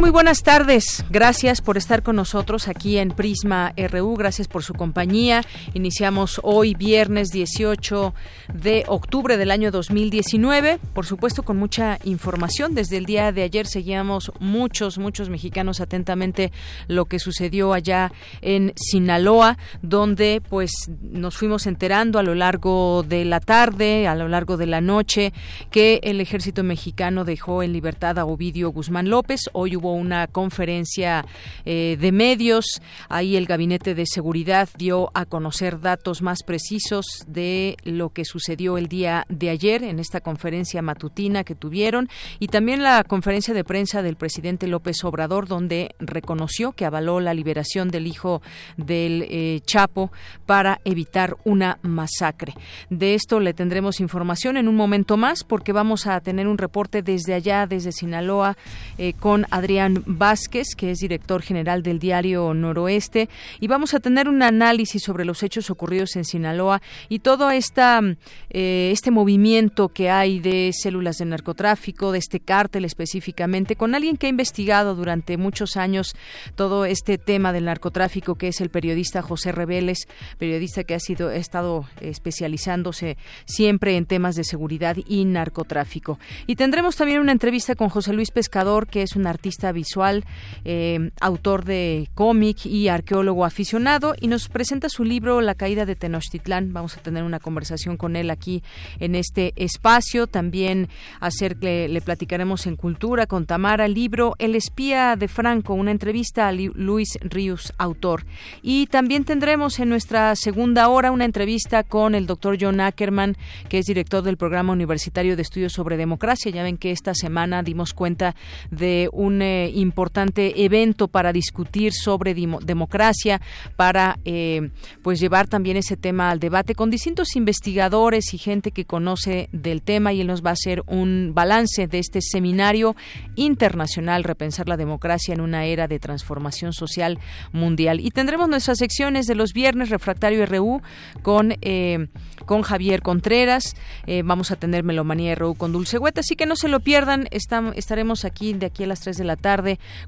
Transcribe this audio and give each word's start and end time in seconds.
Muy 0.00 0.08
buenas 0.08 0.42
tardes. 0.42 1.04
Gracias 1.10 1.60
por 1.60 1.76
estar 1.76 2.02
con 2.02 2.16
nosotros 2.16 2.68
aquí 2.68 2.96
en 2.96 3.10
Prisma 3.10 3.74
RU. 3.76 4.16
Gracias 4.16 4.48
por 4.48 4.62
su 4.62 4.72
compañía. 4.72 5.42
Iniciamos 5.74 6.40
hoy 6.42 6.72
viernes 6.72 7.28
18 7.28 8.14
de 8.54 8.84
octubre 8.88 9.36
del 9.36 9.50
año 9.50 9.70
2019. 9.70 10.78
Por 10.94 11.04
supuesto 11.04 11.42
con 11.42 11.58
mucha 11.58 11.98
información. 12.04 12.74
Desde 12.74 12.96
el 12.96 13.04
día 13.04 13.30
de 13.30 13.42
ayer 13.42 13.66
seguíamos 13.66 14.32
muchos, 14.40 14.96
muchos 14.96 15.28
mexicanos 15.28 15.82
atentamente 15.82 16.50
lo 16.88 17.04
que 17.04 17.18
sucedió 17.18 17.74
allá 17.74 18.10
en 18.40 18.72
Sinaloa, 18.76 19.58
donde 19.82 20.40
pues 20.48 20.72
nos 21.02 21.36
fuimos 21.36 21.66
enterando 21.66 22.18
a 22.18 22.22
lo 22.22 22.34
largo 22.34 23.04
de 23.06 23.26
la 23.26 23.40
tarde, 23.40 24.08
a 24.08 24.14
lo 24.14 24.28
largo 24.28 24.56
de 24.56 24.66
la 24.66 24.80
noche, 24.80 25.34
que 25.70 26.00
el 26.04 26.22
ejército 26.22 26.64
mexicano 26.64 27.26
dejó 27.26 27.62
en 27.62 27.74
libertad 27.74 28.18
a 28.18 28.24
Ovidio 28.24 28.70
Guzmán 28.70 29.10
López. 29.10 29.42
Hoy 29.52 29.76
hubo 29.76 29.89
una 29.92 30.26
conferencia 30.26 31.24
eh, 31.64 31.96
de 32.00 32.12
medios. 32.12 32.80
Ahí 33.08 33.36
el 33.36 33.46
Gabinete 33.46 33.94
de 33.94 34.06
Seguridad 34.06 34.68
dio 34.76 35.10
a 35.14 35.26
conocer 35.26 35.80
datos 35.80 36.22
más 36.22 36.42
precisos 36.42 37.24
de 37.26 37.76
lo 37.84 38.10
que 38.10 38.24
sucedió 38.24 38.78
el 38.78 38.88
día 38.88 39.26
de 39.28 39.50
ayer 39.50 39.82
en 39.82 39.98
esta 39.98 40.20
conferencia 40.20 40.82
matutina 40.82 41.44
que 41.44 41.54
tuvieron 41.54 42.08
y 42.38 42.48
también 42.48 42.82
la 42.82 43.04
conferencia 43.04 43.54
de 43.54 43.64
prensa 43.64 44.02
del 44.02 44.16
presidente 44.16 44.66
López 44.66 45.04
Obrador 45.04 45.46
donde 45.46 45.94
reconoció 45.98 46.72
que 46.72 46.84
avaló 46.84 47.20
la 47.20 47.34
liberación 47.34 47.88
del 47.88 48.06
hijo 48.06 48.42
del 48.76 49.26
eh, 49.28 49.60
Chapo 49.64 50.10
para 50.46 50.80
evitar 50.84 51.36
una 51.44 51.78
masacre. 51.82 52.54
De 52.88 53.14
esto 53.14 53.40
le 53.40 53.54
tendremos 53.54 54.00
información 54.00 54.56
en 54.56 54.68
un 54.68 54.76
momento 54.76 55.16
más 55.16 55.44
porque 55.44 55.72
vamos 55.72 56.06
a 56.06 56.20
tener 56.20 56.46
un 56.46 56.58
reporte 56.58 57.02
desde 57.02 57.34
allá, 57.34 57.66
desde 57.66 57.92
Sinaloa, 57.92 58.56
eh, 58.98 59.12
con 59.14 59.46
Adrián 59.50 59.79
Vázquez, 60.06 60.74
que 60.76 60.90
es 60.90 60.98
director 60.98 61.42
general 61.42 61.82
del 61.82 61.98
diario 61.98 62.52
Noroeste, 62.54 63.28
y 63.60 63.68
vamos 63.68 63.94
a 63.94 64.00
tener 64.00 64.28
un 64.28 64.42
análisis 64.42 65.02
sobre 65.02 65.24
los 65.24 65.42
hechos 65.42 65.70
ocurridos 65.70 66.16
en 66.16 66.24
Sinaloa 66.24 66.82
y 67.08 67.20
todo 67.20 67.50
eh, 67.50 68.90
este 68.92 69.10
movimiento 69.10 69.88
que 69.88 70.10
hay 70.10 70.40
de 70.40 70.70
células 70.72 71.16
de 71.16 71.24
narcotráfico, 71.24 72.12
de 72.12 72.18
este 72.18 72.40
cártel 72.40 72.84
específicamente, 72.84 73.76
con 73.76 73.94
alguien 73.94 74.16
que 74.16 74.26
ha 74.26 74.30
investigado 74.30 74.94
durante 74.94 75.36
muchos 75.36 75.76
años 75.76 76.14
todo 76.54 76.84
este 76.84 77.18
tema 77.18 77.52
del 77.52 77.66
narcotráfico, 77.66 78.34
que 78.34 78.48
es 78.48 78.60
el 78.60 78.70
periodista 78.70 79.22
José 79.22 79.52
Reveles, 79.52 80.08
periodista 80.38 80.84
que 80.84 80.94
ha 80.94 81.00
sido 81.00 81.28
ha 81.28 81.36
estado 81.36 81.86
especializándose 82.00 83.16
siempre 83.44 83.96
en 83.96 84.06
temas 84.06 84.36
de 84.36 84.44
seguridad 84.44 84.96
y 85.06 85.24
narcotráfico. 85.24 86.18
Y 86.46 86.56
tendremos 86.56 86.96
también 86.96 87.20
una 87.20 87.32
entrevista 87.32 87.74
con 87.74 87.88
José 87.88 88.12
Luis 88.12 88.30
Pescador, 88.30 88.86
que 88.86 89.02
es 89.02 89.16
un 89.16 89.26
artista 89.26 89.69
visual, 89.72 90.24
eh, 90.64 91.10
autor 91.20 91.64
de 91.64 92.08
cómic 92.14 92.66
y 92.66 92.88
arqueólogo 92.88 93.44
aficionado, 93.44 94.14
y 94.20 94.28
nos 94.28 94.48
presenta 94.48 94.88
su 94.88 95.04
libro 95.04 95.40
La 95.40 95.54
caída 95.54 95.86
de 95.86 95.96
Tenochtitlán. 95.96 96.72
Vamos 96.72 96.96
a 96.96 97.00
tener 97.00 97.22
una 97.22 97.40
conversación 97.40 97.96
con 97.96 98.16
él 98.16 98.30
aquí 98.30 98.62
en 98.98 99.14
este 99.14 99.52
espacio. 99.56 100.26
También 100.26 100.88
hacer 101.20 101.56
que 101.56 101.88
le 101.88 102.00
platicaremos 102.00 102.66
en 102.66 102.76
Cultura 102.76 103.26
con 103.26 103.46
Tamara, 103.46 103.88
libro 103.88 104.34
El 104.38 104.54
espía 104.54 105.16
de 105.16 105.28
Franco, 105.28 105.74
una 105.74 105.90
entrevista 105.90 106.48
a 106.48 106.52
Luis 106.52 107.18
Ríos, 107.22 107.72
autor. 107.78 108.24
Y 108.62 108.86
también 108.86 109.24
tendremos 109.24 109.78
en 109.78 109.88
nuestra 109.88 110.34
segunda 110.36 110.88
hora 110.88 111.10
una 111.10 111.24
entrevista 111.24 111.82
con 111.82 112.14
el 112.14 112.26
doctor 112.26 112.56
John 112.60 112.80
Ackerman, 112.80 113.36
que 113.68 113.78
es 113.78 113.86
director 113.86 114.22
del 114.22 114.36
Programa 114.36 114.72
Universitario 114.72 115.36
de 115.36 115.42
Estudios 115.42 115.72
sobre 115.72 115.96
Democracia. 115.96 116.50
Ya 116.50 116.62
ven 116.62 116.76
que 116.76 116.90
esta 116.90 117.14
semana 117.14 117.62
dimos 117.62 117.94
cuenta 117.94 118.34
de 118.70 119.08
un 119.12 119.42
eh, 119.42 119.59
importante 119.68 120.64
evento 120.64 121.08
para 121.08 121.32
discutir 121.32 121.92
sobre 121.92 122.34
democracia, 122.34 123.40
para 123.76 124.18
eh, 124.24 124.70
pues 125.02 125.20
llevar 125.20 125.48
también 125.48 125.76
ese 125.76 125.96
tema 125.96 126.30
al 126.30 126.40
debate 126.40 126.74
con 126.74 126.90
distintos 126.90 127.36
investigadores 127.36 128.32
y 128.34 128.38
gente 128.38 128.70
que 128.70 128.84
conoce 128.84 129.48
del 129.52 129.82
tema 129.82 130.12
y 130.12 130.20
él 130.20 130.26
nos 130.26 130.44
va 130.44 130.50
a 130.50 130.54
hacer 130.54 130.82
un 130.86 131.32
balance 131.34 131.86
de 131.86 131.98
este 131.98 132.20
seminario 132.20 132.96
internacional 133.36 134.24
Repensar 134.24 134.68
la 134.68 134.76
democracia 134.76 135.34
en 135.34 135.40
una 135.40 135.64
era 135.64 135.88
de 135.88 135.98
transformación 135.98 136.72
social 136.72 137.18
mundial. 137.52 138.00
Y 138.00 138.10
tendremos 138.10 138.48
nuestras 138.48 138.78
secciones 138.78 139.26
de 139.26 139.34
los 139.34 139.52
viernes 139.52 139.90
Refractario 139.90 140.46
RU 140.46 140.82
con 141.22 141.54
eh, 141.60 142.08
con 142.46 142.62
Javier 142.62 143.02
Contreras. 143.02 143.76
Eh, 144.06 144.22
vamos 144.24 144.50
a 144.50 144.56
tener 144.56 144.82
Melomanía 144.82 145.34
RU 145.34 145.54
con 145.54 145.72
Dulce 145.72 145.98
Hueta, 145.98 146.20
así 146.20 146.36
que 146.36 146.46
no 146.46 146.56
se 146.56 146.68
lo 146.68 146.80
pierdan. 146.80 147.28
estaremos 147.30 148.24
aquí 148.24 148.52
de 148.54 148.66
aquí 148.66 148.84
a 148.84 148.86
las 148.86 149.00
3 149.00 149.16
de 149.18 149.24
la 149.24 149.36
tarde 149.36 149.49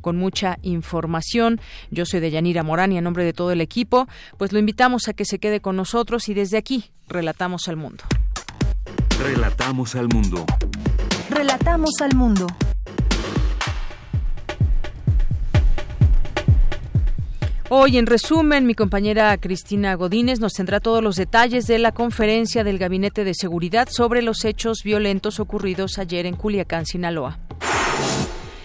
con 0.00 0.16
mucha 0.16 0.58
información. 0.62 1.60
Yo 1.90 2.06
soy 2.06 2.20
de 2.20 2.30
Yanira 2.30 2.62
Morán 2.62 2.92
y 2.92 2.98
a 2.98 3.00
nombre 3.00 3.24
de 3.24 3.32
todo 3.32 3.52
el 3.52 3.60
equipo, 3.60 4.06
pues 4.38 4.52
lo 4.52 4.58
invitamos 4.58 5.08
a 5.08 5.12
que 5.12 5.24
se 5.24 5.38
quede 5.38 5.60
con 5.60 5.76
nosotros 5.76 6.28
y 6.28 6.34
desde 6.34 6.58
aquí 6.58 6.90
relatamos 7.08 7.68
al 7.68 7.76
mundo. 7.76 8.04
Relatamos 9.22 9.94
al 9.94 10.08
mundo. 10.08 10.44
Relatamos 11.30 11.90
al 12.00 12.14
mundo. 12.16 12.46
Hoy, 17.74 17.96
en 17.96 18.04
resumen, 18.04 18.66
mi 18.66 18.74
compañera 18.74 19.34
Cristina 19.38 19.94
Godínez 19.94 20.40
nos 20.40 20.52
tendrá 20.52 20.78
todos 20.78 21.02
los 21.02 21.16
detalles 21.16 21.66
de 21.66 21.78
la 21.78 21.92
conferencia 21.92 22.64
del 22.64 22.76
Gabinete 22.76 23.24
de 23.24 23.32
Seguridad 23.32 23.88
sobre 23.90 24.20
los 24.20 24.44
hechos 24.44 24.82
violentos 24.84 25.40
ocurridos 25.40 25.96
ayer 25.98 26.26
en 26.26 26.36
Culiacán, 26.36 26.84
Sinaloa. 26.84 27.38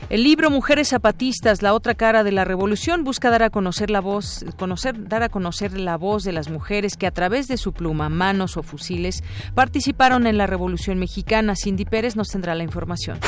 El 0.09 0.23
libro 0.23 0.50
Mujeres 0.50 0.88
Zapatistas, 0.88 1.62
la 1.62 1.73
otra 1.73 1.94
cara 1.94 2.23
de 2.23 2.31
la 2.31 2.45
revolución, 2.45 3.03
busca 3.03 3.29
dar 3.29 3.44
a 3.44 3.50
conocer 3.50 3.90
la 3.90 4.00
voz, 4.00 4.45
conocer, 4.57 5.09
dar 5.09 5.22
a 5.22 5.28
conocer 5.28 5.78
la 5.78 5.97
voz 5.97 6.23
de 6.23 6.31
las 6.31 6.50
mujeres 6.50 6.95
que 6.95 7.07
a 7.07 7.12
través 7.12 7.50
de 7.50 7.57
su 7.57 7.73
pluma, 7.73 8.07
manos 8.07 8.56
o 8.56 8.63
fusiles 8.63 9.22
participaron 9.53 10.25
en 10.25 10.38
la 10.38 10.47
Revolución 10.47 10.97
Mexicana. 10.97 11.56
Cindy 11.57 11.84
Pérez 11.84 12.16
nos 12.16 12.29
tendrá 12.29 12.56
la 12.56 12.63
información. 12.63 13.19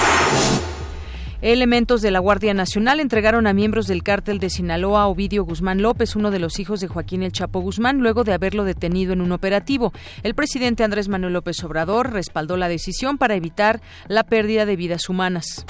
Elementos 1.41 2.01
de 2.01 2.12
la 2.12 2.19
Guardia 2.19 2.53
Nacional 2.53 3.01
entregaron 3.01 3.45
a 3.45 3.51
miembros 3.51 3.85
del 3.88 4.01
cártel 4.01 4.39
de 4.39 4.50
Sinaloa 4.50 5.07
Ovidio 5.07 5.44
Guzmán 5.44 5.81
López, 5.81 6.16
uno 6.16 6.31
de 6.31 6.39
los 6.39 6.59
hijos 6.59 6.79
de 6.79 6.88
Joaquín 6.88 7.23
El 7.23 7.34
Chapo 7.34 7.59
Guzmán, 7.59 8.00
luego 8.00 8.23
de 8.23 8.31
haberlo 8.31 8.63
detenido 8.63 9.12
en 9.12 9.19
un 9.19 9.34
operativo. 9.34 9.91
El 10.23 10.34
presidente 10.34 10.85
Andrés 10.85 11.09
Manuel 11.09 11.34
López 11.34 11.62
Obrador 11.66 12.13
respaldó 12.13 12.56
la 12.56 12.69
decisión 12.69 13.18
para 13.18 13.35
evitar 13.35 13.81
la 14.07 14.23
pérdida 14.23 14.66
de 14.66 14.78
vidas 14.78 15.09
humanas. 15.09 15.66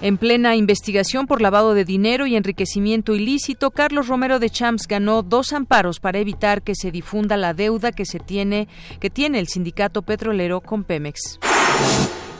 En 0.00 0.18
plena 0.18 0.56
investigación 0.56 1.26
por 1.26 1.40
lavado 1.40 1.72
de 1.72 1.84
dinero 1.84 2.26
y 2.26 2.36
enriquecimiento 2.36 3.14
ilícito, 3.14 3.70
Carlos 3.70 4.08
Romero 4.08 4.38
de 4.38 4.50
Champs 4.50 4.86
ganó 4.86 5.22
dos 5.22 5.52
amparos 5.52 6.00
para 6.00 6.18
evitar 6.18 6.62
que 6.62 6.74
se 6.74 6.90
difunda 6.90 7.36
la 7.36 7.54
deuda 7.54 7.92
que 7.92 8.04
se 8.04 8.18
tiene 8.18 8.68
que 9.00 9.10
tiene 9.10 9.38
el 9.38 9.48
sindicato 9.48 10.02
petrolero 10.02 10.60
con 10.60 10.84
Pemex. 10.84 11.38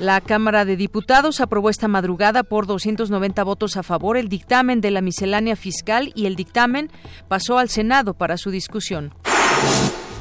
La 0.01 0.21
Cámara 0.21 0.65
de 0.65 0.77
Diputados 0.77 1.41
aprobó 1.41 1.71
esta 1.71 1.87
madrugada 1.87 2.43
por 2.43 2.67
290 2.67 3.45
votos 3.45 3.77
a 3.77 3.85
favor 3.85 4.17
el 4.17 4.29
dictamen 4.29 4.81
de 4.81 4.91
la 4.91 5.01
miscelánea 5.01 5.55
fiscal 5.55 6.13
y 6.17 6.27
el 6.27 6.35
dictamen 6.35 6.91
pasó 7.29 7.59
al 7.59 7.69
Senado 7.69 8.15
para 8.15 8.37
su 8.37 8.51
discusión. 8.51 9.15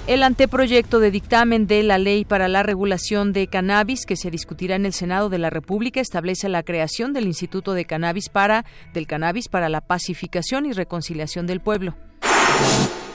El 0.06 0.22
anteproyecto 0.22 1.00
de 1.00 1.12
dictamen 1.12 1.66
de 1.66 1.82
la 1.82 1.98
Ley 1.98 2.26
para 2.26 2.50
la 2.50 2.62
Regulación 2.62 3.32
de 3.32 3.48
Cannabis, 3.48 4.06
que 4.06 4.18
se 4.18 4.30
discutirá 4.30 4.76
en 4.76 4.86
el 4.86 4.92
Senado 4.92 5.30
de 5.30 5.38
la 5.38 5.50
República, 5.50 6.02
establece 6.02 6.50
la 6.50 6.64
creación 6.64 7.14
del 7.14 7.26
Instituto 7.26 7.74
de 7.74 7.86
Cannabis 7.86 8.28
para, 8.28 8.66
del 8.94 9.08
Cannabis 9.08 9.48
para 9.48 9.70
la 9.70 9.80
Pacificación 9.80 10.66
y 10.66 10.74
Reconciliación 10.74 11.48
del 11.48 11.62
Pueblo. 11.62 11.96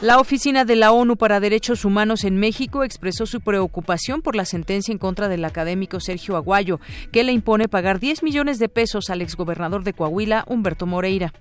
La 0.00 0.20
Oficina 0.20 0.64
de 0.64 0.76
la 0.76 0.92
ONU 0.92 1.16
para 1.16 1.40
Derechos 1.40 1.84
Humanos 1.84 2.22
en 2.22 2.36
México 2.36 2.84
expresó 2.84 3.26
su 3.26 3.40
preocupación 3.40 4.22
por 4.22 4.36
la 4.36 4.44
sentencia 4.44 4.92
en 4.92 4.98
contra 4.98 5.28
del 5.28 5.44
académico 5.44 5.98
Sergio 5.98 6.36
Aguayo, 6.36 6.78
que 7.10 7.24
le 7.24 7.32
impone 7.32 7.66
pagar 7.66 7.98
10 7.98 8.22
millones 8.22 8.60
de 8.60 8.68
pesos 8.68 9.10
al 9.10 9.22
exgobernador 9.22 9.82
de 9.82 9.94
Coahuila, 9.94 10.44
Humberto 10.46 10.86
Moreira. 10.86 11.34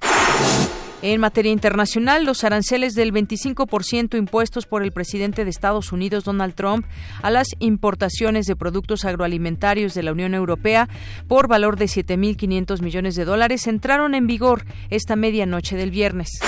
En 1.04 1.22
materia 1.22 1.52
internacional, 1.52 2.26
los 2.26 2.44
aranceles 2.44 2.96
del 2.96 3.14
25% 3.14 4.18
impuestos 4.18 4.66
por 4.66 4.82
el 4.82 4.92
presidente 4.92 5.44
de 5.44 5.52
Estados 5.52 5.92
Unidos, 5.92 6.24
Donald 6.24 6.56
Trump, 6.56 6.88
a 7.22 7.30
las 7.30 7.50
importaciones 7.60 8.48
de 8.48 8.56
productos 8.56 9.06
agroalimentarios 9.06 9.94
de 9.94 10.02
la 10.02 10.14
Unión 10.14 10.34
Europea 10.34 10.90
por 11.28 11.48
valor 11.48 11.78
de 11.78 11.86
7.500 11.86 12.82
millones 12.82 13.14
de 13.14 13.26
dólares 13.26 13.68
entraron 13.68 14.16
en 14.16 14.26
vigor 14.26 14.66
esta 14.90 15.16
medianoche 15.16 15.76
del 15.76 15.92
viernes. 15.92 16.40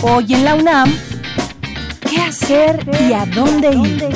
Hoy 0.00 0.32
en 0.32 0.44
la 0.44 0.54
UNAM, 0.54 0.94
¿qué 2.08 2.20
hacer 2.20 2.86
y 3.08 3.12
a 3.12 3.26
dónde 3.26 3.70
ir? 3.72 4.08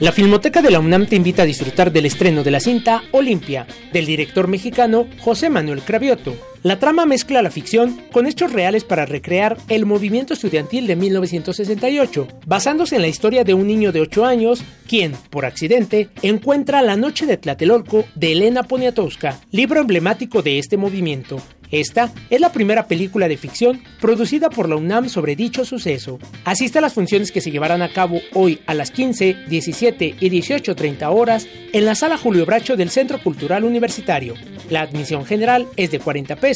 La 0.00 0.10
Filmoteca 0.10 0.60
de 0.60 0.72
la 0.72 0.80
UNAM 0.80 1.06
te 1.06 1.14
invita 1.14 1.42
a 1.42 1.46
disfrutar 1.46 1.92
del 1.92 2.06
estreno 2.06 2.42
de 2.42 2.50
la 2.50 2.58
cinta 2.58 3.02
Olimpia, 3.12 3.64
del 3.92 4.06
director 4.06 4.48
mexicano 4.48 5.06
José 5.20 5.50
Manuel 5.50 5.82
Cravioto. 5.82 6.34
La 6.62 6.78
trama 6.78 7.06
mezcla 7.06 7.40
la 7.40 7.50
ficción 7.50 7.98
con 8.12 8.26
hechos 8.26 8.52
reales 8.52 8.84
para 8.84 9.06
recrear 9.06 9.56
el 9.68 9.86
movimiento 9.86 10.34
estudiantil 10.34 10.86
de 10.86 10.94
1968, 10.94 12.28
basándose 12.44 12.96
en 12.96 13.02
la 13.02 13.08
historia 13.08 13.44
de 13.44 13.54
un 13.54 13.66
niño 13.66 13.92
de 13.92 14.02
8 14.02 14.26
años, 14.26 14.62
quien, 14.86 15.12
por 15.30 15.46
accidente, 15.46 16.10
encuentra 16.20 16.82
La 16.82 16.96
Noche 16.96 17.24
de 17.24 17.38
Tlatelolco 17.38 18.04
de 18.14 18.32
Elena 18.32 18.64
Poniatowska, 18.64 19.40
libro 19.52 19.80
emblemático 19.80 20.42
de 20.42 20.58
este 20.58 20.76
movimiento, 20.76 21.40
esta 21.70 22.12
es 22.30 22.40
la 22.40 22.50
primera 22.50 22.88
película 22.88 23.28
de 23.28 23.36
ficción 23.36 23.80
producida 24.00 24.50
por 24.50 24.68
la 24.68 24.74
UNAM 24.74 25.08
sobre 25.08 25.36
dicho 25.36 25.64
suceso. 25.64 26.18
Asiste 26.44 26.78
a 26.78 26.80
las 26.80 26.94
funciones 26.94 27.30
que 27.30 27.40
se 27.40 27.52
llevarán 27.52 27.80
a 27.82 27.92
cabo 27.92 28.20
hoy 28.34 28.60
a 28.66 28.74
las 28.74 28.90
15, 28.90 29.36
17 29.48 30.16
y 30.18 30.30
18.30 30.30 31.14
horas 31.14 31.46
en 31.72 31.84
la 31.84 31.94
sala 31.94 32.18
Julio 32.18 32.44
Bracho 32.44 32.76
del 32.76 32.90
Centro 32.90 33.22
Cultural 33.22 33.62
Universitario. 33.64 34.34
La 34.68 34.82
admisión 34.82 35.24
general 35.24 35.66
es 35.76 35.92
de 35.92 36.00
40 36.00 36.36
pesos, 36.36 36.49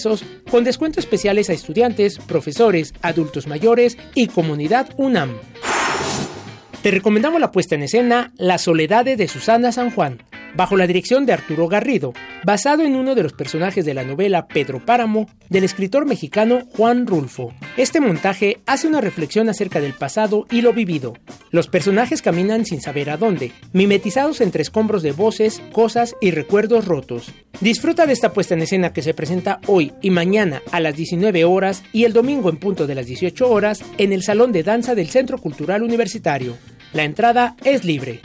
con 0.50 0.64
descuentos 0.64 1.04
especiales 1.04 1.50
a 1.50 1.52
estudiantes, 1.52 2.18
profesores, 2.18 2.94
adultos 3.02 3.46
mayores 3.46 3.96
y 4.14 4.28
comunidad 4.28 4.88
UNAM. 4.96 5.36
Te 6.82 6.90
recomendamos 6.90 7.40
la 7.40 7.50
puesta 7.50 7.76
en 7.76 7.84
escena 7.84 8.32
La 8.36 8.58
Soledad 8.58 9.04
de 9.04 9.28
Susana 9.28 9.72
San 9.72 9.90
Juan, 9.90 10.22
bajo 10.56 10.76
la 10.76 10.86
dirección 10.86 11.26
de 11.26 11.32
Arturo 11.32 11.68
Garrido, 11.68 12.12
basado 12.44 12.82
en 12.82 12.96
uno 12.96 13.14
de 13.14 13.22
los 13.22 13.32
personajes 13.32 13.84
de 13.84 13.94
la 13.94 14.04
novela 14.04 14.46
Pedro 14.46 14.84
Páramo 14.84 15.28
del 15.48 15.64
escritor 15.64 16.06
mexicano 16.06 16.62
Juan 16.76 17.06
Rulfo. 17.06 17.52
Este 17.76 18.00
montaje 18.00 18.60
hace 18.66 18.86
una 18.86 19.00
reflexión 19.00 19.48
acerca 19.48 19.80
del 19.80 19.94
pasado 19.94 20.46
y 20.50 20.62
lo 20.62 20.72
vivido. 20.72 21.14
Los 21.50 21.68
personajes 21.68 22.22
caminan 22.22 22.64
sin 22.64 22.80
saber 22.80 23.10
a 23.10 23.16
dónde, 23.16 23.52
mimetizados 23.72 24.40
entre 24.40 24.62
escombros 24.62 25.02
de 25.02 25.12
voces, 25.12 25.62
cosas 25.72 26.14
y 26.20 26.30
recuerdos 26.30 26.84
rotos. 26.84 27.32
Disfruta 27.60 28.06
de 28.06 28.12
esta 28.12 28.32
puesta 28.32 28.54
en 28.54 28.62
escena 28.62 28.92
que 28.92 29.02
se 29.02 29.14
presenta 29.14 29.60
hoy 29.66 29.92
y 30.02 30.10
mañana 30.10 30.62
a 30.72 30.80
las 30.80 30.96
19 30.96 31.44
horas 31.44 31.82
y 31.92 32.04
el 32.04 32.12
domingo 32.12 32.50
en 32.50 32.56
punto 32.56 32.86
de 32.86 32.94
las 32.94 33.06
18 33.06 33.48
horas 33.48 33.82
en 33.98 34.12
el 34.12 34.22
Salón 34.22 34.52
de 34.52 34.62
Danza 34.62 34.94
del 34.94 35.08
Centro 35.08 35.38
Cultural 35.38 35.82
Universitario. 35.82 36.56
La 36.92 37.04
entrada 37.04 37.56
es 37.64 37.84
libre. 37.84 38.20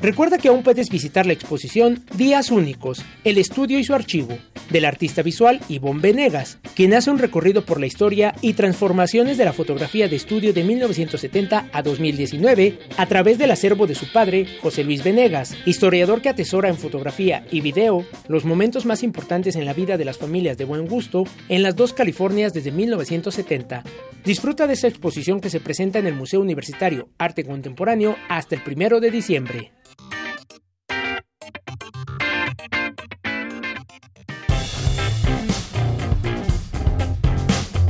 Recuerda 0.00 0.36
que 0.36 0.48
aún 0.48 0.62
puedes 0.62 0.90
visitar 0.90 1.24
la 1.24 1.32
exposición 1.32 2.04
Días 2.16 2.50
Únicos, 2.50 3.02
el 3.24 3.38
estudio 3.38 3.78
y 3.78 3.84
su 3.84 3.94
archivo, 3.94 4.36
del 4.70 4.84
artista 4.84 5.22
visual 5.22 5.60
Ivonne 5.68 6.00
Venegas, 6.00 6.58
quien 6.74 6.92
hace 6.92 7.10
un 7.10 7.18
recorrido 7.18 7.64
por 7.64 7.80
la 7.80 7.86
historia 7.86 8.34
y 8.42 8.52
transformaciones 8.52 9.38
de 9.38 9.46
la 9.46 9.54
fotografía 9.54 10.06
de 10.06 10.16
estudio 10.16 10.52
de 10.52 10.64
1970 10.64 11.70
a 11.72 11.82
2019 11.82 12.78
a 12.96 13.06
través 13.06 13.38
del 13.38 13.50
acervo 13.50 13.86
de 13.86 13.94
su 13.94 14.12
padre, 14.12 14.46
José 14.60 14.84
Luis 14.84 15.02
Venegas, 15.02 15.56
historiador 15.64 16.20
que 16.20 16.28
atesora 16.28 16.68
en 16.68 16.76
fotografía 16.76 17.46
y 17.50 17.62
video 17.62 18.04
los 18.28 18.44
momentos 18.44 18.84
más 18.84 19.02
importantes 19.02 19.56
en 19.56 19.64
la 19.64 19.72
vida 19.72 19.96
de 19.96 20.04
las 20.04 20.18
familias 20.18 20.58
de 20.58 20.66
buen 20.66 20.86
gusto 20.86 21.24
en 21.48 21.62
las 21.62 21.74
dos 21.74 21.94
Californias 21.94 22.52
desde 22.52 22.70
1970. 22.70 23.82
Disfruta 24.24 24.66
de 24.66 24.74
esta 24.74 24.88
exposición 24.88 25.40
que 25.40 25.50
se 25.50 25.60
presenta 25.60 25.98
en 25.98 26.06
el 26.06 26.14
Museo 26.14 26.40
Universitario 26.40 27.08
Arte 27.16 27.44
Contemporáneo 27.44 28.16
hasta 28.28 28.56
el 28.56 28.62
primero 28.62 29.00
de 29.00 29.10
diciembre. 29.10 29.72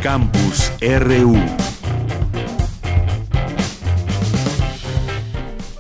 Campus 0.07 0.71
RU. 0.81 1.66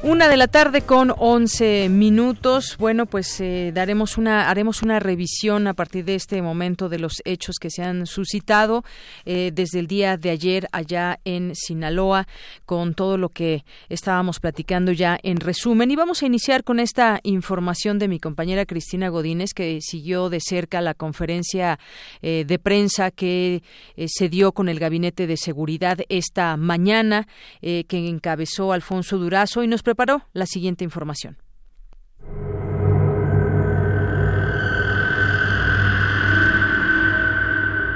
Una 0.06 0.28
de 0.28 0.36
la 0.36 0.46
tarde 0.46 0.82
con 0.82 1.12
11 1.18 1.88
minutos. 1.88 2.76
Bueno, 2.78 3.06
pues 3.06 3.40
eh, 3.40 3.72
daremos 3.74 4.16
una, 4.18 4.48
haremos 4.48 4.82
una 4.82 5.00
revisión 5.00 5.66
a 5.66 5.74
partir 5.74 6.04
de 6.04 6.14
este 6.14 6.40
momento 6.42 6.88
de 6.88 7.00
los 7.00 7.20
hechos 7.24 7.56
que 7.60 7.70
se 7.70 7.82
han 7.82 8.06
suscitado 8.06 8.84
eh, 9.24 9.50
desde 9.52 9.80
el 9.80 9.88
día 9.88 10.16
de 10.16 10.30
ayer 10.30 10.68
allá 10.70 11.18
en 11.24 11.56
Sinaloa, 11.56 12.28
con 12.66 12.94
todo 12.94 13.18
lo 13.18 13.30
que 13.30 13.64
estábamos 13.88 14.38
platicando 14.38 14.92
ya 14.92 15.18
en 15.24 15.40
resumen. 15.40 15.90
Y 15.90 15.96
vamos 15.96 16.22
a 16.22 16.26
iniciar 16.26 16.62
con 16.62 16.78
esta 16.78 17.18
información 17.24 17.98
de 17.98 18.06
mi 18.06 18.20
compañera 18.20 18.64
Cristina 18.64 19.08
Godínez, 19.08 19.54
que 19.54 19.80
siguió 19.80 20.30
de 20.30 20.38
cerca 20.38 20.80
la 20.82 20.94
conferencia 20.94 21.80
eh, 22.22 22.44
de 22.46 22.58
prensa 22.60 23.10
que 23.10 23.64
se 24.06 24.28
dio 24.28 24.52
con 24.52 24.68
el 24.68 24.78
Gabinete 24.78 25.26
de 25.26 25.36
Seguridad 25.36 25.98
esta 26.08 26.56
mañana, 26.56 27.26
que 27.60 27.86
encabezó 27.90 28.72
Alfonso 28.72 29.18
Durazo 29.18 29.64
y 29.64 29.66
nos 29.66 29.82
preparó 29.82 29.95
la 30.32 30.46
siguiente 30.46 30.84
información. 30.84 31.38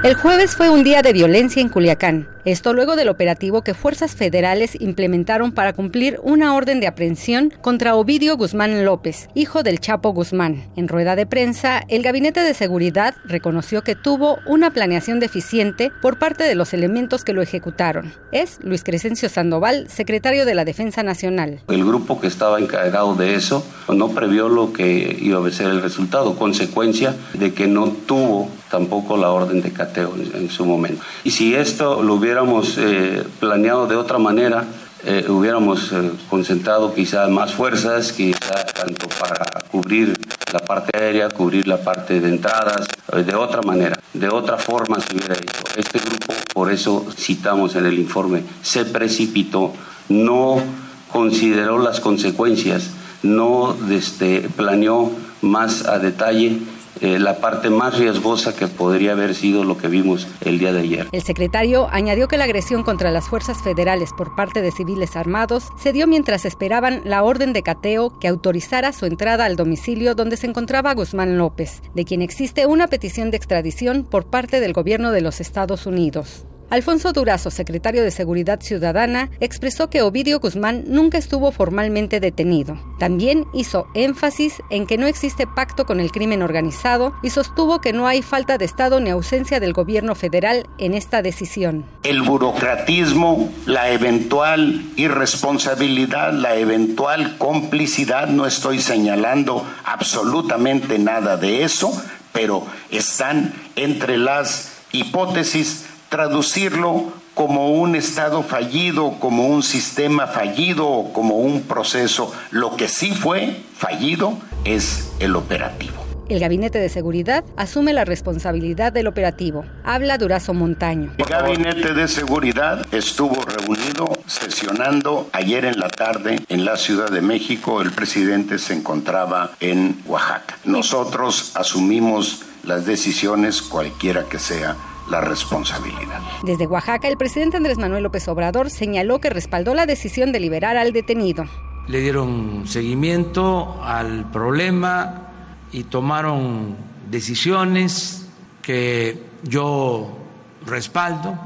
El 0.03 0.15
jueves 0.15 0.55
fue 0.55 0.71
un 0.71 0.83
día 0.83 1.03
de 1.03 1.13
violencia 1.13 1.61
en 1.61 1.69
Culiacán. 1.69 2.27
Esto 2.43 2.73
luego 2.73 2.95
del 2.95 3.09
operativo 3.09 3.61
que 3.61 3.75
fuerzas 3.75 4.15
federales 4.15 4.75
implementaron 4.79 5.51
para 5.51 5.73
cumplir 5.73 6.19
una 6.23 6.55
orden 6.55 6.79
de 6.79 6.87
aprehensión 6.87 7.53
contra 7.61 7.95
Ovidio 7.95 8.35
Guzmán 8.35 8.83
López, 8.83 9.29
hijo 9.35 9.61
del 9.61 9.79
Chapo 9.79 10.11
Guzmán. 10.11 10.65
En 10.75 10.87
rueda 10.87 11.15
de 11.15 11.27
prensa, 11.27 11.83
el 11.87 12.01
Gabinete 12.01 12.39
de 12.39 12.55
Seguridad 12.55 13.13
reconoció 13.25 13.83
que 13.83 13.95
tuvo 13.95 14.39
una 14.47 14.71
planeación 14.71 15.19
deficiente 15.19 15.91
por 16.01 16.17
parte 16.17 16.43
de 16.43 16.55
los 16.55 16.73
elementos 16.73 17.23
que 17.23 17.33
lo 17.33 17.43
ejecutaron. 17.43 18.13
Es 18.31 18.59
Luis 18.63 18.83
Crescencio 18.83 19.29
Sandoval, 19.29 19.87
secretario 19.89 20.45
de 20.45 20.55
la 20.55 20.65
Defensa 20.65 21.03
Nacional. 21.03 21.59
El 21.67 21.85
grupo 21.85 22.19
que 22.19 22.27
estaba 22.27 22.59
encargado 22.59 23.13
de 23.15 23.35
eso 23.35 23.63
no 23.87 24.09
previó 24.09 24.49
lo 24.49 24.73
que 24.73 25.17
iba 25.21 25.45
a 25.45 25.51
ser 25.51 25.67
el 25.67 25.81
resultado, 25.81 26.35
consecuencia 26.35 27.15
de 27.33 27.53
que 27.53 27.67
no 27.67 27.89
tuvo 27.89 28.49
tampoco 28.71 29.17
la 29.17 29.29
orden 29.29 29.61
de 29.61 29.71
cateo 29.71 30.15
en, 30.15 30.49
su 30.49 30.65
momento. 30.65 31.03
Y 31.23 31.31
si 31.31 31.53
esto 31.53 32.01
lo 32.01 32.17
hubiéramos 32.31 32.77
eh, 32.77 33.25
planeado 33.41 33.87
de 33.87 33.97
otra 33.97 34.17
manera, 34.17 34.63
eh, 35.03 35.25
hubiéramos 35.27 35.91
eh, 35.91 36.11
concentrado 36.29 36.93
quizás 36.93 37.29
más 37.29 37.53
fuerzas, 37.53 38.13
quizás 38.13 38.67
tanto 38.73 39.09
para 39.19 39.45
cubrir 39.69 40.17
la 40.53 40.59
parte 40.59 40.97
aérea, 40.97 41.27
cubrir 41.27 41.67
la 41.67 41.83
parte 41.83 42.21
de 42.21 42.29
entradas, 42.29 42.87
de 43.13 43.35
otra 43.35 43.61
manera, 43.63 43.99
de 44.13 44.29
otra 44.29 44.57
forma 44.57 45.01
se 45.01 45.13
hubiera 45.13 45.33
hecho. 45.33 45.61
Este 45.75 45.99
grupo, 45.99 46.33
por 46.53 46.71
eso 46.71 47.05
citamos 47.17 47.75
en 47.75 47.85
el 47.85 47.99
informe, 47.99 48.43
se 48.61 48.85
precipitó, 48.85 49.73
no 50.07 50.63
consideró 51.11 51.79
las 51.79 51.99
consecuencias, 51.99 52.91
no 53.23 53.75
este, 53.89 54.47
planeó 54.55 55.11
más 55.41 55.85
a 55.85 55.99
detalle 55.99 56.59
eh, 57.01 57.19
la 57.19 57.39
parte 57.39 57.69
más 57.69 57.97
riesgosa 57.97 58.55
que 58.55 58.67
podría 58.67 59.13
haber 59.13 59.35
sido 59.35 59.63
lo 59.63 59.77
que 59.77 59.87
vimos 59.87 60.27
el 60.41 60.59
día 60.59 60.71
de 60.71 60.81
ayer. 60.81 61.07
El 61.11 61.23
secretario 61.23 61.87
añadió 61.91 62.27
que 62.27 62.37
la 62.37 62.43
agresión 62.45 62.83
contra 62.83 63.11
las 63.11 63.27
fuerzas 63.27 63.61
federales 63.63 64.11
por 64.15 64.35
parte 64.35 64.61
de 64.61 64.71
civiles 64.71 65.15
armados 65.15 65.69
se 65.77 65.93
dio 65.93 66.07
mientras 66.07 66.45
esperaban 66.45 67.01
la 67.03 67.23
orden 67.23 67.53
de 67.53 67.63
cateo 67.63 68.19
que 68.19 68.27
autorizara 68.27 68.93
su 68.93 69.05
entrada 69.05 69.45
al 69.45 69.55
domicilio 69.55 70.15
donde 70.15 70.37
se 70.37 70.47
encontraba 70.47 70.93
Guzmán 70.93 71.37
López, 71.37 71.81
de 71.95 72.05
quien 72.05 72.21
existe 72.21 72.65
una 72.65 72.87
petición 72.87 73.31
de 73.31 73.37
extradición 73.37 74.03
por 74.03 74.25
parte 74.25 74.59
del 74.59 74.73
gobierno 74.73 75.11
de 75.11 75.21
los 75.21 75.41
Estados 75.41 75.85
Unidos. 75.85 76.45
Alfonso 76.71 77.11
Durazo, 77.11 77.51
secretario 77.51 78.01
de 78.01 78.11
Seguridad 78.11 78.61
Ciudadana, 78.61 79.29
expresó 79.41 79.89
que 79.89 80.03
Ovidio 80.03 80.39
Guzmán 80.39 80.85
nunca 80.87 81.17
estuvo 81.17 81.51
formalmente 81.51 82.21
detenido. 82.21 82.79
También 82.97 83.45
hizo 83.53 83.87
énfasis 83.93 84.61
en 84.69 84.87
que 84.87 84.97
no 84.97 85.05
existe 85.05 85.45
pacto 85.47 85.85
con 85.85 85.99
el 85.99 86.13
crimen 86.13 86.41
organizado 86.41 87.13
y 87.23 87.31
sostuvo 87.31 87.81
que 87.81 87.91
no 87.91 88.07
hay 88.07 88.21
falta 88.21 88.57
de 88.57 88.63
Estado 88.63 89.01
ni 89.01 89.09
ausencia 89.09 89.59
del 89.59 89.73
gobierno 89.73 90.15
federal 90.15 90.65
en 90.77 90.93
esta 90.93 91.21
decisión. 91.21 91.83
El 92.03 92.21
burocratismo, 92.21 93.51
la 93.65 93.89
eventual 93.89 94.81
irresponsabilidad, 94.95 96.31
la 96.31 96.55
eventual 96.55 97.37
complicidad, 97.37 98.29
no 98.29 98.45
estoy 98.45 98.79
señalando 98.79 99.67
absolutamente 99.83 100.99
nada 100.99 101.35
de 101.35 101.65
eso, 101.65 101.91
pero 102.31 102.65
están 102.89 103.53
entre 103.75 104.17
las 104.17 104.71
hipótesis 104.93 105.87
traducirlo 106.11 107.05
como 107.33 107.69
un 107.69 107.95
Estado 107.95 108.43
fallido, 108.43 109.15
como 109.21 109.47
un 109.47 109.63
sistema 109.63 110.27
fallido 110.27 110.89
o 110.89 111.13
como 111.13 111.37
un 111.37 111.61
proceso. 111.61 112.33
Lo 112.51 112.75
que 112.75 112.89
sí 112.89 113.11
fue 113.11 113.61
fallido 113.77 114.37
es 114.65 115.13
el 115.19 115.37
operativo. 115.37 115.93
El 116.27 116.41
Gabinete 116.41 116.79
de 116.79 116.89
Seguridad 116.89 117.45
asume 117.55 117.93
la 117.93 118.03
responsabilidad 118.03 118.91
del 118.91 119.07
operativo. 119.07 119.63
Habla 119.85 120.17
Durazo 120.17 120.53
Montaño. 120.53 121.13
El 121.17 121.25
Gabinete 121.25 121.93
de 121.93 122.07
Seguridad 122.09 122.85
estuvo 122.93 123.41
reunido, 123.43 124.11
sesionando 124.27 125.29
ayer 125.31 125.63
en 125.63 125.79
la 125.79 125.87
tarde 125.87 126.41
en 126.49 126.65
la 126.65 126.75
Ciudad 126.75 127.09
de 127.09 127.21
México. 127.21 127.81
El 127.81 127.91
presidente 127.91 128.59
se 128.59 128.73
encontraba 128.73 129.51
en 129.61 130.01
Oaxaca. 130.05 130.57
Nosotros 130.65 131.53
asumimos 131.55 132.43
las 132.63 132.85
decisiones 132.85 133.61
cualquiera 133.61 134.25
que 134.25 134.39
sea 134.39 134.75
la 135.11 135.21
responsabilidad. 135.21 136.21
Desde 136.43 136.65
Oaxaca, 136.65 137.07
el 137.07 137.17
presidente 137.17 137.57
Andrés 137.57 137.77
Manuel 137.77 138.03
López 138.03 138.27
Obrador 138.27 138.69
señaló 138.69 139.19
que 139.19 139.29
respaldó 139.29 139.75
la 139.75 139.85
decisión 139.85 140.31
de 140.31 140.39
liberar 140.39 140.77
al 140.77 140.93
detenido. 140.93 141.45
Le 141.87 141.99
dieron 141.99 142.63
seguimiento 142.65 143.79
al 143.83 144.31
problema 144.31 145.27
y 145.71 145.83
tomaron 145.83 146.75
decisiones 147.09 148.27
que 148.61 149.21
yo 149.43 150.17
respaldo, 150.65 151.37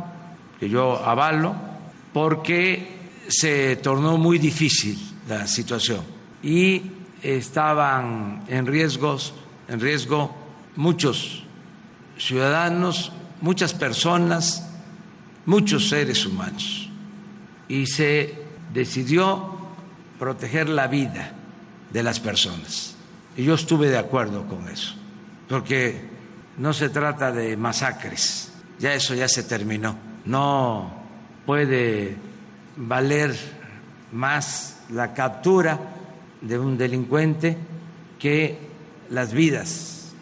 que 0.60 0.70
yo 0.70 1.04
avalo, 1.04 1.56
porque 2.14 2.96
se 3.28 3.78
tornó 3.78 4.18
muy 4.18 4.38
difícil 4.38 4.98
la 5.28 5.48
situación 5.48 6.02
y 6.44 6.84
estaban 7.24 8.44
en 8.48 8.68
riesgos, 8.68 9.34
en 9.68 9.80
riesgo 9.80 10.32
muchos 10.76 11.44
ciudadanos, 12.18 13.12
muchas 13.42 13.74
personas, 13.74 14.68
muchos 15.46 15.90
seres 15.90 16.26
humanos. 16.26 16.90
Y 17.68 17.88
se 17.88 18.36
decidió 18.74 19.58
proteger 20.20 20.70
la 20.70 20.88
vida 20.88 21.32
de 21.92 22.04
las 22.04 22.20
personas. 22.20 22.96
Y 23.38 23.44
yo 23.44 23.56
estuve 23.56 23.90
de 23.90 23.98
acuerdo 23.98 24.48
con 24.48 24.68
eso, 24.70 24.96
porque 25.50 26.02
no 26.58 26.74
se 26.74 26.90
trata 26.90 27.32
de 27.32 27.58
masacres, 27.58 28.52
ya 28.80 28.94
eso 28.94 29.14
ya 29.14 29.28
se 29.28 29.44
terminó. 29.44 29.98
No 30.26 30.94
puede 31.46 32.16
valer 32.78 33.36
más 34.12 34.78
la 34.90 35.14
captura 35.14 35.80
de 36.42 36.58
un 36.58 36.78
delincuente 36.78 37.58
que 38.20 38.58
las 39.10 39.34
vidas 39.34 40.14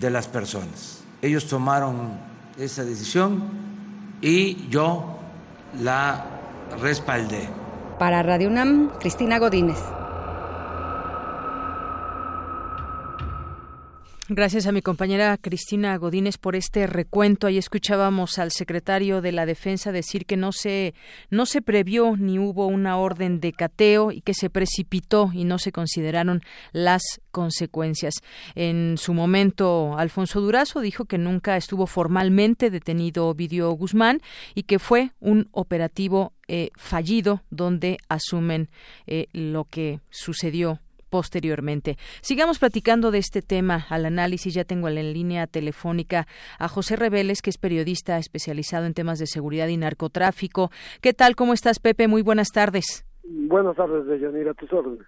de 0.00 0.10
las 0.10 0.28
personas. 0.28 1.02
Ellos 1.20 1.46
tomaron 1.46 2.31
esa 2.58 2.84
decisión 2.84 3.42
y 4.20 4.68
yo 4.68 5.18
la 5.82 6.24
respaldé. 6.80 7.48
Para 7.98 8.22
Radio 8.22 8.48
UNAM, 8.48 8.90
Cristina 8.98 9.38
Godínez. 9.38 9.78
Gracias 14.34 14.66
a 14.66 14.72
mi 14.72 14.80
compañera 14.80 15.36
Cristina 15.36 15.94
Godínez 15.98 16.38
por 16.38 16.56
este 16.56 16.86
recuento. 16.86 17.46
Ahí 17.46 17.58
escuchábamos 17.58 18.38
al 18.38 18.50
secretario 18.50 19.20
de 19.20 19.30
la 19.30 19.44
Defensa 19.44 19.92
decir 19.92 20.24
que 20.24 20.38
no 20.38 20.52
se 20.52 20.94
no 21.28 21.44
se 21.44 21.60
previó 21.60 22.16
ni 22.16 22.38
hubo 22.38 22.66
una 22.66 22.96
orden 22.96 23.40
de 23.40 23.52
cateo 23.52 24.10
y 24.10 24.22
que 24.22 24.32
se 24.32 24.48
precipitó 24.48 25.30
y 25.34 25.44
no 25.44 25.58
se 25.58 25.70
consideraron 25.70 26.40
las 26.72 27.02
consecuencias. 27.30 28.14
En 28.54 28.96
su 28.96 29.12
momento, 29.12 29.98
Alfonso 29.98 30.40
Durazo 30.40 30.80
dijo 30.80 31.04
que 31.04 31.18
nunca 31.18 31.58
estuvo 31.58 31.86
formalmente 31.86 32.70
detenido 32.70 33.28
Ovidio 33.28 33.70
Guzmán 33.72 34.22
y 34.54 34.62
que 34.62 34.78
fue 34.78 35.10
un 35.20 35.50
operativo 35.52 36.32
eh, 36.48 36.70
fallido 36.74 37.42
donde 37.50 37.98
asumen 38.08 38.70
eh, 39.06 39.26
lo 39.34 39.64
que 39.64 40.00
sucedió 40.08 40.80
posteriormente. 41.12 41.98
Sigamos 42.22 42.58
platicando 42.58 43.10
de 43.10 43.18
este 43.18 43.42
tema 43.42 43.86
al 43.90 44.06
análisis. 44.06 44.54
Ya 44.54 44.64
tengo 44.64 44.88
en 44.88 45.12
línea 45.12 45.46
telefónica 45.46 46.26
a 46.58 46.68
José 46.68 46.96
Reveles, 46.96 47.42
que 47.42 47.50
es 47.50 47.58
periodista 47.58 48.16
especializado 48.16 48.86
en 48.86 48.94
temas 48.94 49.18
de 49.18 49.26
seguridad 49.26 49.68
y 49.68 49.76
narcotráfico. 49.76 50.70
¿Qué 51.02 51.12
tal? 51.12 51.36
¿Cómo 51.36 51.52
estás, 51.52 51.80
Pepe? 51.80 52.08
Muy 52.08 52.22
buenas 52.22 52.48
tardes. 52.48 53.04
Buenas 53.24 53.76
tardes, 53.76 54.04
Deyanira, 54.06 54.52
tus 54.54 54.72
órdenes. 54.72 55.06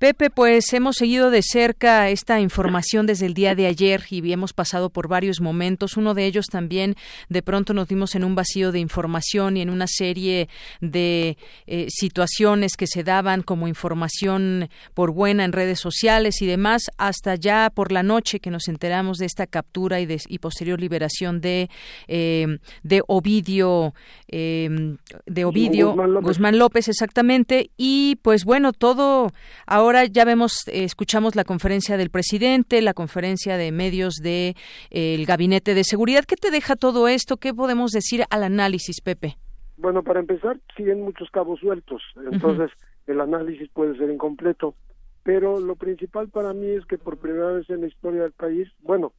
Pepe, 0.00 0.30
pues 0.30 0.72
hemos 0.72 0.96
seguido 0.96 1.30
de 1.30 1.42
cerca 1.42 2.08
esta 2.08 2.40
información 2.40 3.06
desde 3.06 3.26
el 3.26 3.34
día 3.34 3.54
de 3.54 3.66
ayer 3.66 4.02
y 4.10 4.32
hemos 4.32 4.52
pasado 4.52 4.90
por 4.90 5.06
varios 5.06 5.40
momentos. 5.40 5.96
Uno 5.96 6.12
de 6.12 6.26
ellos 6.26 6.46
también, 6.46 6.96
de 7.28 7.40
pronto 7.40 7.72
nos 7.72 7.86
dimos 7.86 8.16
en 8.16 8.24
un 8.24 8.34
vacío 8.34 8.72
de 8.72 8.80
información 8.80 9.56
y 9.56 9.62
en 9.62 9.70
una 9.70 9.86
serie 9.86 10.48
de 10.80 11.36
eh, 11.68 11.86
situaciones 11.88 12.76
que 12.76 12.88
se 12.88 13.04
daban 13.04 13.42
como 13.42 13.68
información 13.68 14.68
por 14.92 15.12
buena 15.12 15.44
en 15.44 15.52
redes 15.52 15.78
sociales 15.78 16.42
y 16.42 16.46
demás, 16.46 16.90
hasta 16.98 17.36
ya 17.36 17.70
por 17.72 17.92
la 17.92 18.02
noche 18.02 18.40
que 18.40 18.50
nos 18.50 18.66
enteramos 18.66 19.18
de 19.18 19.26
esta 19.26 19.46
captura 19.46 20.00
y, 20.00 20.06
de, 20.06 20.20
y 20.26 20.38
posterior 20.38 20.80
liberación 20.80 21.40
de, 21.40 21.70
eh, 22.08 22.58
de 22.82 23.02
Ovidio, 23.06 23.94
eh, 24.26 24.96
de 25.26 25.44
Ovidio 25.44 25.94
Guzmán 26.22 26.58
López, 26.58 26.88
exactamente 26.88 27.51
y 27.76 28.16
pues 28.22 28.44
bueno, 28.44 28.72
todo 28.72 29.30
ahora 29.66 30.04
ya 30.06 30.24
vemos, 30.24 30.66
eh, 30.68 30.84
escuchamos 30.84 31.36
la 31.36 31.44
conferencia 31.44 31.96
del 31.96 32.10
presidente, 32.10 32.80
la 32.82 32.94
conferencia 32.94 33.56
de 33.56 33.72
medios 33.72 34.14
del 34.16 34.54
de, 34.90 35.16
el 35.16 35.26
gabinete 35.26 35.74
de 35.74 35.84
seguridad. 35.84 36.24
¿Qué 36.24 36.36
te 36.36 36.50
deja 36.50 36.76
todo 36.76 37.08
esto? 37.08 37.36
¿Qué 37.36 37.54
podemos 37.54 37.90
decir 37.90 38.24
al 38.30 38.44
análisis, 38.44 39.00
Pepe? 39.00 39.36
Bueno, 39.76 40.02
para 40.02 40.20
empezar, 40.20 40.58
siguen 40.76 41.02
muchos 41.02 41.30
cabos 41.30 41.60
sueltos, 41.60 42.02
entonces 42.30 42.70
el 43.06 43.20
análisis 43.20 43.68
puede 43.70 43.96
ser 43.96 44.10
incompleto, 44.10 44.74
pero 45.22 45.60
lo 45.60 45.76
principal 45.76 46.28
para 46.28 46.52
mí 46.52 46.70
es 46.70 46.84
que 46.86 46.98
por 46.98 47.18
primera 47.18 47.52
vez 47.52 47.68
en 47.70 47.80
la 47.80 47.88
historia 47.88 48.22
del 48.22 48.32
país, 48.32 48.68
bueno, 48.80 49.12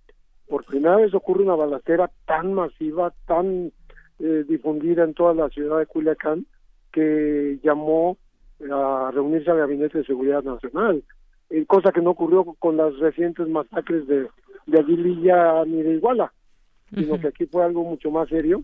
por 0.47 0.65
primera 0.65 0.97
vez 0.97 1.13
ocurre 1.13 1.43
una 1.43 1.55
balacera 1.55 2.11
tan 2.25 2.53
masiva, 2.53 3.13
tan 3.25 3.71
eh, 4.19 4.45
difundida 4.47 5.03
en 5.03 5.13
toda 5.13 5.33
la 5.33 5.49
ciudad 5.49 5.79
de 5.79 5.85
Culiacán, 5.85 6.45
que 6.91 7.59
llamó 7.63 8.17
a 8.71 9.11
reunirse 9.13 9.51
al 9.51 9.57
Gabinete 9.57 9.99
de 9.99 10.05
Seguridad 10.05 10.43
Nacional, 10.43 11.03
eh, 11.49 11.65
cosa 11.65 11.91
que 11.91 12.01
no 12.01 12.11
ocurrió 12.11 12.43
con 12.59 12.77
las 12.77 12.97
recientes 12.99 13.47
masacres 13.47 14.07
de, 14.07 14.27
de 14.65 14.79
Aguililla 14.79 15.63
ni 15.65 15.81
de 15.81 15.95
Iguala, 15.95 16.31
sino 16.93 17.19
que 17.19 17.27
aquí 17.27 17.45
fue 17.47 17.63
algo 17.63 17.83
mucho 17.83 18.11
más 18.11 18.29
serio 18.29 18.63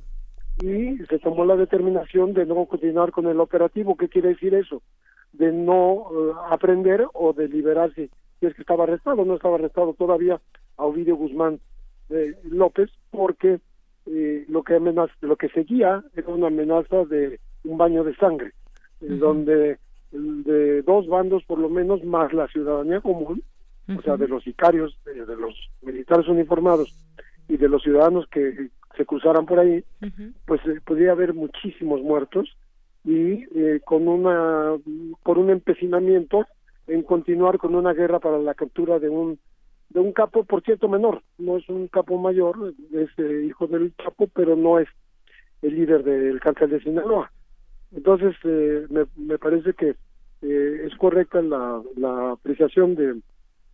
y 0.62 0.98
se 1.10 1.20
tomó 1.20 1.46
la 1.46 1.56
determinación 1.56 2.34
de 2.34 2.46
no 2.46 2.66
continuar 2.66 3.12
con 3.12 3.28
el 3.28 3.40
operativo. 3.40 3.96
¿Qué 3.96 4.08
quiere 4.08 4.30
decir 4.30 4.54
eso? 4.54 4.82
De 5.34 5.52
no 5.52 6.08
eh, 6.12 6.34
aprender 6.50 7.06
o 7.14 7.34
de 7.34 7.48
liberarse. 7.48 8.10
Si 8.40 8.46
es 8.46 8.54
que 8.54 8.62
estaba 8.62 8.84
arrestado, 8.84 9.26
no 9.26 9.36
estaba 9.36 9.56
arrestado 9.56 9.94
todavía 9.94 10.40
a 10.78 10.86
Ovidio 10.86 11.16
Guzmán 11.16 11.60
eh, 12.10 12.36
López, 12.44 12.90
porque 13.12 13.60
lo 14.48 14.64
que 14.64 14.74
amenaza, 14.74 15.14
lo 15.22 15.36
que 15.36 15.50
seguía 15.50 16.04
era 16.16 16.30
una 16.30 16.48
amenaza 16.48 17.06
de 17.06 17.40
un 17.64 17.78
baño 17.78 18.04
de 18.04 18.16
sangre 18.16 18.54
donde 19.00 19.78
de 20.12 20.82
dos 20.82 21.08
bandos 21.08 21.44
por 21.44 21.60
lo 21.60 21.70
menos 21.70 22.04
más 22.04 22.34
la 22.34 22.48
ciudadanía 22.48 23.02
común, 23.02 23.44
o 23.98 24.02
sea, 24.02 24.18
de 24.18 24.28
los 24.28 24.44
sicarios, 24.44 24.98
de, 25.06 25.36
los 25.36 25.56
militares 25.82 26.28
uniformados 26.28 26.94
y 27.48 27.58
de 27.58 27.70
los 27.70 27.82
ciudadanos 27.82 28.28
que 28.28 28.70
se 28.96 29.06
cruzaran 29.06 29.46
por 29.46 29.60
ahí, 29.60 29.84
pues 30.46 30.62
eh, 30.66 30.80
podría 30.86 31.12
haber 31.12 31.34
muchísimos 31.34 32.02
muertos 32.02 32.56
y 33.04 33.46
eh, 33.56 33.80
con 33.84 34.08
una 34.08 34.76
por 35.24 35.38
un 35.38 35.50
empecinamiento 35.50 36.46
en 36.88 37.04
continuar 37.04 37.58
con 37.58 37.76
una 37.76 37.94
guerra 37.94 38.20
para 38.20 38.40
la 38.40 38.54
captura 38.54 39.00
de 39.00 39.10
un 39.10 39.40
de 39.90 40.00
un 40.00 40.12
capo 40.12 40.44
por 40.44 40.62
cierto 40.64 40.90
menor 40.90 41.24
no 41.38 41.58
es 41.58 41.68
un 41.70 41.88
capo 41.88 42.18
mayor 42.18 42.74
es 42.92 43.10
eh, 43.18 43.46
hijo 43.48 43.68
del 43.68 43.94
capo 43.96 44.28
pero 44.34 44.56
no 44.56 44.80
es 44.80 44.90
el 45.62 45.76
líder 45.76 46.04
del 46.04 46.40
cártel 46.42 46.72
de 46.72 46.82
Sinaloa 46.82 47.32
entonces, 47.96 48.36
eh, 48.44 48.86
me, 48.90 49.06
me, 49.16 49.38
parece 49.38 49.74
que 49.74 49.96
eh, 50.42 50.82
es 50.86 50.96
correcta 50.98 51.42
la, 51.42 51.82
la 51.98 52.32
apreciación 52.32 52.96
de, 52.96 53.20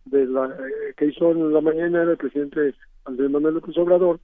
de 0.06 0.26
la 0.26 0.46
eh, 0.46 0.94
que 0.96 1.06
hizo 1.06 1.32
en 1.32 1.52
la 1.52 1.60
mañana 1.60 2.02
el 2.02 2.16
presidente 2.16 2.74
Andrés 3.04 3.30
Manuel 3.30 3.54
López 3.54 3.76
Obrador, 3.76 4.20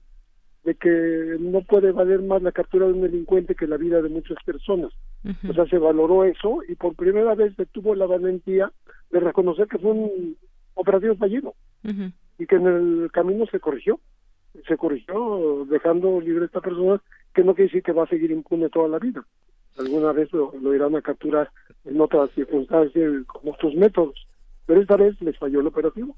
de 0.63 0.75
que 0.75 1.37
no 1.39 1.61
puede 1.61 1.91
valer 1.91 2.21
más 2.21 2.41
la 2.41 2.51
captura 2.51 2.87
de 2.87 2.93
un 2.93 3.01
delincuente 3.01 3.55
que 3.55 3.67
la 3.67 3.77
vida 3.77 4.01
de 4.01 4.09
muchas 4.09 4.37
personas. 4.45 4.91
O 5.47 5.53
sea, 5.53 5.65
se 5.67 5.77
valoró 5.77 6.25
eso 6.25 6.61
y 6.67 6.75
por 6.75 6.95
primera 6.95 7.35
vez 7.35 7.53
se 7.55 7.65
tuvo 7.65 7.95
la 7.95 8.05
valentía 8.05 8.71
de 9.11 9.19
reconocer 9.19 9.67
que 9.67 9.77
fue 9.77 9.91
un 9.91 10.35
operativo 10.73 11.15
fallido 11.15 11.53
y 12.39 12.45
que 12.45 12.55
en 12.55 12.67
el 12.67 13.09
camino 13.11 13.45
se 13.45 13.59
corrigió. 13.59 13.99
Se 14.67 14.77
corrigió 14.77 15.65
dejando 15.69 16.19
libre 16.21 16.43
a 16.43 16.45
esta 16.45 16.61
persona 16.61 17.01
que 17.33 17.43
no 17.43 17.55
quiere 17.55 17.69
decir 17.69 17.83
que 17.83 17.91
va 17.91 18.03
a 18.03 18.07
seguir 18.07 18.31
impune 18.31 18.69
toda 18.69 18.87
la 18.87 18.99
vida 18.99 19.25
alguna 19.77 20.11
vez 20.11 20.31
lo, 20.33 20.53
irán 20.73 20.95
a 20.95 21.01
capturar 21.01 21.49
en 21.85 21.99
otras 21.99 22.29
circunstancias 22.31 23.25
con 23.27 23.53
otros 23.53 23.73
métodos 23.75 24.27
pero 24.65 24.81
esta 24.81 24.95
vez 24.95 25.15
les 25.21 25.37
falló 25.37 25.59
el 25.59 25.67
operativo. 25.67 26.15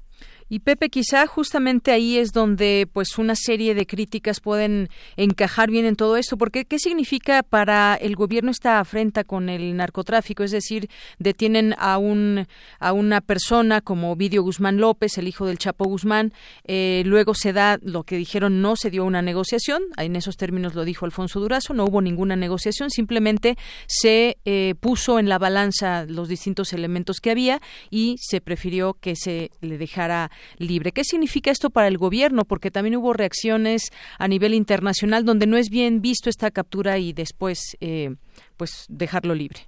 Y 0.48 0.60
Pepe, 0.60 0.88
quizá 0.88 1.26
justamente 1.26 1.90
ahí 1.90 2.18
es 2.18 2.32
donde 2.32 2.88
pues 2.92 3.18
una 3.18 3.34
serie 3.34 3.74
de 3.74 3.86
críticas 3.86 4.40
pueden 4.40 4.88
encajar 5.16 5.70
bien 5.70 5.84
en 5.84 5.96
todo 5.96 6.16
esto, 6.16 6.38
porque 6.38 6.64
¿qué 6.64 6.78
significa 6.78 7.42
para 7.42 7.96
el 7.96 8.14
gobierno 8.14 8.50
esta 8.50 8.78
afrenta 8.78 9.24
con 9.24 9.48
el 9.48 9.76
narcotráfico? 9.76 10.44
Es 10.44 10.52
decir, 10.52 10.88
detienen 11.18 11.74
a 11.78 11.98
un 11.98 12.46
a 12.78 12.92
una 12.92 13.20
persona 13.20 13.80
como 13.80 14.14
Vidio 14.14 14.42
Guzmán 14.42 14.78
López, 14.78 15.18
el 15.18 15.28
hijo 15.28 15.46
del 15.46 15.58
Chapo 15.58 15.84
Guzmán, 15.86 16.32
eh, 16.64 17.02
luego 17.06 17.34
se 17.34 17.52
da 17.52 17.78
lo 17.82 18.04
que 18.04 18.16
dijeron 18.16 18.62
no 18.62 18.76
se 18.76 18.90
dio 18.90 19.04
una 19.04 19.22
negociación, 19.22 19.82
en 19.96 20.16
esos 20.16 20.36
términos 20.36 20.74
lo 20.74 20.84
dijo 20.84 21.04
Alfonso 21.04 21.40
Durazo, 21.40 21.74
no 21.74 21.84
hubo 21.84 22.00
ninguna 22.00 22.36
negociación, 22.36 22.90
simplemente 22.90 23.56
se 23.86 24.38
eh, 24.44 24.74
puso 24.78 25.18
en 25.18 25.28
la 25.28 25.38
balanza 25.38 26.04
los 26.04 26.28
distintos 26.28 26.72
elementos 26.72 27.20
que 27.20 27.30
había 27.30 27.60
y 27.90 28.16
se 28.20 28.35
prefirió 28.40 28.94
que 28.94 29.14
se 29.16 29.50
le 29.60 29.78
dejara 29.78 30.30
libre. 30.58 30.92
¿Qué 30.92 31.04
significa 31.04 31.50
esto 31.50 31.70
para 31.70 31.88
el 31.88 31.98
gobierno? 31.98 32.44
Porque 32.44 32.70
también 32.70 32.96
hubo 32.96 33.12
reacciones 33.12 33.90
a 34.18 34.28
nivel 34.28 34.54
internacional 34.54 35.24
donde 35.24 35.46
no 35.46 35.56
es 35.56 35.70
bien 35.70 36.00
visto 36.00 36.30
esta 36.30 36.50
captura 36.50 36.98
y 36.98 37.12
después 37.12 37.76
eh, 37.80 38.14
pues 38.56 38.86
dejarlo 38.88 39.34
libre. 39.34 39.60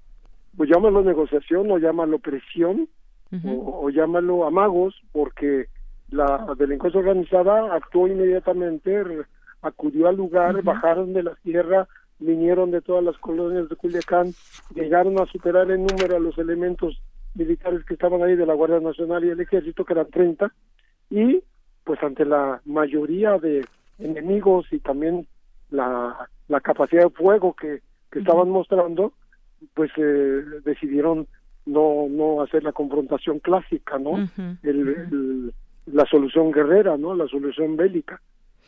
Pues 0.57 0.71
llámalo 0.71 1.03
negociación 1.03 1.71
o 1.71 1.79
llámalo 1.79 2.19
presión 2.19 2.89
o, 3.45 3.91
llámalo 3.91 4.47
amagos 4.47 4.95
porque 5.13 5.67
la 6.11 6.47
delincuencia 6.59 7.01
organizada 7.01 7.75
actuó 7.75 8.09
inmediatamente, 8.09 9.05
acudió 9.61 10.09
al 10.09 10.17
lugar, 10.17 10.63
bajaron 10.63 11.13
de 11.13 11.23
la 11.23 11.35
tierra, 11.43 11.87
vinieron 12.19 12.71
de 12.71 12.81
todas 12.81 13.05
las 13.05 13.17
colonias 13.19 13.69
de 13.69 13.77
Culiacán, 13.77 14.33
llegaron 14.75 15.21
a 15.21 15.27
superar 15.27 15.71
en 15.71 15.87
número 15.87 16.17
a 16.17 16.21
los 16.21 16.39
elementos 16.39 17.01
militares 17.35 17.85
que 17.85 17.95
estaban 17.95 18.23
ahí 18.23 18.37
de 18.37 18.47
la 18.47 18.55
Guardia 18.55 18.81
Nacional 18.81 19.25
y 19.25 19.31
el 19.31 19.41
Ejército, 19.41 19.85
que 19.85 19.93
eran 19.93 20.11
30, 20.11 20.53
y 21.11 21.43
pues 21.85 22.03
ante 22.03 22.25
la 22.25 22.61
mayoría 22.65 23.39
de 23.39 23.65
enemigos 23.99 24.67
y 24.73 24.79
también 24.79 25.27
la, 25.71 26.29
la 26.49 26.61
capacidad 26.61 27.05
de 27.05 27.11
fuego 27.11 27.55
que, 27.55 27.81
que 28.11 28.19
estaban 28.21 28.51
mostrando, 28.51 29.13
pues 29.75 29.91
eh, 29.97 30.45
decidieron 30.65 31.27
no 31.67 32.07
no 32.09 32.43
hacer 32.43 32.63
la 32.63 32.73
confrontación 32.73 33.41
clásica, 33.41 33.99
¿no? 33.99 34.29
el, 34.63 35.53
la 35.87 36.05
solución 36.07 36.51
guerrera, 36.51 36.97
¿no? 36.97 37.15
La 37.15 37.27
solución 37.27 37.77
bélica. 37.77 38.21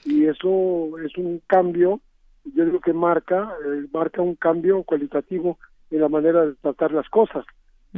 Y 0.04 0.26
eso 0.26 0.98
es 1.04 1.16
un 1.16 1.40
cambio, 1.46 2.00
yo 2.44 2.64
digo 2.64 2.80
que 2.80 2.92
marca, 2.92 3.52
eh, 3.64 3.86
marca 3.92 4.22
un 4.22 4.34
cambio 4.34 4.82
cualitativo 4.82 5.58
en 5.90 6.00
la 6.00 6.08
manera 6.08 6.46
de 6.46 6.54
tratar 6.54 6.92
las 6.92 7.08
cosas 7.08 7.44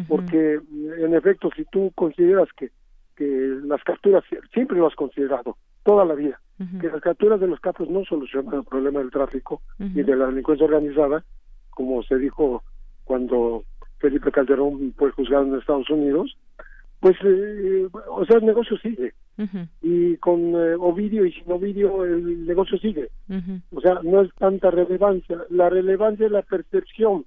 porque 0.09 0.61
en 0.99 1.15
efecto 1.15 1.51
si 1.55 1.65
tú 1.67 1.93
consideras 1.95 2.49
que 2.57 2.71
que 3.17 3.59
las 3.65 3.83
capturas 3.85 4.25
siempre 4.55 4.79
lo 4.79 4.87
has 4.87 4.95
considerado 4.95 5.57
toda 5.83 6.05
la 6.05 6.15
vida 6.15 6.41
que 6.81 6.89
las 6.89 7.01
capturas 7.01 7.41
de 7.41 7.49
los 7.49 7.61
capos 7.61 7.91
no 7.91 8.05
solucionan 8.05 8.55
el 8.55 8.65
problema 8.65 9.01
del 9.01 9.11
tráfico 9.11 9.61
y 9.79 10.03
de 10.03 10.17
la 10.17 10.27
delincuencia 10.27 10.65
organizada 10.65 11.25
como 11.71 12.03
se 12.05 12.17
dijo 12.17 12.63
cuando 13.05 13.65
Felipe 13.99 14.31
Calderón 14.31 14.95
fue 14.97 15.11
juzgado 15.11 15.45
en 15.45 15.59
Estados 15.59 15.91
Unidos 15.91 16.37
pues 17.03 17.17
eh, 17.25 17.89
o 18.09 18.25
sea 18.25 18.37
el 18.39 18.47
negocio 18.47 18.79
sigue. 18.79 19.13
Y 19.83 20.17
con 20.19 20.55
eh, 20.55 20.77
Ovidio 20.79 21.27
y 21.27 21.33
sin 21.33 21.51
Ovidio 21.51 22.05
el 22.05 22.47
negocio 22.47 22.79
sigue. 22.79 23.09
O 23.75 23.81
sea 23.81 23.99
no 24.05 24.23
es 24.23 24.33
tanta 24.39 24.71
relevancia. 24.71 25.39
La 25.51 25.69
relevancia 25.69 26.27
es 26.27 26.33
la 26.33 26.43
percepción 26.43 27.27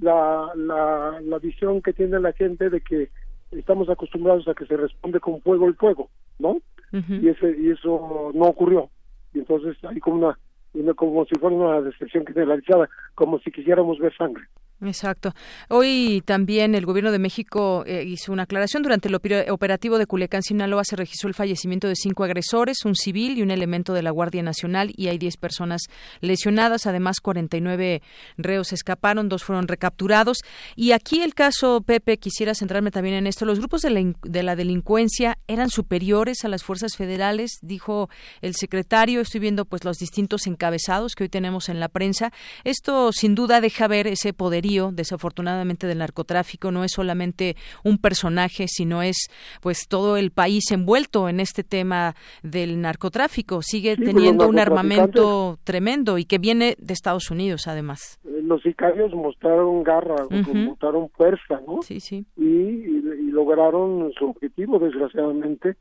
la, 0.00 0.50
la, 0.54 1.20
la 1.22 1.38
visión 1.38 1.82
que 1.82 1.92
tiene 1.92 2.20
la 2.20 2.32
gente 2.32 2.70
de 2.70 2.80
que 2.80 3.10
estamos 3.52 3.88
acostumbrados 3.88 4.48
a 4.48 4.54
que 4.54 4.66
se 4.66 4.76
responde 4.76 5.20
con 5.20 5.40
fuego 5.40 5.68
el 5.68 5.74
fuego, 5.74 6.10
¿no? 6.38 6.58
y, 6.92 7.28
ese, 7.28 7.56
y 7.58 7.70
eso 7.70 8.30
no 8.34 8.44
ocurrió. 8.46 8.88
Y 9.32 9.40
entonces 9.40 9.76
hay 9.84 9.98
como 9.98 10.16
una, 10.16 10.38
una 10.74 10.94
como 10.94 11.24
si 11.26 11.34
fuera 11.38 11.56
una 11.56 11.80
decepción 11.80 12.24
generalizada, 12.24 12.88
como 13.14 13.38
si 13.40 13.50
quisiéramos 13.50 13.98
ver 13.98 14.14
sangre. 14.16 14.44
Exacto. 14.80 15.32
Hoy 15.68 16.22
también 16.26 16.74
el 16.74 16.84
Gobierno 16.84 17.12
de 17.12 17.18
México 17.18 17.84
eh, 17.86 18.04
hizo 18.04 18.32
una 18.32 18.42
aclaración. 18.42 18.82
Durante 18.82 19.08
el 19.08 19.14
operativo 19.14 19.98
de 19.98 20.06
Culiacán, 20.06 20.42
Sinaloa, 20.42 20.84
se 20.84 20.96
registró 20.96 21.28
el 21.28 21.34
fallecimiento 21.34 21.88
de 21.88 21.94
cinco 21.96 22.24
agresores, 22.24 22.84
un 22.84 22.94
civil 22.94 23.38
y 23.38 23.42
un 23.42 23.50
elemento 23.50 23.94
de 23.94 24.02
la 24.02 24.10
Guardia 24.10 24.42
Nacional, 24.42 24.92
y 24.96 25.08
hay 25.08 25.18
diez 25.18 25.36
personas 25.36 25.82
lesionadas. 26.20 26.86
Además, 26.86 27.20
49 27.20 28.02
reos 28.36 28.72
escaparon, 28.72 29.28
dos 29.28 29.44
fueron 29.44 29.68
recapturados. 29.68 30.38
Y 30.76 30.92
aquí 30.92 31.22
el 31.22 31.34
caso, 31.34 31.80
Pepe, 31.80 32.18
quisiera 32.18 32.54
centrarme 32.54 32.90
también 32.90 33.14
en 33.14 33.26
esto. 33.26 33.44
Los 33.44 33.60
grupos 33.60 33.82
de 33.82 33.90
la, 33.90 34.12
de 34.22 34.42
la 34.42 34.56
delincuencia 34.56 35.38
eran 35.46 35.70
superiores 35.70 36.44
a 36.44 36.48
las 36.48 36.64
fuerzas 36.64 36.96
federales, 36.96 37.58
dijo 37.62 38.10
el 38.42 38.54
secretario. 38.54 39.20
Estoy 39.20 39.40
viendo 39.40 39.64
pues 39.64 39.84
los 39.84 39.98
distintos 39.98 40.46
encabezados 40.46 41.14
que 41.14 41.24
hoy 41.24 41.28
tenemos 41.28 41.68
en 41.68 41.80
la 41.80 41.88
prensa. 41.88 42.32
Esto 42.64 43.12
sin 43.12 43.34
duda 43.34 43.60
deja 43.60 43.88
ver 43.88 44.06
ese 44.08 44.32
poderío 44.64 44.90
desafortunadamente, 44.92 45.86
del 45.86 45.98
narcotráfico. 45.98 46.70
No 46.70 46.84
es 46.84 46.92
solamente 46.92 47.56
un 47.84 47.98
personaje, 47.98 48.66
sino 48.68 49.02
es 49.02 49.28
pues 49.60 49.86
todo 49.88 50.16
el 50.16 50.30
país 50.30 50.70
envuelto 50.70 51.28
en 51.28 51.40
este 51.40 51.62
tema 51.62 52.14
del 52.42 52.80
narcotráfico. 52.80 53.60
Sigue 53.62 53.96
teniendo 53.96 54.48
un 54.48 54.58
armamento 54.58 55.58
tremendo 55.64 56.18
y 56.18 56.24
que 56.24 56.38
viene 56.38 56.76
de 56.78 56.94
Estados 56.94 57.30
Unidos, 57.30 57.66
además. 57.66 58.18
Eh, 58.24 58.40
los 58.42 58.62
sicarios 58.62 59.12
mostraron 59.14 59.82
garra, 59.82 60.26
mostraron 60.30 61.08
fuerza, 61.10 61.60
¿no? 61.66 61.82
Sí, 61.82 62.00
sí. 62.00 62.24
Y, 62.36 63.04
lograron 63.34 64.12
su 64.16 64.26
objetivo, 64.26 64.78
desgraciadamente, 64.78 65.74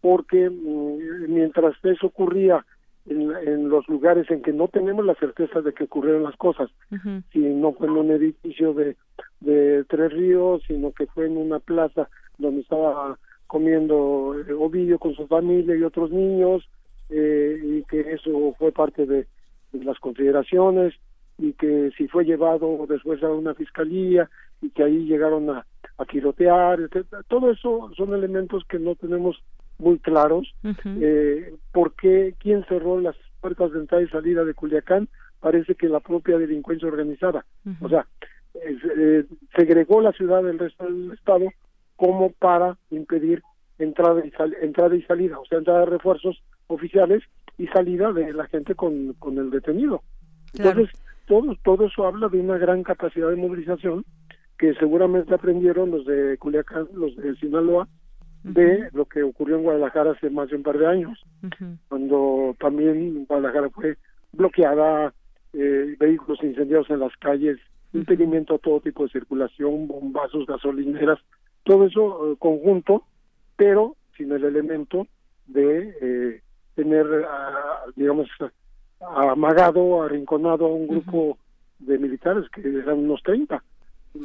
porque 0.00 0.48
mm, 0.48 1.28
mientras 1.28 1.74
eso 1.82 2.06
ocurría 2.06 2.64
en, 3.06 3.68
los 3.68 3.88
lugares 3.88 4.30
en 4.30 4.42
que 4.42 4.52
no 4.52 4.68
tenemos 4.68 5.04
la 5.04 5.14
certeza 5.14 5.60
de 5.60 5.72
que 5.72 5.84
ocurrieron 5.84 6.22
las 6.22 6.36
cosas, 6.36 6.70
si 7.32 7.38
no 7.38 7.72
fue 7.72 7.86
en 7.86 7.96
un 7.96 8.10
edificio 8.10 8.72
de, 8.72 8.96
de 9.40 9.84
Tres 9.84 10.12
Ríos, 10.12 10.62
sino 10.66 10.92
que 10.92 11.06
fue 11.06 11.26
en 11.26 11.36
una 11.36 11.58
plaza 11.58 12.08
donde 12.38 12.62
estaba 12.62 13.18
comiendo 13.46 14.34
eh, 14.48 14.52
Ovidio 14.52 14.98
con 14.98 15.14
su 15.14 15.26
familia 15.26 15.76
y 15.76 15.82
otros 15.82 16.10
niños, 16.10 16.68
eh, 17.10 17.60
y 17.62 17.82
que 17.84 18.12
eso 18.12 18.54
fue 18.58 18.72
parte 18.72 19.06
de, 19.06 19.26
las 19.72 19.98
consideraciones, 19.98 20.94
y 21.36 21.52
que 21.54 21.90
si 21.96 22.06
fue 22.08 22.24
llevado 22.24 22.86
después 22.88 23.22
a 23.22 23.28
una 23.28 23.54
fiscalía, 23.54 24.30
y 24.62 24.70
que 24.70 24.84
ahí 24.84 25.04
llegaron 25.04 25.50
a, 25.50 25.66
a 25.98 26.04
tirotear, 26.04 26.88
todo 27.28 27.50
eso 27.50 27.90
son 27.96 28.14
elementos 28.14 28.64
que 28.68 28.78
no 28.78 28.94
tenemos 28.94 29.42
muy 29.84 29.98
claros. 29.98 30.52
eh, 30.84 31.54
¿Por 31.72 31.94
qué? 31.94 32.34
¿Quién 32.38 32.64
cerró 32.66 33.00
las 33.00 33.14
puertas 33.40 33.72
de 33.72 33.80
entrada 33.80 34.02
y 34.02 34.08
salida 34.08 34.44
de 34.44 34.54
Culiacán? 34.54 35.08
Parece 35.40 35.74
que 35.74 35.88
la 35.88 36.00
propia 36.00 36.38
delincuencia 36.38 36.88
organizada. 36.88 37.44
O 37.80 37.88
sea, 37.88 38.06
eh, 38.54 39.24
segregó 39.54 40.00
la 40.00 40.12
ciudad 40.12 40.42
del 40.42 40.58
resto 40.58 40.84
del 40.84 41.12
Estado 41.12 41.46
como 41.96 42.30
para 42.32 42.78
impedir 42.90 43.42
entrada 43.78 44.22
y, 44.24 44.32
entrada 44.62 44.96
y 44.96 45.02
salida, 45.02 45.38
o 45.38 45.44
sea, 45.44 45.58
entrada 45.58 45.80
de 45.80 45.86
refuerzos 45.86 46.42
oficiales 46.68 47.22
y 47.58 47.66
salida 47.68 48.12
de 48.12 48.32
la 48.32 48.46
gente 48.46 48.74
con, 48.74 49.12
con 49.14 49.38
el 49.38 49.50
detenido. 49.50 50.02
Entonces, 50.54 50.88
todo, 51.26 51.54
todo 51.62 51.86
eso 51.86 52.06
habla 52.06 52.28
de 52.28 52.40
una 52.40 52.58
gran 52.58 52.82
capacidad 52.82 53.28
de 53.28 53.36
movilización 53.36 54.04
que 54.58 54.74
seguramente 54.74 55.34
aprendieron 55.34 55.90
los 55.90 56.06
de 56.06 56.38
Culiacán, 56.38 56.88
los 56.94 57.14
de 57.16 57.34
Sinaloa, 57.36 57.88
de 58.44 58.90
lo 58.92 59.06
que 59.06 59.22
ocurrió 59.22 59.56
en 59.56 59.62
Guadalajara 59.62 60.12
hace 60.12 60.28
más 60.28 60.50
de 60.50 60.56
un 60.56 60.62
par 60.62 60.78
de 60.78 60.86
años, 60.86 61.18
cuando 61.88 62.54
también 62.60 63.24
Guadalajara 63.24 63.70
fue 63.70 63.96
bloqueada, 64.32 65.14
eh, 65.54 65.96
vehículos 65.98 66.42
incendiados 66.42 66.90
en 66.90 67.00
las 67.00 67.16
calles, 67.16 67.58
impedimento 67.94 68.54
a 68.54 68.58
todo 68.58 68.80
tipo 68.80 69.04
de 69.04 69.10
circulación, 69.10 69.88
bombazos, 69.88 70.46
gasolineras, 70.46 71.18
todo 71.62 71.86
eso 71.86 72.32
eh, 72.32 72.36
conjunto, 72.38 73.04
pero 73.56 73.96
sin 74.16 74.30
el 74.32 74.44
elemento 74.44 75.06
de 75.46 75.96
eh, 76.02 76.42
tener, 76.74 77.06
digamos, 77.96 78.28
amagado, 79.00 80.02
arrinconado 80.02 80.66
a 80.66 80.74
un 80.74 80.86
grupo 80.86 81.38
de 81.78 81.98
militares 81.98 82.48
que 82.50 82.60
eran 82.60 82.98
unos 82.98 83.22
30, 83.22 83.62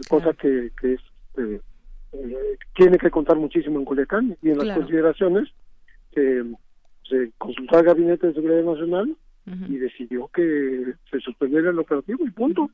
cosa 0.10 0.34
que, 0.34 0.72
que 0.80 0.94
es 0.94 1.02
eh, 2.14 2.58
tiene 2.76 2.98
que 2.98 3.12
contar 3.12 3.38
muchísimo 3.38 3.80
en 3.80 3.86
Culiacán 3.86 4.38
y 4.42 4.50
en 4.50 4.58
las 4.58 4.78
consideraciones 4.78 5.50
se, 6.14 6.44
se 7.08 7.32
consultó 7.38 7.78
al 7.78 7.86
Gabinete 7.86 8.28
de 8.28 8.34
Seguridad 8.34 8.64
Nacional 8.64 9.16
y 9.68 9.78
decidió 9.78 10.30
que 10.32 10.94
se 11.10 11.20
suspendiera 11.22 11.72
el 11.72 11.80
operativo 11.80 12.24
y 12.24 12.30
punto. 12.30 12.70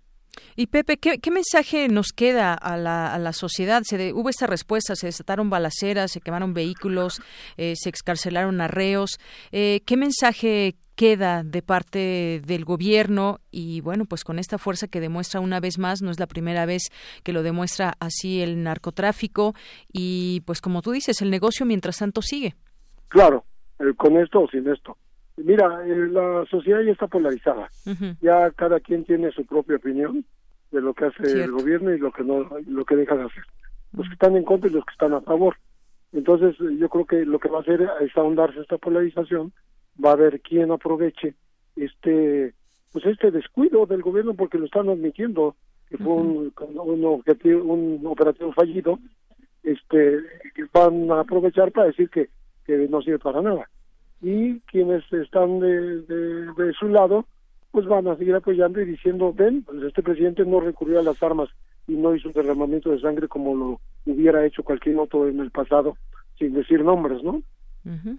Y 0.55 0.67
Pepe, 0.67 0.97
¿qué, 0.97 1.31
mensaje 1.31 1.87
nos 1.89 2.13
queda 2.13 2.53
a 2.53 2.77
la, 2.77 3.33
sociedad? 3.33 3.83
Se 3.83 4.13
hubo 4.13 4.29
esta 4.29 4.47
respuesta, 4.47 4.95
se 4.95 5.07
desataron 5.07 5.49
balaceras, 5.49 6.11
se 6.11 6.21
quemaron 6.21 6.53
vehículos, 6.53 7.21
eh, 7.57 7.73
se 7.75 7.89
excarcelaron 7.89 8.61
arreos. 8.61 9.19
Eh, 9.51 9.81
¿Qué 9.85 9.97
mensaje 9.97 10.75
queda 10.95 11.43
de 11.43 11.61
parte 11.61 12.41
del 12.45 12.63
gobierno 12.63 13.39
y 13.51 13.81
bueno, 13.81 14.05
pues 14.05 14.23
con 14.23 14.39
esta 14.39 14.57
fuerza 14.57 14.87
que 14.87 15.01
demuestra 15.01 15.41
una 15.41 15.59
vez 15.59 15.77
más, 15.77 16.01
no 16.01 16.09
es 16.09 16.19
la 16.19 16.27
primera 16.27 16.65
vez 16.65 16.83
que 17.23 17.33
lo 17.33 17.43
demuestra 17.43 17.95
así 17.99 18.41
el 18.41 18.63
narcotráfico 18.63 19.53
y 19.91 20.41
pues 20.45 20.61
como 20.61 20.81
tú 20.81 20.91
dices, 20.91 21.21
el 21.21 21.31
negocio 21.31 21.65
mientras 21.65 21.99
tanto 21.99 22.21
sigue. 22.21 22.55
Claro, 23.09 23.43
con 23.97 24.17
esto 24.17 24.41
o 24.41 24.47
sin 24.47 24.67
esto. 24.69 24.97
Mira, 25.37 25.85
eh, 25.85 26.07
la 26.11 26.45
sociedad 26.49 26.81
ya 26.81 26.91
está 26.91 27.07
polarizada. 27.07 27.69
Ya 28.21 28.51
cada 28.51 28.79
quien 28.79 29.03
tiene 29.03 29.31
su 29.31 29.45
propia 29.45 29.75
opinión 29.75 30.25
de 30.71 30.81
lo 30.81 30.93
que 30.93 31.05
hace 31.05 31.43
el 31.43 31.51
gobierno 31.51 31.93
y 31.93 31.99
lo 31.99 32.11
que 32.11 32.23
no, 32.23 32.47
lo 32.67 32.85
que 32.85 32.95
deja 32.95 33.15
de 33.15 33.23
hacer. 33.23 33.43
Los 33.93 34.07
que 34.07 34.13
están 34.13 34.35
en 34.37 34.43
contra 34.43 34.69
y 34.69 34.73
los 34.73 34.85
que 34.85 34.93
están 34.93 35.13
a 35.13 35.21
favor. 35.21 35.55
Entonces, 36.13 36.55
yo 36.79 36.87
creo 36.89 37.05
que 37.05 37.25
lo 37.25 37.39
que 37.39 37.49
va 37.49 37.59
a 37.59 37.61
hacer 37.61 37.85
es 37.99 38.15
ahondarse 38.15 38.61
esta 38.61 38.77
polarización. 38.77 39.51
Va 40.03 40.11
a 40.11 40.13
haber 40.13 40.39
quien 40.41 40.71
aproveche 40.71 41.35
este, 41.75 42.53
pues 42.93 43.05
este 43.05 43.31
descuido 43.31 43.85
del 43.85 44.01
gobierno 44.01 44.33
porque 44.33 44.57
lo 44.57 44.65
están 44.65 44.89
admitiendo 44.89 45.55
que 45.89 45.97
fue 45.97 46.13
un, 46.13 46.53
un, 46.75 47.05
objetivo, 47.05 47.73
un 47.73 48.05
operativo 48.07 48.53
fallido. 48.53 48.99
Este, 49.63 50.19
van 50.73 51.11
a 51.11 51.21
aprovechar 51.21 51.71
para 51.71 51.87
decir 51.87 52.09
que, 52.09 52.29
que 52.65 52.87
no 52.87 53.01
sirve 53.01 53.19
para 53.19 53.41
nada 53.41 53.67
y 54.21 54.59
quienes 54.61 55.03
están 55.11 55.59
de, 55.59 56.01
de, 56.01 56.73
su 56.79 56.87
lado 56.87 57.25
pues 57.71 57.85
van 57.85 58.07
a 58.07 58.15
seguir 58.15 58.35
apoyando 58.35 58.81
y 58.81 58.85
diciendo 58.85 59.33
ven 59.33 59.63
pues 59.63 59.83
este 59.83 60.01
presidente 60.01 60.45
no 60.45 60.59
recurrió 60.59 60.99
a 60.99 61.03
las 61.03 61.21
armas 61.21 61.49
y 61.87 61.93
no 61.93 62.15
hizo 62.15 62.29
un 62.29 62.33
derramamiento 62.33 62.91
de 62.91 62.99
sangre 62.99 63.27
como 63.27 63.55
lo 63.55 63.81
hubiera 64.05 64.45
hecho 64.45 64.63
cualquier 64.63 64.97
otro 64.97 65.27
en 65.27 65.39
el 65.39 65.51
pasado 65.51 65.97
sin 66.39 66.53
decir 66.53 66.83
nombres 66.83 67.21
no 67.23 67.41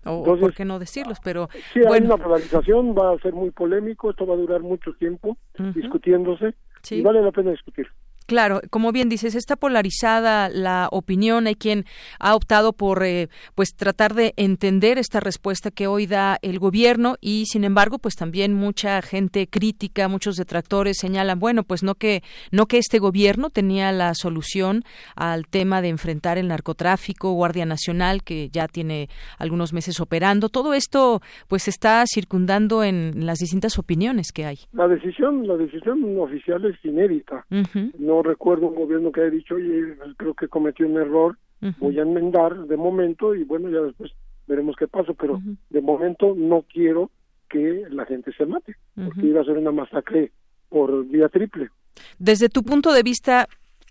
o, 0.05 0.23
por 0.23 0.55
qué 0.55 0.65
no 0.65 0.79
decirlos 0.79 1.19
pero 1.25 1.49
sí 1.73 1.81
hay 1.91 2.03
una 2.03 2.19
polarización 2.19 2.95
va 2.95 3.13
a 3.13 3.19
ser 3.19 3.33
muy 3.33 3.51
polémico 3.51 4.11
esto 4.11 4.27
va 4.27 4.35
a 4.35 4.39
durar 4.39 4.61
mucho 4.61 4.93
tiempo 4.93 5.37
discutiéndose 5.75 6.55
y 6.91 7.01
vale 7.01 7.23
la 7.23 7.33
pena 7.33 7.51
discutir 7.51 7.89
Claro, 8.27 8.61
como 8.71 8.91
bien 8.91 9.09
dices, 9.09 9.37
está 9.37 9.55
polarizada 9.55 10.49
la 10.49 10.89
opinión. 10.91 11.47
Hay 11.47 11.55
quien 11.55 11.85
ha 12.19 12.35
optado 12.35 12.73
por, 12.73 13.05
eh, 13.05 13.29
pues, 13.55 13.75
tratar 13.77 14.15
de 14.15 14.35
entender 14.37 14.99
esta 14.99 15.21
respuesta 15.21 15.71
que 15.71 15.87
hoy 15.87 16.07
da 16.07 16.39
el 16.43 16.59
gobierno 16.59 17.17
y, 17.21 17.47
sin 17.47 17.63
embargo, 17.63 17.99
pues 17.99 18.17
también 18.17 18.53
mucha 18.53 19.01
gente 19.03 19.47
crítica, 19.47 20.09
muchos 20.09 20.37
detractores 20.37 20.99
señalan, 20.99 21.39
bueno, 21.39 21.63
pues 21.63 21.83
no 21.83 21.95
que 21.95 22.23
no 22.51 22.67
que 22.67 22.79
este 22.79 22.99
gobierno 22.99 23.51
tenía 23.51 23.93
la 23.93 24.15
solución 24.15 24.83
al 25.15 25.47
tema 25.47 25.81
de 25.81 25.89
enfrentar 25.89 26.37
el 26.37 26.49
narcotráfico, 26.49 27.33
Guardia 27.33 27.65
Nacional 27.65 28.25
que 28.25 28.49
ya 28.51 28.67
tiene 28.67 29.09
algunos 29.39 29.73
meses 29.73 30.01
operando. 30.01 30.49
Todo 30.49 30.75
esto, 30.75 31.21
pues, 31.49 31.69
está 31.69 32.05
circundando 32.07 32.83
en 32.83 33.27
las 33.27 33.39
distintas 33.39 33.79
opiniones 33.79 34.33
que 34.33 34.47
hay. 34.47 34.59
La 34.73 34.89
decisión, 34.89 35.47
la 35.47 35.57
decisión 35.57 36.19
oficial 36.19 36.65
es 36.65 36.77
inédita. 36.85 37.47
No 37.99 38.16
recuerdo 38.23 38.69
un 38.69 38.75
gobierno 38.75 39.13
que 39.13 39.21
haya 39.21 39.31
dicho, 39.31 39.55
oye, 39.55 39.97
creo 40.17 40.35
que 40.35 40.49
cometió 40.49 40.87
un 40.87 40.97
error, 40.97 41.37
voy 41.79 41.99
a 41.99 42.03
enmendar 42.03 42.67
de 42.67 42.77
momento 42.77 43.35
y 43.35 43.45
bueno, 43.45 43.69
ya 43.71 43.81
después 43.81 44.13
veremos 44.47 44.77
qué 44.79 44.87
pasa, 44.87 45.13
pero 45.15 45.41
de 45.71 45.81
momento 45.81 46.35
no 46.37 46.63
quiero 46.63 47.11
que 47.49 47.85
la 47.91 48.05
gente 48.07 48.33
se 48.33 48.47
mate, 48.47 48.77
porque 48.95 49.27
iba 49.27 49.41
a 49.41 49.45
ser 49.45 49.59
una 49.59 49.73
masacre 49.73 50.33
por 50.69 51.07
vía 51.07 51.29
triple. 51.29 51.71
Desde 52.19 52.49
tu 52.49 52.63
punto 52.63 52.93
de 52.93 53.03
vista, 53.03 53.49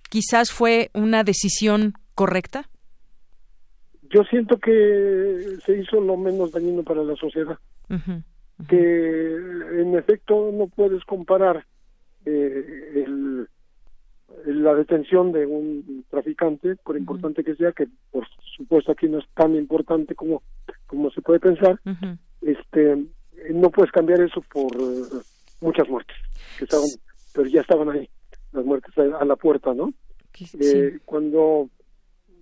quizás 0.10 0.52
fue 0.52 0.90
una 0.94 1.24
decisión 1.24 1.94
correcta. 2.14 2.70
Yo 4.10 4.24
siento 4.24 4.58
que 4.60 5.58
se 5.66 5.78
hizo 5.78 6.00
lo 6.00 6.16
menos 6.16 6.52
dañino 6.52 6.84
para 6.84 7.04
la 7.04 7.16
sociedad, 7.16 7.58
que 8.70 9.36
en 9.82 9.96
efecto 9.98 10.52
no 10.54 10.68
puedes 10.68 11.04
comparar 11.04 11.66
eh, 12.26 13.04
el 13.06 13.48
la 14.46 14.76
detención 14.76 15.32
de 15.32 15.46
un 15.46 16.06
traficante, 16.10 16.76
por 16.76 16.98
importante 16.98 17.44
que 17.44 17.56
sea, 17.56 17.72
que 17.72 17.88
por 18.12 18.26
supuesto 18.56 18.92
aquí 18.92 19.08
no 19.08 19.20
es 19.20 19.26
tan 19.34 19.56
importante 19.56 20.16
como, 20.16 20.44
como 20.88 21.10
se 21.12 21.22
puede 21.22 21.40
pensar, 21.40 21.80
este 22.42 23.06
no 23.54 23.70
puedes 23.70 23.92
cambiar 23.92 24.22
eso 24.22 24.42
por 24.52 24.72
eh, 24.76 25.04
muchas 25.62 25.88
muertes, 25.90 26.16
que 26.58 26.66
estaban, 26.66 26.88
pero 27.34 27.48
ya 27.48 27.62
estaban 27.62 27.90
ahí, 27.90 28.10
las 28.54 28.66
muertes 28.66 28.98
a, 28.98 29.26
la 29.26 29.36
puerta, 29.36 29.74
¿no? 29.74 29.94
Eh, 30.60 31.00
cuando 31.06 31.70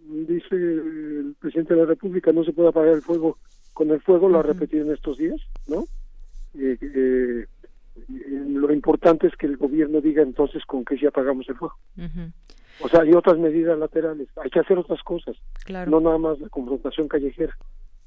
dice 0.05 0.55
el 0.55 1.35
presidente 1.39 1.73
de 1.73 1.81
la 1.81 1.85
República 1.85 2.31
no 2.31 2.43
se 2.43 2.53
puede 2.53 2.69
apagar 2.69 2.93
el 2.95 3.01
fuego 3.01 3.37
con 3.73 3.89
el 3.91 4.01
fuego, 4.01 4.29
lo 4.29 4.39
ha 4.39 4.43
repetido 4.43 4.85
en 4.85 4.91
estos 4.91 5.17
días, 5.17 5.39
¿no? 5.67 5.85
Eh, 6.55 6.77
eh 6.81 7.45
lo 8.07 8.73
importante 8.73 9.27
es 9.27 9.35
que 9.35 9.45
el 9.45 9.57
gobierno 9.57 10.01
diga 10.01 10.23
entonces 10.23 10.63
con 10.65 10.83
qué 10.85 10.97
si 10.97 11.05
apagamos 11.05 11.47
el 11.49 11.55
fuego. 11.55 11.75
O 12.81 12.89
sea, 12.89 13.01
hay 13.01 13.13
otras 13.13 13.37
medidas 13.37 13.77
laterales, 13.77 14.27
hay 14.43 14.49
que 14.49 14.59
hacer 14.59 14.77
otras 14.77 15.01
cosas, 15.03 15.35
no 15.87 15.99
nada 15.99 16.17
más 16.17 16.39
la 16.39 16.49
confrontación 16.49 17.07
callejera. 17.07 17.55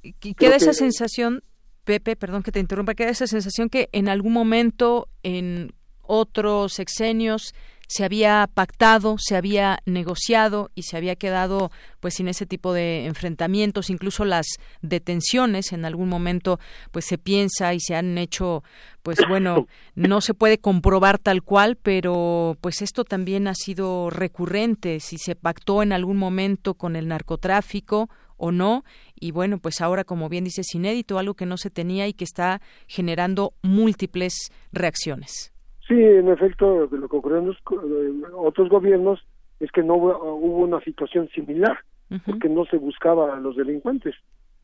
Y 0.03 0.35
queda 0.35 0.57
esa 0.57 0.73
sensación, 0.73 1.43
Pepe, 1.85 2.17
perdón 2.17 2.43
que 2.43 2.53
te 2.53 2.61
interrumpa, 2.61 2.95
queda 2.95 3.11
esa 3.11 3.27
sensación 3.27 3.69
que 3.69 3.89
en 3.93 4.09
algún 4.09 4.33
momento, 4.33 5.09
en 5.23 5.73
otros 6.03 6.75
sexenios, 6.75 7.55
se 7.87 8.05
había 8.05 8.49
pactado, 8.53 9.17
se 9.19 9.37
había 9.37 9.79
negociado 9.87 10.71
y 10.75 10.83
se 10.83 10.97
había 10.97 11.17
quedado 11.17 11.71
pues 12.01 12.15
sin 12.15 12.29
ese 12.29 12.47
tipo 12.47 12.73
de 12.73 13.07
enfrentamientos, 13.07 13.91
incluso 13.91 14.25
las 14.25 14.47
detenciones 14.83 15.73
en 15.73 15.85
algún 15.85 16.09
momento 16.09 16.59
pues 16.91 17.05
se 17.05 17.19
piensa 17.19 17.75
y 17.75 17.81
se 17.81 17.95
han 17.95 18.19
hecho 18.19 18.65
pues 19.03 19.19
bueno, 19.29 19.67
no 19.95 20.21
se 20.21 20.35
puede 20.35 20.59
comprobar 20.59 21.19
tal 21.19 21.43
cual, 21.43 21.77
pero 21.77 22.57
pues 22.61 22.83
esto 22.83 23.05
también 23.05 23.47
ha 23.49 23.55
sido 23.55 24.11
recurrente, 24.11 25.01
si 25.01 25.19
se 25.19 25.37
pactó 25.37 25.83
en 25.83 25.93
algún 25.93 26.17
momento 26.17 26.75
con 26.75 26.97
el 26.97 27.09
narcotráfico 27.09 28.11
o 28.37 28.51
no. 28.53 28.85
Y 29.19 29.31
bueno 29.31 29.59
pues 29.59 29.81
ahora 29.81 30.05
como 30.05 30.29
bien 30.29 30.45
dices 30.45 30.75
inédito 30.75 31.19
algo 31.19 31.35
que 31.35 31.47
no 31.47 31.57
se 31.57 31.71
tenía 31.71 32.07
y 32.09 32.15
que 32.15 32.25
está 32.25 32.61
generando 32.87 33.55
múltiples 33.63 34.51
reacciones 34.73 35.53
Sí, 35.89 35.95
en 35.95 36.29
efecto, 36.29 36.89
lo 36.91 37.09
que 37.09 37.17
ocurrió 37.17 37.39
en 37.39 37.47
los, 37.47 37.57
otros 38.35 38.69
gobiernos 38.69 39.25
es 39.61 39.71
que 39.71 39.83
no 39.83 39.95
hubo, 39.95 40.19
una 40.59 40.81
situación 40.81 41.29
similar, 41.29 41.79
porque 42.25 42.49
no 42.49 42.65
se 42.67 42.77
buscaba 42.77 43.37
a 43.37 43.41
los 43.41 43.57
delincuentes. 43.57 44.15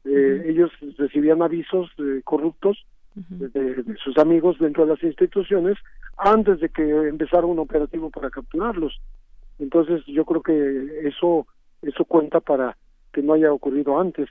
Eh, 0.04 0.44
ellos 0.46 0.70
recibían 0.98 1.42
avisos 1.42 1.90
corruptos 2.24 2.84
de, 3.14 3.84
sus 4.02 4.18
amigos 4.18 4.58
dentro 4.58 4.84
de 4.84 4.94
las 4.94 5.02
instituciones 5.02 5.78
antes 6.16 6.60
de 6.60 6.68
que 6.70 6.82
empezara 6.82 7.46
un 7.46 7.60
operativo 7.60 8.10
para 8.10 8.30
capturarlos. 8.30 9.00
Entonces, 9.58 10.02
yo 10.06 10.24
creo 10.24 10.42
que 10.42 11.08
eso 11.08 11.46
eso 11.82 12.04
cuenta 12.04 12.40
para 12.40 12.76
que 13.12 13.22
no 13.22 13.34
haya 13.34 13.52
ocurrido 13.52 14.00
antes, 14.00 14.28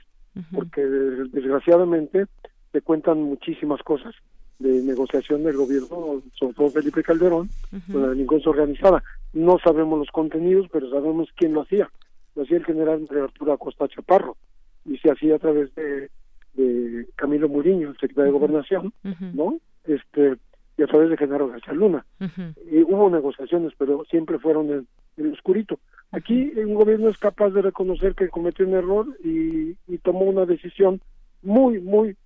porque 0.52 0.82
desgraciadamente 0.82 2.26
se 2.72 2.80
cuentan 2.80 3.22
muchísimas 3.22 3.82
cosas 3.82 4.14
de 4.58 4.82
negociación 4.82 5.42
del 5.42 5.56
gobierno, 5.56 6.22
sobre 6.34 6.54
todo 6.54 6.70
Felipe 6.70 7.02
Calderón, 7.02 7.48
con 7.90 8.02
la 8.02 8.08
delincuencia 8.08 8.50
organizada. 8.50 9.02
No 9.32 9.58
sabemos 9.58 9.98
los 9.98 10.10
contenidos, 10.10 10.68
pero 10.72 10.88
sabemos 10.90 11.28
quién 11.36 11.52
lo 11.52 11.62
hacía. 11.62 11.90
Lo 12.34 12.42
hacía 12.42 12.58
el 12.58 12.64
general 12.64 13.06
Arturo 13.10 13.52
Acosta 13.52 13.88
Chaparro 13.88 14.36
y 14.84 14.96
se 14.98 15.10
hacía 15.10 15.36
a 15.36 15.38
través 15.38 15.74
de, 15.74 16.10
de 16.54 17.06
Camilo 17.16 17.48
Muriño, 17.48 17.88
el 17.90 17.94
secretario 17.94 18.32
de 18.32 18.38
Gobernación, 18.38 18.92
¿no? 19.34 19.58
Este 19.84 20.36
y 20.78 20.82
a 20.82 20.86
través 20.86 21.10
de 21.10 21.18
Genaro 21.18 21.48
García 21.48 21.74
Luna. 21.74 22.06
y 22.18 22.82
hubo 22.82 23.10
negociaciones, 23.10 23.74
pero 23.76 24.04
siempre 24.06 24.38
fueron 24.38 24.70
en, 24.70 24.86
el 25.18 25.32
oscurito. 25.32 25.78
Aquí 26.12 26.50
un 26.56 26.74
gobierno 26.74 27.10
es 27.10 27.18
capaz 27.18 27.50
de 27.50 27.60
reconocer 27.60 28.14
que 28.14 28.28
cometió 28.28 28.66
un 28.66 28.74
error 28.74 29.06
y, 29.22 29.76
y 29.86 29.98
tomó 29.98 30.20
una 30.20 30.46
decisión 30.46 31.02
muy, 31.42 31.78
muy 31.78 32.16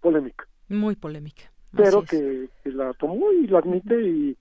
polémica. 0.00 0.48
Muy 0.68 0.96
polémica 0.96 1.51
pero 1.74 2.02
que, 2.02 2.48
la 2.64 2.92
tomó 2.94 3.32
y 3.32 3.46
la 3.46 3.58
admite 3.58 4.00
y, 4.00 4.36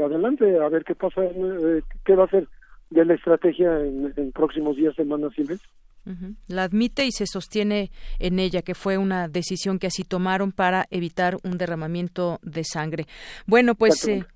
adelante 0.00 0.58
a 0.58 0.68
ver 0.68 0.84
qué 0.84 0.94
pasa, 0.94 1.22
eh, 1.24 1.82
qué 2.04 2.16
va 2.16 2.24
a 2.24 2.26
hacer 2.26 2.48
de 2.90 3.04
la 3.04 3.14
estrategia 3.14 3.80
en, 3.80 4.32
próximos 4.32 4.76
días, 4.76 4.94
semanas 4.96 5.32
y 5.36 5.42
meses. 5.42 5.68
La 6.48 6.64
admite 6.64 7.06
y 7.06 7.12
se 7.12 7.26
sostiene 7.26 7.90
en 8.18 8.38
ella 8.38 8.60
que 8.60 8.74
fue 8.74 8.98
una 8.98 9.26
decisión 9.26 9.78
que 9.78 9.86
así 9.86 10.04
tomaron 10.04 10.52
para 10.52 10.86
evitar 10.90 11.38
un 11.44 11.56
derramamiento 11.56 12.40
de 12.42 12.62
sangre. 12.62 13.06
Bueno, 13.46 13.74
pues 13.74 14.06
eh, 14.06 14.26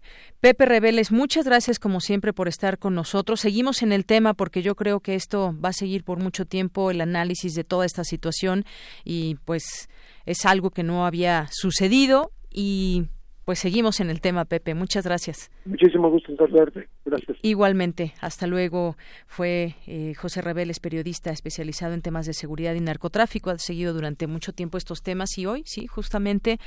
Pepe 0.40 0.64
Reveles, 0.64 1.12
muchas 1.12 1.44
gracias 1.44 1.78
como 1.78 2.00
siempre 2.00 2.32
por 2.32 2.48
estar 2.48 2.78
con 2.78 2.94
nosotros. 2.94 3.40
Seguimos 3.40 3.82
en 3.82 3.92
el 3.92 4.06
tema 4.06 4.32
porque 4.32 4.62
yo 4.62 4.76
creo 4.76 5.00
que 5.00 5.14
esto 5.14 5.54
va 5.62 5.68
a 5.68 5.74
seguir 5.74 6.04
por 6.04 6.18
mucho 6.18 6.46
tiempo 6.46 6.90
el 6.90 7.02
análisis 7.02 7.54
de 7.54 7.64
toda 7.64 7.84
esta 7.84 8.02
situación 8.02 8.64
y 9.04 9.37
pues 9.44 9.90
es 10.24 10.46
algo 10.46 10.70
que 10.70 10.84
no 10.84 11.04
había 11.04 11.48
sucedido 11.50 12.32
y 12.61 13.07
pues 13.44 13.61
seguimos 13.61 14.01
en 14.01 14.11
el 14.11 14.21
tema, 14.21 14.44
Pepe. 14.44 14.75
Muchas 14.75 15.05
gracias. 15.05 15.49
Muchísimo 15.64 16.11
gusto 16.11 16.33
en 16.33 16.38
saludarte. 16.38 16.88
Gracias. 17.05 17.38
Igualmente, 17.42 18.12
hasta 18.21 18.49
luego. 18.49 18.97
Fue 19.29 19.77
eh, 19.87 20.14
José 20.14 20.42
Reveles, 20.42 20.81
periodista 20.81 21.31
especializado 21.31 21.94
en 21.94 22.03
temas 22.03 22.27
de 22.27 22.35
seguridad 22.35 22.75
y 22.75 22.81
narcotráfico. 22.81 23.51
Ha 23.51 23.59
seguido 23.59 23.94
durante 23.94 24.27
mucho 24.27 24.53
tiempo 24.53 24.77
estos 24.77 25.05
temas 25.05 25.38
y 25.38 25.47
hoy, 25.47 25.62
sí, 25.66 25.87
justamente, 25.87 26.59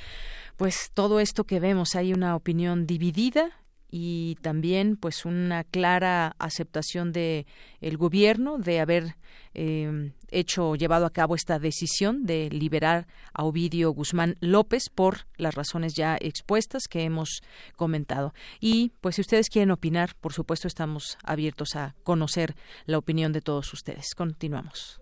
pues 0.55 0.91
todo 0.93 1.19
esto 1.19 1.43
que 1.43 1.59
vemos, 1.59 1.95
hay 1.95 2.13
una 2.13 2.37
opinión 2.37 2.87
dividida 2.87 3.60
y 3.91 4.37
también 4.41 4.95
pues 4.95 5.25
una 5.25 5.65
clara 5.65 6.35
aceptación 6.39 7.11
de 7.11 7.45
el 7.81 7.97
gobierno 7.97 8.57
de 8.57 8.79
haber 8.79 9.15
eh, 9.53 10.11
hecho 10.29 10.75
llevado 10.75 11.05
a 11.05 11.09
cabo 11.11 11.35
esta 11.35 11.59
decisión 11.59 12.25
de 12.25 12.49
liberar 12.49 13.05
a 13.33 13.43
Ovidio 13.43 13.91
Guzmán 13.91 14.37
López 14.39 14.89
por 14.89 15.27
las 15.35 15.53
razones 15.53 15.93
ya 15.93 16.17
expuestas 16.19 16.87
que 16.89 17.03
hemos 17.03 17.41
comentado 17.75 18.33
y 18.61 18.93
pues 19.01 19.15
si 19.15 19.21
ustedes 19.21 19.49
quieren 19.49 19.71
opinar 19.71 20.15
por 20.21 20.31
supuesto 20.31 20.69
estamos 20.69 21.17
abiertos 21.23 21.75
a 21.75 21.95
conocer 22.03 22.55
la 22.85 22.97
opinión 22.97 23.33
de 23.33 23.41
todos 23.41 23.73
ustedes 23.73 24.15
continuamos 24.15 25.01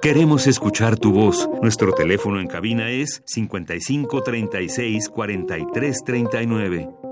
Queremos 0.00 0.48
escuchar 0.48 0.98
tu 0.98 1.12
voz. 1.12 1.48
Nuestro 1.60 1.92
teléfono 1.92 2.40
en 2.40 2.48
cabina 2.48 2.90
es 2.90 3.22
55 3.26 4.22
36 4.22 5.08
43 5.08 5.98
39. 6.04 7.11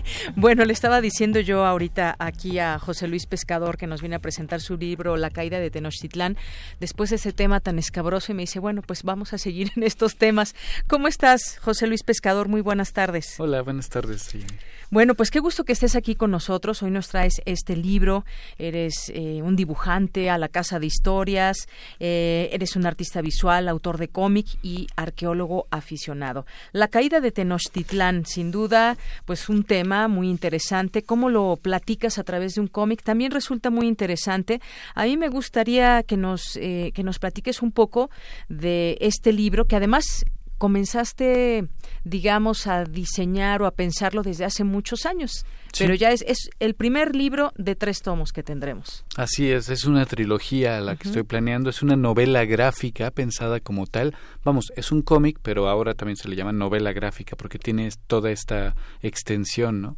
bueno, 0.35 0.65
le 0.65 0.73
estaba 0.73 1.01
diciendo 1.01 1.39
yo 1.39 1.65
ahorita 1.65 2.15
aquí 2.19 2.59
a 2.59 2.79
José 2.79 3.07
Luis 3.07 3.25
Pescador 3.25 3.77
que 3.77 3.87
nos 3.87 4.01
viene 4.01 4.15
a 4.15 4.19
presentar 4.19 4.61
su 4.61 4.77
libro 4.77 5.17
La 5.17 5.29
caída 5.29 5.59
de 5.59 5.69
Tenochtitlán, 5.69 6.37
después 6.79 7.09
de 7.09 7.17
ese 7.17 7.33
tema 7.33 7.59
tan 7.59 7.79
escabroso 7.79 8.31
y 8.31 8.35
me 8.35 8.43
dice, 8.43 8.59
bueno, 8.59 8.81
pues 8.81 9.03
vamos 9.03 9.33
a 9.33 9.37
seguir 9.37 9.71
en 9.75 9.83
estos 9.83 10.15
temas. 10.15 10.55
¿Cómo 10.87 11.07
estás, 11.07 11.57
José 11.59 11.87
Luis 11.87 12.03
Pescador? 12.03 12.47
Muy 12.47 12.61
buenas 12.61 12.93
tardes. 12.93 13.39
Hola, 13.39 13.61
buenas 13.61 13.89
tardes. 13.89 14.23
Sí. 14.23 14.45
Bueno, 14.91 15.15
pues 15.15 15.31
qué 15.31 15.39
gusto 15.39 15.63
que 15.63 15.71
estés 15.71 15.95
aquí 15.95 16.15
con 16.15 16.31
nosotros. 16.31 16.83
Hoy 16.83 16.91
nos 16.91 17.07
traes 17.07 17.41
este 17.45 17.77
libro. 17.77 18.25
Eres 18.57 19.09
eh, 19.15 19.41
un 19.41 19.55
dibujante 19.55 20.29
a 20.29 20.37
la 20.37 20.49
Casa 20.49 20.79
de 20.79 20.85
Historias, 20.85 21.69
eh, 22.01 22.49
eres 22.51 22.75
un 22.75 22.85
artista 22.85 23.21
visual, 23.21 23.69
autor 23.69 23.97
de 23.97 24.09
cómic 24.09 24.47
y 24.61 24.87
arqueólogo 24.97 25.67
aficionado. 25.71 26.45
La 26.73 26.89
caída 26.89 27.21
de 27.21 27.31
Tenochtitlán, 27.31 28.25
sin 28.25 28.51
duda, 28.51 28.97
pues 29.23 29.47
un 29.47 29.63
tema 29.63 30.09
muy 30.11 30.29
interesante. 30.29 31.01
¿Cómo 31.03 31.29
lo 31.29 31.57
platicas 31.57 32.19
a 32.19 32.23
través 32.23 32.53
de 32.53 32.61
un 32.61 32.67
cómic? 32.67 33.01
También 33.01 33.31
resulta 33.31 33.71
muy 33.71 33.87
interesante. 33.87 34.61
A 34.93 35.05
mí 35.05 35.17
me 35.17 35.29
gustaría 35.29 36.03
que 36.03 36.17
nos, 36.17 36.55
eh, 36.57 36.91
que 36.93 37.03
nos 37.03 37.17
platiques 37.17 37.61
un 37.63 37.71
poco 37.71 38.11
de 38.49 38.97
este 39.01 39.33
libro, 39.33 39.65
que 39.65 39.75
además 39.75 40.25
comenzaste, 40.61 41.67
digamos, 42.03 42.67
a 42.67 42.85
diseñar 42.85 43.63
o 43.63 43.65
a 43.65 43.71
pensarlo 43.71 44.21
desde 44.21 44.45
hace 44.45 44.63
muchos 44.63 45.07
años. 45.07 45.43
Pero 45.79 45.95
ya 45.95 46.11
es, 46.11 46.21
es 46.27 46.51
el 46.59 46.75
primer 46.75 47.15
libro 47.15 47.51
de 47.57 47.75
tres 47.75 48.03
tomos 48.03 48.31
que 48.31 48.43
tendremos. 48.43 49.03
Así 49.15 49.49
es, 49.49 49.69
es 49.69 49.85
una 49.85 50.05
trilogía 50.05 50.79
la 50.81 50.97
que 50.97 51.07
estoy 51.07 51.23
planeando, 51.23 51.71
es 51.71 51.81
una 51.81 51.95
novela 51.95 52.45
gráfica 52.45 53.09
pensada 53.09 53.59
como 53.59 53.87
tal. 53.87 54.13
Vamos, 54.43 54.71
es 54.75 54.91
un 54.91 55.01
cómic, 55.01 55.39
pero 55.41 55.67
ahora 55.67 55.95
también 55.95 56.17
se 56.17 56.27
le 56.29 56.35
llama 56.35 56.51
novela 56.51 56.93
gráfica 56.93 57.35
porque 57.35 57.57
tiene 57.57 57.89
toda 58.05 58.29
esta 58.29 58.75
extensión, 59.01 59.81
¿no? 59.81 59.97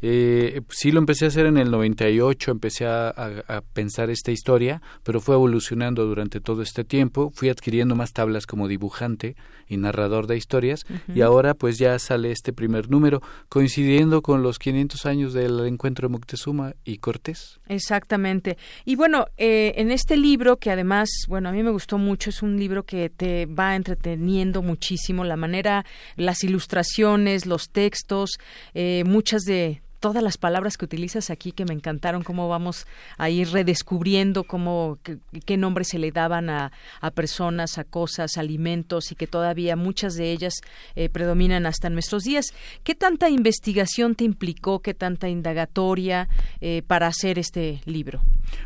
eh, 0.00 0.62
sí 0.70 0.90
lo 0.90 1.00
empecé 1.00 1.26
a 1.26 1.28
hacer 1.28 1.44
en 1.44 1.58
el 1.58 1.70
98, 1.70 2.50
empecé 2.50 2.86
a, 2.86 3.08
a, 3.08 3.60
pensar 3.74 4.08
esta 4.08 4.30
historia, 4.30 4.80
pero 5.02 5.20
fue 5.20 5.34
evolucionando 5.34 6.06
durante 6.06 6.40
todo 6.40 6.62
este 6.62 6.84
tiempo. 6.84 7.30
Fui 7.34 7.50
adquiriendo 7.50 7.94
más 7.94 8.12
tablas 8.14 8.46
como 8.46 8.68
dibujante 8.68 9.36
y 9.68 9.76
narrador 9.76 10.26
de 10.26 10.36
historias 10.36 10.86
y 11.14 11.20
ahora 11.20 11.54
pues 11.54 11.78
ya 11.78 11.98
sale 11.98 12.30
este 12.30 12.52
primer 12.52 12.90
número 12.90 13.22
coincidiendo 13.48 14.22
con 14.22 14.42
los 14.42 14.58
500 14.58 15.06
años 15.06 15.32
del 15.32 15.60
encuentro 15.66 16.08
de 16.08 16.12
Moctezuma 16.12 16.74
y 16.84 16.98
Cortés. 16.98 17.60
Exactamente. 17.68 18.56
Y 18.84 18.96
bueno, 18.96 19.26
eh, 19.36 19.74
en 19.76 19.90
este 19.90 20.16
libro 20.16 20.56
que 20.56 20.70
además, 20.70 21.08
bueno, 21.28 21.48
a 21.48 21.52
mí 21.52 21.62
me 21.62 21.70
gustó 21.70 21.98
mucho, 21.98 22.30
es 22.30 22.42
un 22.42 22.58
libro 22.58 22.84
que 22.84 23.10
te 23.10 23.46
va 23.46 23.76
entreteniendo 23.76 24.62
muchísimo, 24.62 25.24
la 25.24 25.36
manera, 25.36 25.84
las 26.16 26.44
ilustraciones, 26.44 27.46
los 27.46 27.70
textos, 27.70 28.38
eh, 28.74 29.04
muchas 29.06 29.42
de 29.42 29.82
todas 30.00 30.22
las 30.22 30.38
palabras 30.38 30.76
que 30.76 30.84
utilizas 30.84 31.30
aquí 31.30 31.52
que 31.52 31.64
me 31.64 31.74
encantaron, 31.74 32.22
cómo 32.22 32.48
vamos 32.48 32.86
a 33.16 33.30
ir 33.30 33.48
redescubriendo 33.50 34.44
cómo, 34.44 34.98
qué, 35.44 35.56
nombres 35.56 35.88
se 35.88 35.98
le 35.98 36.12
daban 36.12 36.50
a, 36.50 36.72
a, 37.00 37.10
personas, 37.10 37.78
a 37.78 37.84
cosas, 37.84 38.38
alimentos 38.38 39.12
y 39.12 39.14
que 39.14 39.26
todavía 39.26 39.76
muchas 39.76 40.14
de 40.14 40.30
ellas 40.32 40.54
eh, 40.94 41.08
predominan 41.08 41.66
hasta 41.66 41.90
nuestros 41.90 42.24
días. 42.24 42.46
¿Qué 42.84 42.94
tanta 42.94 43.28
investigación 43.28 44.14
te 44.14 44.24
implicó, 44.24 44.80
qué 44.80 44.94
tanta 44.94 45.28
indagatoria 45.28 46.28
eh, 46.60 46.82
para 46.86 47.06
hacer 47.06 47.38
este 47.38 47.80
libro? 47.84 48.20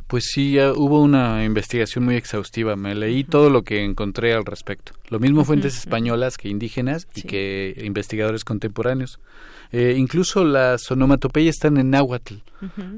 Pues 0.07 0.27
sí, 0.33 0.59
hubo 0.59 1.03
una 1.03 1.45
investigación 1.45 2.05
muy 2.05 2.17
exhaustiva. 2.17 2.77
Me 2.77 2.95
leí 2.95 3.25
todo 3.25 3.51
lo 3.51 3.63
que 3.63 3.85
encontré 3.85 4.35
al 4.35 4.45
respecto. 4.45 4.93
Lo 5.09 5.19
mismo 5.19 5.45
fuentes 5.45 5.77
españolas 5.77 6.37
que 6.37 6.49
indígenas 6.49 7.09
y 7.15 7.23
que 7.23 7.75
investigadores 7.85 8.45
contemporáneos. 8.45 9.19
Eh, 9.73 9.95
incluso 9.97 10.45
las 10.45 10.91
onomatopeyas 10.91 11.57
están 11.57 11.79
en 11.79 11.91
náhuatl. 11.91 12.35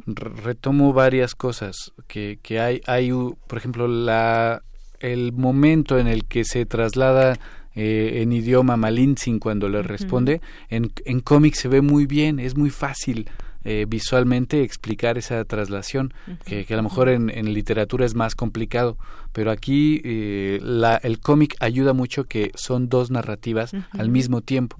Retomo 0.06 0.92
varias 0.92 1.34
cosas 1.34 1.92
que, 2.08 2.38
que 2.42 2.60
hay, 2.60 2.80
hay, 2.86 3.10
por 3.46 3.58
ejemplo, 3.58 3.86
la, 3.86 4.62
el 5.00 5.32
momento 5.32 5.98
en 5.98 6.08
el 6.08 6.24
que 6.24 6.44
se 6.44 6.66
traslada 6.66 7.38
eh, 7.76 8.22
en 8.22 8.32
idioma 8.32 8.76
malintzin 8.76 9.38
cuando 9.38 9.68
le 9.68 9.82
responde, 9.82 10.40
en, 10.68 10.92
en 11.04 11.20
cómic 11.20 11.54
se 11.54 11.68
ve 11.68 11.80
muy 11.80 12.06
bien, 12.06 12.38
es 12.38 12.56
muy 12.56 12.70
fácil. 12.70 13.28
Eh, 13.66 13.86
visualmente 13.88 14.62
explicar 14.62 15.16
esa 15.16 15.42
traslación, 15.46 16.12
que, 16.44 16.66
que, 16.66 16.74
a 16.74 16.76
lo 16.76 16.82
mejor 16.82 17.08
en, 17.08 17.30
en, 17.30 17.54
literatura 17.54 18.04
es 18.04 18.14
más 18.14 18.34
complicado, 18.34 18.98
pero 19.32 19.50
aquí 19.50 20.02
eh, 20.04 20.58
la, 20.62 20.96
el 20.96 21.18
cómic 21.18 21.56
ayuda 21.60 21.94
mucho 21.94 22.24
que 22.24 22.52
son 22.56 22.90
dos 22.90 23.10
narrativas 23.10 23.72
al 23.92 24.10
mismo 24.10 24.42
tiempo. 24.42 24.76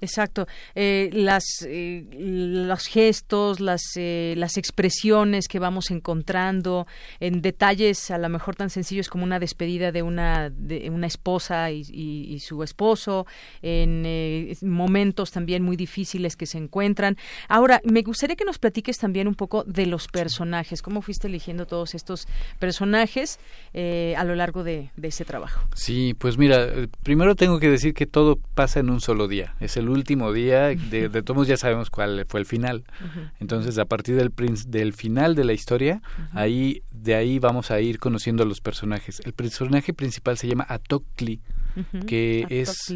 Exacto. 0.00 0.46
Eh, 0.74 1.10
las, 1.12 1.44
eh, 1.66 2.04
los 2.12 2.86
gestos, 2.86 3.60
las, 3.60 3.82
eh, 3.96 4.34
las 4.36 4.56
expresiones 4.56 5.48
que 5.48 5.58
vamos 5.58 5.90
encontrando 5.90 6.86
en 7.20 7.42
detalles 7.42 8.10
a 8.10 8.18
lo 8.18 8.28
mejor 8.28 8.54
tan 8.54 8.70
sencillos 8.70 9.08
como 9.08 9.24
una 9.24 9.38
despedida 9.38 9.90
de 9.90 10.02
una, 10.02 10.50
de 10.50 10.90
una 10.90 11.06
esposa 11.06 11.70
y, 11.70 11.82
y, 11.90 12.32
y 12.32 12.38
su 12.40 12.62
esposo, 12.62 13.26
en 13.62 14.04
eh, 14.06 14.54
momentos 14.62 15.32
también 15.32 15.62
muy 15.62 15.76
difíciles 15.76 16.36
que 16.36 16.46
se 16.46 16.58
encuentran. 16.58 17.16
Ahora, 17.48 17.80
me 17.84 18.02
gustaría 18.02 18.36
que 18.36 18.44
nos 18.44 18.58
platiques 18.58 18.98
también 18.98 19.26
un 19.26 19.34
poco 19.34 19.64
de 19.64 19.86
los 19.86 20.06
personajes. 20.08 20.82
¿Cómo 20.82 21.02
fuiste 21.02 21.26
eligiendo 21.26 21.66
todos 21.66 21.94
estos 21.94 22.28
personajes 22.58 23.38
a 23.74 24.24
lo 24.24 24.34
largo 24.34 24.64
de, 24.64 24.90
de 24.96 25.08
ese 25.08 25.24
trabajo? 25.24 25.66
Sí, 25.74 26.14
pues 26.18 26.38
mira, 26.38 26.68
primero 27.02 27.34
tengo 27.34 27.58
que 27.58 27.68
decir 27.68 27.94
que 27.94 28.06
todo 28.06 28.36
pasa 28.54 28.80
en 28.80 28.90
un 28.90 29.00
solo 29.00 29.28
día. 29.28 29.54
Es 29.60 29.76
el 29.76 29.87
último 29.90 30.32
día, 30.32 30.68
de, 30.68 31.08
de 31.08 31.22
todos 31.22 31.46
ya 31.48 31.56
sabemos 31.56 31.90
cuál 31.90 32.24
fue 32.26 32.40
el 32.40 32.46
final. 32.46 32.84
Uh 33.00 33.04
-huh. 33.04 33.30
Entonces, 33.40 33.78
a 33.78 33.84
partir 33.84 34.16
del, 34.16 34.32
del 34.66 34.92
final 34.92 35.34
de 35.34 35.44
la 35.44 35.52
historia, 35.52 36.00
uh 36.02 36.20
-huh. 36.20 36.38
ahí 36.38 36.82
de 36.90 37.14
ahí 37.14 37.38
vamos 37.38 37.70
a 37.70 37.80
ir 37.80 37.98
conociendo 37.98 38.42
a 38.42 38.46
los 38.46 38.60
personajes. 38.60 39.20
El 39.24 39.32
personaje 39.32 39.92
principal 39.92 40.36
se 40.36 40.48
llama 40.48 40.66
uh 40.68 40.74
-huh. 40.74 42.04
que 42.06 42.46
es 42.48 42.92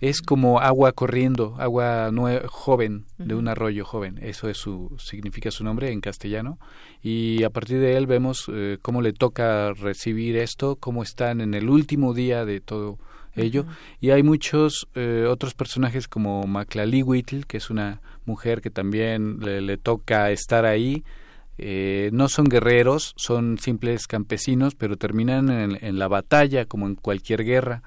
es 0.00 0.22
como 0.22 0.60
agua 0.60 0.92
corriendo, 0.92 1.56
agua 1.58 2.10
joven 2.46 3.04
de 3.18 3.34
un 3.34 3.48
arroyo 3.48 3.84
joven. 3.84 4.18
Eso 4.22 4.48
es 4.48 4.56
su 4.56 4.96
significa 4.98 5.50
su 5.50 5.62
nombre 5.62 5.92
en 5.92 6.00
castellano 6.00 6.58
y 7.02 7.42
a 7.44 7.50
partir 7.50 7.80
de 7.80 7.96
él 7.96 8.06
vemos 8.06 8.46
eh, 8.50 8.78
cómo 8.80 9.02
le 9.02 9.12
toca 9.12 9.74
recibir 9.74 10.36
esto, 10.36 10.76
cómo 10.76 11.02
están 11.02 11.42
en 11.42 11.52
el 11.52 11.68
último 11.68 12.14
día 12.14 12.46
de 12.46 12.60
todo 12.60 12.98
ello. 13.34 13.62
Uh 13.62 13.64
-huh. 13.64 13.76
Y 14.00 14.10
hay 14.10 14.22
muchos 14.22 14.88
eh, 14.94 15.26
otros 15.28 15.54
personajes 15.54 16.08
como 16.08 16.46
Maclalihuitl, 16.46 17.46
que 17.46 17.56
es 17.56 17.70
una 17.70 18.00
mujer 18.24 18.60
que 18.60 18.70
también 18.70 19.40
le, 19.40 19.60
le 19.60 19.76
toca 19.76 20.30
estar 20.30 20.64
ahí. 20.64 21.04
Eh, 21.58 22.08
no 22.12 22.28
son 22.28 22.46
guerreros, 22.46 23.12
son 23.16 23.58
simples 23.58 24.06
campesinos, 24.06 24.74
pero 24.74 24.96
terminan 24.96 25.50
en, 25.50 25.78
en, 25.80 25.98
la 25.98 26.08
batalla 26.08 26.64
como 26.64 26.86
en 26.86 26.94
cualquier 26.94 27.44
guerra. 27.44 27.82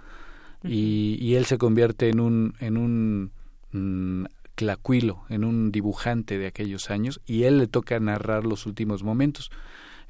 y, 0.64 1.34
él 1.36 1.46
se 1.46 1.58
convierte 1.58 2.10
en 2.10 2.20
un, 2.20 2.54
en 2.60 2.78
un 2.78 3.32
mm, 3.72 4.26
clacuilo, 4.56 5.24
en 5.30 5.44
un 5.44 5.72
dibujante 5.72 6.38
de 6.38 6.48
aquellos 6.48 6.90
años 6.90 7.20
y 7.26 7.44
él 7.44 7.58
le 7.58 7.68
toca 7.68 8.00
narrar 8.00 8.46
los 8.46 8.66
últimos 8.66 9.04
momentos. 9.04 9.50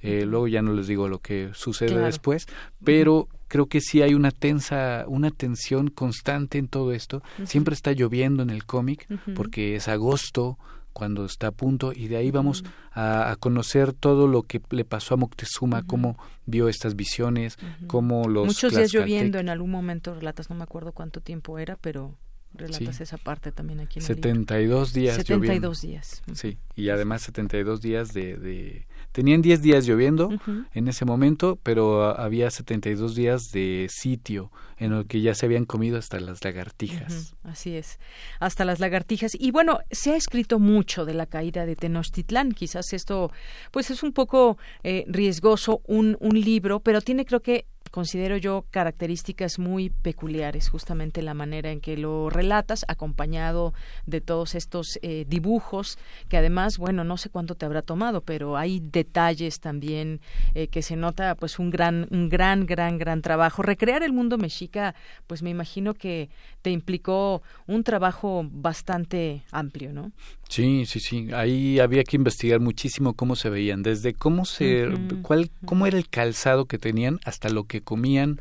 Eh, 0.03 0.25
luego 0.25 0.47
ya 0.47 0.61
no 0.61 0.73
les 0.73 0.87
digo 0.87 1.07
lo 1.07 1.19
que 1.19 1.51
sucede 1.53 1.97
después, 1.97 2.45
pero 2.83 3.29
creo 3.47 3.67
que 3.67 3.79
sí 3.79 4.01
hay 4.01 4.13
una 4.13 4.31
tensa, 4.31 5.05
una 5.07 5.31
tensión 5.31 5.89
constante 5.89 6.57
en 6.57 6.67
todo 6.67 6.91
esto. 6.91 7.23
Siempre 7.45 7.73
está 7.73 7.93
lloviendo 7.93 8.43
en 8.43 8.49
el 8.49 8.65
cómic 8.65 9.07
porque 9.33 9.75
es 9.75 9.87
agosto 9.87 10.57
cuando 10.91 11.25
está 11.25 11.47
a 11.47 11.51
punto 11.51 11.91
y 11.93 12.07
de 12.07 12.17
ahí 12.17 12.31
vamos 12.31 12.63
a, 12.91 13.35
conocer 13.39 13.93
todo 13.93 14.27
lo 14.27 14.43
que 14.43 14.61
le 14.69 14.85
pasó 14.85 15.15
a 15.15 15.17
Moctezuma, 15.17 15.83
cómo 15.83 16.17
vio 16.45 16.67
estas 16.67 16.95
visiones, 16.95 17.57
cómo 17.87 18.27
los 18.27 18.45
muchos 18.45 18.75
días 18.75 18.91
lloviendo 18.93 19.39
en 19.39 19.49
algún 19.49 19.71
momento 19.71 20.13
relatas, 20.13 20.49
no 20.49 20.55
me 20.55 20.63
acuerdo 20.63 20.91
cuánto 20.91 21.19
tiempo 21.21 21.57
era, 21.57 21.77
pero 21.77 22.15
relatas 22.53 23.01
esa 23.01 23.17
parte 23.17 23.51
también 23.51 23.79
aquí 23.79 23.99
en 23.99 24.05
72 24.05 24.89
el 24.89 25.01
días 25.01 25.15
72 25.15 25.81
días. 25.81 26.23
Sí, 26.33 26.57
y 26.75 26.89
además 26.89 27.23
72 27.23 27.81
días 27.81 28.13
de, 28.13 28.37
de 28.37 28.85
Tenían 29.13 29.41
10 29.41 29.61
días 29.61 29.85
lloviendo 29.85 30.29
en 30.73 30.87
ese 30.87 31.05
momento, 31.05 31.57
pero 31.61 32.19
había 32.19 32.49
72 32.49 33.13
días 33.15 33.51
de 33.51 33.87
sitio 33.89 34.51
en 34.77 34.91
el 34.91 35.05
que 35.05 35.21
ya 35.21 35.35
se 35.35 35.45
habían 35.45 35.65
comido 35.65 35.99
hasta 35.99 36.19
las 36.19 36.43
lagartijas. 36.43 37.35
Así 37.43 37.75
es, 37.75 37.99
hasta 38.39 38.65
las 38.65 38.79
lagartijas. 38.79 39.31
Y 39.39 39.51
bueno, 39.51 39.79
se 39.91 40.13
ha 40.13 40.15
escrito 40.15 40.57
mucho 40.57 41.05
de 41.05 41.13
la 41.13 41.27
caída 41.27 41.65
de 41.67 41.75
Tenochtitlán. 41.75 42.53
Quizás 42.53 42.91
esto, 42.91 43.31
pues 43.71 43.91
es 43.91 44.01
un 44.01 44.13
poco 44.13 44.57
eh, 44.83 45.05
riesgoso 45.07 45.81
un, 45.85 46.17
un 46.19 46.41
libro, 46.41 46.79
pero 46.79 46.99
tiene 46.99 47.23
creo 47.25 47.41
que 47.41 47.67
considero 47.93 48.37
yo 48.37 48.65
características 48.71 49.59
muy 49.59 49.91
peculiares, 49.91 50.67
justamente 50.67 51.21
la 51.21 51.35
manera 51.35 51.69
en 51.69 51.79
que 51.79 51.95
lo 51.95 52.31
relatas, 52.31 52.85
acompañado 52.87 53.75
de 54.07 54.19
todos 54.19 54.55
estos 54.55 54.97
eh, 55.03 55.25
dibujos, 55.27 55.99
que 56.27 56.37
además, 56.37 56.79
bueno, 56.79 57.03
no 57.03 57.17
sé 57.17 57.29
cuánto 57.29 57.53
te 57.53 57.67
habrá 57.67 57.83
tomado, 57.83 58.21
pero 58.21 58.57
hay 58.57 58.79
detalles 58.79 59.59
también 59.59 60.21
eh, 60.55 60.69
que 60.69 60.81
se 60.81 60.95
nota, 60.95 61.35
pues 61.35 61.59
un 61.59 61.69
gran, 61.69 62.07
un 62.09 62.29
gran, 62.29 62.65
gran, 62.65 62.97
gran 62.97 63.21
trabajo. 63.21 63.61
Recrear 63.61 64.01
el 64.01 64.11
mundo 64.11 64.39
mexica, 64.39 64.95
pues 65.27 65.43
me 65.43 65.51
imagino 65.51 65.93
que 65.93 66.31
te 66.63 66.71
implicó 66.71 67.43
un 67.67 67.83
trabajo 67.83 68.43
bastante 68.51 69.43
amplio, 69.51 69.93
¿no? 69.93 70.11
Sí, 70.53 70.85
sí, 70.85 70.99
sí. 70.99 71.29
Ahí 71.33 71.79
había 71.79 72.03
que 72.03 72.15
investigar 72.15 72.59
muchísimo 72.59 73.15
cómo 73.15 73.35
se 73.35 73.49
veían, 73.49 73.81
desde 73.81 74.13
cómo 74.13 74.45
se, 74.45 74.87
cuál, 75.23 75.49
cómo 75.65 75.87
era 75.87 75.97
el 75.97 76.07
calzado 76.07 76.65
que 76.65 76.77
tenían 76.77 77.19
hasta 77.25 77.49
lo 77.49 77.63
que 77.63 77.81
comían. 77.81 78.39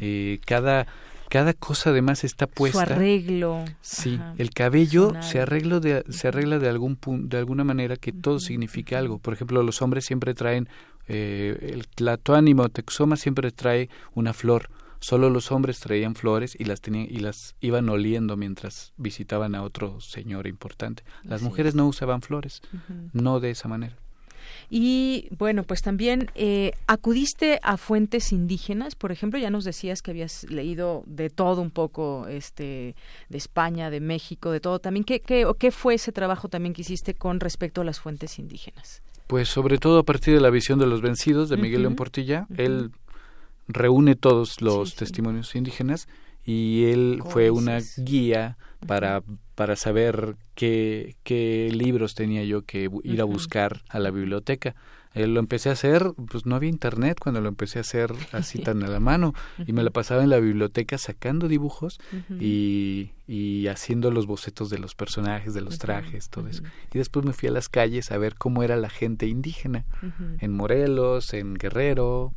eh, 0.00 0.40
cada 0.44 0.88
cada 1.28 1.54
cosa 1.54 1.90
además 1.90 2.24
está 2.24 2.48
puesta. 2.48 2.84
Su 2.84 2.92
arreglo. 2.92 3.64
Sí, 3.80 4.18
el 4.38 4.50
cabello 4.50 5.12
se 5.20 5.38
arregla 5.38 5.78
de 5.78 6.02
se 6.08 6.26
arregla 6.26 6.58
de 6.58 6.68
algún 6.68 6.98
de 7.28 7.38
alguna 7.38 7.62
manera 7.62 7.94
que 7.94 8.10
todo 8.10 8.40
significa 8.40 8.98
algo. 8.98 9.18
Por 9.18 9.32
ejemplo, 9.32 9.62
los 9.62 9.82
hombres 9.82 10.04
siempre 10.04 10.34
traen 10.34 10.68
eh, 11.06 11.70
el 11.74 11.86
tlatoánimo 11.86 12.68
texoma 12.70 13.14
siempre 13.16 13.52
trae 13.52 13.88
una 14.14 14.32
flor 14.32 14.68
Solo 15.02 15.30
los 15.30 15.50
hombres 15.50 15.80
traían 15.80 16.14
flores 16.14 16.54
y 16.56 16.64
las 16.64 16.80
tenían 16.80 17.08
y 17.10 17.16
las 17.16 17.56
iban 17.60 17.88
oliendo 17.88 18.36
mientras 18.36 18.92
visitaban 18.96 19.56
a 19.56 19.64
otro 19.64 20.00
señor 20.00 20.46
importante. 20.46 21.02
Las 21.24 21.42
mujeres 21.42 21.74
no 21.74 21.88
usaban 21.88 22.22
flores, 22.22 22.62
no 23.12 23.40
de 23.40 23.50
esa 23.50 23.66
manera. 23.66 23.96
Y 24.70 25.26
bueno, 25.36 25.64
pues 25.64 25.82
también 25.82 26.30
eh, 26.36 26.72
acudiste 26.86 27.58
a 27.64 27.78
fuentes 27.78 28.30
indígenas, 28.30 28.94
por 28.94 29.10
ejemplo, 29.10 29.40
ya 29.40 29.50
nos 29.50 29.64
decías 29.64 30.02
que 30.02 30.12
habías 30.12 30.44
leído 30.44 31.02
de 31.06 31.30
todo 31.30 31.62
un 31.62 31.72
poco, 31.72 32.28
este, 32.28 32.94
de 33.28 33.38
España, 33.38 33.90
de 33.90 33.98
México, 33.98 34.52
de 34.52 34.60
todo. 34.60 34.78
También, 34.78 35.02
¿qué, 35.02 35.18
qué, 35.18 35.50
qué 35.58 35.72
fue 35.72 35.94
ese 35.94 36.12
trabajo 36.12 36.48
también 36.48 36.74
que 36.74 36.82
hiciste 36.82 37.14
con 37.14 37.40
respecto 37.40 37.80
a 37.80 37.84
las 37.84 37.98
fuentes 37.98 38.38
indígenas? 38.38 39.02
Pues 39.26 39.48
sobre 39.48 39.78
todo 39.78 39.98
a 39.98 40.04
partir 40.04 40.34
de 40.34 40.40
la 40.40 40.50
visión 40.50 40.78
de 40.78 40.86
los 40.86 41.00
vencidos 41.00 41.48
de 41.48 41.56
Miguel 41.56 41.82
León 41.82 41.96
Portilla, 41.96 42.46
él 42.56 42.92
reúne 43.68 44.16
todos 44.16 44.60
los 44.60 44.94
testimonios 44.94 45.54
indígenas 45.54 46.08
y 46.44 46.84
él 46.86 47.22
fue 47.24 47.50
una 47.50 47.78
guía 47.96 48.56
para, 48.86 49.22
para 49.54 49.76
saber 49.76 50.36
qué, 50.54 51.16
qué 51.22 51.70
libros 51.72 52.14
tenía 52.14 52.44
yo 52.44 52.62
que 52.62 52.90
ir 53.04 53.20
a 53.20 53.24
buscar 53.24 53.82
a 53.88 53.98
la 54.00 54.10
biblioteca. 54.10 54.74
Eh, 55.14 55.26
lo 55.26 55.40
empecé 55.40 55.68
a 55.68 55.72
hacer, 55.72 56.12
pues 56.30 56.46
no 56.46 56.56
había 56.56 56.70
internet 56.70 57.18
cuando 57.20 57.40
lo 57.40 57.48
empecé 57.48 57.78
a 57.78 57.82
hacer 57.82 58.12
así 58.32 58.58
tan 58.62 58.82
a 58.82 58.88
la 58.88 59.00
mano. 59.00 59.34
Y 59.66 59.72
me 59.72 59.82
la 59.82 59.90
pasaba 59.90 60.22
en 60.22 60.30
la 60.30 60.38
biblioteca 60.38 60.98
sacando 60.98 61.48
dibujos 61.48 62.00
y, 62.40 63.12
y, 63.26 63.66
haciendo 63.68 64.10
los 64.10 64.26
bocetos 64.26 64.70
de 64.70 64.78
los 64.78 64.94
personajes, 64.94 65.54
de 65.54 65.60
los 65.60 65.78
trajes, 65.78 66.28
todo 66.28 66.48
eso. 66.48 66.62
Y 66.92 66.98
después 66.98 67.24
me 67.26 67.32
fui 67.32 67.48
a 67.48 67.52
las 67.52 67.68
calles 67.68 68.10
a 68.10 68.18
ver 68.18 68.36
cómo 68.36 68.62
era 68.62 68.76
la 68.76 68.90
gente 68.90 69.26
indígena 69.26 69.84
en 70.40 70.52
Morelos, 70.52 71.34
en 71.34 71.54
Guerrero 71.54 72.34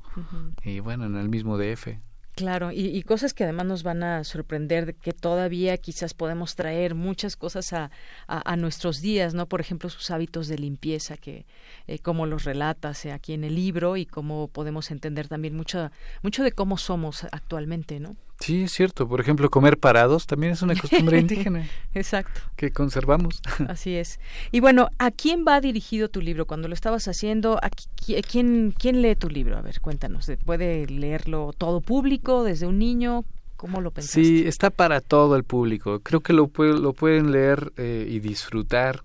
y 0.64 0.80
bueno, 0.80 1.06
en 1.06 1.16
el 1.16 1.30
mismo 1.30 1.58
DF. 1.58 2.00
Claro, 2.36 2.72
y, 2.74 3.02
cosas 3.04 3.34
que 3.34 3.46
además 3.46 3.66
nos 3.66 3.84
van 3.84 4.04
a 4.04 4.26
sorprender, 4.26 4.96
que 4.96 5.14
todavía 5.14 5.78
quizás 5.78 6.14
podemos 6.14 6.56
traer 6.56 6.94
muchas 6.94 7.38
cosas 7.38 7.72
a, 7.72 7.92
a, 8.28 8.58
nuestros 8.58 9.00
días, 9.00 9.34
¿no? 9.34 9.48
Por 9.48 9.62
ejemplo, 9.62 9.90
sus 9.90 10.12
hábitos 10.12 10.50
de 10.50 10.58
limpieza, 10.58 11.16
que 11.16 11.46
eh, 11.88 12.00
como 12.00 12.26
los 12.26 12.44
relatas 12.44 13.06
eh, 13.06 13.14
aquí 13.14 13.32
en 13.32 13.46
el 13.46 13.56
libro 13.56 13.96
y 13.96 14.06
cómo 14.06 14.50
podemos 14.50 14.92
entender 14.92 15.30
también 15.30 15.56
mucho, 15.56 15.92
mucho 16.24 16.44
de 16.44 16.52
cómo 16.52 16.78
somos 16.78 17.24
actualmente, 17.32 18.02
¿no? 18.02 18.18
Sí, 18.40 18.64
es 18.64 18.74
cierto. 18.74 19.08
Por 19.08 19.22
ejemplo, 19.22 19.50
comer 19.50 19.78
parados 19.78 20.28
también 20.28 20.54
es 20.54 20.62
una 20.62 20.76
costumbre 20.80 21.20
indígena. 21.20 21.68
Exacto. 21.94 22.42
Que 22.56 22.72
conservamos. 22.72 23.42
Así 23.68 23.96
es. 23.96 24.20
Y 24.52 24.60
bueno, 24.60 24.90
¿a 25.00 25.12
quién 25.12 25.46
va 25.48 25.62
dirigido 25.62 26.10
tu 26.10 26.22
libro? 26.22 26.46
Cuando 26.46 26.68
lo 26.68 26.74
estabas 26.74 27.08
haciendo, 27.08 27.60
¿a 27.62 27.70
quién, 27.70 28.74
quién 28.78 29.02
lee 29.02 29.16
tu 29.16 29.30
libro? 29.30 29.58
A 29.58 29.62
ver, 29.62 29.80
cuéntanos. 29.82 30.30
¿Puede 30.46 30.88
leerlo 30.88 31.54
todo 31.58 31.82
público, 31.82 32.44
desde 32.44 32.68
un 32.68 32.80
niño? 32.80 33.24
¿Cómo 33.58 33.80
lo 33.80 33.92
pensaste? 33.92 34.24
Sí, 34.24 34.44
está 34.46 34.70
para 34.70 35.00
todo 35.00 35.36
el 35.36 35.44
público. 35.44 36.02
Creo 36.02 36.20
que 36.20 36.34
lo, 36.34 36.52
lo 36.58 36.94
pueden 36.94 37.32
leer 37.32 37.72
eh, 37.78 38.06
y 38.10 38.20
disfrutar 38.20 39.04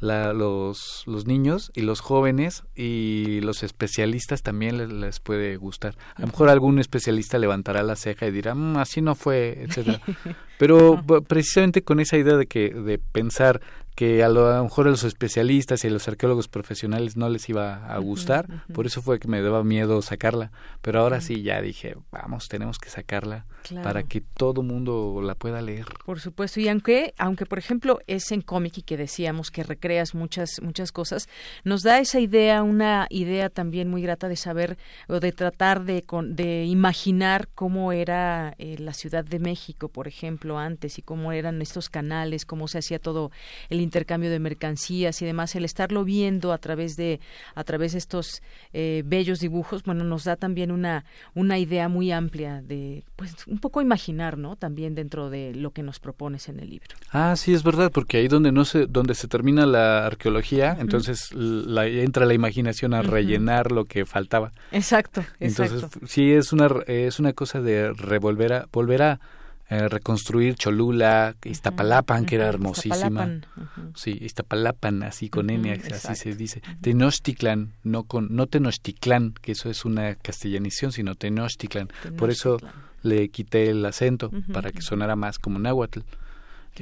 la, 0.00 0.32
los, 0.32 1.04
los 1.06 1.26
niños 1.26 1.70
y 1.74 1.82
los 1.82 2.00
jóvenes 2.00 2.64
y 2.74 3.40
los 3.42 3.62
especialistas 3.62 4.42
también 4.42 5.00
les, 5.00 5.20
puede 5.20 5.56
gustar. 5.56 5.96
A 6.14 6.22
lo 6.22 6.28
mejor 6.28 6.48
algún 6.48 6.78
especialista 6.78 7.38
levantará 7.38 7.82
la 7.82 7.96
ceja 7.96 8.26
y 8.26 8.30
dirá, 8.30 8.54
mm, 8.54 8.78
así 8.78 9.02
no 9.02 9.14
fue, 9.14 9.62
etcétera. 9.62 10.00
Pero 10.58 11.02
precisamente 11.26 11.82
con 11.82 12.00
esa 12.00 12.18
idea 12.18 12.36
de 12.36 12.46
que 12.46 12.70
de 12.70 12.98
pensar 12.98 13.60
que 14.00 14.24
a 14.24 14.30
lo, 14.30 14.64
mejor 14.64 14.86
a 14.86 14.90
los 14.92 15.04
especialistas 15.04 15.84
y 15.84 15.88
a 15.88 15.90
los 15.90 16.08
arqueólogos 16.08 16.48
profesionales 16.48 17.18
no 17.18 17.28
les 17.28 17.46
iba 17.50 17.84
a 17.86 17.98
gustar, 17.98 18.46
por 18.72 18.86
eso 18.86 19.02
fue 19.02 19.20
que 19.20 19.28
me 19.28 19.42
daba 19.42 19.62
miedo 19.62 20.00
sacarla, 20.00 20.52
pero 20.80 21.00
ahora 21.00 21.20
sí 21.20 21.42
ya 21.42 21.60
dije, 21.60 21.96
vamos, 22.10 22.48
tenemos 22.48 22.78
que 22.78 22.88
sacarla 22.88 23.44
para 23.82 24.04
que 24.04 24.22
todo 24.22 24.62
mundo 24.62 25.20
la 25.22 25.34
pueda 25.34 25.60
leer. 25.60 25.84
Por 26.06 26.18
supuesto, 26.18 26.60
y 26.60 26.68
aunque 26.68 27.12
aunque 27.18 27.44
por 27.44 27.58
ejemplo 27.58 27.98
es 28.06 28.32
en 28.32 28.40
cómic 28.40 28.78
y 28.78 28.82
que 28.82 28.96
decíamos 28.96 29.50
que 29.50 29.64
recreas 29.64 30.14
muchas 30.14 30.62
muchas 30.62 30.92
cosas, 30.92 31.28
nos 31.64 31.82
da 31.82 31.98
esa 31.98 32.20
idea, 32.20 32.62
una 32.62 33.06
idea 33.10 33.50
también 33.50 33.90
muy 33.90 34.00
grata 34.00 34.28
de 34.28 34.36
saber 34.36 34.78
o 35.08 35.20
de 35.20 35.32
tratar 35.32 35.84
de 35.84 36.06
de 36.24 36.64
imaginar 36.64 37.48
cómo 37.54 37.92
era 37.92 38.54
eh, 38.56 38.76
la 38.78 38.94
Ciudad 38.94 39.26
de 39.26 39.40
México, 39.40 39.90
por 39.90 40.08
ejemplo, 40.08 40.58
antes 40.58 40.98
y 40.98 41.02
cómo 41.02 41.32
eran 41.32 41.60
estos 41.60 41.90
canales, 41.90 42.46
cómo 42.46 42.66
se 42.66 42.78
hacía 42.78 42.98
todo 42.98 43.30
el 43.68 43.89
intercambio 43.90 44.30
de 44.30 44.38
mercancías 44.38 45.20
y 45.20 45.26
demás, 45.26 45.56
el 45.56 45.64
estarlo 45.64 46.04
viendo 46.04 46.52
a 46.52 46.58
través 46.58 46.96
de 46.96 47.18
a 47.56 47.64
través 47.64 47.92
de 47.92 47.98
estos 47.98 48.40
eh, 48.72 49.02
bellos 49.04 49.40
dibujos, 49.40 49.82
bueno, 49.82 50.04
nos 50.04 50.22
da 50.22 50.36
también 50.36 50.70
una 50.70 51.04
una 51.34 51.58
idea 51.58 51.88
muy 51.88 52.12
amplia 52.12 52.62
de 52.62 53.02
pues 53.16 53.34
un 53.48 53.58
poco 53.58 53.82
imaginar, 53.82 54.38
¿no? 54.38 54.54
También 54.54 54.94
dentro 54.94 55.28
de 55.28 55.52
lo 55.56 55.72
que 55.72 55.82
nos 55.82 55.98
propones 55.98 56.48
en 56.48 56.60
el 56.60 56.70
libro. 56.70 56.94
Ah, 57.10 57.34
sí, 57.34 57.52
es 57.52 57.64
verdad, 57.64 57.90
porque 57.92 58.18
ahí 58.18 58.28
donde 58.28 58.52
no 58.52 58.64
se 58.64 58.86
donde 58.86 59.16
se 59.16 59.26
termina 59.26 59.66
la 59.66 60.06
arqueología, 60.06 60.76
entonces 60.78 61.34
la, 61.34 61.88
entra 61.88 62.26
la 62.26 62.34
imaginación 62.34 62.94
a 62.94 63.02
rellenar 63.02 63.72
lo 63.72 63.86
que 63.86 64.06
faltaba. 64.06 64.52
Exacto, 64.70 65.24
exacto. 65.40 65.74
Entonces, 65.74 66.10
sí 66.10 66.32
es 66.32 66.52
una 66.52 66.68
es 66.86 67.18
una 67.18 67.32
cosa 67.32 67.60
de 67.60 67.92
revolver 67.92 68.52
a 68.52 68.66
volver 68.72 69.02
a 69.02 69.20
eh, 69.70 69.88
reconstruir 69.88 70.56
Cholula, 70.56 71.36
Iztapalapan, 71.44 72.26
que 72.26 72.34
era 72.34 72.48
hermosísima. 72.48 73.40
Sí, 73.94 74.18
Iztapalapan, 74.20 75.04
así 75.04 75.28
con 75.28 75.48
N, 75.48 75.72
así 75.72 76.16
se 76.16 76.34
dice. 76.34 76.60
Tenochtitlan, 76.80 77.74
no 77.84 78.02
con 78.02 78.34
no 78.34 78.48
Tenochtitlan, 78.48 79.34
que 79.40 79.52
eso 79.52 79.70
es 79.70 79.84
una 79.84 80.16
castellanización, 80.16 80.90
sino 80.90 81.14
Tenochtitlan. 81.14 81.88
Por 82.18 82.30
eso 82.30 82.58
le 83.02 83.28
quité 83.28 83.70
el 83.70 83.86
acento 83.86 84.32
para 84.52 84.72
que 84.72 84.82
sonara 84.82 85.14
más 85.14 85.38
como 85.38 85.60
náhuatl. 85.60 86.00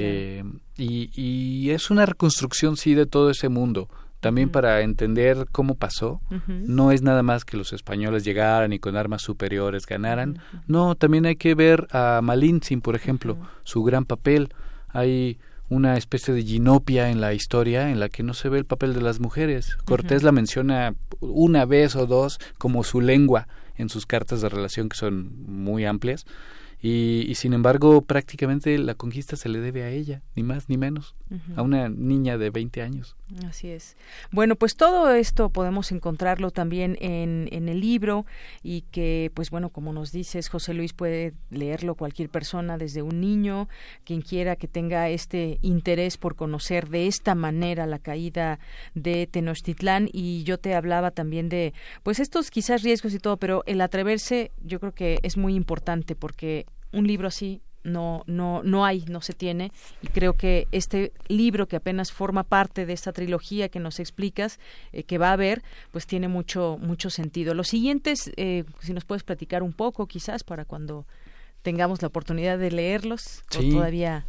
Eh, 0.01 0.43
y, 0.77 1.11
y, 1.15 1.71
es 1.71 1.91
una 1.91 2.07
reconstrucción, 2.07 2.77
sí, 2.77 2.95
de 2.95 3.05
todo 3.05 3.31
ese 3.31 3.49
mundo, 3.49 3.89
también 4.21 4.51
para 4.51 4.81
entender 4.81 5.47
cómo 5.53 5.75
pasó. 5.75 6.21
No 6.47 6.93
es 6.93 7.03
nada 7.03 7.23
más 7.23 7.45
que 7.45 7.57
los 7.57 7.73
españoles 7.73 8.25
llegaran 8.25 8.73
y 8.73 8.79
con 8.79 8.97
armas 8.97 9.23
superiores 9.23 9.87
ganaran. 9.87 10.41
No, 10.67 10.95
también 10.95 11.27
hay 11.27 11.37
que 11.37 11.55
ver 11.55 11.87
a 11.91 12.21
Malintzin, 12.23 12.81
por 12.81 12.97
ejemplo, 12.97 13.39
su 13.65 13.83
gran 13.83 14.05
papel. 14.05 14.49
Hay 14.89 15.39
una 15.69 15.97
especie 15.97 16.33
de 16.33 16.43
ginopia 16.43 17.11
en 17.11 17.21
la 17.21 17.35
historia 17.35 17.91
en 17.91 18.01
la 18.01 18.09
que 18.09 18.23
no 18.23 18.35
se 18.35 18.49
ve 18.49 18.59
el 18.59 18.65
papel 18.65 18.95
de 18.95 19.03
las 19.03 19.21
mujeres. 19.21 19.77
Cortés 19.85 20.23
la 20.23 20.33
menciona 20.33 20.95
una 21.21 21.65
vez 21.65 21.95
o 21.95 22.07
dos 22.07 22.39
como 22.59 22.85
su 22.85 23.01
lengua 23.01 23.49
en 23.77 23.89
sus 23.89 24.07
cartas 24.07 24.41
de 24.41 24.49
relación 24.49 24.89
que 24.89 24.97
son 24.97 25.31
muy 25.47 25.85
amplias 25.85 26.27
y, 26.81 27.33
sin 27.35 27.53
embargo 27.53 28.03
prácticamente 28.03 28.79
la 28.79 28.95
conquista 28.95 29.37
se 29.37 29.49
le 29.49 29.61
debe 29.61 29.83
a 29.83 29.91
ella, 29.91 30.23
ni 30.35 30.43
más 30.43 30.69
ni 30.69 30.77
menos, 30.77 31.15
a 31.57 31.63
una 31.63 31.89
niña 31.89 32.39
de 32.39 32.51
20 32.51 32.83
años. 32.83 33.17
Así 33.47 33.69
es. 33.69 33.95
Bueno, 34.31 34.57
pues 34.57 34.75
todo 34.75 35.13
esto 35.13 35.51
podemos 35.51 35.93
encontrarlo 35.93 36.51
también 36.51 36.97
en, 37.01 37.47
en 37.53 37.69
el 37.69 37.81
libro 37.81 38.25
y 38.63 38.83
que, 38.91 39.31
pues 39.35 39.51
bueno, 39.51 39.69
como 39.69 39.93
nos 39.93 40.13
dices, 40.13 40.49
José 40.49 40.73
Luis 40.73 40.95
puede 40.95 41.35
leerlo 41.51 41.95
cualquier 41.95 42.31
persona, 42.31 42.79
desde 42.79 43.03
un 43.03 43.21
niño, 43.21 43.69
quien 44.05 44.23
quiera 44.23 44.57
que 44.57 44.67
tenga 44.67 45.11
este 45.11 45.59
interés 45.61 46.17
por 46.17 46.37
conocer 46.37 46.89
de 46.89 47.07
esta 47.07 47.35
manera 47.35 47.87
la 47.87 47.99
caída 47.99 48.61
de 48.95 49.27
Tenochtitlán 49.27 50.09
y 50.11 50.43
yo 50.45 50.59
te 50.59 50.75
hablaba 50.75 51.11
también 51.11 51.51
de, 51.51 51.75
pues 52.03 52.21
estos 52.21 52.51
quizás 52.51 52.83
riesgos 52.83 53.13
y 53.13 53.19
todo, 53.19 53.37
pero 53.37 53.63
el 53.67 53.83
atreverse 53.83 54.53
yo 54.63 54.81
creo 54.81 54.93
que 54.93 55.19
es 55.23 55.37
muy 55.37 55.55
importante 55.55 56.17
porque 56.17 56.65
un 56.93 57.07
libro 57.07 57.29
así 57.29 57.61
no 57.89 58.23
no 58.27 58.63
no 58.63 58.85
hay 58.85 59.05
no 59.09 59.21
se 59.21 59.33
tiene. 59.33 59.73
Y 60.03 60.09
creo 60.09 60.35
que 60.35 60.69
este 60.73 61.13
libro 61.29 61.67
que 61.67 61.77
apenas 61.77 62.13
forma 62.13 62.45
parte 62.45 62.87
de 62.87 62.93
esta 62.93 63.13
trilogía 63.13 63.69
que 63.69 63.81
nos 63.81 64.01
explicas 64.01 64.59
eh, 64.93 65.03
que 65.03 65.19
va 65.19 65.31
a 65.31 65.33
haber 65.33 65.63
pues 65.91 66.07
tiene 66.07 66.29
mucho 66.29 66.79
mucho 66.81 67.11
sentido. 67.11 67.55
Los 67.55 67.69
siguientes 67.69 68.31
eh, 68.37 68.65
si 68.81 68.93
nos 68.93 69.05
puedes 69.05 69.23
platicar 69.23 69.63
un 69.63 69.73
poco 69.73 70.07
quizás 70.07 70.45
para 70.45 70.65
cuando 70.65 71.07
tengamos 71.63 72.01
la 72.03 72.09
oportunidad 72.09 72.59
de 72.59 72.71
leerlos 72.71 73.43
sí. 73.51 73.71
todavía 73.71 74.25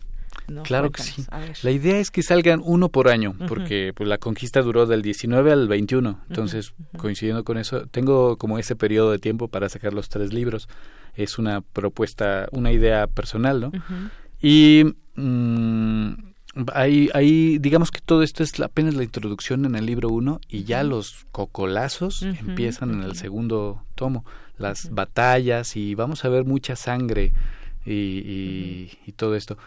no, 0.47 0.63
claro 0.63 0.91
que 0.91 1.03
sí. 1.03 1.25
La 1.63 1.71
idea 1.71 1.99
es 1.99 2.11
que 2.11 2.23
salgan 2.23 2.61
uno 2.63 2.89
por 2.89 3.07
año, 3.07 3.35
porque 3.47 3.93
pues, 3.95 4.07
la 4.07 4.17
conquista 4.17 4.61
duró 4.61 4.85
del 4.85 5.01
19 5.01 5.51
al 5.51 5.67
21. 5.67 6.21
Entonces, 6.27 6.73
coincidiendo 6.97 7.43
con 7.43 7.57
eso, 7.57 7.85
tengo 7.87 8.37
como 8.37 8.57
ese 8.57 8.75
periodo 8.75 9.11
de 9.11 9.19
tiempo 9.19 9.47
para 9.47 9.69
sacar 9.69 9.93
los 9.93 10.09
tres 10.09 10.33
libros 10.33 10.67
es 11.15 11.37
una 11.37 11.61
propuesta, 11.61 12.47
una 12.51 12.71
idea 12.71 13.07
personal, 13.07 13.61
¿no? 13.61 13.71
Y 14.41 14.83
mm, 15.15 16.13
ahí, 16.73 17.57
digamos 17.59 17.91
que 17.91 17.99
todo 18.01 18.23
esto 18.23 18.43
es 18.43 18.59
apenas 18.59 18.95
la 18.95 19.03
introducción 19.03 19.65
en 19.65 19.75
el 19.75 19.85
libro 19.85 20.09
uno 20.09 20.39
y 20.47 20.63
ya 20.63 20.83
los 20.83 21.25
cocolazos 21.31 22.23
empiezan 22.23 22.91
en 22.91 23.03
el 23.03 23.15
segundo 23.15 23.83
tomo, 23.95 24.25
las 24.57 24.89
batallas 24.91 25.75
y 25.75 25.95
vamos 25.95 26.25
a 26.25 26.29
ver 26.29 26.45
mucha 26.45 26.75
sangre 26.75 27.33
y, 27.85 28.89
y, 29.05 29.11
todo 29.13 29.35
esto. 29.35 29.57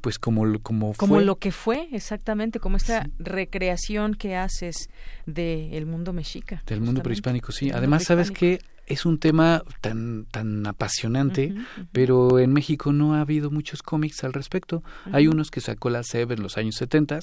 Pues 0.00 0.18
como 0.18 0.44
como 0.60 0.94
como 0.94 1.20
lo 1.20 1.36
que 1.36 1.50
fue 1.50 1.88
exactamente 1.90 2.60
como 2.60 2.76
esta 2.76 3.08
recreación 3.18 4.14
que 4.14 4.36
haces 4.36 4.90
del 5.26 5.86
mundo 5.86 6.12
mexica 6.12 6.62
del 6.66 6.80
mundo 6.80 7.02
prehispánico 7.02 7.50
sí. 7.50 7.72
Además 7.72 8.04
sabes 8.04 8.30
que 8.30 8.60
es 8.88 9.06
un 9.06 9.18
tema 9.18 9.62
tan 9.80 10.24
tan 10.30 10.66
apasionante, 10.66 11.54
pero 11.92 12.38
en 12.38 12.52
México 12.52 12.92
no 12.92 13.14
ha 13.14 13.20
habido 13.20 13.50
muchos 13.50 13.82
cómics 13.82 14.24
al 14.24 14.32
respecto. 14.32 14.82
Hay 15.12 15.28
unos 15.28 15.50
que 15.50 15.60
sacó 15.60 15.90
la 15.90 16.02
SEB 16.02 16.32
en 16.32 16.42
los 16.42 16.56
años 16.56 16.76
70 16.76 17.20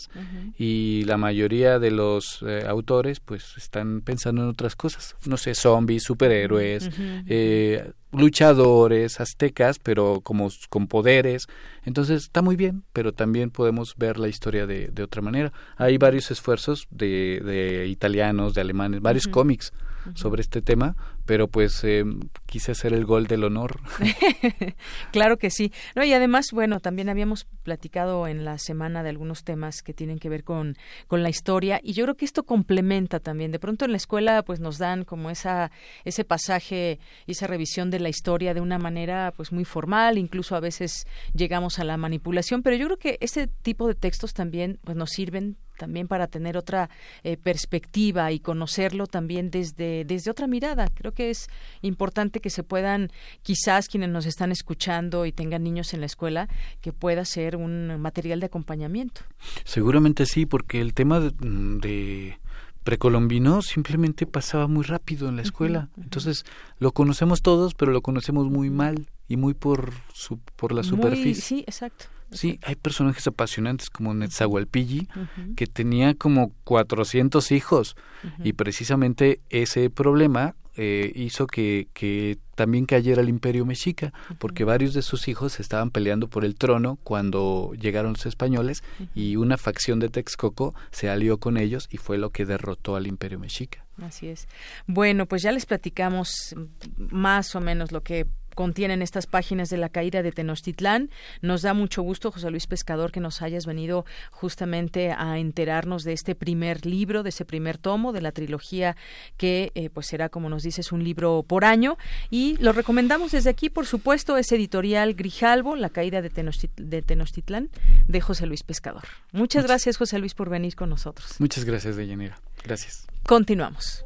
y 0.58 1.04
la 1.06 1.18
mayoría 1.18 1.80
de 1.80 1.92
los 1.92 2.44
eh, 2.48 2.66
autores 2.68 3.20
pues 3.20 3.54
están 3.58 4.02
pensando 4.02 4.44
en 4.44 4.50
otras 4.50 4.76
cosas. 4.76 5.16
No 5.26 5.38
sé, 5.38 5.56
zombies, 5.56 6.04
superhéroes, 6.04 6.90
eh, 7.28 7.92
luchadores, 8.12 9.20
aztecas, 9.20 9.80
pero 9.80 10.22
como 10.22 10.50
con 10.70 10.88
poderes. 10.88 11.48
Entonces 11.84 12.24
está 12.24 12.42
muy 12.42 12.56
bien, 12.56 12.84
pero 12.94 13.14
también 13.14 13.50
podemos 13.50 13.96
ver 13.98 14.20
la 14.20 14.28
historia 14.28 14.66
de, 14.68 14.88
de 14.88 15.04
otra 15.04 15.22
manera. 15.22 15.52
Hay 15.78 15.98
varios 15.98 16.32
esfuerzos 16.32 16.88
de, 16.92 17.42
de 17.44 17.88
italianos, 17.88 18.54
de 18.54 18.62
alemanes, 18.62 19.02
varios 19.02 19.28
cómics 19.28 19.74
sobre 20.14 20.42
este 20.42 20.62
tema, 20.62 20.96
pero 21.26 21.48
pues 21.48 21.84
eh, 21.84 22.04
quise 22.46 22.72
hacer 22.72 22.94
el 22.94 23.06
gol 23.06 23.28
del 23.28 23.44
honor. 23.44 23.80
claro 25.12 25.38
que 25.38 25.50
sí. 25.50 25.72
No, 25.96 26.04
y 26.04 26.14
además, 26.14 26.48
bueno, 26.52 26.80
también 26.80 27.10
habíamos 27.10 27.46
platicado 27.64 28.28
en 28.28 28.46
la 28.46 28.58
semana 28.58 29.04
de 29.04 29.10
algunos 29.10 29.44
temas 29.44 29.82
que 29.82 29.94
tienen 29.94 30.20
que 30.20 30.30
ver 30.30 30.44
con, 30.44 30.78
con 31.08 31.24
la 31.24 31.30
historia 31.30 31.80
y 31.84 31.94
yo 31.94 32.04
creo 32.06 32.16
que 32.16 32.26
esto 32.26 32.44
complementa 32.44 33.20
también. 33.20 33.52
De 33.52 33.60
pronto 33.60 33.86
en 33.86 33.92
la 33.92 33.98
escuela 33.98 34.44
pues 34.44 34.60
nos 34.60 34.78
dan 34.78 35.04
como 35.04 35.30
esa 35.30 35.72
ese 36.04 36.24
pasaje 36.24 37.00
y 37.26 37.32
esa 37.32 37.48
revisión 37.48 37.90
de 37.90 38.00
la 38.00 38.10
historia 38.10 38.54
de 38.54 38.62
una 38.62 38.78
manera 38.78 39.34
pues 39.36 39.52
muy 39.52 39.66
formal, 39.66 40.18
incluso 40.18 40.56
a 40.56 40.60
veces 40.60 41.08
llegamos 41.34 41.80
a 41.80 41.84
la 41.84 41.98
manipulación, 41.98 42.64
pero 42.64 42.76
yo 42.76 42.86
creo 42.86 42.98
que 42.98 43.18
ese 43.22 43.48
tipo 43.48 43.88
de 43.88 43.96
textos 43.96 44.34
también 44.34 44.80
pues 44.84 44.98
nos 44.98 45.10
sirven 45.12 45.58
también 45.78 46.08
para 46.08 46.28
tener 46.28 46.58
otra 46.58 46.90
eh, 47.24 47.38
perspectiva 47.38 48.32
y 48.32 48.40
conocerlo 48.40 49.08
también 49.08 49.52
desde, 49.52 50.06
desde 50.06 50.32
otra 50.32 50.48
mirada. 50.48 50.88
Creo 50.94 51.12
que 51.12 51.30
es 51.30 51.48
importante 51.82 52.40
que 52.40 52.50
se 52.50 52.64
puedan, 52.64 53.12
quizás 53.44 53.88
quienes 53.88 54.10
nos 54.10 54.26
están 54.26 54.52
escuchando 54.52 55.26
y 55.26 55.32
tengan 55.32 55.64
niños 55.64 55.94
en 55.94 56.00
la 56.02 56.06
escuela, 56.06 56.48
que 56.82 56.94
pueda 56.94 57.26
ser 57.26 57.56
un 57.56 58.00
material 58.00 58.40
de 58.40 58.48
acompañamiento. 58.48 59.22
Seguramente 59.64 60.26
sí, 60.26 60.46
porque 60.46 60.82
el 60.82 60.94
tema 60.94 61.20
de, 61.20 62.38
precolombino 62.86 63.64
simplemente 63.64 64.28
pasaba 64.28 64.68
muy 64.68 64.84
rápido 64.84 65.28
en 65.28 65.36
la 65.36 65.42
escuela. 65.42 65.90
Entonces 65.98 66.46
lo 66.80 66.94
conocemos 66.94 67.42
todos, 67.42 67.74
pero 67.74 67.92
lo 67.92 68.02
conocemos 68.02 68.46
muy 68.46 68.70
mal 68.70 69.08
y 69.28 69.38
muy 69.38 69.56
por 69.56 69.92
su, 70.14 70.38
por 70.56 70.72
la 70.72 70.84
superficie. 70.84 71.42
sí, 71.42 71.60
exacto. 71.68 72.06
Sí, 72.32 72.60
hay 72.64 72.76
personajes 72.76 73.26
apasionantes 73.28 73.90
como 73.90 74.14
Netzahualpilli, 74.14 75.08
que 75.56 75.68
tenía 75.68 76.16
como 76.16 76.52
400 76.64 77.52
hijos, 77.52 77.96
y 78.44 78.54
precisamente 78.54 79.42
ese 79.50 79.90
problema 79.90 80.56
eh, 80.78 81.12
hizo 81.16 81.48
que, 81.48 81.88
que 81.94 82.38
también 82.56 82.86
cayera 82.86 83.22
el 83.22 83.30
imperio 83.30 83.66
mexica, 83.66 84.14
porque 84.40 84.64
varios 84.64 84.94
de 84.94 85.02
sus 85.02 85.28
hijos 85.28 85.60
estaban 85.60 85.92
peleando 85.92 86.28
por 86.30 86.46
el 86.46 86.56
trono 86.56 86.98
cuando 87.04 87.74
llegaron 87.80 88.14
los 88.14 88.26
españoles 88.26 88.84
y 89.14 89.36
una 89.36 89.58
facción 89.58 90.00
de 90.00 90.10
Texcoco 90.10 90.74
se 90.92 91.10
alió 91.10 91.40
con 91.40 91.58
ellos 91.58 91.88
y 91.92 91.98
fue 91.98 92.18
lo 92.18 92.32
que 92.32 92.46
derrotó 92.46 92.96
al 92.96 93.08
imperio 93.08 93.40
mexica. 93.40 93.86
Así 94.02 94.28
es. 94.28 94.48
Bueno, 94.88 95.26
pues 95.26 95.42
ya 95.42 95.52
les 95.52 95.66
platicamos 95.66 96.56
más 96.98 97.56
o 97.56 97.62
menos 97.62 97.92
lo 97.92 98.02
que 98.02 98.28
contienen 98.56 99.02
estas 99.02 99.28
páginas 99.28 99.70
de 99.70 99.78
la 99.78 99.90
caída 99.90 100.24
de 100.24 100.32
Tenochtitlán. 100.32 101.10
Nos 101.42 101.62
da 101.62 101.74
mucho 101.74 102.02
gusto, 102.02 102.32
José 102.32 102.50
Luis 102.50 102.68
Pescador, 102.68 103.12
que 103.12 103.20
nos 103.20 103.42
hayas 103.42 103.66
venido 103.66 104.06
justamente 104.32 105.12
a 105.12 105.38
enterarnos 105.38 106.04
de 106.04 106.14
este 106.14 106.34
primer 106.34 106.86
libro, 106.86 107.22
de 107.22 107.30
ese 107.30 107.46
primer 107.46 107.78
tomo 107.78 108.14
de 108.14 108.22
la 108.22 108.32
trilogía 108.32 108.96
que 109.38 109.72
eh, 109.76 109.90
pues 109.90 110.08
será, 110.08 110.30
como 110.30 110.50
nos 110.50 110.64
dices, 110.64 110.92
un 110.92 111.04
libro 111.04 111.44
por 111.48 111.66
año. 111.66 111.98
Y 112.30 112.58
lo 112.58 112.72
recomendamos 112.72 113.32
desde 113.32 113.50
aquí, 113.50 113.70
por 113.70 113.86
supuesto, 113.86 114.38
es 114.38 114.52
editorial 114.52 115.14
Grijalvo, 115.14 115.76
La 115.76 115.90
caída 115.90 116.22
de, 116.22 116.30
Tenochtitlán, 116.30 117.70
de 118.08 118.22
José 118.22 118.46
Luis 118.46 118.64
Pescador. 118.64 119.04
Muchas, 119.32 119.66
gracias, 119.66 119.98
José 119.98 120.20
Luis, 120.20 120.34
por 120.34 120.50
venir 120.50 120.76
con 120.76 120.90
nosotros. 120.90 121.36
Muchas 121.40 121.66
gracias, 121.66 121.98
Deyanira. 121.98 122.40
Gracias. 122.64 123.08
Continuamos. 123.24 124.05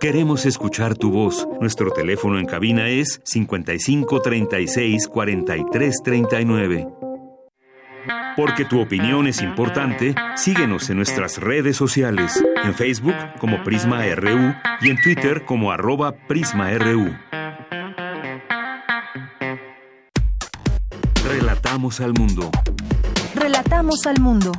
Queremos 0.00 0.46
escuchar 0.46 0.94
tu 0.94 1.10
voz. 1.10 1.48
Nuestro 1.60 1.90
teléfono 1.90 2.38
en 2.38 2.46
cabina 2.46 2.86
es 2.88 3.20
55 3.24 4.22
36 4.22 5.08
43 5.08 6.02
39. 6.04 6.88
Porque 8.36 8.64
tu 8.64 8.80
opinión 8.80 9.26
es 9.26 9.42
importante, 9.42 10.14
síguenos 10.36 10.88
en 10.90 10.98
nuestras 10.98 11.38
redes 11.38 11.76
sociales, 11.76 12.40
en 12.62 12.74
Facebook 12.74 13.16
como 13.40 13.64
Prisma 13.64 14.04
RU 14.14 14.54
y 14.82 14.90
en 14.90 15.02
Twitter 15.02 15.44
como 15.44 15.72
arroba 15.72 16.12
PrismaRU. 16.12 17.16
Relatamos 21.28 22.00
al 22.00 22.12
mundo. 22.12 22.48
Relatamos 23.34 24.06
al 24.06 24.20
mundo. 24.20 24.52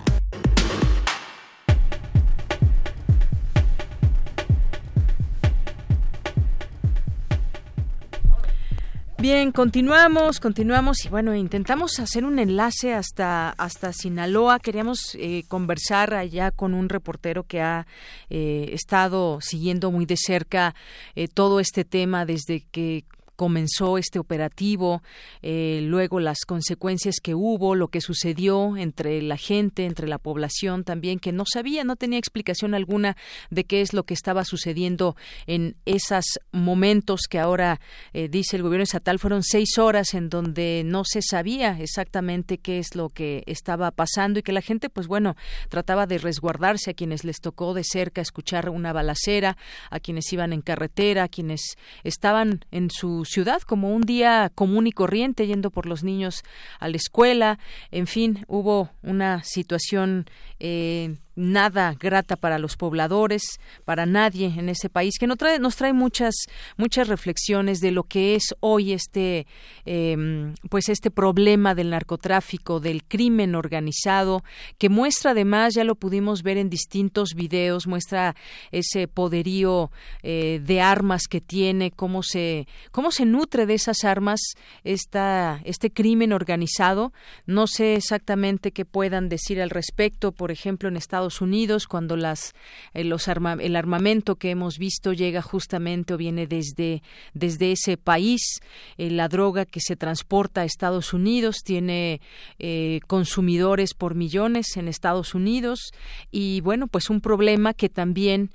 Bien, 9.21 9.51
continuamos, 9.51 10.39
continuamos 10.39 11.03
y 11.03 11.09
bueno, 11.09 11.35
intentamos 11.35 11.99
hacer 11.99 12.23
un 12.23 12.39
enlace 12.39 12.93
hasta 12.93 13.49
hasta 13.49 13.91
Sinaloa. 13.91 14.59
Queríamos 14.59 15.13
eh, 15.15 15.43
conversar 15.49 16.13
allá 16.13 16.51
con 16.51 16.73
un 16.73 16.87
reportero 16.87 17.43
que 17.43 17.59
ha 17.59 17.85
eh, 18.29 18.69
estado 18.71 19.39
siguiendo 19.41 19.91
muy 19.91 20.05
de 20.05 20.15
cerca 20.15 20.73
eh, 21.15 21.27
todo 21.27 21.59
este 21.59 21.83
tema 21.83 22.25
desde 22.25 22.61
que 22.71 23.03
comenzó 23.39 23.97
este 23.97 24.19
operativo, 24.19 25.01
eh, 25.41 25.79
luego 25.83 26.19
las 26.19 26.39
consecuencias 26.45 27.21
que 27.23 27.35
hubo, 27.35 27.73
lo 27.73 27.87
que 27.87 28.01
sucedió 28.01 28.75
entre 28.75 29.21
la 29.21 29.37
gente, 29.37 29.85
entre 29.85 30.09
la 30.09 30.17
población 30.17 30.83
también, 30.83 31.19
que 31.19 31.31
no 31.31 31.45
sabía, 31.49 31.85
no 31.85 31.95
tenía 31.95 32.19
explicación 32.19 32.73
alguna 32.73 33.15
de 33.49 33.63
qué 33.63 33.79
es 33.79 33.93
lo 33.93 34.03
que 34.03 34.13
estaba 34.13 34.43
sucediendo 34.43 35.15
en 35.47 35.77
esos 35.85 36.25
momentos 36.51 37.21
que 37.29 37.39
ahora 37.39 37.79
eh, 38.11 38.27
dice 38.27 38.57
el 38.57 38.63
gobierno 38.63 38.83
estatal 38.83 39.19
fueron 39.19 39.41
seis 39.41 39.77
horas 39.77 40.13
en 40.15 40.27
donde 40.27 40.81
no 40.83 41.03
se 41.05 41.21
sabía 41.21 41.79
exactamente 41.79 42.57
qué 42.57 42.79
es 42.79 42.93
lo 42.93 43.07
que 43.07 43.43
estaba 43.47 43.91
pasando 43.91 44.39
y 44.39 44.43
que 44.43 44.51
la 44.51 44.61
gente, 44.61 44.89
pues 44.89 45.07
bueno, 45.07 45.37
trataba 45.69 46.07
de 46.07 46.17
resguardarse 46.17 46.91
a 46.91 46.93
quienes 46.93 47.23
les 47.23 47.39
tocó 47.39 47.73
de 47.73 47.85
cerca 47.85 48.19
escuchar 48.19 48.69
una 48.69 48.91
balacera, 48.91 49.55
a 49.91 50.01
quienes 50.01 50.33
iban 50.33 50.51
en 50.51 50.59
carretera, 50.59 51.23
a 51.23 51.29
quienes 51.29 51.77
estaban 52.03 52.65
en 52.71 52.89
su 52.89 53.23
ciudad 53.29 53.61
como 53.61 53.93
un 53.93 54.01
día 54.01 54.51
común 54.53 54.87
y 54.87 54.91
corriente 54.91 55.47
yendo 55.47 55.71
por 55.71 55.85
los 55.85 56.03
niños 56.03 56.43
a 56.79 56.87
la 56.89 56.97
escuela. 56.97 57.59
En 57.91 58.07
fin, 58.07 58.43
hubo 58.47 58.89
una 59.01 59.43
situación 59.43 60.25
eh, 60.59 61.15
nada 61.39 61.95
grata 61.99 62.35
para 62.35 62.59
los 62.59 62.75
pobladores, 62.75 63.59
para 63.85 64.05
nadie 64.05 64.53
en 64.57 64.69
ese 64.69 64.89
país, 64.89 65.15
que 65.19 65.27
nos 65.27 65.37
trae, 65.37 65.59
nos 65.59 65.75
trae 65.75 65.93
muchas, 65.93 66.35
muchas 66.77 67.07
reflexiones 67.07 67.79
de 67.79 67.91
lo 67.91 68.03
que 68.03 68.35
es 68.35 68.55
hoy 68.59 68.93
este, 68.93 69.47
em, 69.85 70.53
pues 70.69 70.89
este 70.89 71.11
problema 71.11 71.75
del 71.75 71.89
narcotráfico, 71.89 72.79
del 72.79 73.03
crimen 73.03 73.55
organizado, 73.55 74.43
que 74.77 74.89
muestra 74.89 75.31
además, 75.31 75.73
ya 75.75 75.83
lo 75.83 75.95
pudimos 75.95 76.43
ver 76.43 76.57
en 76.57 76.69
distintos 76.69 77.33
videos, 77.35 77.87
muestra 77.87 78.35
ese 78.71 79.07
poderío 79.07 79.91
eh, 80.23 80.61
de 80.63 80.81
armas 80.81 81.27
que 81.27 81.41
tiene, 81.41 81.91
cómo 81.91 82.23
se, 82.23 82.67
cómo 82.91 83.11
se 83.11 83.25
nutre 83.25 83.65
de 83.65 83.75
esas 83.75 84.03
armas 84.03 84.39
esta, 84.83 85.61
este 85.63 85.91
crimen 85.91 86.33
organizado. 86.33 87.13
No 87.45 87.67
sé 87.67 87.95
exactamente 87.95 88.71
qué 88.71 88.85
puedan 88.85 89.29
decir 89.29 89.61
al 89.61 89.69
respecto, 89.69 90.31
por 90.31 90.51
ejemplo, 90.51 90.89
en 90.89 90.97
Estados 90.97 91.28
Unidos 91.41 91.87
cuando 91.87 92.15
las 92.15 92.53
eh, 92.93 93.03
los 93.03 93.27
el 93.27 93.75
armamento 93.75 94.35
que 94.35 94.49
hemos 94.49 94.77
visto 94.77 95.13
llega 95.13 95.41
justamente 95.41 96.13
o 96.13 96.17
viene 96.17 96.47
desde 96.47 97.01
desde 97.33 97.71
ese 97.71 97.97
país 97.97 98.59
eh, 98.97 99.09
la 99.11 99.27
droga 99.27 99.65
que 99.65 99.79
se 99.79 99.95
transporta 99.95 100.61
a 100.61 100.65
Estados 100.65 101.13
Unidos 101.13 101.57
tiene 101.63 102.21
eh, 102.57 102.99
consumidores 103.07 103.93
por 103.93 104.15
millones 104.15 104.75
en 104.75 104.87
Estados 104.87 105.35
Unidos 105.35 105.91
y 106.31 106.61
bueno 106.61 106.87
pues 106.87 107.09
un 107.09 107.21
problema 107.21 107.73
que 107.73 107.89
también 107.89 108.51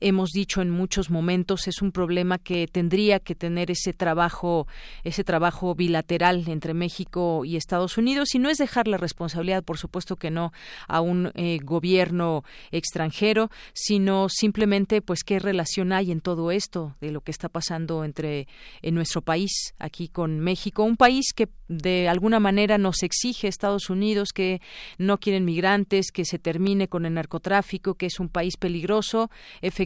hemos 0.00 0.30
dicho 0.30 0.62
en 0.62 0.70
muchos 0.70 1.10
momentos 1.10 1.68
es 1.68 1.82
un 1.82 1.92
problema 1.92 2.38
que 2.38 2.66
tendría 2.66 3.20
que 3.20 3.34
tener 3.34 3.70
ese 3.70 3.92
trabajo 3.92 4.66
ese 5.02 5.24
trabajo 5.24 5.74
bilateral 5.74 6.44
entre 6.48 6.74
México 6.74 7.44
y 7.44 7.56
Estados 7.56 7.98
Unidos 7.98 8.34
y 8.34 8.38
no 8.38 8.50
es 8.50 8.58
dejar 8.58 8.88
la 8.88 8.96
responsabilidad 8.96 9.62
por 9.62 9.78
supuesto 9.78 10.16
que 10.16 10.30
no 10.30 10.52
a 10.88 11.00
un 11.00 11.30
eh, 11.34 11.58
gobierno 11.62 12.44
extranjero 12.70 13.50
sino 13.72 14.28
simplemente 14.28 15.02
pues 15.02 15.24
qué 15.24 15.38
relación 15.38 15.92
hay 15.92 16.10
en 16.10 16.20
todo 16.20 16.50
esto 16.50 16.96
de 17.00 17.10
lo 17.10 17.20
que 17.20 17.30
está 17.30 17.48
pasando 17.48 18.04
entre 18.04 18.48
en 18.82 18.94
nuestro 18.94 19.22
país 19.22 19.74
aquí 19.78 20.08
con 20.08 20.40
México 20.40 20.82
un 20.82 20.96
país 20.96 21.32
que 21.34 21.48
de 21.68 22.08
alguna 22.08 22.40
manera 22.40 22.78
nos 22.78 23.02
exige 23.02 23.48
Estados 23.48 23.88
Unidos 23.90 24.32
que 24.32 24.60
no 24.98 25.18
quieren 25.18 25.44
migrantes 25.44 26.10
que 26.12 26.24
se 26.24 26.38
termine 26.38 26.88
con 26.88 27.06
el 27.06 27.14
narcotráfico 27.14 27.94
que 27.94 28.06
es 28.06 28.20
un 28.20 28.28
país 28.28 28.56
peligroso 28.56 29.30
efectivamente, 29.62 29.83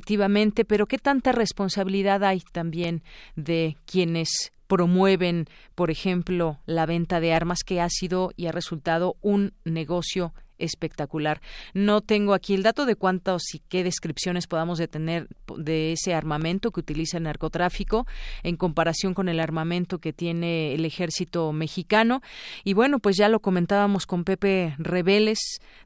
pero 0.64 0.86
¿qué 0.86 0.98
tanta 0.98 1.32
responsabilidad 1.32 2.24
hay 2.24 2.40
también 2.52 3.02
de 3.36 3.76
quienes 3.86 4.52
promueven, 4.66 5.46
por 5.74 5.90
ejemplo, 5.90 6.60
la 6.66 6.86
venta 6.86 7.20
de 7.20 7.32
armas 7.32 7.64
que 7.64 7.80
ha 7.80 7.88
sido 7.88 8.32
y 8.36 8.46
ha 8.46 8.52
resultado 8.52 9.16
un 9.22 9.54
negocio 9.64 10.34
espectacular. 10.58 11.40
No 11.74 12.00
tengo 12.00 12.34
aquí 12.34 12.54
el 12.54 12.62
dato 12.62 12.86
de 12.86 12.96
cuántos 12.96 13.54
y 13.54 13.60
qué 13.68 13.84
descripciones 13.84 14.46
podamos 14.46 14.78
de 14.78 14.88
tener 14.88 15.28
de 15.56 15.92
ese 15.92 16.14
armamento 16.14 16.70
que 16.70 16.80
utiliza 16.80 17.18
el 17.18 17.24
narcotráfico 17.24 18.06
en 18.42 18.56
comparación 18.56 19.14
con 19.14 19.28
el 19.28 19.40
armamento 19.40 19.98
que 19.98 20.12
tiene 20.12 20.74
el 20.74 20.84
ejército 20.84 21.52
mexicano. 21.52 22.22
Y 22.64 22.74
bueno, 22.74 22.98
pues 22.98 23.16
ya 23.16 23.28
lo 23.28 23.40
comentábamos 23.40 24.06
con 24.06 24.24
Pepe 24.24 24.74
Rebeles 24.78 25.38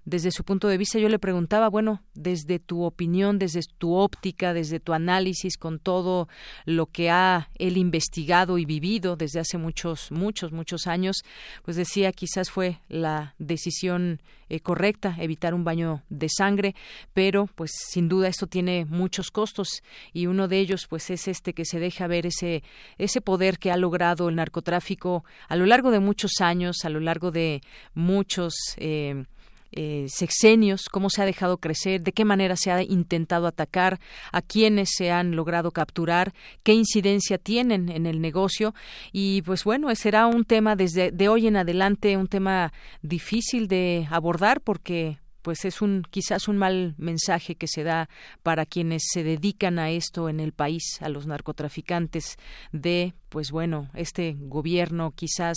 desde 0.04 0.30
su 0.30 0.44
punto 0.44 0.68
de 0.68 0.78
vista. 0.78 0.98
Yo 0.98 1.08
le 1.08 1.18
preguntaba, 1.18 1.68
bueno, 1.68 2.02
desde 2.14 2.58
tu 2.58 2.82
opinión, 2.82 3.38
desde 3.38 3.60
tu 3.78 3.94
óptica, 3.94 4.52
desde 4.52 4.80
tu 4.80 4.92
análisis, 4.92 5.56
con 5.56 5.78
todo 5.78 6.28
lo 6.64 6.86
que 6.86 7.10
ha 7.10 7.48
él 7.58 7.76
investigado 7.76 8.58
y 8.58 8.64
vivido 8.64 9.16
desde 9.16 9.40
hace 9.40 9.58
muchos, 9.58 10.10
muchos, 10.10 10.52
muchos 10.52 10.86
años, 10.86 11.16
pues 11.64 11.76
decía 11.76 12.12
quizás 12.12 12.50
fue 12.50 12.80
la 12.88 13.34
decisión 13.38 14.20
eh, 14.48 14.60
correcta, 14.62 15.16
evitar 15.18 15.54
un 15.54 15.64
baño 15.64 16.02
de 16.08 16.28
sangre, 16.28 16.74
pero 17.12 17.46
pues 17.54 17.72
sin 17.90 18.08
duda 18.08 18.28
esto 18.28 18.46
tiene 18.46 18.84
muchos 18.84 19.30
costos 19.30 19.82
y 20.12 20.26
uno 20.26 20.48
de 20.48 20.58
ellos 20.58 20.86
pues 20.88 21.10
es 21.10 21.28
este 21.28 21.52
que 21.52 21.64
se 21.64 21.78
deja 21.78 22.06
ver 22.06 22.26
ese 22.26 22.62
ese 22.98 23.20
poder 23.20 23.58
que 23.58 23.70
ha 23.70 23.76
logrado 23.76 24.28
el 24.28 24.36
narcotráfico 24.36 25.24
a 25.48 25.56
lo 25.56 25.66
largo 25.66 25.90
de 25.90 26.00
muchos 26.00 26.40
años, 26.40 26.84
a 26.84 26.88
lo 26.88 27.00
largo 27.00 27.30
de 27.30 27.60
muchos 27.94 28.54
eh, 28.76 29.24
eh, 29.72 30.06
sexenios, 30.08 30.88
cómo 30.90 31.10
se 31.10 31.22
ha 31.22 31.24
dejado 31.24 31.58
crecer, 31.58 32.02
de 32.02 32.12
qué 32.12 32.24
manera 32.24 32.56
se 32.56 32.70
ha 32.70 32.82
intentado 32.82 33.46
atacar, 33.46 34.00
a 34.30 34.42
quiénes 34.42 34.90
se 34.96 35.10
han 35.10 35.34
logrado 35.36 35.70
capturar, 35.70 36.32
qué 36.62 36.74
incidencia 36.74 37.38
tienen 37.38 37.88
en 37.88 38.06
el 38.06 38.20
negocio. 38.20 38.74
Y 39.12 39.42
pues 39.42 39.64
bueno, 39.64 39.94
será 39.94 40.26
un 40.26 40.44
tema 40.44 40.76
desde 40.76 41.10
de 41.10 41.28
hoy 41.28 41.46
en 41.46 41.56
adelante 41.56 42.16
un 42.16 42.28
tema 42.28 42.72
difícil 43.02 43.68
de 43.68 44.06
abordar 44.10 44.60
porque 44.60 45.21
pues 45.42 45.64
es 45.64 45.82
un 45.82 46.04
quizás 46.10 46.48
un 46.48 46.56
mal 46.56 46.94
mensaje 46.98 47.56
que 47.56 47.66
se 47.66 47.82
da 47.82 48.08
para 48.42 48.64
quienes 48.64 49.02
se 49.12 49.24
dedican 49.24 49.78
a 49.78 49.90
esto 49.90 50.28
en 50.28 50.40
el 50.40 50.52
país, 50.52 50.98
a 51.00 51.08
los 51.08 51.26
narcotraficantes 51.26 52.36
de 52.72 53.14
pues 53.28 53.50
bueno, 53.50 53.88
este 53.94 54.36
gobierno 54.38 55.12
quizás 55.12 55.56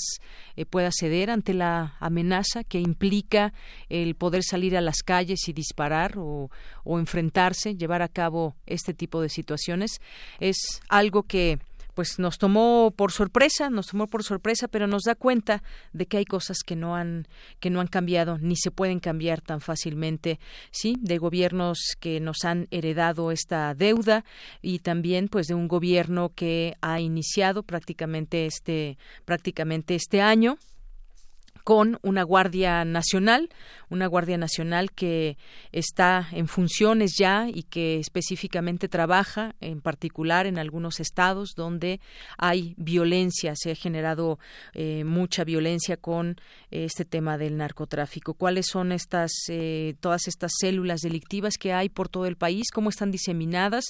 eh, 0.55 0.65
pueda 0.65 0.91
ceder 0.97 1.29
ante 1.29 1.53
la 1.53 1.97
amenaza 1.99 2.63
que 2.63 2.79
implica 2.79 3.53
el 3.89 4.15
poder 4.15 4.43
salir 4.43 4.77
a 4.77 4.81
las 4.81 5.03
calles 5.03 5.49
y 5.49 5.53
disparar 5.53 6.17
o, 6.17 6.49
o 6.85 6.99
enfrentarse, 6.99 7.75
llevar 7.75 8.01
a 8.01 8.07
cabo 8.07 8.55
este 8.65 8.93
tipo 8.93 9.21
de 9.21 9.27
situaciones. 9.27 9.99
Es 10.39 10.81
algo 10.87 11.23
que 11.23 11.59
pues 11.95 12.19
nos 12.19 12.37
tomó 12.37 12.93
por 12.95 13.11
sorpresa, 13.11 13.69
nos 13.71 13.87
tomó 13.87 14.05
por 14.05 14.23
sorpresa, 14.23 14.67
pero 14.67 14.85
nos 14.85 15.03
da 15.03 15.15
cuenta 15.15 15.63
de 15.93 16.05
que 16.05 16.17
hay 16.17 16.25
cosas 16.25 16.59
que 16.63 16.75
no 16.75 16.95
han 16.95 17.27
que 17.59 17.71
no 17.71 17.81
han 17.81 17.87
cambiado 17.87 18.37
ni 18.37 18.55
se 18.55 18.69
pueden 18.69 18.99
cambiar 18.99 19.41
tan 19.41 19.61
fácilmente, 19.61 20.39
sí, 20.71 20.97
de 21.01 21.17
gobiernos 21.17 21.79
que 21.99 22.19
nos 22.19 22.45
han 22.45 22.67
heredado 22.69 23.31
esta 23.31 23.73
deuda 23.73 24.23
y 24.61 24.79
también 24.79 25.29
pues 25.29 25.47
de 25.47 25.55
un 25.55 25.67
gobierno 25.67 26.31
que 26.35 26.75
ha 26.81 26.99
iniciado 26.99 27.63
prácticamente 27.63 28.45
este 28.45 28.97
prácticamente 29.23 29.95
este 29.95 30.21
año 30.21 30.57
con 31.65 31.97
una 32.03 32.21
Guardia 32.21 32.85
Nacional, 32.85 33.49
una 33.89 34.05
Guardia 34.05 34.37
Nacional 34.37 34.91
que 34.91 35.35
está 35.71 36.27
en 36.31 36.47
funciones 36.47 37.15
ya 37.17 37.47
y 37.51 37.63
que 37.63 37.99
específicamente 37.99 38.87
trabaja 38.87 39.55
en 39.61 39.81
particular 39.81 40.45
en 40.45 40.59
algunos 40.59 40.99
estados 40.99 41.53
donde 41.55 41.99
hay 42.37 42.75
violencia, 42.77 43.53
se 43.55 43.71
ha 43.71 43.75
generado 43.75 44.37
eh, 44.73 45.03
mucha 45.05 45.43
violencia 45.43 45.97
con 45.97 46.39
este 46.69 47.03
tema 47.03 47.37
del 47.39 47.57
narcotráfico. 47.57 48.35
¿Cuáles 48.35 48.67
son 48.67 48.91
estas, 48.91 49.31
eh, 49.49 49.95
todas 50.01 50.27
estas 50.27 50.51
células 50.59 51.01
delictivas 51.01 51.55
que 51.57 51.73
hay 51.73 51.89
por 51.89 52.09
todo 52.09 52.27
el 52.27 52.35
país? 52.35 52.69
¿Cómo 52.71 52.89
están 52.89 53.09
diseminadas? 53.09 53.85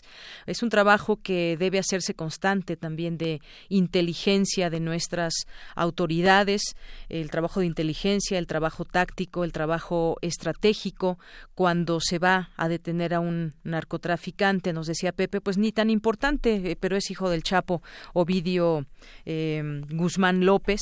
Es 0.46 0.64
un 0.64 0.70
trabajo 0.70 1.18
que 1.22 1.58
debe 1.58 1.80
hacerse 1.80 2.14
constante 2.14 2.78
también 2.78 3.18
de 3.18 3.42
inteligencia 3.68 4.70
de 4.70 4.80
nuestras 4.80 5.34
autoridades, 5.76 6.62
el 7.10 7.30
trabajo 7.30 7.60
de 7.60 7.65
inteligencia, 7.66 8.38
el 8.38 8.48
trabajo 8.48 8.86
táctico, 8.86 9.44
el 9.44 9.52
trabajo 9.52 10.18
estratégico. 10.22 11.20
Cuando 11.54 12.00
se 12.00 12.20
va 12.20 12.52
a 12.56 12.68
detener 12.68 13.14
a 13.14 13.20
un 13.20 13.54
narcotraficante, 13.64 14.74
nos 14.74 14.88
decía 14.88 15.12
Pepe, 15.12 15.42
pues 15.42 15.58
ni 15.58 15.72
tan 15.72 15.90
importante, 15.90 16.72
eh, 16.72 16.76
pero 16.80 16.96
es 16.96 17.12
hijo 17.12 17.30
del 17.30 17.44
Chapo, 17.44 17.82
Ovidio 18.14 18.86
eh, 19.26 19.82
Guzmán 19.90 20.46
López, 20.46 20.82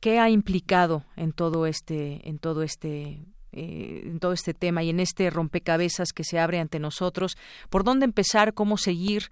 que 0.00 0.18
ha 0.18 0.30
implicado 0.30 1.04
en 1.16 1.32
todo 1.32 1.66
este, 1.66 2.28
en 2.28 2.38
todo 2.38 2.62
este 2.62 3.20
eh, 3.52 4.02
en 4.06 4.18
todo 4.18 4.32
este 4.32 4.52
tema 4.52 4.82
y 4.82 4.90
en 4.90 4.98
este 4.98 5.30
rompecabezas 5.30 6.12
que 6.12 6.24
se 6.24 6.40
abre 6.40 6.58
ante 6.58 6.80
nosotros, 6.80 7.36
por 7.70 7.84
dónde 7.84 8.04
empezar, 8.04 8.52
cómo 8.52 8.76
seguir, 8.76 9.30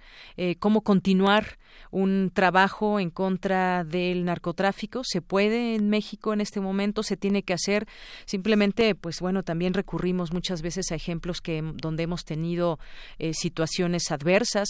cómo 0.60 0.82
continuar 0.82 1.58
un 1.92 2.30
trabajo 2.34 2.98
en 2.98 3.10
contra 3.10 3.84
del 3.84 4.24
narcotráfico. 4.24 5.02
Se 5.04 5.20
puede 5.20 5.76
en 5.76 5.90
México 5.90 6.32
en 6.32 6.40
este 6.40 6.58
momento, 6.58 7.02
se 7.02 7.16
tiene 7.16 7.44
que 7.44 7.52
hacer. 7.52 7.86
Simplemente, 8.24 8.94
pues 8.94 9.20
bueno, 9.20 9.42
también 9.44 9.74
recurrimos 9.74 10.32
muchas 10.32 10.62
veces 10.62 10.90
a 10.90 10.94
ejemplos 10.94 11.40
que 11.40 11.62
donde 11.74 12.02
hemos 12.02 12.24
tenido 12.24 12.80
eh, 13.18 13.34
situaciones 13.34 14.10
adversas, 14.10 14.68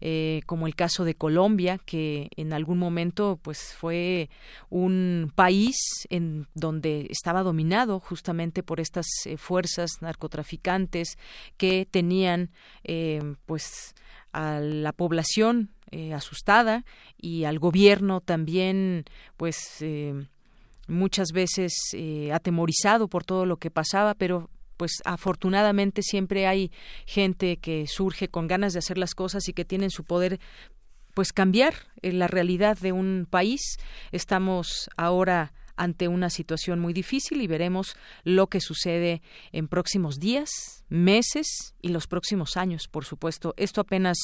eh, 0.00 0.40
como 0.46 0.66
el 0.66 0.74
caso 0.74 1.04
de 1.04 1.14
Colombia, 1.14 1.78
que 1.84 2.28
en 2.36 2.54
algún 2.54 2.78
momento 2.78 3.38
pues 3.42 3.74
fue 3.78 4.30
un 4.70 5.30
país 5.34 5.76
en 6.08 6.46
donde 6.54 7.06
estaba 7.10 7.42
dominado 7.42 8.00
justamente 8.00 8.62
por 8.62 8.80
estas 8.80 9.06
eh, 9.26 9.36
fuerzas 9.36 10.00
narcotraficantes 10.00 11.18
que 11.58 11.86
tenían 11.90 12.50
pues 13.44 13.94
a 14.32 14.60
la 14.60 14.92
población 14.92 15.70
eh, 15.90 16.14
asustada 16.14 16.84
y 17.18 17.44
al 17.44 17.58
gobierno 17.58 18.20
también 18.20 19.04
pues 19.36 19.56
eh, 19.80 20.26
muchas 20.88 21.32
veces 21.32 21.74
eh, 21.92 22.32
atemorizado 22.32 23.08
por 23.08 23.24
todo 23.24 23.44
lo 23.44 23.58
que 23.58 23.70
pasaba 23.70 24.14
pero 24.14 24.48
pues 24.78 25.02
afortunadamente 25.04 26.02
siempre 26.02 26.46
hay 26.46 26.72
gente 27.04 27.58
que 27.58 27.86
surge 27.86 28.28
con 28.28 28.48
ganas 28.48 28.72
de 28.72 28.78
hacer 28.78 28.96
las 28.96 29.14
cosas 29.14 29.48
y 29.48 29.52
que 29.52 29.64
tienen 29.64 29.90
su 29.90 30.04
poder 30.04 30.40
pues 31.14 31.32
cambiar 31.32 31.74
la 32.00 32.26
realidad 32.26 32.78
de 32.78 32.92
un 32.92 33.26
país. 33.28 33.60
Estamos 34.12 34.88
ahora 34.96 35.52
ante 35.82 36.06
una 36.06 36.30
situación 36.30 36.78
muy 36.78 36.92
difícil 36.92 37.42
y 37.42 37.48
veremos 37.48 37.96
lo 38.22 38.46
que 38.46 38.60
sucede 38.60 39.20
en 39.50 39.66
próximos 39.66 40.20
días, 40.20 40.84
meses 40.88 41.74
y 41.82 41.88
los 41.88 42.06
próximos 42.06 42.56
años, 42.56 42.86
por 42.86 43.04
supuesto. 43.04 43.52
Esto 43.56 43.80
apenas 43.80 44.16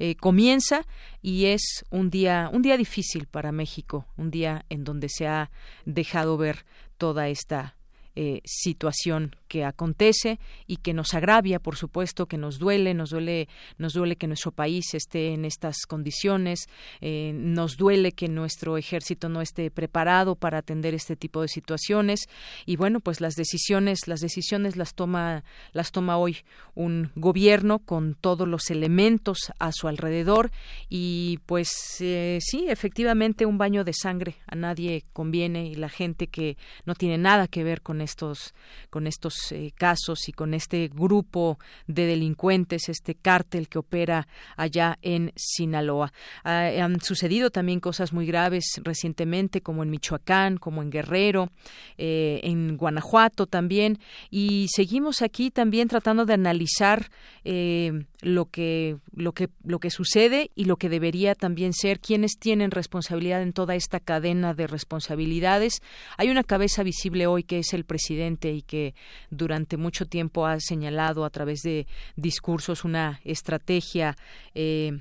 eh, 0.00 0.16
comienza 0.16 0.84
y 1.22 1.46
es 1.46 1.84
un 1.90 2.10
día 2.10 2.50
un 2.52 2.62
día 2.62 2.76
difícil 2.76 3.26
para 3.26 3.52
México, 3.52 4.06
un 4.16 4.32
día 4.32 4.64
en 4.70 4.82
donde 4.82 5.08
se 5.08 5.28
ha 5.28 5.52
dejado 5.84 6.36
ver 6.36 6.66
toda 6.98 7.28
esta 7.28 7.76
eh, 8.16 8.40
situación 8.44 9.36
que 9.54 9.64
acontece 9.64 10.40
y 10.66 10.78
que 10.78 10.92
nos 10.92 11.14
agravia, 11.14 11.60
por 11.60 11.76
supuesto, 11.76 12.26
que 12.26 12.36
nos 12.36 12.58
duele, 12.58 12.92
nos 12.92 13.10
duele, 13.10 13.46
nos 13.78 13.92
duele 13.92 14.16
que 14.16 14.26
nuestro 14.26 14.50
país 14.50 14.94
esté 14.94 15.32
en 15.32 15.44
estas 15.44 15.86
condiciones, 15.86 16.66
eh, 17.00 17.30
nos 17.32 17.76
duele 17.76 18.10
que 18.10 18.26
nuestro 18.26 18.76
ejército 18.78 19.28
no 19.28 19.40
esté 19.40 19.70
preparado 19.70 20.34
para 20.34 20.58
atender 20.58 20.92
este 20.92 21.14
tipo 21.14 21.40
de 21.40 21.46
situaciones. 21.46 22.26
Y 22.66 22.74
bueno, 22.74 22.98
pues 22.98 23.20
las 23.20 23.36
decisiones, 23.36 24.08
las 24.08 24.18
decisiones 24.18 24.74
las 24.74 24.94
toma, 24.94 25.44
las 25.72 25.92
toma 25.92 26.16
hoy 26.16 26.38
un 26.74 27.12
gobierno 27.14 27.78
con 27.78 28.16
todos 28.16 28.48
los 28.48 28.72
elementos 28.72 29.52
a 29.60 29.70
su 29.70 29.86
alrededor 29.86 30.50
y 30.88 31.38
pues 31.46 31.70
eh, 32.00 32.40
sí, 32.40 32.66
efectivamente 32.68 33.46
un 33.46 33.56
baño 33.56 33.84
de 33.84 33.92
sangre 33.92 34.34
a 34.48 34.56
nadie 34.56 35.04
conviene 35.12 35.68
y 35.68 35.76
la 35.76 35.88
gente 35.88 36.26
que 36.26 36.56
no 36.86 36.96
tiene 36.96 37.18
nada 37.18 37.46
que 37.46 37.62
ver 37.62 37.82
con 37.82 38.00
estos 38.00 38.52
con 38.90 39.06
estos 39.06 39.43
eh, 39.52 39.72
casos 39.76 40.28
y 40.28 40.32
con 40.32 40.54
este 40.54 40.88
grupo 40.88 41.58
de 41.86 42.06
delincuentes, 42.06 42.88
este 42.88 43.14
cártel 43.14 43.68
que 43.68 43.78
opera 43.78 44.26
allá 44.56 44.96
en 45.02 45.32
Sinaloa. 45.36 46.12
Ah, 46.44 46.70
han 46.80 47.00
sucedido 47.00 47.50
también 47.50 47.80
cosas 47.80 48.12
muy 48.12 48.26
graves 48.26 48.80
recientemente, 48.82 49.60
como 49.60 49.82
en 49.82 49.90
Michoacán, 49.90 50.56
como 50.58 50.82
en 50.82 50.90
Guerrero, 50.90 51.50
eh, 51.98 52.40
en 52.42 52.76
Guanajuato 52.76 53.46
también, 53.46 53.98
y 54.30 54.66
seguimos 54.68 55.22
aquí 55.22 55.50
también 55.50 55.88
tratando 55.88 56.24
de 56.24 56.34
analizar 56.34 57.10
eh, 57.44 58.04
lo 58.24 58.46
que 58.46 58.96
lo 59.14 59.32
que 59.32 59.50
lo 59.64 59.78
que 59.78 59.90
sucede 59.90 60.50
y 60.54 60.64
lo 60.64 60.76
que 60.76 60.88
debería 60.88 61.34
también 61.34 61.74
ser 61.74 62.00
quienes 62.00 62.38
tienen 62.38 62.70
responsabilidad 62.70 63.42
en 63.42 63.52
toda 63.52 63.74
esta 63.74 64.00
cadena 64.00 64.54
de 64.54 64.66
responsabilidades. 64.66 65.82
Hay 66.16 66.30
una 66.30 66.42
cabeza 66.42 66.82
visible 66.82 67.26
hoy 67.26 67.44
que 67.44 67.58
es 67.58 67.74
el 67.74 67.84
presidente 67.84 68.50
y 68.52 68.62
que 68.62 68.94
durante 69.30 69.76
mucho 69.76 70.06
tiempo 70.06 70.46
ha 70.46 70.58
señalado 70.58 71.26
a 71.26 71.30
través 71.30 71.60
de 71.60 71.86
discursos 72.16 72.84
una 72.84 73.20
estrategia 73.24 74.16
eh, 74.54 75.00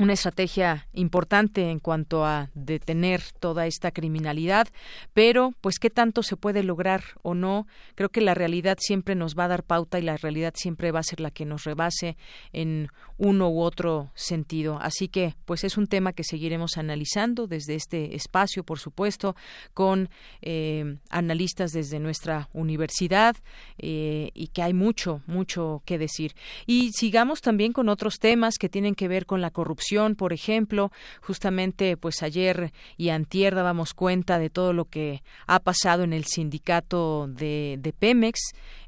una 0.00 0.14
estrategia 0.14 0.86
importante 0.94 1.70
en 1.70 1.78
cuanto 1.78 2.24
a 2.24 2.48
detener 2.54 3.20
toda 3.38 3.66
esta 3.66 3.90
criminalidad, 3.90 4.66
pero 5.12 5.52
pues 5.60 5.78
qué 5.78 5.90
tanto 5.90 6.22
se 6.22 6.36
puede 6.36 6.62
lograr 6.62 7.02
o 7.22 7.34
no, 7.34 7.66
creo 7.96 8.08
que 8.08 8.22
la 8.22 8.32
realidad 8.32 8.78
siempre 8.80 9.14
nos 9.14 9.38
va 9.38 9.44
a 9.44 9.48
dar 9.48 9.62
pauta 9.62 9.98
y 9.98 10.02
la 10.02 10.16
realidad 10.16 10.54
siempre 10.56 10.90
va 10.90 11.00
a 11.00 11.02
ser 11.02 11.20
la 11.20 11.30
que 11.30 11.44
nos 11.44 11.64
rebase 11.64 12.16
en 12.54 12.88
uno 13.18 13.50
u 13.50 13.60
otro 13.60 14.10
sentido. 14.14 14.78
Así 14.80 15.08
que 15.08 15.34
pues 15.44 15.64
es 15.64 15.76
un 15.76 15.86
tema 15.86 16.14
que 16.14 16.24
seguiremos 16.24 16.78
analizando 16.78 17.46
desde 17.46 17.74
este 17.74 18.16
espacio, 18.16 18.64
por 18.64 18.78
supuesto, 18.78 19.36
con 19.74 20.08
eh, 20.40 20.96
analistas 21.10 21.72
desde 21.72 21.98
nuestra 21.98 22.48
universidad 22.54 23.36
eh, 23.76 24.30
y 24.32 24.48
que 24.48 24.62
hay 24.62 24.72
mucho, 24.72 25.20
mucho 25.26 25.82
que 25.84 25.98
decir. 25.98 26.34
Y 26.64 26.92
sigamos 26.92 27.42
también 27.42 27.74
con 27.74 27.90
otros 27.90 28.18
temas 28.18 28.56
que 28.56 28.70
tienen 28.70 28.94
que 28.94 29.06
ver 29.06 29.26
con 29.26 29.42
la 29.42 29.50
corrupción 29.50 29.89
por 30.16 30.32
ejemplo, 30.32 30.92
justamente 31.20 31.96
pues 31.96 32.22
ayer 32.22 32.72
y 32.96 33.08
antier 33.08 33.54
dábamos 33.54 33.92
cuenta 33.92 34.38
de 34.38 34.50
todo 34.50 34.72
lo 34.72 34.84
que 34.84 35.22
ha 35.46 35.58
pasado 35.58 36.04
en 36.04 36.12
el 36.12 36.24
sindicato 36.24 37.26
de, 37.28 37.94
Pemex, 37.98 38.38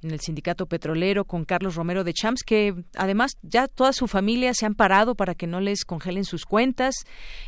en 0.02 0.12
el 0.12 0.20
sindicato 0.20 0.66
petrolero 0.66 1.24
con 1.24 1.44
Carlos 1.44 1.74
Romero 1.74 2.04
de 2.04 2.14
Champs, 2.14 2.42
que 2.44 2.74
además 2.96 3.32
ya 3.42 3.66
toda 3.66 3.92
su 3.92 4.06
familia 4.06 4.54
se 4.54 4.66
han 4.66 4.74
parado 4.74 5.14
para 5.14 5.34
que 5.34 5.46
no 5.46 5.60
les 5.60 5.84
congelen 5.84 6.24
sus 6.24 6.44
cuentas 6.44 6.94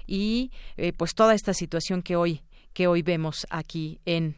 y 0.06 0.50
eh, 0.76 0.92
pues 0.92 1.14
toda 1.14 1.34
esta 1.34 1.54
situación 1.54 2.02
que 2.02 2.16
hoy 2.16 2.42
que 2.72 2.88
hoy 2.88 3.02
vemos 3.02 3.46
aquí 3.50 4.00
en 4.04 4.34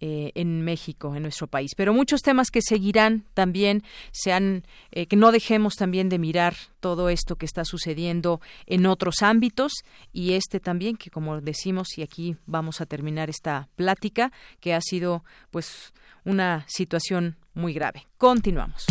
eh, 0.00 0.32
en 0.34 0.62
México, 0.62 1.14
en 1.14 1.22
nuestro 1.22 1.46
país. 1.46 1.72
Pero 1.76 1.92
muchos 1.92 2.22
temas 2.22 2.50
que 2.50 2.62
seguirán 2.62 3.24
también, 3.34 3.82
sean, 4.12 4.64
eh, 4.92 5.06
que 5.06 5.16
no 5.16 5.30
dejemos 5.30 5.74
también 5.74 6.08
de 6.08 6.18
mirar 6.18 6.56
todo 6.80 7.10
esto 7.10 7.36
que 7.36 7.46
está 7.46 7.64
sucediendo 7.64 8.40
en 8.64 8.86
otros 8.86 9.22
ámbitos 9.22 9.72
y 10.12 10.32
este 10.32 10.58
también, 10.58 10.96
que 10.96 11.10
como 11.10 11.40
decimos, 11.40 11.98
y 11.98 12.02
aquí 12.02 12.36
vamos 12.46 12.80
a 12.80 12.86
terminar 12.86 13.28
esta 13.28 13.68
plática, 13.76 14.32
que 14.60 14.72
ha 14.72 14.80
sido 14.80 15.22
pues 15.50 15.92
una 16.24 16.64
situación 16.66 17.36
muy 17.54 17.74
grave. 17.74 18.06
Continuamos. 18.16 18.86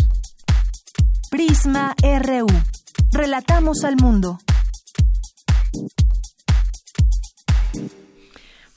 Prisma 1.30 1.94
RU. 2.02 2.46
Relatamos 3.12 3.84
al 3.84 3.96
mundo. 3.96 4.38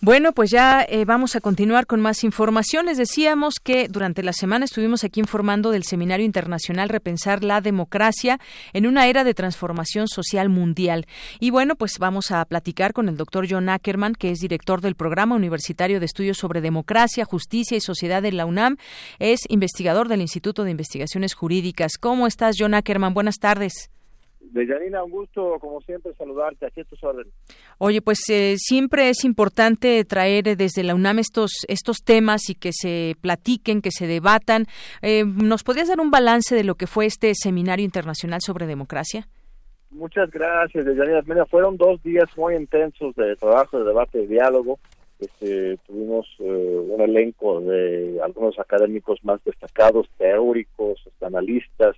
Bueno, 0.03 0.33
pues 0.33 0.51
ya 0.51 0.85
eh, 0.89 1.05
vamos 1.05 1.37
a 1.37 1.39
continuar 1.39 1.87
con 1.87 2.01
más 2.01 2.25
informaciones. 2.25 2.97
decíamos 2.97 3.61
que 3.63 3.87
durante 3.87 4.21
la 4.21 4.33
semana 4.33 4.65
estuvimos 4.65 5.05
aquí 5.05 5.21
informando 5.21 5.71
del 5.71 5.85
Seminario 5.85 6.25
Internacional 6.25 6.89
Repensar 6.89 7.41
la 7.41 7.61
Democracia 7.61 8.37
en 8.73 8.85
una 8.85 9.07
era 9.07 9.23
de 9.23 9.33
transformación 9.33 10.09
social 10.09 10.49
mundial. 10.49 11.07
Y 11.39 11.51
bueno, 11.51 11.77
pues 11.77 11.99
vamos 11.99 12.31
a 12.31 12.43
platicar 12.43 12.91
con 12.91 13.07
el 13.07 13.15
doctor 13.15 13.47
John 13.49 13.69
Ackerman, 13.69 14.15
que 14.15 14.31
es 14.31 14.39
director 14.39 14.81
del 14.81 14.95
Programa 14.95 15.35
Universitario 15.35 16.01
de 16.01 16.05
Estudios 16.05 16.37
sobre 16.37 16.59
Democracia, 16.59 17.23
Justicia 17.23 17.77
y 17.77 17.79
Sociedad 17.79 18.21
de 18.21 18.33
la 18.33 18.45
UNAM. 18.45 18.75
Es 19.19 19.43
investigador 19.47 20.09
del 20.09 20.19
Instituto 20.19 20.65
de 20.65 20.71
Investigaciones 20.71 21.33
Jurídicas. 21.33 21.93
¿Cómo 21.97 22.27
estás, 22.27 22.57
John 22.59 22.73
Ackerman? 22.73 23.13
Buenas 23.13 23.39
tardes. 23.39 23.89
Deyanina, 24.51 25.03
un 25.03 25.11
gusto, 25.11 25.57
como 25.59 25.81
siempre, 25.81 26.13
saludarte. 26.15 26.65
Aquí 26.65 26.81
a 26.81 26.83
tus 26.83 27.03
órdenes. 27.03 27.33
Oye, 27.77 28.01
pues 28.01 28.19
eh, 28.29 28.55
siempre 28.57 29.09
es 29.09 29.23
importante 29.23 30.03
traer 30.05 30.55
desde 30.55 30.83
la 30.83 30.95
UNAM 30.95 31.19
estos, 31.19 31.65
estos 31.67 32.03
temas 32.03 32.49
y 32.49 32.55
que 32.55 32.71
se 32.73 33.15
platiquen, 33.21 33.81
que 33.81 33.91
se 33.91 34.07
debatan. 34.07 34.65
Eh, 35.01 35.23
¿Nos 35.25 35.63
podrías 35.63 35.87
dar 35.87 35.99
un 35.99 36.11
balance 36.11 36.55
de 36.55 36.63
lo 36.63 36.75
que 36.75 36.87
fue 36.87 37.05
este 37.05 37.33
Seminario 37.35 37.85
Internacional 37.85 38.41
sobre 38.41 38.67
Democracia? 38.67 39.27
Muchas 39.91 40.29
gracias, 40.31 40.85
Deyanina. 40.85 41.21
Mira, 41.25 41.45
fueron 41.45 41.77
dos 41.77 42.01
días 42.03 42.29
muy 42.35 42.55
intensos 42.55 43.15
de 43.15 43.35
trabajo, 43.35 43.77
de 43.79 43.85
debate, 43.85 44.19
de 44.19 44.27
diálogo. 44.27 44.79
Este, 45.19 45.77
tuvimos 45.87 46.27
eh, 46.39 46.85
un 46.89 46.99
elenco 47.01 47.61
de 47.61 48.19
algunos 48.23 48.59
académicos 48.59 49.19
más 49.23 49.43
destacados, 49.43 50.09
teóricos, 50.17 50.99
analistas, 51.21 51.95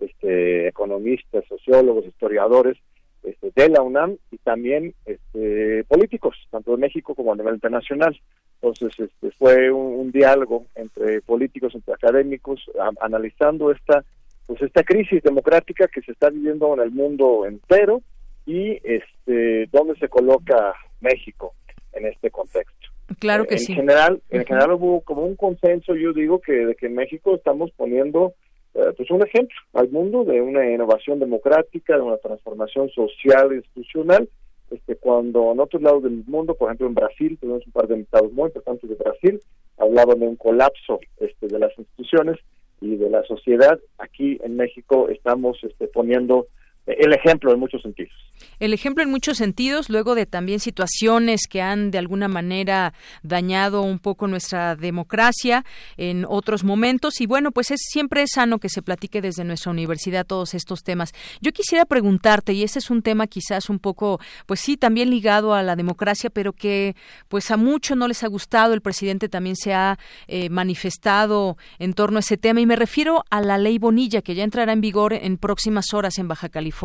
este, 0.00 0.68
economistas, 0.68 1.44
sociólogos, 1.48 2.06
historiadores 2.06 2.76
este, 3.22 3.50
de 3.54 3.68
la 3.68 3.82
UNAM 3.82 4.16
y 4.30 4.38
también 4.38 4.94
este, 5.04 5.84
políticos, 5.84 6.36
tanto 6.50 6.72
de 6.72 6.78
México 6.78 7.14
como 7.14 7.32
a 7.32 7.36
nivel 7.36 7.54
internacional. 7.54 8.18
Entonces, 8.60 8.92
este, 8.98 9.30
fue 9.32 9.70
un, 9.70 10.10
diálogo 10.10 10.66
entre 10.74 11.20
políticos, 11.22 11.74
entre 11.74 11.94
académicos, 11.94 12.60
analizando 13.00 13.70
esta, 13.70 14.04
pues 14.46 14.62
esta 14.62 14.82
crisis 14.82 15.22
democrática 15.22 15.86
que 15.86 16.00
se 16.00 16.12
está 16.12 16.30
viviendo 16.30 16.72
en 16.74 16.80
el 16.80 16.90
mundo 16.90 17.44
entero 17.46 18.00
y 18.46 18.78
este, 18.82 19.66
dónde 19.70 19.96
se 20.00 20.08
coloca 20.08 20.74
México 21.00 21.54
en 21.92 22.06
este 22.06 22.30
contexto. 22.30 22.88
Claro 23.18 23.46
que 23.46 23.54
en 23.54 23.60
sí. 23.60 23.74
General, 23.74 24.20
en 24.30 24.44
general 24.44 24.72
hubo 24.72 25.00
como 25.02 25.24
un 25.24 25.36
consenso, 25.36 25.94
yo 25.94 26.12
digo, 26.12 26.40
que 26.40 26.52
de 26.52 26.74
que 26.74 26.86
en 26.86 26.94
México 26.94 27.34
estamos 27.34 27.70
poniendo 27.72 28.34
eh, 28.78 28.92
pues 28.96 29.10
un 29.10 29.22
ejemplo 29.22 29.56
al 29.74 29.90
mundo 29.90 30.24
de 30.24 30.40
una 30.40 30.70
innovación 30.70 31.18
democrática, 31.18 31.96
de 31.96 32.02
una 32.02 32.16
transformación 32.18 32.88
social 32.90 33.50
e 33.50 33.56
institucional, 33.56 34.28
este, 34.70 34.94
cuando 34.96 35.50
en 35.52 35.58
otros 35.58 35.82
lados 35.82 36.04
del 36.04 36.22
mundo, 36.26 36.54
por 36.54 36.68
ejemplo 36.68 36.86
en 36.86 36.94
Brasil, 36.94 37.36
tenemos 37.40 37.66
un 37.66 37.72
par 37.72 37.88
de 37.88 38.00
estados 38.00 38.32
muy 38.32 38.46
importantes 38.46 38.88
de 38.88 38.94
Brasil, 38.94 39.40
hablaban 39.78 40.20
de 40.20 40.28
un 40.28 40.36
colapso 40.36 41.00
este, 41.18 41.48
de 41.48 41.58
las 41.58 41.76
instituciones 41.76 42.38
y 42.80 42.94
de 42.96 43.10
la 43.10 43.24
sociedad. 43.24 43.80
Aquí 43.98 44.38
en 44.44 44.56
México 44.56 45.08
estamos 45.08 45.58
este, 45.64 45.88
poniendo 45.88 46.46
el 46.88 47.12
ejemplo 47.12 47.52
en 47.52 47.60
muchos 47.60 47.82
sentidos. 47.82 48.12
El 48.60 48.72
ejemplo 48.72 49.02
en 49.02 49.10
muchos 49.10 49.38
sentidos, 49.38 49.88
luego 49.88 50.14
de 50.14 50.26
también 50.26 50.60
situaciones 50.60 51.46
que 51.48 51.62
han 51.62 51.90
de 51.90 51.98
alguna 51.98 52.28
manera 52.28 52.92
dañado 53.22 53.82
un 53.82 53.98
poco 53.98 54.26
nuestra 54.26 54.74
democracia 54.74 55.64
en 55.96 56.24
otros 56.28 56.64
momentos. 56.64 57.20
Y 57.20 57.26
bueno, 57.26 57.52
pues 57.52 57.70
es 57.70 57.80
siempre 57.88 58.22
es 58.22 58.30
sano 58.34 58.58
que 58.58 58.68
se 58.68 58.82
platique 58.82 59.20
desde 59.20 59.44
nuestra 59.44 59.70
universidad 59.70 60.26
todos 60.26 60.54
estos 60.54 60.82
temas. 60.82 61.12
Yo 61.40 61.52
quisiera 61.52 61.84
preguntarte, 61.84 62.52
y 62.52 62.62
este 62.62 62.78
es 62.78 62.90
un 62.90 63.02
tema 63.02 63.26
quizás 63.26 63.70
un 63.70 63.78
poco, 63.78 64.20
pues 64.46 64.60
sí, 64.60 64.76
también 64.76 65.10
ligado 65.10 65.54
a 65.54 65.62
la 65.62 65.76
democracia, 65.76 66.30
pero 66.30 66.52
que 66.52 66.96
pues 67.28 67.50
a 67.50 67.56
muchos 67.56 67.96
no 67.96 68.08
les 68.08 68.24
ha 68.24 68.28
gustado. 68.28 68.74
El 68.74 68.80
presidente 68.80 69.28
también 69.28 69.56
se 69.56 69.74
ha 69.74 69.98
eh, 70.26 70.48
manifestado 70.50 71.56
en 71.78 71.92
torno 71.92 72.18
a 72.18 72.20
ese 72.20 72.36
tema. 72.36 72.60
Y 72.60 72.66
me 72.66 72.76
refiero 72.76 73.24
a 73.30 73.40
la 73.40 73.58
ley 73.58 73.78
Bonilla, 73.78 74.22
que 74.22 74.34
ya 74.34 74.44
entrará 74.44 74.72
en 74.72 74.80
vigor 74.80 75.12
en 75.12 75.36
próximas 75.36 75.92
horas 75.94 76.18
en 76.18 76.28
Baja 76.28 76.48
California, 76.48 76.77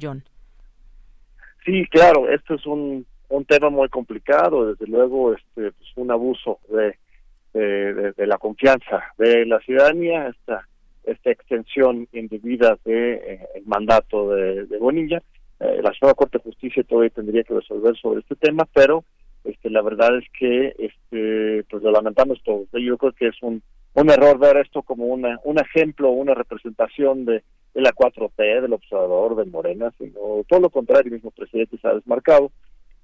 John. 0.00 0.22
Sí, 1.64 1.86
claro, 1.90 2.28
esto 2.28 2.54
es 2.54 2.66
un, 2.66 3.06
un 3.28 3.44
tema 3.44 3.70
muy 3.70 3.88
complicado, 3.88 4.72
desde 4.72 4.86
luego 4.86 5.32
este 5.32 5.72
pues 5.72 5.92
un 5.96 6.10
abuso 6.10 6.58
de, 6.68 6.96
de, 7.52 8.26
la 8.26 8.38
confianza 8.38 9.04
de 9.18 9.46
la 9.46 9.58
ciudadanía, 9.60 10.28
esta 10.28 10.66
esta 11.04 11.30
extensión 11.32 12.06
indebida 12.12 12.78
de 12.84 13.14
eh, 13.14 13.40
el 13.56 13.66
mandato 13.66 14.30
de, 14.30 14.78
Bonilla. 14.78 15.20
Eh, 15.58 15.80
la 15.82 15.92
Suprema 15.92 16.14
Corte 16.14 16.38
de 16.38 16.44
Justicia 16.44 16.84
todavía 16.84 17.10
tendría 17.10 17.42
que 17.42 17.54
resolver 17.54 17.96
sobre 17.96 18.20
este 18.20 18.36
tema, 18.36 18.66
pero 18.72 19.04
este 19.44 19.68
la 19.70 19.82
verdad 19.82 20.16
es 20.18 20.24
que 20.38 20.74
este 20.78 21.64
pues 21.68 21.82
lo 21.82 21.90
lamentamos 21.90 22.40
todos. 22.44 22.68
Yo 22.72 22.96
creo 22.98 23.12
que 23.12 23.28
es 23.28 23.42
un 23.42 23.62
un 23.94 24.10
error 24.10 24.38
ver 24.38 24.58
esto 24.58 24.82
como 24.82 25.06
una 25.06 25.38
un 25.44 25.58
ejemplo, 25.58 26.10
una 26.10 26.34
representación 26.34 27.24
de 27.24 27.42
de 27.74 27.80
la 27.80 27.92
4T, 27.92 28.60
del 28.60 28.72
observador, 28.72 29.36
de 29.36 29.44
Morena, 29.44 29.92
sino 29.98 30.44
todo 30.48 30.60
lo 30.60 30.70
contrario, 30.70 31.06
el 31.06 31.12
mismo 31.12 31.30
presidente 31.30 31.78
se 31.78 31.88
ha 31.88 31.94
desmarcado. 31.94 32.50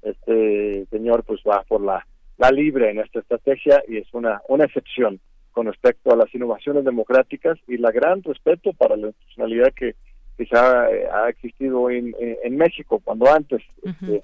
Este 0.02 0.86
señor 0.90 1.24
pues 1.24 1.40
va 1.46 1.64
por 1.66 1.80
la, 1.80 2.06
la 2.36 2.50
libre 2.50 2.90
en 2.90 3.00
esta 3.00 3.20
estrategia 3.20 3.82
y 3.88 3.98
es 3.98 4.06
una, 4.12 4.40
una 4.48 4.64
excepción 4.64 5.20
con 5.52 5.66
respecto 5.66 6.12
a 6.12 6.16
las 6.16 6.32
innovaciones 6.34 6.84
democráticas 6.84 7.58
y 7.66 7.78
la 7.78 7.90
gran 7.90 8.22
respeto 8.22 8.72
para 8.74 8.96
la 8.96 9.08
institucionalidad 9.08 9.72
que 9.74 9.96
quizá 10.36 10.88
eh, 10.88 11.08
ha 11.12 11.28
existido 11.28 11.90
en, 11.90 12.14
en, 12.20 12.56
México, 12.56 13.00
cuando 13.02 13.28
antes 13.28 13.60
este, 13.82 14.22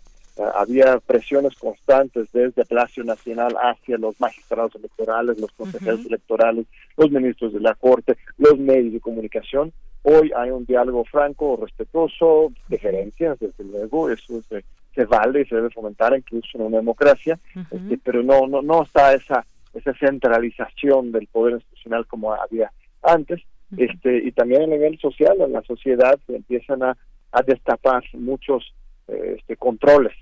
había 0.55 0.99
presiones 1.01 1.57
constantes 1.57 2.31
desde 2.33 2.65
Palacio 2.65 3.03
Nacional 3.03 3.57
hacia 3.61 3.99
los 3.99 4.19
magistrados 4.21 4.75
electorales, 4.77 5.41
los 5.41 5.51
consejeros 5.53 6.07
electorales, 6.07 6.67
los 6.97 7.11
ministros 7.11 7.53
de 7.53 7.61
la 7.61 7.75
Corte, 7.75 8.17
los 8.39 8.57
medios 8.59 8.93
de 8.93 9.01
comunicación, 9.01 9.73
Hoy 10.07 10.31
hay 10.37 10.51
un 10.51 10.67
diálogo 10.67 11.03
franco, 11.07 11.57
respetuoso, 11.57 12.53
de 12.69 12.79
gerencias, 12.79 13.39
desde 13.39 13.65
luego, 13.65 14.11
eso 14.11 14.39
se, 14.43 15.05
vale 15.07 15.41
y 15.41 15.45
se 15.47 15.57
debe 15.57 15.71
fomentar 15.71 16.15
incluso 16.15 16.59
en 16.59 16.67
una 16.67 16.77
democracia, 16.77 17.41
este, 17.71 17.99
pero 18.05 18.23
no, 18.23 18.47
no, 18.47 18.61
no 18.61 18.83
está 18.83 19.15
esa, 19.15 19.47
esa 19.73 19.95
centralización 19.95 21.11
del 21.11 21.27
poder 21.29 21.55
institucional 21.55 22.07
como 22.07 22.35
había 22.35 22.71
antes, 23.03 23.41
este, 23.79 24.19
y 24.19 24.31
también 24.33 24.65
a 24.65 24.67
nivel 24.67 24.99
social, 24.99 25.41
en 25.41 25.53
la 25.53 25.63
sociedad 25.63 26.19
se 26.27 26.37
empiezan 26.37 26.83
a, 26.83 26.99
a 27.33 27.43
destapar 27.43 28.05
muchos 28.13 28.75
eh, 29.09 29.37
este, 29.39 29.57
controles 29.57 30.15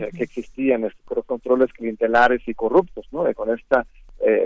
eh, 0.00 0.10
que 0.16 0.24
existían, 0.24 0.82
estos 0.82 1.24
controles 1.26 1.72
clientelares 1.72 2.42
y 2.48 2.54
corruptos, 2.54 3.06
¿no? 3.12 3.24
con 3.34 3.56
este 3.56 3.76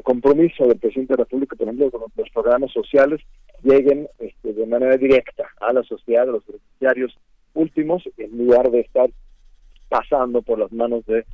compromiso 0.02 0.66
del 0.66 0.78
presidente 0.78 1.14
de 1.14 1.16
la 1.16 1.24
República, 1.24 1.56
por 1.56 1.66
ejemplo, 1.66 1.90
con 1.90 2.02
los 2.14 2.30
programas 2.30 2.70
sociales, 2.72 3.22
lleguen 3.62 4.08
este, 4.18 4.52
de 4.52 4.66
manera 4.66 4.96
directa 4.96 5.44
a 5.60 5.72
la 5.72 5.82
sociedad, 5.82 6.24
a 6.28 6.32
los 6.32 6.46
beneficiarios 6.46 7.16
últimos, 7.54 8.02
en 8.16 8.38
lugar 8.38 8.70
de 8.70 8.80
estar 8.80 9.10
pasando 9.88 10.42
por 10.42 10.58
las 10.58 10.72
manos 10.72 11.04
de, 11.06 11.24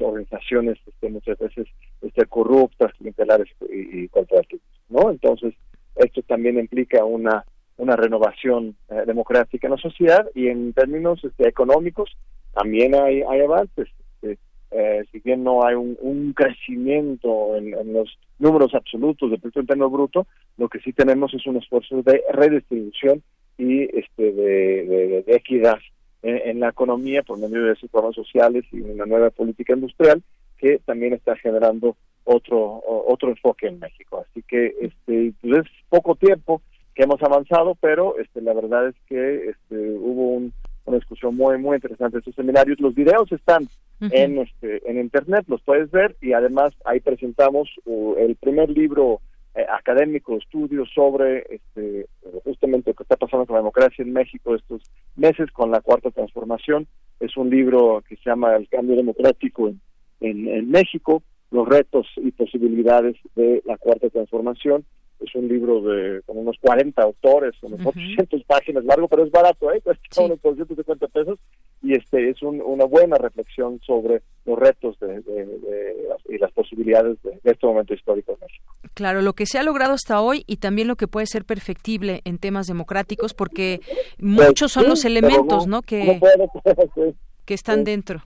organizaciones 0.00 0.78
este, 0.84 1.08
muchas 1.08 1.38
veces 1.38 1.68
este, 2.02 2.26
corruptas, 2.26 2.92
clientelares 2.94 3.48
y, 3.70 4.04
y 4.04 4.10
¿no? 4.88 5.10
Entonces, 5.10 5.54
esto 5.94 6.22
también 6.22 6.58
implica 6.58 7.04
una 7.04 7.44
una 7.78 7.96
renovación 7.96 8.76
eh, 8.88 9.02
democrática 9.06 9.66
en 9.66 9.72
la 9.72 9.78
sociedad 9.78 10.26
y 10.34 10.48
en 10.48 10.72
términos 10.72 11.22
este, 11.24 11.48
económicos 11.48 12.16
también 12.54 12.94
hay, 12.94 13.22
hay 13.22 13.40
avances. 13.40 13.88
Eh, 14.78 15.04
si 15.10 15.20
bien 15.20 15.42
no 15.42 15.64
hay 15.64 15.74
un, 15.74 16.34
crecimiento 16.34 17.56
en, 17.56 17.70
los 17.94 18.18
números 18.38 18.74
absolutos 18.74 19.30
del 19.30 19.40
Producto 19.40 19.60
Interno 19.60 19.88
Bruto, 19.88 20.26
lo 20.58 20.68
que 20.68 20.80
sí 20.80 20.92
tenemos 20.92 21.32
es 21.32 21.46
un 21.46 21.56
esfuerzo 21.56 22.02
de 22.02 22.22
redistribución 22.30 23.22
y 23.56 23.84
este 23.98 24.32
de, 24.32 25.24
equidad 25.28 25.78
en, 26.22 26.60
la 26.60 26.68
economía 26.68 27.22
por 27.22 27.38
medio 27.38 27.64
de 27.64 27.72
esos 27.72 27.88
programas 27.88 28.16
sociales 28.16 28.64
y 28.70 28.80
una 28.80 29.06
nueva 29.06 29.30
política 29.30 29.72
industrial 29.72 30.22
que 30.58 30.78
también 30.84 31.14
está 31.14 31.36
generando 31.36 31.96
otro 32.24 32.82
otro 32.84 33.30
enfoque 33.30 33.68
en 33.68 33.78
México. 33.78 34.26
Así 34.28 34.42
que 34.42 34.74
este 34.78 35.32
pues 35.40 35.64
es 35.64 35.70
poco 35.88 36.16
tiempo 36.16 36.60
que 36.94 37.04
hemos 37.04 37.22
avanzado, 37.22 37.76
pero 37.80 38.18
este 38.18 38.42
la 38.42 38.52
verdad 38.52 38.88
es 38.88 38.94
que 39.08 39.48
este 39.48 39.74
hubo 39.74 40.32
un 40.32 40.52
una 40.86 40.98
discusión 40.98 41.36
muy 41.36 41.58
muy 41.58 41.76
interesante 41.76 42.16
de 42.16 42.18
estos 42.20 42.34
seminarios. 42.34 42.80
Los 42.80 42.94
videos 42.94 43.30
están 43.32 43.68
en 44.00 44.38
este 44.38 44.88
en 44.88 44.98
internet, 44.98 45.44
los 45.48 45.62
puedes 45.62 45.90
ver 45.90 46.16
y 46.20 46.32
además 46.32 46.74
ahí 46.84 47.00
presentamos 47.00 47.68
uh, 47.84 48.14
el 48.18 48.36
primer 48.36 48.70
libro 48.70 49.20
eh, 49.54 49.64
académico 49.68 50.36
estudio 50.36 50.84
sobre 50.86 51.46
este 51.48 52.06
justamente 52.44 52.90
lo 52.90 52.94
que 52.94 53.02
está 53.02 53.16
pasando 53.16 53.46
con 53.46 53.54
la 53.54 53.60
democracia 53.60 54.02
en 54.02 54.12
México 54.12 54.54
estos 54.54 54.82
meses 55.16 55.50
con 55.50 55.70
la 55.70 55.80
cuarta 55.80 56.10
transformación. 56.10 56.86
Es 57.20 57.36
un 57.36 57.50
libro 57.50 58.02
que 58.08 58.16
se 58.16 58.30
llama 58.30 58.54
El 58.56 58.68
cambio 58.68 58.96
democrático 58.96 59.68
en, 59.68 59.78
en 60.20 60.70
México, 60.70 61.22
los 61.50 61.66
retos 61.66 62.06
y 62.16 62.30
posibilidades 62.32 63.16
de 63.34 63.62
la 63.64 63.78
cuarta 63.78 64.10
transformación 64.10 64.84
es 65.20 65.34
un 65.34 65.48
libro 65.48 65.80
de 65.80 66.22
con 66.26 66.38
unos 66.38 66.56
40 66.60 67.02
autores, 67.02 67.54
unos 67.62 67.84
800 67.84 68.44
páginas 68.44 68.84
largo, 68.84 69.08
pero 69.08 69.24
es 69.24 69.30
barato, 69.30 69.72
¿eh? 69.72 69.80
cuesta 69.80 70.22
unos 70.22 70.40
250 70.42 71.08
pesos 71.08 71.38
y 71.82 71.94
este 71.94 72.30
es 72.30 72.42
una 72.42 72.84
buena 72.84 73.16
reflexión 73.16 73.80
sobre 73.86 74.22
los 74.44 74.58
retos 74.58 74.98
de, 75.00 75.22
y 76.28 76.38
las 76.38 76.52
posibilidades 76.52 77.16
de, 77.22 77.38
este 77.44 77.66
momento 77.66 77.94
histórico 77.94 78.32
en 78.32 78.38
México. 78.40 78.74
Claro, 78.94 79.22
lo 79.22 79.32
que 79.32 79.46
se 79.46 79.58
ha 79.58 79.62
logrado 79.62 79.94
hasta 79.94 80.20
hoy 80.20 80.44
y 80.46 80.56
también 80.56 80.88
lo 80.88 80.96
que 80.96 81.08
puede 81.08 81.26
ser 81.26 81.44
perfectible 81.44 82.20
en 82.24 82.38
temas 82.38 82.66
democráticos, 82.66 83.34
porque 83.34 83.80
muchos 84.18 84.72
son 84.72 84.88
los 84.88 85.04
elementos, 85.04 85.66
¿no? 85.66 85.82
Que, 85.82 86.20
que 87.44 87.54
están 87.54 87.84
dentro. 87.84 88.22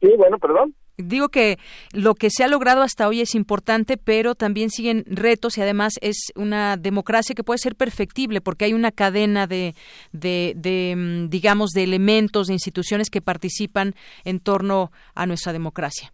Sí, 0.00 0.08
bueno, 0.16 0.38
perdón. 0.38 0.74
Digo 0.98 1.30
que 1.30 1.56
lo 1.94 2.14
que 2.14 2.28
se 2.30 2.44
ha 2.44 2.48
logrado 2.48 2.82
hasta 2.82 3.08
hoy 3.08 3.22
es 3.22 3.34
importante, 3.34 3.96
pero 3.96 4.34
también 4.34 4.70
siguen 4.70 5.04
retos 5.06 5.56
y 5.56 5.62
además 5.62 5.94
es 6.02 6.32
una 6.36 6.76
democracia 6.76 7.34
que 7.34 7.44
puede 7.44 7.58
ser 7.58 7.76
perfectible 7.76 8.40
porque 8.40 8.66
hay 8.66 8.74
una 8.74 8.92
cadena 8.92 9.46
de, 9.46 9.74
de, 10.12 10.94
mm, 10.96 11.28
digamos, 11.28 11.70
de 11.70 11.84
elementos, 11.84 12.48
de 12.48 12.52
instituciones 12.52 13.08
que 13.08 13.22
participan 13.22 13.94
en 14.24 14.38
torno 14.40 14.90
a 15.14 15.26
nuestra 15.26 15.52
democracia. 15.52 16.12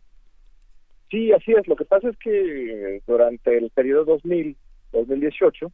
Sí, 1.10 1.32
así 1.32 1.52
es. 1.52 1.66
Lo 1.66 1.76
que 1.76 1.84
pasa 1.84 2.10
es 2.10 2.16
que 2.18 3.02
durante 3.06 3.56
el 3.56 3.70
periodo 3.70 4.18
2000-2018 4.18 5.72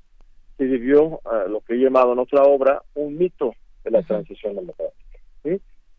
se 0.56 0.64
vivió 0.64 1.20
lo 1.48 1.60
que 1.60 1.74
he 1.74 1.78
llamado 1.78 2.12
en 2.12 2.20
otra 2.20 2.42
obra 2.42 2.82
un 2.94 3.18
mito 3.18 3.52
de 3.84 3.90
la 3.90 4.02
transición 4.02 4.54
democrática. 4.54 5.18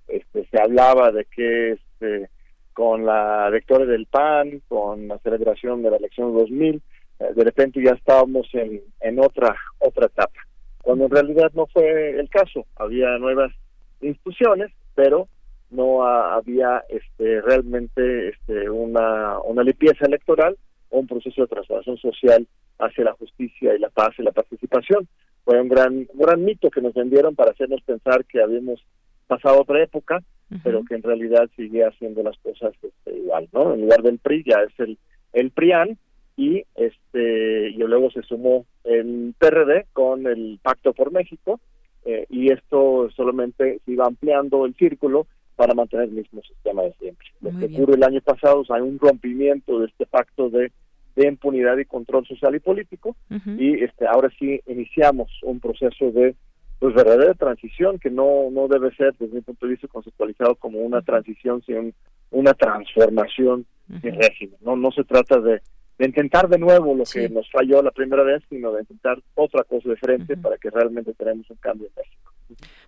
Este, 0.07 0.47
se 0.49 0.61
hablaba 0.61 1.11
de 1.11 1.25
que 1.25 1.71
este, 1.71 2.29
con 2.75 3.05
la 3.05 3.49
victoria 3.51 3.87
del 3.87 4.05
PAN, 4.05 4.61
con 4.67 5.07
la 5.07 5.17
celebración 5.19 5.81
de 5.81 5.91
la 5.91 5.95
elección 5.95 6.33
2000, 6.33 6.81
eh, 7.19 7.33
de 7.33 7.43
repente 7.45 7.81
ya 7.81 7.91
estábamos 7.91 8.47
en, 8.51 9.17
otra 9.17 9.55
otra 9.79 10.07
etapa, 10.07 10.41
cuando 10.81 11.05
en 11.05 11.11
realidad 11.11 11.51
no 11.53 11.67
fue 11.67 12.19
el 12.19 12.29
caso. 12.29 12.65
Había 12.75 13.17
nuevas 13.17 13.53
instituciones, 14.01 14.73
pero 14.93 15.29
no 15.71 16.05
había 16.05 16.83
este 16.89 17.39
realmente 17.41 18.29
este 18.29 18.69
una 18.69 19.39
una 19.39 19.63
limpieza 19.63 20.05
electoral 20.05 20.57
o 20.89 20.99
un 20.99 21.07
proceso 21.07 21.43
de 21.43 21.47
transformación 21.47 21.97
social 21.97 22.45
hacia 22.79 23.05
la 23.05 23.13
justicia 23.13 23.73
y 23.73 23.79
la 23.79 23.89
paz 23.89 24.09
y 24.17 24.23
la 24.23 24.33
participación. 24.33 25.07
Fue 25.45 25.61
un 25.61 25.69
gran 25.69 26.07
un 26.13 26.19
gran 26.19 26.43
mito 26.43 26.69
que 26.69 26.81
nos 26.81 26.93
vendieron 26.93 27.35
para 27.35 27.51
hacernos 27.51 27.81
pensar 27.83 28.25
que 28.25 28.41
habíamos 28.41 28.83
pasado 29.27 29.61
otra 29.61 29.83
época 29.83 30.21
pero 30.63 30.83
que 30.83 30.95
en 30.95 31.03
realidad 31.03 31.49
sigue 31.55 31.83
haciendo 31.83 32.23
las 32.23 32.37
cosas 32.37 32.73
este, 32.81 33.17
igual, 33.17 33.47
¿no? 33.51 33.73
En 33.73 33.81
lugar 33.81 34.03
del 34.03 34.19
PRI 34.19 34.43
ya 34.45 34.61
es 34.61 34.79
el, 34.79 34.97
el 35.33 35.51
PRIAN 35.51 35.97
y 36.37 36.63
este 36.75 37.69
y 37.69 37.77
luego 37.77 38.11
se 38.11 38.21
sumó 38.23 38.65
el 38.83 39.33
PRD 39.37 39.85
con 39.93 40.27
el 40.27 40.59
Pacto 40.61 40.93
por 40.93 41.11
México 41.11 41.59
eh, 42.05 42.25
y 42.29 42.51
esto 42.51 43.09
solamente 43.15 43.79
se 43.85 43.91
iba 43.91 44.05
ampliando 44.05 44.65
el 44.65 44.75
círculo 44.75 45.27
para 45.55 45.73
mantener 45.73 46.09
el 46.09 46.15
mismo 46.15 46.41
sistema 46.43 46.83
de 46.83 46.93
siempre. 46.99 47.27
Lo 47.41 47.57
que 47.57 47.65
ocurre 47.65 47.95
el 47.95 48.03
año 48.03 48.21
pasado 48.21 48.61
es 48.61 48.71
hay 48.71 48.81
un 48.81 48.99
rompimiento 48.99 49.79
de 49.79 49.87
este 49.87 50.05
pacto 50.05 50.49
de, 50.49 50.71
de 51.15 51.27
impunidad 51.27 51.77
y 51.77 51.85
control 51.85 52.27
social 52.27 52.53
y 52.55 52.59
político 52.59 53.15
y 53.57 53.83
este 53.83 54.05
ahora 54.05 54.29
sí 54.37 54.59
iniciamos 54.67 55.31
un 55.43 55.59
proceso 55.59 56.11
de 56.11 56.35
pues 56.79 56.93
verdadera 56.93 57.33
transición 57.33 57.99
que 57.99 58.09
no 58.09 58.49
no 58.51 58.67
debe 58.67 58.93
ser 58.95 59.13
desde 59.17 59.35
mi 59.35 59.41
punto 59.41 59.65
de 59.65 59.73
vista 59.73 59.87
conceptualizado 59.87 60.55
como 60.55 60.79
una 60.79 61.01
transición 61.01 61.61
sino 61.65 61.91
una 62.31 62.53
transformación 62.53 63.65
de 63.87 64.11
régimen 64.11 64.57
no 64.61 64.75
no 64.75 64.91
se 64.91 65.03
trata 65.03 65.39
de 65.39 65.61
de 65.97 66.05
intentar 66.05 66.49
de 66.49 66.57
nuevo 66.57 66.93
lo 66.93 67.03
que 67.05 67.29
nos 67.29 67.49
falló 67.51 67.81
la 67.81 67.91
primera 67.91 68.23
vez, 68.23 68.43
sino 68.49 68.71
de 68.71 68.81
intentar 68.81 69.21
otra 69.35 69.63
cosa 69.63 69.89
diferente 69.89 70.35
para 70.37 70.57
que 70.57 70.69
realmente 70.69 71.13
tenemos 71.13 71.49
un 71.49 71.57
cambio 71.57 71.87
en 71.87 71.93
México. 71.95 72.31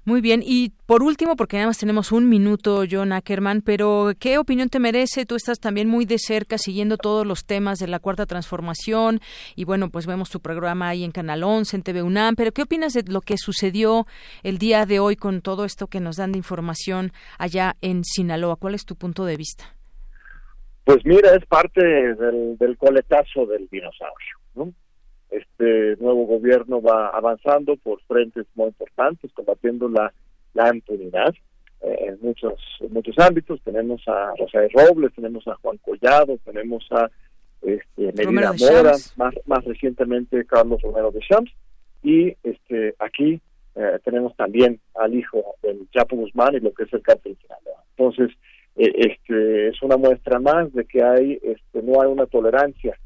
Muy 0.05 0.21
bien, 0.21 0.41
y 0.45 0.71
por 0.85 1.03
último, 1.03 1.35
porque 1.35 1.57
además 1.57 1.77
tenemos 1.77 2.11
un 2.13 2.29
minuto, 2.29 2.83
John 2.89 3.11
Ackerman, 3.11 3.61
pero 3.61 4.11
¿qué 4.17 4.37
opinión 4.37 4.69
te 4.69 4.79
merece? 4.79 5.25
Tú 5.25 5.35
estás 5.35 5.59
también 5.59 5.89
muy 5.89 6.05
de 6.05 6.17
cerca 6.17 6.57
siguiendo 6.57 6.97
todos 6.97 7.25
los 7.25 7.45
temas 7.45 7.79
de 7.79 7.87
la 7.87 7.99
Cuarta 7.99 8.25
Transformación 8.25 9.19
y 9.55 9.65
bueno, 9.65 9.89
pues 9.89 10.05
vemos 10.05 10.29
tu 10.29 10.39
programa 10.39 10.89
ahí 10.89 11.03
en 11.03 11.11
Canal 11.11 11.43
11, 11.43 11.75
en 11.75 11.83
TV 11.83 12.03
UNAM, 12.03 12.35
pero 12.35 12.53
¿qué 12.53 12.61
opinas 12.61 12.93
de 12.93 13.03
lo 13.03 13.21
que 13.21 13.37
sucedió 13.37 14.05
el 14.43 14.59
día 14.59 14.85
de 14.85 14.99
hoy 14.99 15.17
con 15.17 15.41
todo 15.41 15.65
esto 15.65 15.87
que 15.87 15.99
nos 15.99 16.15
dan 16.15 16.31
de 16.31 16.37
información 16.37 17.11
allá 17.37 17.75
en 17.81 18.05
Sinaloa? 18.05 18.55
¿Cuál 18.55 18.75
es 18.75 18.85
tu 18.85 18.95
punto 18.95 19.25
de 19.25 19.35
vista? 19.35 19.76
Pues 20.87 21.05
mira, 21.05 21.35
es 21.35 21.45
parte 21.47 21.85
del, 21.85 22.57
del 22.57 22.77
coletazo 22.77 23.45
del 23.45 23.67
dinosaurio, 23.67 24.37
¿no? 24.55 24.71
Este 25.29 25.97
nuevo 25.99 26.25
gobierno 26.25 26.81
va 26.81 27.09
avanzando 27.09 27.75
por 27.75 28.01
frentes 28.03 28.45
muy 28.55 28.67
importantes, 28.67 29.29
combatiendo 29.33 29.89
la, 29.89 30.13
la 30.53 30.73
impunidad 30.73 31.35
eh, 31.81 31.97
en 32.07 32.17
muchos 32.21 32.53
muchos 32.89 33.19
ámbitos. 33.19 33.59
Tenemos 33.63 34.01
a 34.07 34.31
Rosario 34.39 34.69
Robles, 34.73 35.13
tenemos 35.13 35.45
a 35.49 35.55
Juan 35.55 35.77
Collado, 35.79 36.37
tenemos 36.45 36.87
a 36.91 37.11
este, 37.63 38.13
Medina 38.13 38.53
Mora, 38.53 38.93
más, 39.17 39.35
más 39.45 39.65
recientemente 39.65 40.45
Carlos 40.45 40.81
Romero 40.81 41.11
de 41.11 41.19
Champs, 41.19 41.51
y 42.01 42.33
este 42.43 42.95
aquí 42.99 43.41
eh, 43.75 43.99
tenemos 44.05 44.33
también 44.37 44.79
al 44.95 45.13
hijo 45.13 45.55
del 45.61 45.85
Chapo 45.91 46.15
Guzmán 46.15 46.55
y 46.55 46.61
lo 46.61 46.73
que 46.73 46.83
es 46.83 46.93
el 46.93 47.01
cártel 47.01 47.35
final. 47.35 47.59
Entonces, 47.97 48.29
este, 48.77 49.69
es 49.69 49.81
una 49.81 49.97
muestra 49.97 50.39
más 50.39 50.71
de 50.73 50.85
que 50.85 51.03
hay 51.03 51.39
este, 51.41 51.81
no 51.81 52.01
hay 52.01 52.09
una 52.09 52.27
tolerancia 52.27 52.97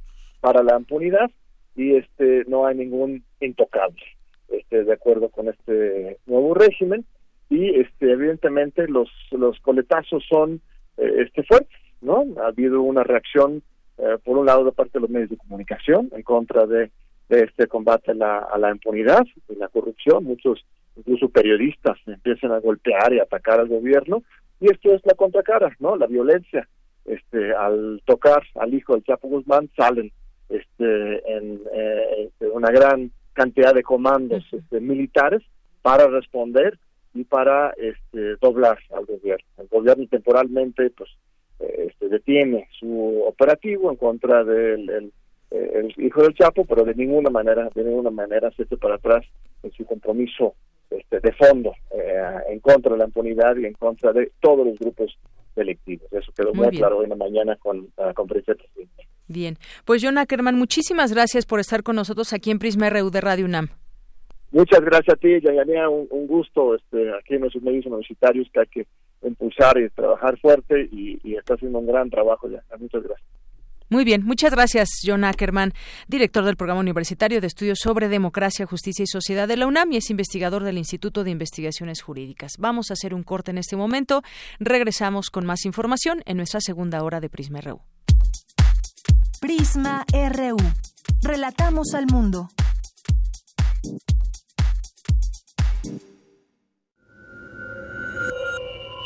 para 0.41 0.63
la 0.63 0.77
impunidad 0.77 1.31
y 1.75 1.95
este 1.95 2.43
no 2.47 2.65
hay 2.65 2.75
ningún 2.75 3.23
intocable 3.39 4.03
este 4.49 4.83
de 4.83 4.93
acuerdo 4.93 5.29
con 5.29 5.47
este 5.47 6.17
nuevo 6.25 6.53
régimen. 6.53 7.05
Y 7.49 7.79
este 7.79 8.11
evidentemente 8.11 8.87
los 8.87 9.09
los 9.31 9.59
coletazos 9.61 10.23
son 10.29 10.61
eh, 10.97 11.25
este 11.25 11.43
fuertes 11.43 11.77
no 12.01 12.25
ha 12.41 12.47
habido 12.47 12.81
una 12.81 13.03
reacción 13.03 13.61
eh, 13.97 14.17
por 14.23 14.37
un 14.37 14.45
lado 14.45 14.65
de 14.65 14.71
parte 14.71 14.93
de 14.93 15.01
los 15.01 15.09
medios 15.09 15.29
de 15.29 15.37
comunicación 15.37 16.09
en 16.13 16.23
contra 16.23 16.65
de, 16.65 16.91
de 17.29 17.43
este 17.43 17.67
combate 17.67 18.11
a 18.11 18.15
la, 18.15 18.39
a 18.39 18.57
la 18.57 18.71
impunidad 18.71 19.23
y 19.49 19.55
la 19.55 19.67
corrupción. 19.67 20.23
Muchos 20.23 20.65
incluso 20.97 21.29
periodistas 21.29 21.97
empiezan 22.07 22.51
a 22.51 22.59
golpear 22.59 23.13
y 23.13 23.19
atacar 23.19 23.59
al 23.59 23.67
gobierno 23.67 24.23
y 24.61 24.71
esto 24.71 24.93
es 24.93 25.01
la 25.05 25.15
contracara, 25.15 25.75
¿no? 25.79 25.97
La 25.97 26.07
violencia. 26.07 26.67
Este, 27.03 27.53
al 27.55 28.01
tocar 28.05 28.43
al 28.55 28.73
hijo 28.73 28.93
del 28.93 29.03
Chapo 29.03 29.27
Guzmán 29.27 29.69
salen 29.75 30.11
este, 30.49 31.35
en 31.35 31.59
eh, 31.73 32.27
este, 32.27 32.47
una 32.47 32.69
gran 32.69 33.11
cantidad 33.33 33.73
de 33.73 33.81
comandos 33.81 34.45
este, 34.51 34.79
militares 34.79 35.41
para 35.81 36.07
responder 36.07 36.77
y 37.15 37.23
para 37.23 37.71
este, 37.71 38.35
doblar 38.39 38.77
al 38.95 39.05
gobierno. 39.05 39.45
El 39.57 39.67
gobierno 39.67 40.05
temporalmente 40.07 40.91
pues 40.91 41.09
eh, 41.59 41.87
este, 41.89 42.07
detiene 42.09 42.69
su 42.79 43.23
operativo 43.27 43.89
en 43.89 43.97
contra 43.97 44.43
del 44.43 44.87
el, 44.89 45.13
el 45.49 45.93
hijo 45.97 46.21
del 46.21 46.35
Chapo, 46.35 46.65
pero 46.65 46.85
de 46.85 46.93
ninguna 46.93 47.31
manera, 47.31 47.67
de 47.73 47.83
ninguna 47.83 48.11
manera 48.11 48.51
se 48.51 48.65
para 48.77 48.95
atrás 48.95 49.25
en 49.63 49.71
su 49.71 49.85
compromiso 49.85 50.53
este, 50.91 51.19
de 51.19 51.31
fondo 51.33 51.73
eh, 51.91 52.21
en 52.49 52.59
contra 52.59 52.91
de 52.91 52.99
la 52.99 53.05
impunidad 53.05 53.55
y 53.57 53.65
en 53.65 53.73
contra 53.73 54.11
de 54.13 54.31
todos 54.39 54.65
los 54.65 54.77
grupos 54.77 55.17
delictivos. 55.55 56.11
Eso 56.11 56.31
quedó 56.35 56.53
muy, 56.53 56.69
claro 56.69 56.99
hoy 56.99 57.05
en 57.05 57.09
la 57.09 57.15
mañana 57.15 57.55
con 57.55 57.89
la 57.97 58.13
conferencia 58.13 58.53
de 58.53 58.59
presidente. 58.59 59.07
Bien, 59.27 59.57
pues 59.85 60.03
John 60.03 60.17
Ackerman, 60.17 60.55
muchísimas 60.55 61.13
gracias 61.13 61.45
por 61.45 61.59
estar 61.59 61.83
con 61.83 61.95
nosotros 61.95 62.33
aquí 62.33 62.51
en 62.51 62.59
Prisma 62.59 62.89
RU 62.89 63.09
de 63.09 63.21
Radio 63.21 63.45
UNAM. 63.45 63.69
Muchas 64.51 64.81
gracias 64.81 65.15
a 65.15 65.17
ti, 65.17 65.39
Yanía, 65.41 65.87
un, 65.87 66.07
un 66.09 66.27
gusto 66.27 66.75
este, 66.75 67.09
aquí 67.17 67.35
en 67.35 67.41
nuestros 67.41 67.63
medios 67.63 67.85
universitarios 67.85 68.49
que 68.53 68.59
hay 68.59 68.67
que 68.67 68.87
impulsar 69.23 69.77
y 69.77 69.89
trabajar 69.89 70.37
fuerte 70.39 70.89
y, 70.91 71.19
y 71.23 71.35
está 71.35 71.53
haciendo 71.53 71.79
un 71.79 71.87
gran 71.87 72.09
trabajo 72.09 72.49
ya. 72.49 72.61
Muchas 72.77 73.03
gracias. 73.03 73.29
Muy 73.91 74.05
bien, 74.05 74.23
muchas 74.23 74.51
gracias, 74.51 75.01
John 75.03 75.25
Ackerman, 75.25 75.73
director 76.07 76.45
del 76.45 76.55
Programa 76.55 76.79
Universitario 76.79 77.41
de 77.41 77.47
Estudios 77.47 77.79
sobre 77.79 78.07
Democracia, 78.07 78.65
Justicia 78.65 79.03
y 79.03 79.07
Sociedad 79.07 79.49
de 79.49 79.57
la 79.57 79.67
UNAM 79.67 79.91
y 79.91 79.97
es 79.97 80.09
investigador 80.09 80.63
del 80.63 80.77
Instituto 80.77 81.25
de 81.25 81.31
Investigaciones 81.31 82.01
Jurídicas. 82.01 82.53
Vamos 82.57 82.89
a 82.89 82.93
hacer 82.93 83.13
un 83.13 83.23
corte 83.23 83.51
en 83.51 83.57
este 83.57 83.75
momento. 83.75 84.23
Regresamos 84.61 85.29
con 85.29 85.45
más 85.45 85.65
información 85.65 86.23
en 86.25 86.37
nuestra 86.37 86.61
segunda 86.61 87.03
hora 87.03 87.19
de 87.19 87.29
Prisma 87.29 87.59
RU. 87.59 87.81
Prisma 89.41 90.05
RU. 90.13 90.55
Relatamos 91.21 91.93
al 91.93 92.05
mundo. 92.05 92.47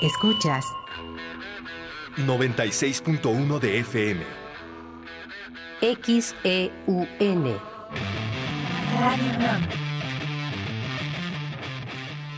Escuchas 0.03 0.63
96.1 2.17 3.59
de 3.59 3.79
FM 3.79 4.44
XEUN. 5.81 7.57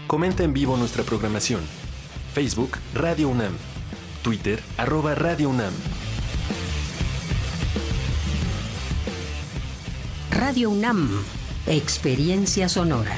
Comenta 0.07 0.43
en 0.43 0.53
vivo 0.53 0.78
nuestra 0.78 1.03
programación. 1.03 1.61
Facebook 2.34 2.78
Radio 2.93 3.30
UNAM. 3.30 3.53
Twitter 4.24 4.61
arroba 4.78 5.15
Radio 5.15 5.49
UNAM. 5.49 5.74
Radio 10.32 10.70
UNAM. 10.70 11.09
Experiencia 11.68 12.70
sonora. 12.70 13.18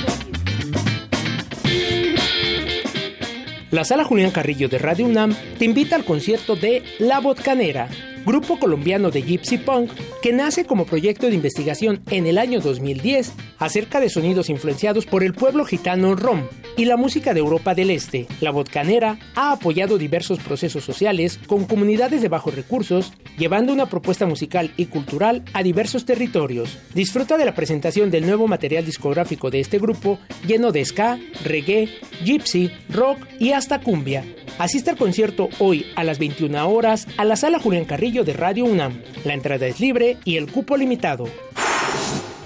La 3.72 3.84
Sala 3.84 4.04
Julián 4.04 4.30
Carrillo 4.30 4.70
de 4.70 4.78
Radio 4.78 5.08
UNAM 5.08 5.36
te 5.58 5.66
invita 5.66 5.96
al 5.96 6.06
concierto 6.06 6.56
de 6.56 6.84
La 7.00 7.20
Botcanera, 7.22 7.90
grupo 8.26 8.58
colombiano 8.58 9.12
de 9.12 9.22
Gypsy 9.22 9.58
Punk 9.58 9.92
que 10.22 10.34
nace 10.34 10.66
como 10.66 10.86
proyecto 10.86 11.28
de 11.28 11.36
investigación 11.36 12.02
en 12.10 12.28
el 12.28 12.38
año 12.38 12.62
2010 12.62 13.34
acerca 13.60 14.00
de 14.00 14.10
sonidos 14.10 14.50
influenciados 14.50 15.06
por 15.06 15.24
el 15.24 15.34
pueblo 15.34 15.66
gitano 15.66 16.16
rom 16.16 16.44
y 16.78 16.86
la 16.86 16.98
música 16.98 17.34
de 17.34 17.40
Europa 17.40 17.76
del 17.76 17.92
Este. 17.92 18.28
La 18.42 18.52
Botcanera 18.52 19.20
ha 19.36 19.52
apoyado 19.52 19.98
diversos 19.98 20.40
procesos 20.40 20.84
sociales 20.84 21.40
con 21.48 21.66
comunidades 21.66 22.22
de 22.22 22.30
bajos 22.30 22.56
recursos, 22.56 23.14
llevando 23.38 23.74
una 23.74 23.90
propuesta 23.90 24.26
musical 24.26 24.72
y 24.78 24.86
cultural 24.86 25.44
a 25.54 25.64
diversos 25.64 26.06
territorios. 26.06 26.78
Disfruta 26.94 27.38
de 27.38 27.46
la 27.46 27.56
presentación 27.56 28.10
del 28.12 28.26
nuevo 28.26 28.48
material 28.48 28.86
discográfico 28.86 29.52
de 29.52 29.60
este 29.60 29.80
grupo, 29.80 30.20
lleno 30.48 30.72
de 30.72 30.84
ska, 30.86 31.20
reggae, 31.44 31.90
gypsy, 32.24 32.72
rock 32.90 33.20
y 33.40 33.52
hasta 33.52 33.82
cumbia. 33.82 34.26
Asiste 34.60 34.92
al 34.92 34.98
concierto 34.98 35.50
hoy 35.60 35.88
a 35.96 36.04
las 36.04 36.20
21 36.20 36.70
horas 36.70 37.08
a 37.18 37.26
la 37.26 37.36
sala 37.36 37.60
Julián 37.60 37.86
Carrillo 37.86 38.13
de 38.22 38.34
Radio 38.34 38.66
UNAM. 38.66 39.02
La 39.26 39.34
entrada 39.34 39.66
es 39.66 39.80
libre 39.80 40.18
y 40.24 40.38
el 40.38 40.52
cupo 40.52 40.78
limitado. 40.78 41.26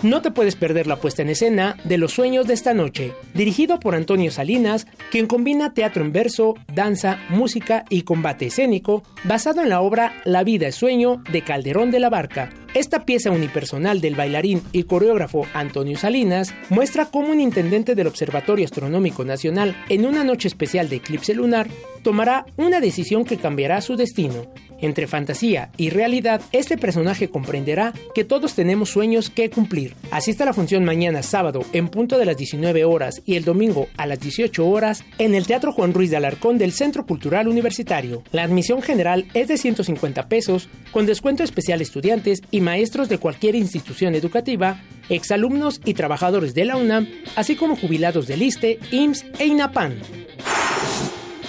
No 0.03 0.21
te 0.21 0.31
puedes 0.31 0.55
perder 0.55 0.87
la 0.87 0.97
puesta 0.97 1.23
en 1.23 1.29
escena 1.29 1.75
de 1.83 1.97
Los 1.97 2.13
Sueños 2.13 2.47
de 2.47 2.53
esta 2.53 2.73
noche, 2.73 3.13
dirigido 3.33 3.79
por 3.79 3.95
Antonio 3.95 4.31
Salinas, 4.31 4.87
quien 5.11 5.25
combina 5.25 5.73
teatro 5.73 6.05
en 6.05 6.13
verso, 6.13 6.53
danza, 6.71 7.19
música 7.29 7.83
y 7.89 8.03
combate 8.03 8.45
escénico, 8.45 9.03
basado 9.23 9.61
en 9.61 9.69
la 9.69 9.81
obra 9.81 10.13
La 10.23 10.43
vida 10.43 10.67
es 10.67 10.75
sueño 10.75 11.23
de 11.31 11.41
Calderón 11.41 11.91
de 11.91 11.99
la 11.99 12.09
Barca. 12.09 12.51
Esta 12.75 13.05
pieza 13.05 13.31
unipersonal 13.31 13.99
del 13.99 14.15
bailarín 14.15 14.61
y 14.71 14.83
coreógrafo 14.83 15.47
Antonio 15.55 15.97
Salinas 15.97 16.53
muestra 16.69 17.07
cómo 17.07 17.29
un 17.29 17.41
intendente 17.41 17.95
del 17.95 18.07
Observatorio 18.07 18.65
Astronómico 18.65 19.25
Nacional, 19.25 19.75
en 19.89 20.05
una 20.05 20.23
noche 20.23 20.47
especial 20.47 20.87
de 20.89 20.97
eclipse 20.97 21.33
lunar, 21.33 21.67
tomará 22.03 22.45
una 22.55 22.79
decisión 22.79 23.25
que 23.25 23.37
cambiará 23.37 23.81
su 23.81 23.95
destino. 23.95 24.45
Entre 24.79 25.07
fantasía 25.07 25.69
y 25.77 25.89
realidad, 25.89 26.41
este 26.51 26.77
personaje 26.77 27.29
comprenderá 27.29 27.93
que 28.13 28.23
todos 28.23 28.53
tenemos 28.53 28.89
sueños 28.89 29.29
que 29.29 29.49
cumplir. 29.49 29.95
Asista 30.11 30.43
a 30.43 30.47
la 30.47 30.53
función 30.53 30.85
mañana 30.85 31.23
sábado 31.23 31.61
en 31.73 31.89
punto 31.89 32.17
de 32.17 32.25
las 32.25 32.37
19 32.37 32.85
horas 32.85 33.21
y 33.25 33.35
el 33.35 33.43
domingo 33.43 33.87
a 33.97 34.05
las 34.05 34.19
18 34.19 34.67
horas 34.67 35.03
en 35.17 35.35
el 35.35 35.47
Teatro 35.47 35.71
Juan 35.71 35.93
Ruiz 35.93 36.11
de 36.11 36.17
Alarcón 36.17 36.57
del 36.57 36.71
Centro 36.71 37.05
Cultural 37.05 37.47
Universitario. 37.47 38.23
La 38.31 38.43
admisión 38.43 38.81
general 38.81 39.25
es 39.33 39.47
de 39.47 39.57
150 39.57 40.27
pesos, 40.29 40.69
con 40.91 41.05
descuento 41.05 41.43
especial 41.43 41.81
estudiantes 41.81 42.41
y 42.51 42.61
maestros 42.61 43.09
de 43.09 43.17
cualquier 43.17 43.55
institución 43.55 44.15
educativa, 44.15 44.81
exalumnos 45.09 45.81
y 45.85 45.93
trabajadores 45.93 46.53
de 46.53 46.65
la 46.65 46.77
UNAM, 46.77 47.07
así 47.35 47.55
como 47.55 47.75
jubilados 47.75 48.27
del 48.27 48.41
ISTE, 48.41 48.79
IMSS 48.91 49.25
e 49.39 49.45
INAPAN. 49.47 49.95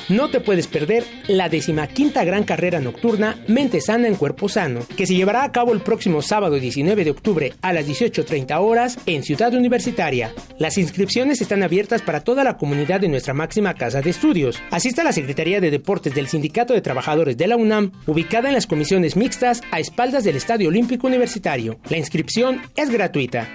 No 0.08 0.30
te 0.30 0.40
puedes 0.40 0.66
perder 0.68 1.04
la 1.26 1.50
decimaquinta 1.50 2.24
gran 2.24 2.44
carrera 2.44 2.80
nocturna 2.80 3.36
Mente 3.46 3.82
Sana 3.82 4.08
en 4.08 4.14
Cuerpo 4.14 4.48
Sano, 4.48 4.80
que 4.96 5.06
se 5.06 5.14
llevará 5.14 5.44
a 5.44 5.52
cabo 5.52 5.74
el 5.74 5.82
próximo 5.82 6.22
sábado 6.22 6.58
19 6.58 7.04
de 7.04 7.10
octubre 7.10 7.52
a 7.60 7.74
las 7.74 7.86
18.30 7.86 8.58
horas 8.58 8.98
en 9.04 9.22
Ciudad 9.22 9.52
Universitaria. 9.52 10.32
Las 10.58 10.78
inscripciones 10.78 11.42
están 11.42 11.62
abiertas 11.62 12.00
para 12.00 12.20
toda 12.20 12.42
la 12.42 12.56
comunidad 12.56 13.00
de 13.00 13.08
nuestra 13.08 13.34
máxima 13.34 13.74
casa 13.74 14.00
de 14.00 14.08
estudios. 14.08 14.62
Asista 14.70 15.02
a 15.02 15.04
la 15.04 15.12
Secretaría 15.12 15.60
de 15.60 15.70
Deportes 15.70 16.14
del 16.14 16.28
Sindicato 16.28 16.72
de 16.72 16.80
Trabajadores 16.80 17.36
de 17.36 17.46
la 17.46 17.56
UNAM, 17.56 17.92
ubicada 18.06 18.48
en 18.48 18.54
las 18.54 18.66
comisiones 18.66 19.14
mixtas 19.14 19.60
a 19.70 19.78
espaldas 19.78 20.24
del 20.24 20.36
Estadio 20.36 20.68
Olímpico 20.68 21.06
Universitario. 21.06 21.78
La 21.90 21.98
inscripción 21.98 22.62
es 22.76 22.88
gratuita. 22.88 23.46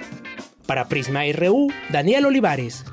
Para 0.67 0.87
Prisma 0.87 1.23
RU, 1.33 1.71
Daniel 1.89 2.27
Olivares. 2.27 2.85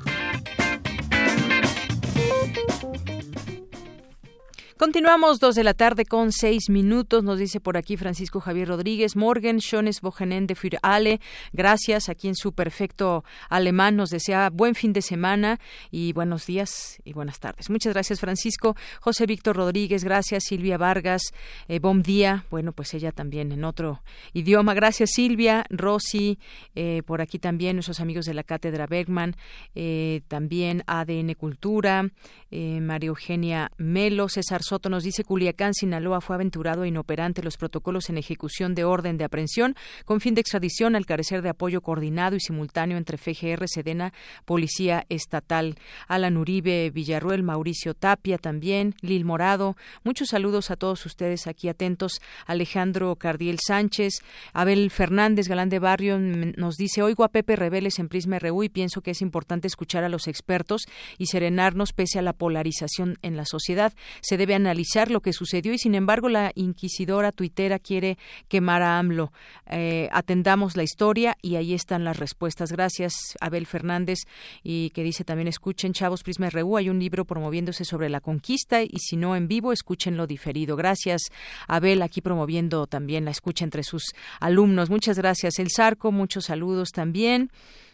Continuamos 4.81 5.39
dos 5.39 5.53
de 5.53 5.63
la 5.63 5.75
tarde 5.75 6.05
con 6.05 6.31
seis 6.31 6.67
minutos. 6.67 7.23
Nos 7.23 7.37
dice 7.37 7.59
por 7.59 7.77
aquí 7.77 7.97
Francisco 7.97 8.39
Javier 8.39 8.67
Rodríguez. 8.67 9.15
Morgen, 9.15 9.61
Schones 9.61 10.01
Bohenen 10.01 10.47
de 10.47 10.55
für 10.55 10.79
alle. 10.81 11.19
Gracias. 11.53 12.09
Aquí 12.09 12.27
en 12.27 12.33
su 12.33 12.53
perfecto 12.53 13.23
alemán 13.47 13.95
nos 13.95 14.09
desea 14.09 14.49
buen 14.49 14.73
fin 14.73 14.91
de 14.91 15.03
semana 15.03 15.59
y 15.91 16.13
buenos 16.13 16.47
días 16.47 16.99
y 17.05 17.13
buenas 17.13 17.39
tardes. 17.39 17.69
Muchas 17.69 17.93
gracias, 17.93 18.19
Francisco. 18.19 18.75
José 19.01 19.27
Víctor 19.27 19.57
Rodríguez, 19.57 20.03
gracias. 20.03 20.45
Silvia 20.45 20.79
Vargas, 20.79 21.21
eh, 21.67 21.77
bom 21.77 22.01
día. 22.01 22.45
Bueno, 22.49 22.71
pues 22.71 22.95
ella 22.95 23.11
también 23.11 23.51
en 23.51 23.65
otro 23.65 24.01
idioma. 24.33 24.73
Gracias, 24.73 25.11
Silvia. 25.13 25.63
Rosy, 25.69 26.39
eh, 26.73 27.03
por 27.05 27.21
aquí 27.21 27.37
también 27.37 27.75
nuestros 27.75 27.99
amigos 27.99 28.25
de 28.25 28.33
la 28.33 28.41
Cátedra 28.41 28.87
Bergman. 28.87 29.35
Eh, 29.75 30.21
también 30.27 30.81
ADN 30.87 31.35
Cultura. 31.35 32.09
Eh, 32.53 32.81
María 32.81 33.07
Eugenia 33.07 33.71
Melo, 33.77 34.27
César 34.27 34.61
Soto 34.61 34.89
nos 34.89 35.03
dice 35.03 35.23
Culiacán, 35.23 35.73
Sinaloa 35.73 36.19
fue 36.19 36.35
aventurado 36.35 36.83
e 36.83 36.89
inoperante 36.89 37.41
los 37.41 37.55
protocolos 37.55 38.09
en 38.09 38.17
ejecución 38.17 38.75
de 38.75 38.83
orden 38.83 39.17
de 39.17 39.23
aprehensión 39.23 39.75
con 40.03 40.19
fin 40.19 40.35
de 40.35 40.41
extradición 40.41 40.97
al 40.97 41.05
carecer 41.05 41.41
de 41.43 41.49
apoyo 41.49 41.79
coordinado 41.79 42.35
y 42.35 42.41
simultáneo 42.41 42.97
entre 42.97 43.17
FGR, 43.17 43.67
Sedena, 43.67 44.11
Policía 44.43 45.05
Estatal. 45.07 45.77
Alan 46.09 46.35
Uribe, 46.35 46.89
Villarruel, 46.89 47.41
Mauricio 47.41 47.93
Tapia 47.93 48.37
también, 48.37 48.95
Lil 48.99 49.23
Morado. 49.23 49.77
Muchos 50.03 50.29
saludos 50.29 50.71
a 50.71 50.75
todos 50.75 51.05
ustedes 51.05 51.47
aquí 51.47 51.69
atentos. 51.69 52.19
Alejandro 52.45 53.15
Cardiel 53.15 53.59
Sánchez, 53.65 54.19
Abel 54.51 54.91
Fernández, 54.91 55.47
Galán 55.47 55.69
de 55.69 55.79
Barrio, 55.79 56.19
nos 56.19 56.75
dice, 56.75 57.01
oigo 57.01 57.23
a 57.23 57.29
Pepe 57.29 57.55
Rebeles 57.55 57.97
en 57.99 58.09
Prisma 58.09 58.39
RU 58.39 58.63
y 58.63 58.69
pienso 58.69 59.01
que 59.01 59.11
es 59.11 59.21
importante 59.21 59.67
escuchar 59.67 60.03
a 60.03 60.09
los 60.09 60.27
expertos 60.27 60.81
y 61.17 61.27
serenarnos 61.27 61.93
pese 61.93 62.19
a 62.19 62.21
la 62.21 62.33
polarización 62.41 63.19
en 63.21 63.37
la 63.37 63.45
sociedad. 63.45 63.93
Se 64.21 64.35
debe 64.35 64.55
analizar 64.55 65.11
lo 65.11 65.21
que 65.21 65.31
sucedió 65.31 65.73
y 65.73 65.77
sin 65.77 65.93
embargo 65.93 66.27
la 66.27 66.51
inquisidora 66.55 67.31
tuitera 67.31 67.77
quiere 67.77 68.17
quemar 68.47 68.81
a 68.81 68.97
AMLO. 68.97 69.31
Eh, 69.67 70.09
atendamos 70.11 70.75
la 70.75 70.81
historia 70.81 71.37
y 71.43 71.57
ahí 71.57 71.75
están 71.75 72.03
las 72.03 72.17
respuestas. 72.17 72.71
Gracias, 72.71 73.13
Abel 73.39 73.67
Fernández, 73.67 74.21
y 74.63 74.89
que 74.89 75.03
dice 75.03 75.23
también 75.23 75.47
escuchen 75.47 75.93
Chavos 75.93 76.23
Prisma 76.23 76.49
RU, 76.49 76.77
hay 76.77 76.89
un 76.89 76.97
libro 76.97 77.25
promoviéndose 77.25 77.85
sobre 77.85 78.09
la 78.09 78.21
conquista 78.21 78.81
y 78.81 78.97
si 78.97 79.17
no 79.17 79.35
en 79.35 79.47
vivo, 79.47 79.71
escúchenlo 79.71 80.25
diferido. 80.25 80.75
Gracias, 80.75 81.21
Abel, 81.67 82.01
aquí 82.01 82.21
promoviendo 82.21 82.87
también 82.87 83.23
la 83.23 83.29
escucha 83.29 83.65
entre 83.65 83.83
sus 83.83 84.15
alumnos. 84.39 84.89
Muchas 84.89 85.15
gracias. 85.15 85.59
El 85.59 85.67
Zarco, 85.69 86.11
muchos 86.11 86.45
saludos 86.45 86.89
también. 86.89 87.51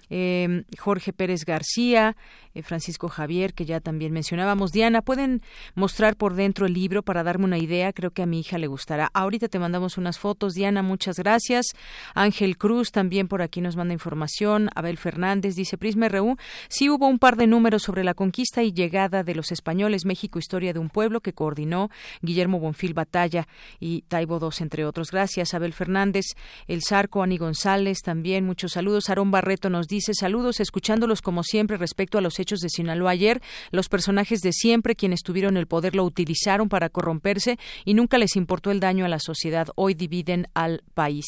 Eh, 0.09 0.63
Jorge 0.77 1.13
Pérez 1.13 1.45
García, 1.45 2.15
eh, 2.53 2.63
Francisco 2.63 3.07
Javier, 3.07 3.53
que 3.53 3.65
ya 3.65 3.79
también 3.79 4.11
mencionábamos. 4.13 4.71
Diana, 4.71 5.01
¿pueden 5.01 5.41
mostrar 5.75 6.15
por 6.15 6.33
dentro 6.33 6.65
el 6.65 6.73
libro 6.73 7.03
para 7.03 7.23
darme 7.23 7.45
una 7.45 7.57
idea? 7.57 7.93
Creo 7.93 8.11
que 8.11 8.23
a 8.23 8.25
mi 8.25 8.39
hija 8.39 8.57
le 8.57 8.67
gustará. 8.67 9.09
Ahorita 9.13 9.47
te 9.47 9.59
mandamos 9.59 9.97
unas 9.97 10.17
fotos. 10.17 10.53
Diana, 10.53 10.81
muchas 10.81 11.17
gracias. 11.17 11.67
Ángel 12.15 12.57
Cruz 12.57 12.91
también 12.91 13.27
por 13.27 13.41
aquí 13.41 13.61
nos 13.61 13.75
manda 13.75 13.93
información. 13.93 14.69
Abel 14.75 14.97
Fernández 14.97 15.55
dice, 15.55 15.77
Prisma 15.77 16.09
RU, 16.09 16.35
sí 16.69 16.89
hubo 16.89 17.07
un 17.07 17.19
par 17.19 17.35
de 17.35 17.47
números 17.47 17.83
sobre 17.83 18.03
la 18.03 18.13
conquista 18.13 18.63
y 18.63 18.73
llegada 18.73 19.23
de 19.23 19.35
los 19.35 19.51
españoles, 19.51 20.05
México, 20.05 20.39
historia 20.39 20.73
de 20.73 20.79
un 20.79 20.89
pueblo 20.89 21.21
que 21.21 21.33
coordinó 21.33 21.89
Guillermo 22.21 22.59
Bonfil 22.59 22.93
Batalla 22.93 23.47
y 23.79 24.01
Taibo 24.03 24.39
II, 24.41 24.49
entre 24.61 24.85
otros. 24.85 25.11
Gracias, 25.11 25.53
Abel 25.53 25.73
Fernández. 25.73 26.25
El 26.67 26.81
Zarco, 26.81 27.21
Ani 27.21 27.37
González, 27.37 27.99
también 28.03 28.45
muchos 28.45 28.73
saludos. 28.73 29.09
Aarón 29.09 29.31
Barreto 29.31 29.69
nos 29.69 29.87
dice, 29.87 29.96
saludos, 30.01 30.59
escuchándolos 30.59 31.21
como 31.21 31.43
siempre 31.43 31.77
respecto 31.77 32.17
a 32.17 32.21
los 32.21 32.39
hechos 32.39 32.59
de 32.59 32.69
Sinaloa 32.69 33.11
ayer, 33.11 33.41
los 33.71 33.89
personajes 33.89 34.41
de 34.41 34.51
siempre 34.53 34.95
quienes 34.95 35.21
tuvieron 35.21 35.57
el 35.57 35.67
poder 35.67 35.95
lo 35.95 36.03
utilizaron 36.03 36.69
para 36.69 36.89
corromperse 36.89 37.57
y 37.85 37.93
nunca 37.93 38.17
les 38.17 38.35
importó 38.35 38.71
el 38.71 38.79
daño 38.79 39.05
a 39.05 39.09
la 39.09 39.19
sociedad. 39.19 39.67
Hoy 39.75 39.93
dividen 39.93 40.47
al 40.53 40.83
país. 40.93 41.25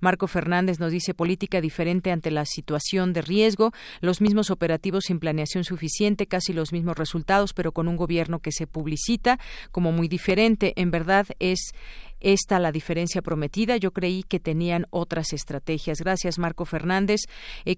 Marco 0.00 0.26
Fernández 0.26 0.78
nos 0.80 0.92
dice 0.92 1.14
política 1.14 1.60
diferente 1.60 2.10
ante 2.10 2.30
la 2.30 2.44
situación 2.44 3.12
de 3.12 3.22
riesgo, 3.22 3.72
los 4.00 4.20
mismos 4.20 4.50
operativos 4.50 5.04
sin 5.04 5.18
planeación 5.18 5.64
suficiente, 5.64 6.26
casi 6.26 6.52
los 6.52 6.72
mismos 6.72 6.96
resultados, 6.96 7.52
pero 7.52 7.72
con 7.72 7.88
un 7.88 7.96
gobierno 7.96 8.40
que 8.40 8.52
se 8.52 8.66
publicita 8.66 9.38
como 9.70 9.92
muy 9.92 10.08
diferente. 10.08 10.72
En 10.76 10.90
verdad 10.90 11.26
es 11.38 11.72
esta 12.20 12.58
la 12.58 12.72
diferencia 12.72 13.22
prometida. 13.22 13.76
Yo 13.76 13.92
creí 13.92 14.22
que 14.22 14.40
tenían 14.40 14.86
otras 14.90 15.32
estrategias. 15.32 15.98
Gracias, 15.98 16.38
Marco 16.38 16.64
Fernández. 16.64 17.20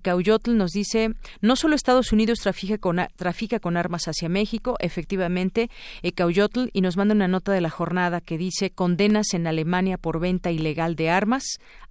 Cauyotl 0.03 0.57
nos 0.57 0.72
dice, 0.72 1.14
no 1.40 1.57
solo 1.57 1.76
Estados 1.76 2.12
Unidos 2.12 2.40
trafica 2.40 2.78
con, 2.78 3.76
armas 3.76 4.09
hacia 4.09 4.28
México, 4.28 4.76
efectivamente, 4.80 5.70
Cauyotl, 6.14 6.68
y 6.72 6.80
nos 6.80 6.97
manda 6.97 7.14
una 7.14 7.28
nota 7.28 7.53
de 7.53 7.61
la 7.61 7.70
jornada 7.70 8.20
que 8.20 8.38
dice, 8.38 8.70
condenas 8.70 9.34
en 9.34 9.47
Alemania 9.47 9.99
por 9.99 10.20
venta 10.20 10.51
ilegal 10.51 10.97
de 10.97 11.11
armas 11.11 11.45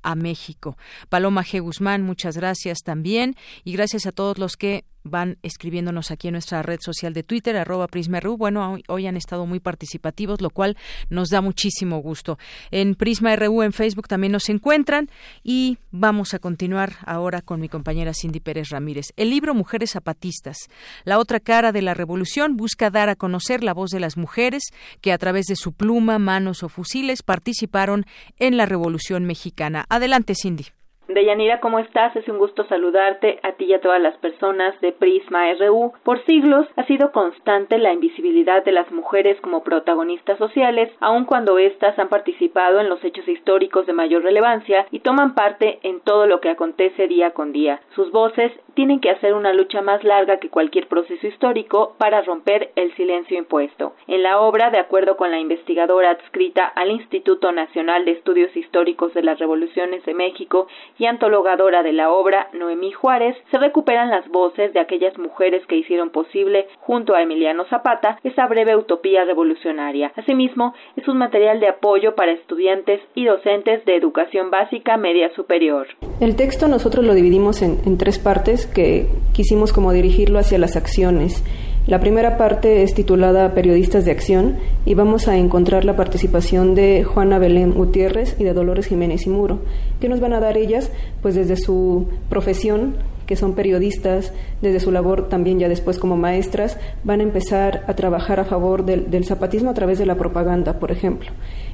a 0.03 0.15
México. 0.15 0.77
Paloma 1.09 1.43
G. 1.43 1.61
Guzmán, 1.61 2.03
muchas 2.03 2.35
gracias 2.37 2.79
también, 2.83 3.35
y 3.63 3.73
gracias 3.73 4.05
a 4.05 4.11
todos 4.11 4.37
los 4.37 4.57
que 4.57 4.85
van 5.03 5.37
escribiéndonos 5.43 6.11
aquí 6.11 6.27
en 6.27 6.33
nuestra 6.33 6.61
red 6.63 6.79
social 6.81 7.13
de 7.13 7.23
Twitter, 7.23 7.57
arroba 7.57 7.87
PrismaRU. 7.87 8.37
Bueno, 8.37 8.77
hoy, 8.87 9.07
han 9.07 9.17
estado 9.17 9.45
muy 9.45 9.59
participativos, 9.59 10.41
lo 10.41 10.49
cual 10.49 10.77
nos 11.09 11.29
da 11.29 11.41
muchísimo 11.41 11.97
gusto. 11.97 12.37
En 12.69 12.95
Prisma 12.95 13.35
RU 13.35 13.63
en 13.63 13.73
Facebook 13.73 14.07
también 14.07 14.31
nos 14.31 14.49
encuentran 14.49 15.09
y 15.43 15.77
vamos 15.91 16.33
a 16.33 16.39
continuar 16.39 16.97
ahora 17.05 17.41
con 17.41 17.59
mi 17.59 17.69
compañera 17.69 18.13
Cindy 18.13 18.39
Pérez 18.39 18.69
Ramírez. 18.69 19.07
El 19.17 19.29
libro 19.29 19.53
Mujeres 19.53 19.91
Zapatistas, 19.91 20.57
la 21.03 21.19
otra 21.19 21.39
cara 21.39 21.71
de 21.71 21.81
la 21.81 21.93
revolución, 21.93 22.57
busca 22.57 22.89
dar 22.89 23.09
a 23.09 23.15
conocer 23.15 23.63
la 23.63 23.73
voz 23.73 23.91
de 23.91 23.99
las 23.99 24.17
mujeres 24.17 24.63
que 25.01 25.11
a 25.11 25.17
través 25.17 25.47
de 25.47 25.55
su 25.55 25.73
pluma, 25.73 26.19
manos 26.19 26.63
o 26.63 26.69
fusiles 26.69 27.23
participaron 27.23 28.05
en 28.39 28.57
la 28.57 28.65
Revolución 28.65 29.25
Mexicana. 29.25 29.85
Adelante, 29.89 30.33
Cindy. 30.35 30.65
Deyanira, 31.14 31.59
¿cómo 31.59 31.80
estás? 31.80 32.16
Es 32.16 32.28
un 32.28 32.38
gusto 32.38 32.64
saludarte 32.66 33.39
a 33.43 33.53
ti 33.53 33.66
y 33.66 33.74
a 33.74 33.82
todas 33.82 34.01
las 34.01 34.16
personas 34.18 34.80
de 34.82 34.91
Prisma 34.91 35.51
RU. 35.53 35.93
Por 36.03 36.24
siglos 36.26 36.68
ha 36.76 36.86
sido 36.86 37.12
constante 37.12 37.78
la 37.78 37.91
invisibilidad 37.91 38.64
de 38.64 38.72
las 38.72 38.91
mujeres 38.91 39.39
como 39.41 39.64
protagonistas 39.64 40.38
sociales, 40.38 40.91
aun 40.99 41.26
cuando 41.26 41.57
éstas 41.57 41.97
han 41.99 42.09
participado 42.09 42.80
en 42.80 42.89
los 42.89 43.03
hechos 43.03 43.28
históricos 43.28 43.86
de 43.86 43.93
mayor 43.93 44.24
relevancia 44.24 44.86
y 44.91 44.99
toman 44.99 45.36
parte 45.36 45.80
en 45.84 45.99
todo 46.01 46.28
lo 46.28 46.39
que 46.39 46.49
acontece 46.49 47.07
día 47.07 47.32
con 47.32 47.51
día. 47.51 47.82
Sus 47.95 48.12
voces 48.12 48.51
tienen 48.74 48.99
que 48.99 49.09
hacer 49.09 49.34
una 49.34 49.53
lucha 49.53 49.82
más 49.82 50.03
larga 50.03 50.38
que 50.38 50.49
cualquier 50.49 50.88
proceso 50.88 51.28
histórico 51.28 51.95
para 51.97 52.22
romper 52.22 52.72
el 52.76 52.93
silencio 52.95 53.38
impuesto. 53.38 53.93
En 54.07 54.24
la 54.24 54.39
obra, 54.39 54.70
de 54.70 54.80
acuerdo 54.80 55.18
con 55.18 55.32
la 55.32 55.39
investigadora 55.39 56.12
adscrita 56.12 56.66
al 56.66 56.91
Instituto 56.91 57.51
Nacional 57.51 58.05
de 58.05 58.12
Estudios 58.12 58.55
Históricos 58.55 59.14
de 59.14 59.24
las 59.24 59.39
Revoluciones 59.39 60.05
de 60.05 60.14
México 60.14 60.68
y 61.01 61.07
antologadora 61.07 61.81
de 61.81 61.93
la 61.93 62.11
obra, 62.11 62.49
Noemí 62.53 62.91
Juárez, 62.91 63.35
se 63.49 63.57
recuperan 63.57 64.11
las 64.11 64.27
voces 64.29 64.71
de 64.71 64.79
aquellas 64.79 65.17
mujeres 65.17 65.65
que 65.65 65.75
hicieron 65.75 66.11
posible, 66.11 66.67
junto 66.79 67.15
a 67.15 67.23
Emiliano 67.23 67.65
Zapata, 67.71 68.19
esa 68.23 68.45
breve 68.45 68.75
utopía 68.75 69.25
revolucionaria. 69.25 70.11
Asimismo, 70.15 70.75
es 70.95 71.07
un 71.07 71.17
material 71.17 71.59
de 71.59 71.69
apoyo 71.69 72.13
para 72.13 72.33
estudiantes 72.33 73.01
y 73.15 73.25
docentes 73.25 73.83
de 73.85 73.95
educación 73.95 74.51
básica 74.51 74.95
media 74.97 75.33
superior. 75.33 75.87
El 76.19 76.35
texto 76.35 76.67
nosotros 76.67 77.03
lo 77.03 77.15
dividimos 77.15 77.63
en, 77.63 77.79
en 77.83 77.97
tres 77.97 78.19
partes 78.19 78.67
que 78.67 79.07
quisimos 79.33 79.73
como 79.73 79.93
dirigirlo 79.93 80.37
hacia 80.37 80.59
las 80.59 80.75
acciones 80.75 81.43
la 81.88 81.99
primera 81.99 82.38
parte 82.38 82.84
es 82.84 82.93
titulada 82.93 83.55
Periodistas 83.55 84.05
de 84.05 84.11
Acción 84.11 84.57
y 84.86 84.93
vamos 84.93 85.27
a 85.27 85.38
encontrar 85.38 85.84
la 85.84 85.95
participación 85.95 86.75
de 86.75 87.03
Juana 87.03 87.39
Belén 87.39 87.73
Gutiérrez 87.73 88.36
y 88.38 88.43
de 88.43 88.53
Dolores 88.53 88.86
Jiménez 88.86 89.25
y 89.25 89.29
Muro. 89.29 89.59
¿Qué 89.99 90.07
nos 90.07 90.19
van 90.19 90.34
a 90.34 90.39
dar 90.39 90.57
ellas? 90.57 90.91
Pues 91.23 91.34
desde 91.34 91.57
su 91.57 92.05
profesión, 92.29 92.97
que 93.25 93.36
son 93.36 93.55
periodistas, 93.55 94.32
desde 94.61 94.79
su 94.79 94.91
labor 94.91 95.27
también 95.27 95.57
ya 95.57 95.69
después 95.69 95.97
como 95.97 96.17
maestras, 96.17 96.77
van 97.03 97.19
a 97.19 97.23
empezar 97.23 97.84
a 97.88 97.95
trabajar 97.95 98.39
a 98.39 98.45
favor 98.45 98.86
del, 98.86 99.25
zapatismo 99.25 99.71
a 99.71 99.73
través 99.73 99.97
de 99.97 100.05
la 100.05 100.15
propaganda, 100.15 100.79
por 100.79 100.91
ejemplo. 100.91 101.32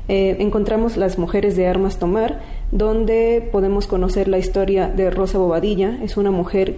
Eh, 0.08 0.38
encontramos 0.40 0.96
las 0.96 1.18
mujeres 1.18 1.58
de 1.58 1.68
armas 1.68 1.98
tomar, 2.00 2.40
donde 2.72 3.50
podemos 3.52 3.88
conocer 3.88 4.30
la 4.30 4.38
historia 4.38 4.88
de 4.88 5.10
Rosa 5.10 5.38
Bobadilla, 5.38 5.98
es 6.02 6.16
una 6.16 6.32
mujer 6.32 6.76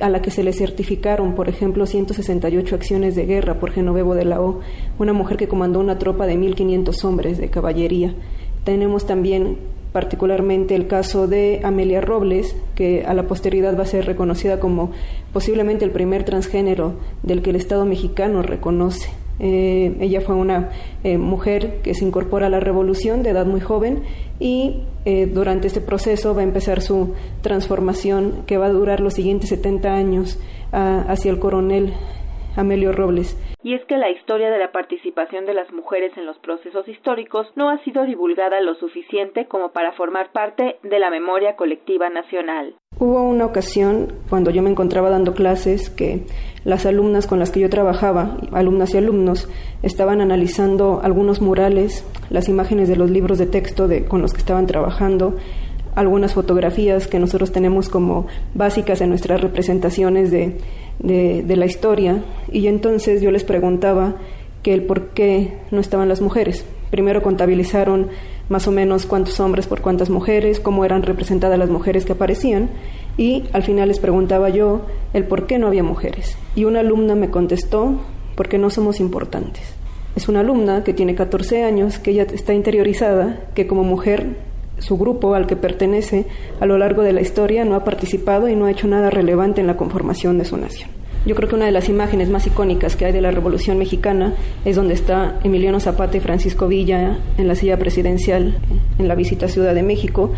a 0.00 0.08
la 0.08 0.22
que 0.22 0.30
se 0.30 0.42
le 0.42 0.52
certificaron, 0.52 1.34
por 1.34 1.48
ejemplo, 1.48 1.86
168 1.86 2.74
acciones 2.74 3.14
de 3.14 3.26
guerra 3.26 3.54
por 3.54 3.70
Genovevo 3.70 4.14
de 4.14 4.24
la 4.24 4.40
O, 4.40 4.60
una 4.98 5.12
mujer 5.12 5.36
que 5.36 5.48
comandó 5.48 5.80
una 5.80 5.98
tropa 5.98 6.26
de 6.26 6.36
1.500 6.36 7.04
hombres 7.04 7.38
de 7.38 7.50
caballería. 7.50 8.14
Tenemos 8.64 9.06
también 9.06 9.58
particularmente 9.92 10.74
el 10.74 10.86
caso 10.86 11.26
de 11.26 11.60
Amelia 11.64 12.00
Robles, 12.00 12.54
que 12.74 13.04
a 13.04 13.14
la 13.14 13.26
posteridad 13.26 13.76
va 13.76 13.82
a 13.82 13.86
ser 13.86 14.06
reconocida 14.06 14.60
como 14.60 14.92
posiblemente 15.32 15.84
el 15.84 15.90
primer 15.90 16.24
transgénero 16.24 16.94
del 17.22 17.42
que 17.42 17.50
el 17.50 17.56
Estado 17.56 17.84
mexicano 17.84 18.42
reconoce. 18.42 19.10
Eh, 19.40 19.96
ella 20.00 20.20
fue 20.20 20.34
una 20.34 20.70
eh, 21.02 21.16
mujer 21.16 21.80
que 21.82 21.94
se 21.94 22.04
incorpora 22.04 22.46
a 22.46 22.50
la 22.50 22.60
revolución 22.60 23.22
de 23.22 23.30
edad 23.30 23.46
muy 23.46 23.60
joven 23.60 24.02
y 24.38 24.82
eh, 25.06 25.26
durante 25.26 25.66
este 25.66 25.80
proceso 25.80 26.34
va 26.34 26.42
a 26.42 26.44
empezar 26.44 26.82
su 26.82 27.14
transformación 27.42 28.44
que 28.46 28.58
va 28.58 28.66
a 28.66 28.70
durar 28.70 29.00
los 29.00 29.14
siguientes 29.14 29.48
70 29.48 29.94
años 29.94 30.38
ah, 30.72 31.04
hacia 31.08 31.30
el 31.30 31.38
coronel 31.38 31.94
Amelio 32.56 32.92
Robles. 32.92 33.38
Y 33.62 33.74
es 33.74 33.84
que 33.86 33.96
la 33.96 34.10
historia 34.10 34.50
de 34.50 34.58
la 34.58 34.72
participación 34.72 35.46
de 35.46 35.54
las 35.54 35.72
mujeres 35.72 36.12
en 36.16 36.26
los 36.26 36.38
procesos 36.38 36.86
históricos 36.88 37.46
no 37.56 37.70
ha 37.70 37.82
sido 37.84 38.04
divulgada 38.04 38.60
lo 38.60 38.74
suficiente 38.74 39.46
como 39.46 39.70
para 39.72 39.92
formar 39.92 40.32
parte 40.32 40.78
de 40.82 40.98
la 40.98 41.10
memoria 41.10 41.56
colectiva 41.56 42.10
nacional. 42.10 42.74
Hubo 43.00 43.22
una 43.22 43.46
ocasión 43.46 44.12
cuando 44.28 44.50
yo 44.50 44.60
me 44.60 44.68
encontraba 44.68 45.08
dando 45.08 45.32
clases 45.32 45.88
que 45.88 46.26
las 46.64 46.84
alumnas 46.84 47.26
con 47.26 47.38
las 47.38 47.50
que 47.50 47.58
yo 47.58 47.70
trabajaba, 47.70 48.36
alumnas 48.52 48.92
y 48.92 48.98
alumnos, 48.98 49.48
estaban 49.82 50.20
analizando 50.20 51.00
algunos 51.02 51.40
murales, 51.40 52.04
las 52.28 52.50
imágenes 52.50 52.90
de 52.90 52.96
los 52.96 53.08
libros 53.10 53.38
de 53.38 53.46
texto 53.46 53.88
de, 53.88 54.04
con 54.04 54.20
los 54.20 54.34
que 54.34 54.40
estaban 54.40 54.66
trabajando, 54.66 55.34
algunas 55.94 56.34
fotografías 56.34 57.06
que 57.06 57.18
nosotros 57.18 57.52
tenemos 57.52 57.88
como 57.88 58.26
básicas 58.52 59.00
en 59.00 59.08
nuestras 59.08 59.40
representaciones 59.40 60.30
de, 60.30 60.58
de, 60.98 61.56
la 61.56 61.64
historia. 61.64 62.22
Y 62.52 62.66
entonces 62.66 63.22
yo 63.22 63.30
les 63.30 63.44
preguntaba 63.44 64.16
que 64.62 64.74
el 64.74 64.82
por 64.82 65.14
qué 65.14 65.54
no 65.70 65.80
estaban 65.80 66.10
las 66.10 66.20
mujeres. 66.20 66.66
Primero 66.90 67.22
contabilizaron 67.22 68.08
más 68.50 68.68
o 68.68 68.72
menos 68.72 69.06
cuántos 69.06 69.40
hombres 69.40 69.66
por 69.66 69.80
cuántas 69.80 70.10
mujeres, 70.10 70.60
cómo 70.60 70.84
eran 70.84 71.02
representadas 71.02 71.58
las 71.58 71.70
mujeres 71.70 72.04
que 72.04 72.12
aparecían 72.12 72.68
y 73.16 73.44
al 73.52 73.62
final 73.62 73.88
les 73.88 74.00
preguntaba 74.00 74.50
yo 74.50 74.82
el 75.14 75.24
por 75.24 75.46
qué 75.46 75.58
no 75.58 75.68
había 75.68 75.82
mujeres. 75.82 76.36
Y 76.56 76.64
una 76.64 76.80
alumna 76.80 77.14
me 77.14 77.30
contestó, 77.30 77.94
porque 78.34 78.58
no 78.58 78.68
somos 78.70 79.00
importantes. 79.00 79.62
Es 80.16 80.28
una 80.28 80.40
alumna 80.40 80.82
que 80.82 80.94
tiene 80.94 81.14
14 81.14 81.62
años, 81.62 81.98
que 81.98 82.10
ella 82.10 82.24
está 82.24 82.52
interiorizada, 82.52 83.40
que 83.54 83.66
como 83.66 83.84
mujer 83.84 84.36
su 84.78 84.98
grupo 84.98 85.34
al 85.34 85.46
que 85.46 85.56
pertenece 85.56 86.26
a 86.58 86.66
lo 86.66 86.76
largo 86.76 87.02
de 87.02 87.12
la 87.12 87.20
historia 87.20 87.64
no 87.64 87.76
ha 87.76 87.84
participado 87.84 88.48
y 88.48 88.56
no 88.56 88.64
ha 88.64 88.70
hecho 88.70 88.88
nada 88.88 89.10
relevante 89.10 89.60
en 89.60 89.66
la 89.66 89.76
conformación 89.76 90.38
de 90.38 90.44
su 90.44 90.56
nación. 90.56 90.99
Yo 91.26 91.34
creo 91.34 91.48
que 91.48 91.54
una 91.54 91.66
de 91.66 91.72
las 91.72 91.88
imágenes 91.88 92.30
más 92.30 92.46
icónicas 92.46 92.96
que 92.96 93.04
hay 93.04 93.12
de 93.12 93.20
la 93.20 93.30
Revolución 93.30 93.76
Mexicana 93.76 94.34
es 94.64 94.76
donde 94.76 94.94
está 94.94 95.38
Emiliano 95.44 95.78
Zapata 95.78 96.16
y 96.16 96.20
Francisco 96.20 96.66
Villa 96.66 97.18
en 97.36 97.46
la 97.46 97.54
silla 97.54 97.78
presidencial 97.78 98.56
en 98.98 99.08
la 99.08 99.14
visita 99.14 99.46
a 99.46 99.48
Ciudad 99.48 99.74
de 99.74 99.82
México 99.82 100.32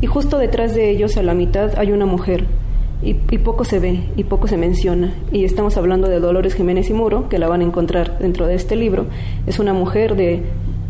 y 0.00 0.06
justo 0.06 0.38
detrás 0.38 0.74
de 0.74 0.90
ellos 0.90 1.16
a 1.16 1.22
la 1.22 1.34
mitad 1.34 1.78
hay 1.78 1.92
una 1.92 2.06
mujer 2.06 2.46
y, 3.02 3.14
poco 3.38 3.64
se 3.64 3.78
ve 3.78 4.00
y 4.16 4.24
poco 4.24 4.46
se 4.46 4.56
menciona. 4.56 5.14
Y 5.32 5.44
estamos 5.44 5.76
hablando 5.76 6.08
de 6.08 6.20
Dolores 6.20 6.54
Jiménez 6.54 6.90
y 6.90 6.92
Muro, 6.92 7.28
que 7.28 7.38
la 7.38 7.48
van 7.48 7.62
a 7.62 7.64
encontrar 7.64 8.18
dentro 8.18 8.46
de 8.46 8.54
este 8.54 8.76
libro. 8.76 9.06
Es 9.46 9.58
una 9.58 9.72
mujer 9.72 10.16
de 10.16 10.42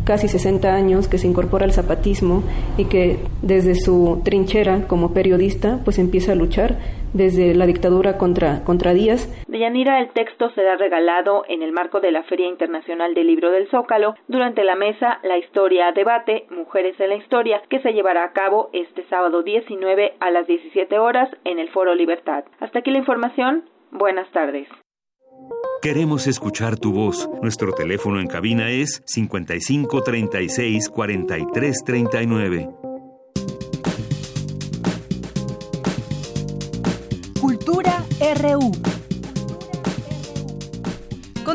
casi 0.04 0.26
60 0.26 0.74
años 0.74 1.06
que 1.06 1.18
se 1.18 1.28
incorpora 1.28 1.64
al 1.64 1.72
zapatismo 1.72 2.42
y 2.76 2.86
que 2.86 3.18
desde 3.42 3.76
su 3.76 4.20
trinchera 4.24 4.88
como 4.88 5.12
periodista 5.12 5.80
pues 5.84 5.98
empieza 5.98 6.32
a 6.32 6.34
luchar 6.34 6.78
desde 7.12 7.54
la 7.54 7.66
dictadura 7.66 8.18
contra, 8.18 8.64
contra 8.64 8.92
Díaz. 8.92 9.28
Deyanira, 9.48 10.00
el 10.00 10.10
texto 10.10 10.50
será 10.50 10.76
regalado 10.76 11.44
en 11.48 11.62
el 11.62 11.72
marco 11.72 12.00
de 12.00 12.12
la 12.12 12.22
Feria 12.24 12.48
Internacional 12.48 13.14
del 13.14 13.26
Libro 13.26 13.50
del 13.50 13.68
Zócalo 13.70 14.14
durante 14.28 14.64
la 14.64 14.76
mesa 14.76 15.18
La 15.22 15.38
Historia 15.38 15.92
Debate, 15.92 16.46
Mujeres 16.50 16.98
en 17.00 17.10
la 17.10 17.16
Historia, 17.16 17.62
que 17.68 17.80
se 17.80 17.92
llevará 17.92 18.24
a 18.24 18.32
cabo 18.32 18.70
este 18.72 19.04
sábado 19.08 19.42
19 19.42 20.14
a 20.20 20.30
las 20.30 20.46
17 20.46 20.98
horas 20.98 21.28
en 21.44 21.58
el 21.58 21.70
Foro 21.70 21.94
Libertad. 21.94 22.44
Hasta 22.60 22.80
aquí 22.80 22.90
la 22.90 22.98
información. 22.98 23.64
Buenas 23.90 24.30
tardes. 24.32 24.68
Queremos 25.82 26.26
escuchar 26.26 26.78
tu 26.78 26.92
voz. 26.92 27.28
Nuestro 27.40 27.72
teléfono 27.72 28.20
en 28.20 28.26
cabina 28.26 28.68
es 28.70 29.02
55 29.06 30.02
36 30.02 30.90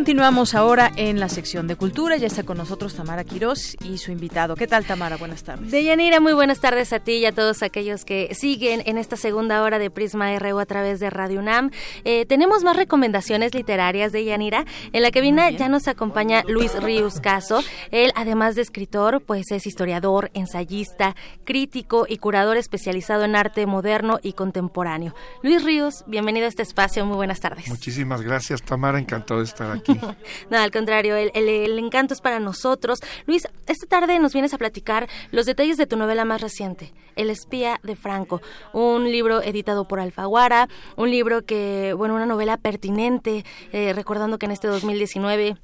Continuamos 0.05 0.53
ahora 0.53 0.91
en 0.97 1.19
la 1.19 1.29
sección 1.29 1.65
de 1.65 1.75
cultura. 1.75 2.15
Ya 2.17 2.27
está 2.27 2.43
con 2.43 2.59
nosotros 2.59 2.93
Tamara 2.93 3.23
Quirós 3.23 3.75
y 3.83 3.97
su 3.97 4.11
invitado. 4.11 4.55
¿Qué 4.55 4.67
tal, 4.67 4.85
Tamara? 4.85 5.17
Buenas 5.17 5.43
tardes. 5.43 5.71
Deyanira, 5.71 6.19
muy 6.19 6.33
buenas 6.33 6.59
tardes 6.59 6.93
a 6.93 6.99
ti 6.99 7.13
y 7.13 7.25
a 7.25 7.31
todos 7.31 7.63
aquellos 7.63 8.05
que 8.05 8.31
siguen 8.35 8.83
en 8.85 8.99
esta 8.99 9.17
segunda 9.17 9.63
hora 9.63 9.79
de 9.79 9.89
Prisma 9.89 10.37
RU 10.37 10.59
a 10.59 10.67
través 10.67 10.99
de 10.99 11.09
Radio 11.09 11.39
UNAM. 11.39 11.71
Eh, 12.03 12.27
tenemos 12.27 12.63
más 12.63 12.75
recomendaciones 12.75 13.55
literarias 13.55 14.11
de 14.11 14.25
Yanira. 14.25 14.65
En 14.93 15.01
la 15.01 15.09
cabina 15.09 15.49
ya 15.49 15.69
nos 15.69 15.87
acompaña 15.87 16.43
Luis 16.47 16.79
Ríos 16.83 17.19
Caso. 17.19 17.63
Él, 17.89 18.11
además 18.13 18.53
de 18.53 18.61
escritor, 18.61 19.23
pues 19.25 19.49
es 19.49 19.65
historiador, 19.65 20.29
ensayista, 20.35 21.15
crítico 21.45 22.05
y 22.07 22.19
curador 22.19 22.57
especializado 22.57 23.23
en 23.23 23.35
arte 23.35 23.65
moderno 23.65 24.19
y 24.21 24.33
contemporáneo. 24.33 25.15
Luis 25.41 25.63
Ríos, 25.63 26.03
bienvenido 26.05 26.45
a 26.45 26.49
este 26.49 26.61
espacio. 26.61 27.07
Muy 27.07 27.15
buenas 27.15 27.39
tardes. 27.39 27.67
Muchísimas 27.69 28.21
gracias, 28.21 28.61
Tamara. 28.61 28.99
Encantado 28.99 29.39
de 29.39 29.47
estar 29.47 29.71
aquí. 29.71 29.94
no, 30.49 30.57
al 30.57 30.71
contrario, 30.71 31.15
el, 31.15 31.31
el, 31.33 31.77
encanto 31.79 32.13
es 32.13 32.21
para 32.21 32.39
nosotros. 32.39 32.99
Luis, 33.25 33.47
esta 33.67 33.87
tarde 33.87 34.19
nos 34.19 34.33
vienes 34.33 34.53
a 34.53 34.57
platicar 34.57 35.07
los 35.31 35.45
detalles 35.45 35.77
de 35.77 35.87
tu 35.87 35.97
novela 35.97 36.25
más 36.25 36.41
reciente, 36.41 36.93
El 37.15 37.29
espía 37.29 37.79
de 37.83 37.95
Franco, 37.95 38.41
un 38.73 39.11
libro 39.11 39.41
editado 39.41 39.87
por 39.87 39.99
Alfaguara, 39.99 40.69
un 40.95 41.11
libro 41.11 41.45
que, 41.45 41.93
bueno, 41.93 42.15
una 42.15 42.25
novela 42.25 42.57
pertinente, 42.57 43.45
eh, 43.71 43.93
recordando 43.93 44.39
que 44.39 44.45
en 44.45 44.51
este 44.51 44.67
2019 44.67 45.57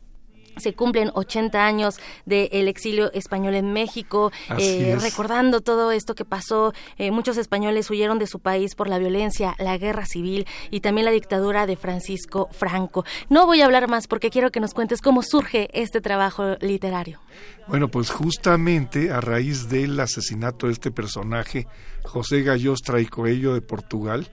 se 0.57 0.73
cumplen 0.73 1.11
80 1.13 1.65
años 1.65 1.99
del 2.25 2.67
exilio 2.67 3.11
español 3.13 3.55
en 3.55 3.73
México, 3.73 4.31
eh, 4.57 4.97
recordando 4.99 5.61
todo 5.61 5.91
esto 5.91 6.15
que 6.15 6.25
pasó. 6.25 6.73
Eh, 6.97 7.11
muchos 7.11 7.37
españoles 7.37 7.89
huyeron 7.89 8.19
de 8.19 8.27
su 8.27 8.39
país 8.39 8.75
por 8.75 8.89
la 8.89 8.99
violencia, 8.99 9.55
la 9.59 9.77
guerra 9.77 10.05
civil 10.05 10.45
y 10.69 10.81
también 10.81 11.05
la 11.05 11.11
dictadura 11.11 11.65
de 11.65 11.75
Francisco 11.75 12.49
Franco. 12.51 13.05
No 13.29 13.45
voy 13.45 13.61
a 13.61 13.65
hablar 13.65 13.87
más 13.87 14.07
porque 14.07 14.29
quiero 14.29 14.51
que 14.51 14.59
nos 14.59 14.73
cuentes 14.73 15.01
cómo 15.01 15.23
surge 15.23 15.69
este 15.73 16.01
trabajo 16.01 16.55
literario. 16.61 17.19
Bueno, 17.67 17.87
pues 17.87 18.09
justamente 18.09 19.11
a 19.11 19.21
raíz 19.21 19.69
del 19.69 19.99
asesinato 19.99 20.67
de 20.67 20.73
este 20.73 20.91
personaje, 20.91 21.67
José 22.03 22.43
Gallostra 22.43 22.99
y 22.99 23.05
Coello 23.05 23.53
de 23.53 23.61
Portugal, 23.61 24.29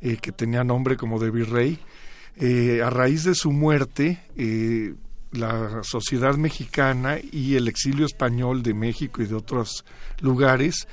eh, 0.00 0.18
que 0.20 0.32
tenía 0.32 0.64
nombre 0.64 0.96
como 0.96 1.18
de 1.18 1.30
virrey, 1.30 1.78
a 2.82 2.90
raíz 2.90 3.24
de 3.24 3.34
su 3.34 3.52
muerte, 3.52 4.20
la 5.34 5.82
sociedad 5.82 6.36
mexicana 6.36 7.18
y 7.20 7.56
el 7.56 7.68
exilio 7.68 8.06
español 8.06 8.62
de 8.62 8.74
México 8.74 9.22
y 9.22 9.26
de 9.26 9.34
otros 9.34 9.84
lugares 10.20 10.86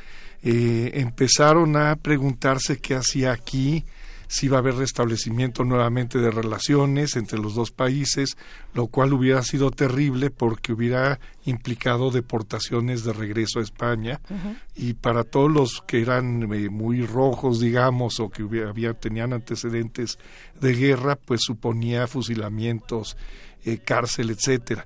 eh, 0.43 0.91
empezaron 0.95 1.75
a 1.75 1.95
preguntarse 1.95 2.79
qué 2.79 2.95
hacía 2.95 3.31
aquí, 3.31 3.85
si 4.27 4.45
iba 4.45 4.55
a 4.55 4.59
haber 4.59 4.75
restablecimiento 4.75 5.65
nuevamente 5.65 6.17
de 6.17 6.31
relaciones 6.31 7.17
entre 7.17 7.37
los 7.37 7.53
dos 7.53 7.71
países, 7.71 8.37
lo 8.73 8.87
cual 8.87 9.11
hubiera 9.11 9.43
sido 9.43 9.71
terrible 9.71 10.29
porque 10.29 10.71
hubiera 10.71 11.19
implicado 11.45 12.11
deportaciones 12.11 13.03
de 13.03 13.11
regreso 13.11 13.59
a 13.59 13.63
España. 13.63 14.21
Y 14.73 14.93
para 14.93 15.25
todos 15.25 15.51
los 15.51 15.83
que 15.85 16.01
eran 16.01 16.43
eh, 16.53 16.69
muy 16.69 17.05
rojos, 17.05 17.59
digamos, 17.59 18.21
o 18.21 18.29
que 18.29 18.43
había, 18.65 18.93
tenían 18.93 19.33
antecedentes 19.33 20.17
de 20.61 20.73
guerra, 20.75 21.17
pues 21.17 21.41
suponía 21.43 22.07
fusilamientos 22.07 23.17
eh, 23.65 23.79
cárcel, 23.79 24.29
etcétera. 24.29 24.85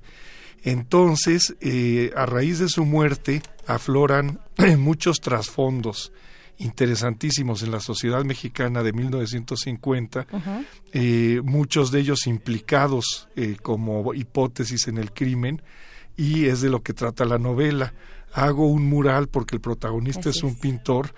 Entonces, 0.62 1.54
eh, 1.60 2.12
a 2.16 2.26
raíz 2.26 2.58
de 2.58 2.68
su 2.68 2.84
muerte, 2.84 3.42
afloran 3.66 4.40
muchos 4.78 5.20
trasfondos 5.20 6.12
interesantísimos 6.58 7.62
en 7.62 7.70
la 7.70 7.80
sociedad 7.80 8.24
mexicana 8.24 8.82
de 8.82 8.94
1950, 8.94 10.26
eh, 10.92 11.40
muchos 11.44 11.90
de 11.90 12.00
ellos 12.00 12.26
implicados 12.26 13.28
como 13.60 14.14
hipótesis 14.14 14.88
en 14.88 14.96
el 14.96 15.12
crimen, 15.12 15.60
y 16.16 16.46
es 16.46 16.62
de 16.62 16.70
lo 16.70 16.82
que 16.82 16.94
trata 16.94 17.26
la 17.26 17.38
novela. 17.38 17.92
Hago 18.32 18.66
un 18.68 18.88
mural 18.88 19.28
porque 19.28 19.54
el 19.54 19.60
protagonista 19.60 20.30
es 20.30 20.42
un 20.42 20.58
pintor 20.58 21.12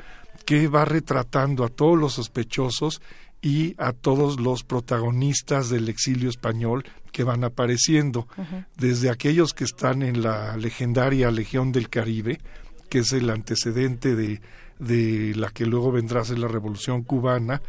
que 0.44 0.66
va 0.66 0.84
retratando 0.84 1.64
a 1.64 1.68
todos 1.68 1.98
los 1.98 2.14
sospechosos 2.14 3.00
y 3.40 3.74
a 3.78 3.92
todos 3.92 4.40
los 4.40 4.64
protagonistas 4.64 5.68
del 5.70 5.88
exilio 5.88 6.28
español 6.28 6.84
que 7.18 7.24
van 7.24 7.42
apareciendo, 7.42 8.28
desde 8.76 9.10
aquellos 9.10 9.52
que 9.52 9.64
están 9.64 10.04
en 10.04 10.22
la 10.22 10.56
legendaria 10.56 11.32
Legión 11.32 11.72
del 11.72 11.88
Caribe, 11.88 12.38
que 12.88 13.00
es 13.00 13.12
el 13.12 13.28
antecedente 13.30 14.14
de, 14.14 14.40
de 14.78 15.34
la 15.34 15.50
que 15.50 15.66
luego 15.66 15.90
vendrá 15.90 16.20
a 16.20 16.24
ser 16.24 16.38
la 16.38 16.46
Revolución 16.46 17.02
cubana, 17.02 17.60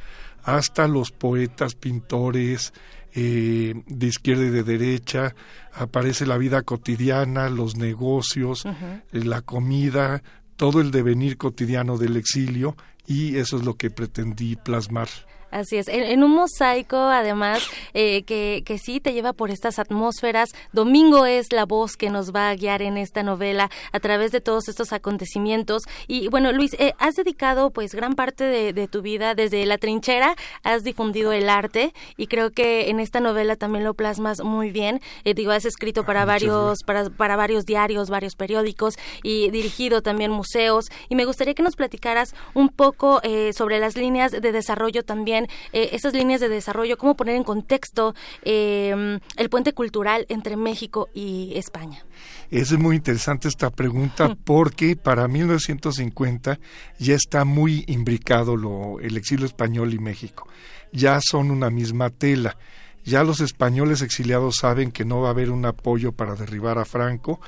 hasta 0.43 0.87
los 0.87 1.09
poetas, 1.09 1.73
pintores, 1.73 2.73
eh, 3.15 3.73
de 3.87 4.05
izquierda 4.05 4.45
y 4.45 4.49
de 4.51 4.61
derecha, 4.61 5.33
aparece 5.73 6.27
la 6.27 6.37
vida 6.37 6.61
cotidiana, 6.61 7.49
los 7.49 7.75
negocios, 7.75 8.67
eh, 8.67 9.23
la 9.23 9.41
comida, 9.41 10.21
todo 10.57 10.79
el 10.79 10.91
devenir 10.91 11.37
cotidiano 11.37 11.97
del 11.97 12.17
exilio 12.17 12.77
y 13.07 13.37
eso 13.37 13.57
es 13.57 13.65
lo 13.65 13.73
que 13.77 13.89
pretendí 13.89 14.57
plasmar. 14.57 15.09
Así 15.51 15.77
es, 15.77 15.87
en, 15.87 16.23
un 16.23 16.31
mosaico 16.31 16.97
además 16.97 17.67
eh, 17.93 18.23
que, 18.23 18.61
que 18.65 18.77
sí 18.77 18.99
te 18.99 19.13
lleva 19.13 19.33
por 19.33 19.49
estas 19.49 19.79
atmósferas. 19.79 20.49
Domingo 20.73 21.25
es 21.25 21.51
la 21.51 21.65
voz 21.65 21.97
que 21.97 22.11
nos 22.11 22.33
va 22.33 22.49
a 22.49 22.55
guiar 22.55 22.83
en 22.83 22.97
esta 22.97 23.23
novela 23.23 23.71
a 23.91 23.99
través 23.99 24.31
de 24.31 24.41
todos 24.41 24.67
estos 24.67 24.93
acontecimientos. 24.93 25.83
Y 26.07 26.27
bueno, 26.27 26.51
Luis, 26.51 26.75
eh, 26.77 26.93
has 26.99 27.15
dedicado 27.15 27.71
pues 27.71 27.95
gran 27.95 28.13
parte 28.13 28.43
de, 28.43 28.87
tu 28.87 29.01
vida 29.01 29.35
desde 29.35 29.65
la 29.65 29.77
trinchera, 29.77 30.35
has 30.63 30.83
difundido 30.83 31.31
el 31.31 31.49
arte 31.49 31.93
y 32.15 32.27
creo 32.27 32.51
que 32.51 32.89
en 32.89 32.99
esta 32.99 33.19
novela 33.19 33.55
también 33.55 33.83
lo 33.83 33.93
plasmas 33.95 34.41
muy 34.43 34.71
bien. 34.71 35.01
Eh, 35.25 35.33
digo, 35.33 35.51
has 35.51 35.65
escrito 35.65 36.03
para 36.03 36.25
varios, 36.25 36.79
para, 36.85 37.09
para 37.09 37.35
varios 37.35 37.65
diarios, 37.65 38.09
varios 38.09 38.35
periódicos 38.35 38.95
y 39.23 39.49
dirigido 39.49 40.01
también 40.01 40.31
museos. 40.31 40.85
Y 41.09 41.15
me 41.15 41.25
gustaría 41.25 41.55
que 41.55 41.63
nos 41.63 41.75
platicaras 41.75 42.35
un 42.53 42.69
poco 42.69 43.21
sobre 43.53 43.79
las 43.79 43.95
líneas 43.95 44.31
de 44.31 44.51
desarrollo 44.51 45.03
también 45.03 45.38
eh, 45.71 45.89
esas 45.93 46.13
líneas 46.13 46.41
de 46.41 46.49
desarrollo, 46.49 46.97
cómo 46.97 47.15
poner 47.15 47.35
en 47.35 47.43
contexto 47.43 48.15
em, 48.43 49.19
el 49.37 49.49
puente 49.49 49.73
cultural 49.73 50.25
entre 50.29 50.55
México 50.55 51.09
y 51.13 51.53
España. 51.55 52.05
Es 52.49 52.71
muy 52.77 52.95
interesante 52.95 53.47
esta 53.47 53.69
pregunta 53.69 54.35
porque 54.43 54.95
para 54.95 55.27
1950 55.27 56.59
ya 56.97 57.15
está 57.15 57.45
muy 57.45 57.83
imbricado 57.87 58.55
lo, 58.55 58.99
el 58.99 59.17
exilio 59.17 59.45
español 59.45 59.93
y 59.93 59.99
México. 59.99 60.47
Ya 60.91 61.19
son 61.21 61.51
una 61.51 61.69
misma 61.69 62.09
tela. 62.09 62.57
Ya 63.05 63.23
los 63.23 63.39
españoles 63.39 64.01
exiliados 64.01 64.57
saben 64.57 64.91
que 64.91 65.05
no 65.05 65.21
va 65.21 65.29
a 65.29 65.31
haber 65.31 65.51
un 65.51 65.65
apoyo 65.65 66.11
para 66.11 66.35
derribar 66.35 66.77
a 66.77 66.85
Franco 66.85 67.39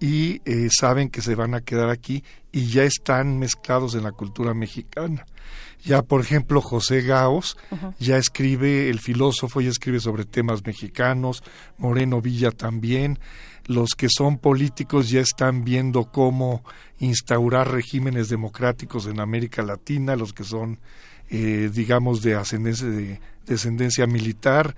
y 0.00 0.40
eh, 0.44 0.68
saben 0.70 1.08
que 1.08 1.22
se 1.22 1.34
van 1.34 1.54
a 1.54 1.60
quedar 1.60 1.90
aquí 1.90 2.22
y 2.52 2.66
ya 2.66 2.84
están 2.84 3.38
mezclados 3.38 3.94
en 3.94 4.04
la 4.04 4.12
cultura 4.12 4.54
mexicana. 4.54 5.26
Ya, 5.84 6.02
por 6.02 6.20
ejemplo, 6.20 6.60
José 6.60 7.02
Gaos 7.02 7.56
ya 7.98 8.16
escribe, 8.16 8.90
el 8.90 8.98
filósofo 8.98 9.60
ya 9.60 9.70
escribe 9.70 10.00
sobre 10.00 10.24
temas 10.24 10.64
mexicanos, 10.64 11.42
Moreno 11.78 12.20
Villa 12.20 12.50
también. 12.50 13.18
Los 13.66 13.90
que 13.96 14.08
son 14.08 14.38
políticos 14.38 15.10
ya 15.10 15.20
están 15.20 15.64
viendo 15.64 16.10
cómo 16.10 16.64
instaurar 16.98 17.70
regímenes 17.70 18.28
democráticos 18.28 19.06
en 19.06 19.20
América 19.20 19.62
Latina, 19.62 20.16
los 20.16 20.32
que 20.32 20.44
son 20.44 20.78
eh, 21.28 21.70
digamos, 21.72 22.22
de 22.22 22.36
ascendencia, 22.36 22.86
de 22.86 23.20
descendencia 23.46 24.06
militar. 24.06 24.76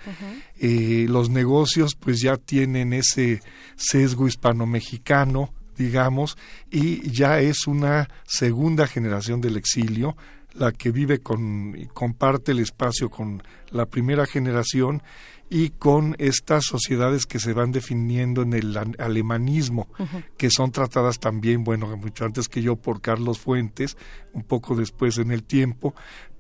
Eh, 0.59 1.07
los 1.09 1.31
negocios 1.31 1.95
pues 1.95 2.21
ya 2.21 2.37
tienen 2.37 2.93
ese 2.93 3.41
sesgo 3.77 4.29
hispano-mexicano, 4.29 5.53
digamos, 5.77 6.37
y 6.71 7.09
ya 7.11 7.41
es 7.41 7.67
una 7.67 8.09
segunda 8.27 8.87
generación 8.87 9.41
del 9.41 9.57
exilio 9.57 10.17
la 10.55 10.73
que 10.73 10.91
vive 10.91 11.21
con 11.21 11.75
y 11.77 11.87
comparte 11.87 12.53
el 12.53 12.59
espacio 12.59 13.11
con 13.11 13.43
la 13.71 13.87
primera 13.87 14.27
generación 14.27 15.03
y 15.51 15.71
con 15.71 16.15
estas 16.19 16.65
sociedades 16.65 17.25
que 17.25 17.39
se 17.39 17.53
van 17.53 17.73
definiendo 17.73 18.43
en 18.43 18.53
el 18.53 18.77
alemanismo, 18.99 19.89
que 20.37 20.51
son 20.51 20.73
tratadas 20.73 21.19
también, 21.19 21.65
bueno, 21.65 21.97
mucho 21.97 22.27
antes 22.27 22.49
que 22.49 22.61
yo 22.61 22.77
por 22.77 23.01
Carlos 23.01 23.39
Fuentes, 23.39 23.97
un 24.33 24.43
poco 24.43 24.75
después 24.75 25.17
en 25.17 25.31
el 25.31 25.45
tiempo, 25.45 25.95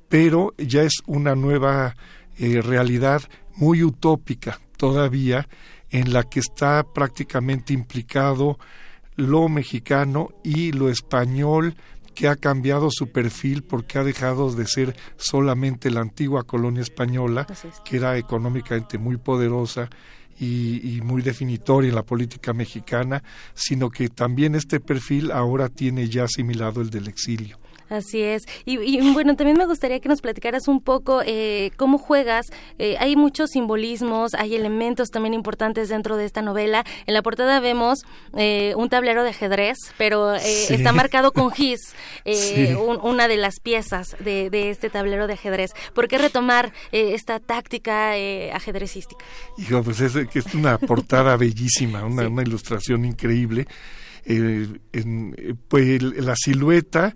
pero 0.08 0.54
ya 0.58 0.82
es 0.82 1.02
una 1.06 1.34
nueva 1.34 1.96
eh, 2.38 2.62
realidad 2.62 3.22
muy 3.56 3.82
utópica 3.82 4.60
todavía, 4.76 5.48
en 5.90 6.12
la 6.12 6.22
que 6.24 6.40
está 6.40 6.84
prácticamente 6.84 7.72
implicado 7.72 8.58
lo 9.16 9.48
mexicano 9.48 10.28
y 10.44 10.72
lo 10.72 10.88
español 10.88 11.74
que 12.14 12.28
ha 12.28 12.36
cambiado 12.36 12.88
su 12.90 13.10
perfil 13.10 13.62
porque 13.62 13.98
ha 13.98 14.04
dejado 14.04 14.52
de 14.52 14.66
ser 14.66 14.96
solamente 15.16 15.90
la 15.90 16.00
antigua 16.00 16.44
colonia 16.44 16.82
española, 16.82 17.46
que 17.84 17.96
era 17.96 18.16
económicamente 18.16 18.98
muy 18.98 19.16
poderosa 19.16 19.88
y, 20.38 20.96
y, 20.96 21.00
muy 21.00 21.22
definitoria 21.22 21.88
en 21.88 21.94
la 21.96 22.04
política 22.04 22.52
mexicana, 22.52 23.22
sino 23.54 23.90
que 23.90 24.08
también 24.08 24.54
este 24.54 24.78
perfil 24.78 25.32
ahora 25.32 25.68
tiene 25.68 26.08
ya 26.08 26.24
asimilado 26.24 26.80
el 26.80 26.90
del 26.90 27.08
exilio. 27.08 27.58
Así 27.88 28.22
es. 28.22 28.42
Y, 28.64 29.12
bueno, 29.12 29.34
también 29.36 29.56
me 29.56 29.66
gustaría 29.66 30.00
que 30.00 30.08
nos 30.08 30.20
platicaras 30.20 30.68
un 30.68 30.80
poco 30.80 31.22
eh, 31.24 31.70
cómo 31.76 31.98
juegas. 31.98 32.46
Eh, 32.78 32.96
hay 32.98 33.16
muchos 33.16 33.50
simbolismos, 33.50 34.34
hay 34.34 34.54
elementos 34.54 35.08
también 35.10 35.34
importantes 35.34 35.88
dentro 35.88 36.16
de 36.16 36.26
esta 36.26 36.42
novela. 36.42 36.84
En 37.06 37.14
la 37.14 37.22
portada 37.22 37.60
vemos 37.60 38.00
eh, 38.36 38.74
un 38.76 38.88
tablero 38.88 39.22
de 39.22 39.30
ajedrez, 39.30 39.78
pero 39.96 40.34
está 40.34 40.92
marcado 40.92 41.32
con 41.32 41.50
gis, 41.50 41.94
una 43.02 43.28
de 43.28 43.36
las 43.36 43.60
piezas 43.60 44.16
de, 44.20 44.48
este 44.70 44.90
tablero 44.90 45.26
de 45.26 45.34
ajedrez. 45.34 45.70
¿Por 45.94 46.08
qué 46.08 46.18
retomar 46.18 46.72
esta 46.92 47.40
táctica 47.40 48.12
ajedrecística? 48.52 49.24
Hijo, 49.56 49.82
pues 49.82 50.00
es, 50.00 50.14
es 50.14 50.54
una 50.54 50.78
portada 50.78 51.36
bellísima, 51.38 52.04
una, 52.04 52.28
una 52.28 52.42
ilustración 52.42 53.04
increíble. 53.04 53.66
En, 54.24 54.80
pues 55.68 56.02
la 56.02 56.34
silueta 56.36 57.14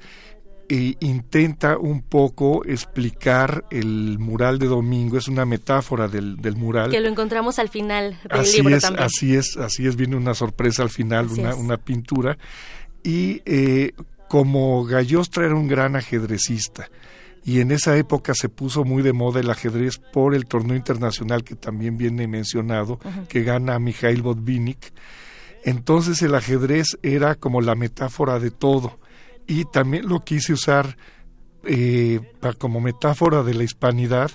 e 0.72 0.96
intenta 1.00 1.76
un 1.76 2.00
poco 2.00 2.64
explicar 2.64 3.66
el 3.70 4.18
mural 4.18 4.58
de 4.58 4.68
Domingo, 4.68 5.18
es 5.18 5.28
una 5.28 5.44
metáfora 5.44 6.08
del, 6.08 6.40
del 6.40 6.56
mural. 6.56 6.90
Que 6.90 7.00
lo 7.00 7.08
encontramos 7.08 7.58
al 7.58 7.68
final 7.68 8.18
del 8.22 8.40
así 8.40 8.56
libro 8.56 8.76
es, 8.76 8.82
también. 8.82 9.04
Así 9.04 9.36
es, 9.36 9.58
así 9.58 9.86
es, 9.86 9.96
viene 9.96 10.16
una 10.16 10.32
sorpresa 10.32 10.82
al 10.82 10.88
final, 10.88 11.26
una, 11.26 11.54
una, 11.56 11.76
pintura. 11.76 12.38
Y 13.02 13.42
eh, 13.44 13.92
como 14.28 14.82
Gallostra 14.86 15.44
era 15.44 15.54
un 15.54 15.68
gran 15.68 15.94
ajedrecista, 15.94 16.88
y 17.44 17.60
en 17.60 17.70
esa 17.70 17.98
época 17.98 18.32
se 18.34 18.48
puso 18.48 18.82
muy 18.84 19.02
de 19.02 19.12
moda 19.12 19.40
el 19.40 19.50
ajedrez 19.50 19.98
por 19.98 20.34
el 20.34 20.46
torneo 20.46 20.74
internacional 20.74 21.44
que 21.44 21.54
también 21.54 21.98
viene 21.98 22.26
mencionado, 22.26 22.98
que 23.28 23.42
gana 23.42 23.78
Mikhail 23.78 24.22
Botvinnik. 24.22 24.90
Entonces 25.64 26.22
el 26.22 26.34
ajedrez 26.34 26.96
era 27.02 27.34
como 27.34 27.60
la 27.60 27.74
metáfora 27.74 28.38
de 28.38 28.50
todo 28.50 29.01
y 29.46 29.64
también 29.64 30.08
lo 30.08 30.20
quise 30.20 30.52
usar 30.52 30.96
eh, 31.64 32.20
como 32.58 32.80
metáfora 32.80 33.42
de 33.42 33.54
la 33.54 33.64
hispanidad 33.64 34.32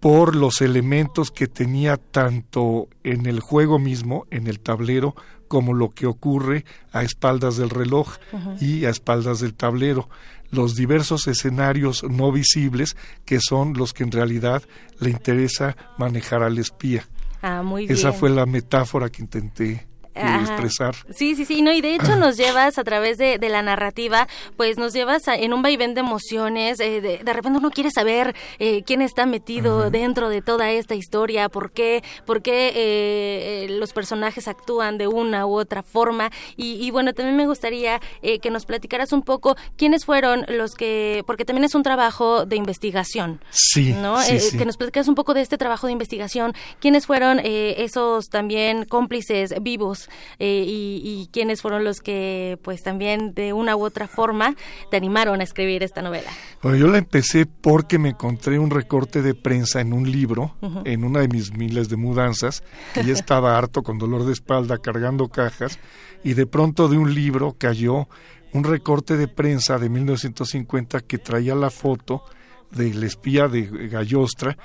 por 0.00 0.36
los 0.36 0.60
elementos 0.60 1.30
que 1.30 1.48
tenía 1.48 1.96
tanto 1.96 2.88
en 3.02 3.26
el 3.26 3.40
juego 3.40 3.78
mismo, 3.78 4.26
en 4.30 4.46
el 4.46 4.60
tablero, 4.60 5.16
como 5.48 5.74
lo 5.74 5.90
que 5.90 6.06
ocurre 6.06 6.64
a 6.92 7.02
espaldas 7.02 7.56
del 7.56 7.70
reloj 7.70 8.16
y 8.60 8.84
a 8.84 8.90
espaldas 8.90 9.40
del 9.40 9.54
tablero, 9.54 10.08
los 10.50 10.76
diversos 10.76 11.26
escenarios 11.26 12.04
no 12.04 12.30
visibles 12.30 12.96
que 13.24 13.40
son 13.40 13.72
los 13.74 13.92
que 13.92 14.04
en 14.04 14.12
realidad 14.12 14.62
le 15.00 15.10
interesa 15.10 15.76
manejar 15.98 16.42
al 16.42 16.58
espía. 16.58 17.04
Ah, 17.42 17.62
muy 17.62 17.86
Esa 17.86 18.12
fue 18.12 18.30
la 18.30 18.46
metáfora 18.46 19.10
que 19.10 19.22
intenté 19.22 19.86
expresar. 20.18 20.94
Sí, 21.10 21.34
sí, 21.34 21.44
sí, 21.44 21.62
no, 21.62 21.72
y 21.72 21.80
de 21.80 21.94
hecho 21.94 22.16
nos 22.16 22.36
llevas 22.36 22.78
a 22.78 22.84
través 22.84 23.18
de, 23.18 23.38
la 23.48 23.62
narrativa, 23.62 24.28
pues 24.56 24.76
nos 24.76 24.92
llevas 24.92 25.26
en 25.28 25.54
un 25.54 25.62
vaivén 25.62 25.94
de 25.94 26.00
emociones, 26.00 26.80
eh, 26.80 27.00
de, 27.00 27.32
repente 27.32 27.58
uno 27.58 27.70
quiere 27.70 27.90
saber 27.90 28.34
eh, 28.58 28.82
quién 28.82 29.00
está 29.00 29.24
metido 29.24 29.90
dentro 29.90 30.28
de 30.28 30.42
toda 30.42 30.70
esta 30.70 30.94
historia, 30.94 31.48
por 31.48 31.70
qué, 31.70 32.02
por 32.26 32.42
qué 32.42 32.72
eh, 32.74 33.66
los 33.70 33.94
personajes 33.94 34.48
actúan 34.48 34.98
de 34.98 35.06
una 35.06 35.46
u 35.46 35.54
otra 35.58 35.82
forma, 35.82 36.30
y, 36.56 36.90
bueno, 36.90 37.14
también 37.14 37.36
me 37.36 37.46
gustaría 37.46 38.00
que 38.20 38.50
nos 38.50 38.66
platicaras 38.66 39.12
un 39.12 39.22
poco 39.22 39.56
quiénes 39.76 40.04
fueron 40.04 40.44
los 40.48 40.74
que, 40.74 41.22
porque 41.26 41.44
también 41.44 41.64
es 41.64 41.74
un 41.74 41.82
trabajo 41.82 42.44
de 42.44 42.56
investigación, 42.56 43.40
sí, 43.50 43.92
¿no? 43.92 44.20
sí. 44.20 44.56
Que 44.56 44.64
nos 44.64 44.76
platicaras 44.76 45.08
un 45.08 45.14
poco 45.14 45.34
de 45.34 45.40
este 45.40 45.56
trabajo 45.56 45.86
de 45.86 45.92
investigación, 45.92 46.52
quiénes 46.80 47.06
fueron 47.06 47.40
esos 47.42 48.28
también 48.28 48.84
cómplices 48.84 49.54
vivos 49.62 50.07
eh, 50.38 50.64
y, 50.66 51.28
quiénes 51.32 51.62
fueron 51.62 51.84
los 51.84 52.00
que 52.00 52.58
pues 52.62 52.82
también 52.82 53.34
de 53.34 53.52
una 53.52 53.76
u 53.76 53.84
otra 53.84 54.08
forma 54.08 54.54
te 54.90 54.96
animaron 54.96 55.40
a 55.40 55.44
escribir 55.44 55.82
esta 55.82 56.00
novela. 56.00 56.30
Bueno, 56.62 56.78
yo 56.78 56.86
la 56.88 56.98
empecé 56.98 57.46
porque 57.46 57.98
me 57.98 58.10
encontré 58.10 58.58
un 58.58 58.70
recorte 58.70 59.22
de 59.22 59.34
prensa 59.34 59.80
en 59.80 59.92
un 59.92 60.10
libro, 60.10 60.54
en 60.84 61.04
una 61.04 61.20
de 61.20 61.28
mis 61.28 61.52
miles 61.52 61.88
de 61.88 61.96
mudanzas, 61.96 62.62
que 62.94 63.04
ya 63.04 63.12
estaba 63.12 63.58
harto 63.58 63.82
con 63.82 63.98
dolor 63.98 64.24
de 64.24 64.32
espalda 64.32 64.78
cargando 64.78 65.28
cajas 65.28 65.78
y 66.24 66.34
de 66.34 66.46
pronto 66.46 66.88
de 66.88 66.98
un 66.98 67.14
libro 67.14 67.56
cayó 67.58 68.08
un 68.52 68.64
recorte 68.64 69.16
de 69.16 69.28
prensa 69.28 69.78
de 69.78 69.88
1950 69.88 71.00
que 71.00 71.18
traía 71.18 71.54
la 71.54 71.70
foto 71.70 72.22
del 72.70 73.02
espía 73.04 73.48
de 73.48 73.88
Gallostra 73.88 74.56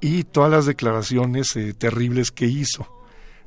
y 0.00 0.24
todas 0.24 0.50
las 0.50 0.66
declaraciones 0.66 1.56
eh, 1.56 1.74
terribles 1.74 2.30
que 2.30 2.46
hizo. 2.46 2.86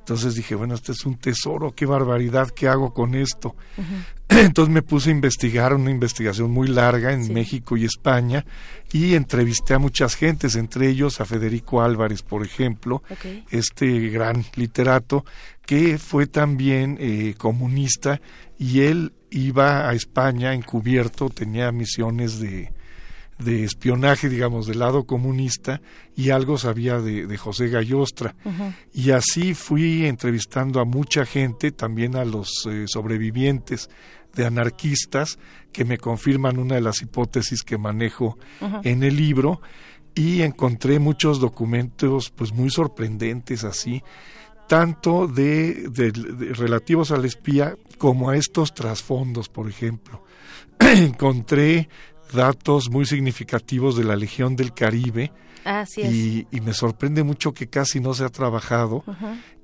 Entonces 0.07 0.35
dije, 0.35 0.55
bueno, 0.55 0.73
este 0.73 0.93
es 0.93 1.05
un 1.05 1.17
tesoro, 1.17 1.75
qué 1.75 1.85
barbaridad, 1.85 2.51
¿qué 2.51 2.69
hago 2.69 2.93
con 2.93 3.13
esto? 3.13 3.57
Entonces 4.29 4.73
me 4.73 4.81
puse 4.81 5.09
a 5.09 5.11
investigar, 5.11 5.73
una 5.73 5.91
investigación 5.91 6.49
muy 6.49 6.69
larga 6.69 7.11
en 7.11 7.33
México 7.33 7.75
y 7.75 7.83
España, 7.83 8.45
y 8.93 9.15
entrevisté 9.15 9.73
a 9.73 9.79
muchas 9.79 10.15
gentes, 10.15 10.55
entre 10.55 10.87
ellos 10.87 11.19
a 11.19 11.25
Federico 11.25 11.81
Álvarez, 11.81 12.21
por 12.21 12.45
ejemplo, 12.45 13.03
este 13.51 14.07
gran 14.07 14.45
literato, 14.55 15.25
que 15.65 15.97
fue 15.97 16.25
también 16.25 16.97
eh, 17.01 17.35
comunista, 17.37 18.21
y 18.57 18.83
él 18.83 19.11
iba 19.29 19.89
a 19.89 19.93
España 19.93 20.53
encubierto, 20.53 21.29
tenía 21.29 21.69
misiones 21.73 22.39
de, 22.39 22.71
de 23.37 23.63
espionaje, 23.63 24.29
digamos, 24.29 24.65
del 24.65 24.79
lado 24.79 25.05
comunista 25.05 25.81
y 26.15 26.31
algo 26.31 26.57
sabía 26.57 26.99
de, 26.99 27.37
José 27.37 27.69
Gallostra. 27.69 28.35
Y 28.93 29.11
así 29.11 29.53
fui 29.53 30.05
entrevistando 30.05 30.79
a 30.79 30.85
mucha 30.85 31.25
gente, 31.25 31.71
también 31.71 32.15
a 32.15 32.25
los 32.25 32.67
eh, 32.69 32.85
sobrevivientes 32.87 33.89
de 34.33 34.45
anarquistas, 34.45 35.37
que 35.71 35.85
me 35.85 35.97
confirman 35.97 36.57
una 36.57 36.75
de 36.75 36.81
las 36.81 37.01
hipótesis 37.01 37.63
que 37.63 37.77
manejo 37.77 38.37
en 38.83 39.03
el 39.03 39.15
libro, 39.15 39.61
y 40.15 40.41
encontré 40.41 40.97
muchos 40.97 41.39
documentos 41.39 42.31
pues 42.31 42.51
muy 42.51 42.71
sorprendentes 42.71 43.63
así, 43.63 44.01
tanto 44.67 45.27
de, 45.27 45.89
de 45.89 46.11
relativos 46.53 47.11
al 47.11 47.23
espía 47.25 47.77
como 47.99 48.31
a 48.31 48.35
estos 48.35 48.73
trasfondos, 48.73 49.47
por 49.47 49.69
ejemplo. 49.69 50.23
encontré 50.79 51.89
datos 52.33 52.89
muy 52.89 53.05
significativos 53.05 53.97
de 53.97 54.03
la 54.03 54.15
Legión 54.15 54.55
del 54.55 54.73
Caribe. 54.73 55.31
Y, 55.97 56.45
me 56.61 56.73
sorprende 56.73 57.23
mucho 57.23 57.53
que 57.53 57.67
casi 57.67 57.99
no 57.99 58.13
se 58.13 58.23
ha 58.23 58.29
trabajado. 58.29 59.03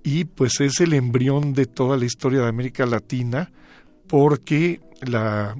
Y 0.03 0.25
pues 0.25 0.59
es 0.59 0.81
el 0.81 0.93
embrión 0.93 1.53
de 1.53 1.65
toda 1.65 1.95
la 1.97 2.05
historia 2.05 2.41
de 2.41 2.49
América 2.49 2.85
Latina 2.85 3.51
porque 4.07 4.81
la 5.01 5.55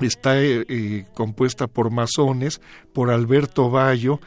está 0.00 0.40
eh, 0.40 0.64
eh, 0.68 1.06
compuesta 1.14 1.66
por 1.66 1.90
masones, 1.90 2.60
por 2.92 3.10
Alberto 3.10 3.70
Bayo, 3.70 4.20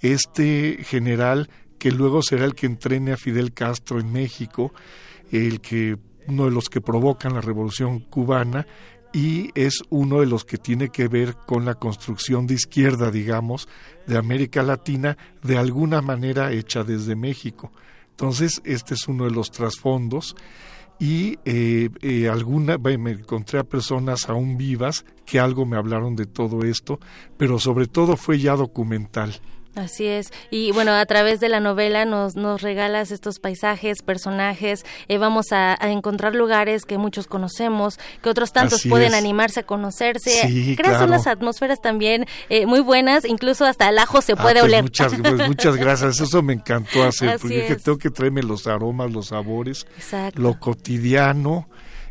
este 0.00 0.78
general 0.82 1.48
que 1.78 1.90
luego 1.90 2.22
será 2.22 2.44
el 2.44 2.54
que 2.54 2.66
entrene 2.66 3.12
a 3.12 3.16
Fidel 3.16 3.52
Castro 3.52 4.00
en 4.00 4.12
México, 4.12 4.72
el 5.30 5.60
que 5.60 5.98
uno 6.26 6.46
de 6.46 6.50
los 6.50 6.68
que 6.68 6.80
provocan 6.80 7.34
la 7.34 7.40
revolución 7.40 8.00
cubana 8.00 8.66
y 9.14 9.52
es 9.54 9.84
uno 9.90 10.20
de 10.20 10.26
los 10.26 10.44
que 10.44 10.58
tiene 10.58 10.88
que 10.88 11.06
ver 11.06 11.36
con 11.46 11.64
la 11.64 11.76
construcción 11.76 12.48
de 12.48 12.54
izquierda, 12.54 13.12
digamos, 13.12 13.68
de 14.08 14.18
América 14.18 14.64
Latina, 14.64 15.16
de 15.42 15.56
alguna 15.56 16.02
manera 16.02 16.50
hecha 16.50 16.82
desde 16.82 17.14
México. 17.14 17.70
Entonces, 18.10 18.60
este 18.64 18.94
es 18.94 19.06
uno 19.06 19.24
de 19.24 19.30
los 19.30 19.52
trasfondos 19.52 20.34
y 20.98 21.38
eh, 21.44 21.90
eh, 22.02 22.28
alguna, 22.28 22.76
me 22.76 23.12
encontré 23.12 23.60
a 23.60 23.64
personas 23.64 24.28
aún 24.28 24.56
vivas 24.56 25.04
que 25.24 25.38
algo 25.38 25.64
me 25.64 25.76
hablaron 25.76 26.16
de 26.16 26.26
todo 26.26 26.64
esto, 26.64 26.98
pero 27.36 27.60
sobre 27.60 27.86
todo 27.86 28.16
fue 28.16 28.40
ya 28.40 28.56
documental. 28.56 29.40
Así 29.74 30.06
es. 30.06 30.32
Y 30.50 30.70
bueno, 30.72 30.92
a 30.92 31.04
través 31.06 31.40
de 31.40 31.48
la 31.48 31.58
novela 31.58 32.04
nos, 32.04 32.36
nos 32.36 32.62
regalas 32.62 33.10
estos 33.10 33.40
paisajes, 33.40 34.02
personajes, 34.02 34.84
eh, 35.08 35.18
vamos 35.18 35.46
a, 35.50 35.76
encontrar 35.82 36.34
lugares 36.34 36.84
que 36.84 36.96
muchos 36.98 37.26
conocemos, 37.26 37.98
que 38.22 38.28
otros 38.28 38.52
tantos 38.52 38.82
pueden 38.88 39.14
animarse 39.14 39.60
a 39.60 39.62
conocerse. 39.64 40.30
Sí, 40.42 40.76
Creas 40.76 41.02
unas 41.02 41.26
atmósferas 41.26 41.80
también 41.80 42.26
eh, 42.48 42.66
muy 42.66 42.80
buenas, 42.80 43.24
incluso 43.24 43.64
hasta 43.64 43.88
el 43.88 43.98
ajo 43.98 44.22
se 44.22 44.32
ah, 44.32 44.36
puede 44.36 44.60
pues 44.60 44.64
oler. 44.64 44.82
Muchas, 44.82 45.14
pues 45.14 45.48
muchas 45.48 45.76
gracias, 45.76 46.20
eso 46.20 46.42
me 46.42 46.52
encantó 46.52 47.02
hacer, 47.02 47.38
porque 47.42 47.76
tengo 47.82 47.98
que 47.98 48.10
traerme 48.10 48.42
los 48.42 48.66
aromas, 48.66 49.10
los 49.10 49.28
sabores, 49.28 49.86
lo 50.34 50.58
cotidiano 50.58 51.68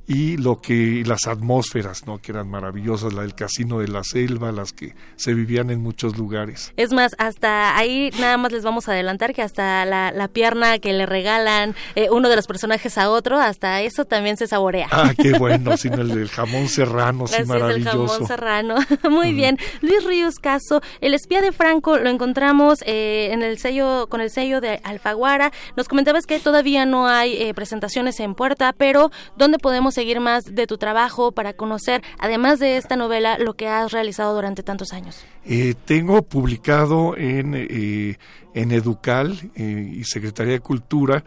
y 0.08 0.38
lo 0.38 0.60
que 0.60 1.04
las 1.06 1.28
atmósferas, 1.28 2.06
¿no? 2.06 2.20
que 2.20 2.32
eran 2.32 2.50
maravillosas, 2.50 3.14
la 3.14 3.22
del 3.22 3.36
casino 3.36 3.80
de 3.80 3.88
la 3.88 4.04
selva, 4.04 4.52
las 4.52 4.74
que 4.74 4.96
se 5.16 5.34
vivían 5.34 5.70
en 5.70 5.82
muchos 5.82 6.18
lugares. 6.18 6.74
Es 6.76 6.92
más, 6.92 7.16
hasta 7.18 7.78
ahí 7.78 8.12
nada 8.20 8.38
más 8.38 8.52
les 8.52 8.64
vamos 8.64 8.90
a 8.90 8.94
adelantar 8.94 9.34
que 9.34 9.42
hasta 9.42 9.86
la, 9.86 10.12
la 10.12 10.28
pierna 10.28 10.80
que 10.80 10.94
le 10.94 11.06
regalan 11.06 11.76
eh, 11.96 12.10
uno 12.12 12.30
de 12.30 12.36
los 12.36 12.48
personajes 12.48 12.98
a 12.98 13.10
otro, 13.10 13.40
hasta 13.40 13.82
eso 13.82 14.06
también 14.06 14.38
se 14.38 14.48
saborea. 14.48 14.88
Ah, 14.92 15.14
qué 15.18 15.34
bueno, 15.40 15.78
sino 15.78 16.02
el 16.02 16.10
del 16.10 16.30
jamón 16.30 16.68
serrano, 16.68 17.28
sí, 17.28 17.44
maravilloso. 17.46 17.76
el 17.76 18.08
jamón 18.08 18.28
serrano. 18.28 18.76
Muy 19.10 19.34
bien. 19.34 19.58
Luis 19.82 20.04
Ríos 20.04 20.36
Caso, 20.36 20.82
el 21.02 21.14
espía 21.14 21.42
de 21.42 21.52
Franco 21.52 21.98
lo 21.98 22.10
encontramos 22.10 22.80
eh, 22.86 23.30
en 23.32 23.42
el 23.42 23.58
sello 23.58 24.08
con 24.10 24.22
el 24.22 24.30
sello 24.30 24.60
de 24.60 24.82
Alfaguara. 24.84 25.52
Nos 25.78 25.88
comentabas 25.88 26.26
que 26.26 26.40
todavía 26.40 26.86
no 26.86 27.08
hay 27.08 27.42
eh, 27.42 27.54
presentaciones 27.54 28.20
en 28.20 28.36
puerta, 28.36 28.74
pero 28.78 29.12
¿dónde 29.38 29.58
podemos 29.60 29.93
seguir 29.94 30.20
más 30.20 30.54
de 30.54 30.68
tu 30.68 30.78
trabajo, 30.78 31.32
para 31.32 31.54
conocer, 31.54 32.02
además 32.20 32.60
de 32.60 32.78
esta 32.78 32.96
novela, 32.96 33.38
lo 33.38 33.54
que 33.54 33.68
has 33.68 33.92
realizado 33.92 34.36
durante 34.36 34.64
tantos 34.64 34.94
años? 34.94 35.24
Eh, 35.46 35.76
tengo 35.86 36.22
publicado 36.24 37.16
en, 37.18 37.54
eh, 37.56 38.18
en 38.54 38.72
Educal 38.72 39.52
eh, 39.56 39.94
y 39.96 40.04
Secretaría 40.04 40.54
de 40.54 40.60
Cultura 40.60 41.24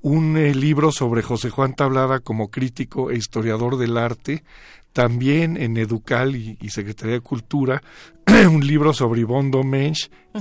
un 0.00 0.34
libro 0.60 0.92
sobre 0.92 1.22
José 1.22 1.50
Juan 1.50 1.74
Tablada 1.74 2.20
como 2.20 2.50
crítico 2.50 3.10
e 3.10 3.16
historiador 3.16 3.76
del 3.78 3.96
arte, 3.96 4.44
también 4.92 5.56
en 5.56 5.76
Educal 5.76 6.34
y, 6.34 6.56
Secretaría 6.70 7.14
de 7.14 7.20
Cultura, 7.20 7.82
un 8.50 8.66
libro 8.66 8.92
sobre 8.92 9.20
Yvonne 9.20 9.50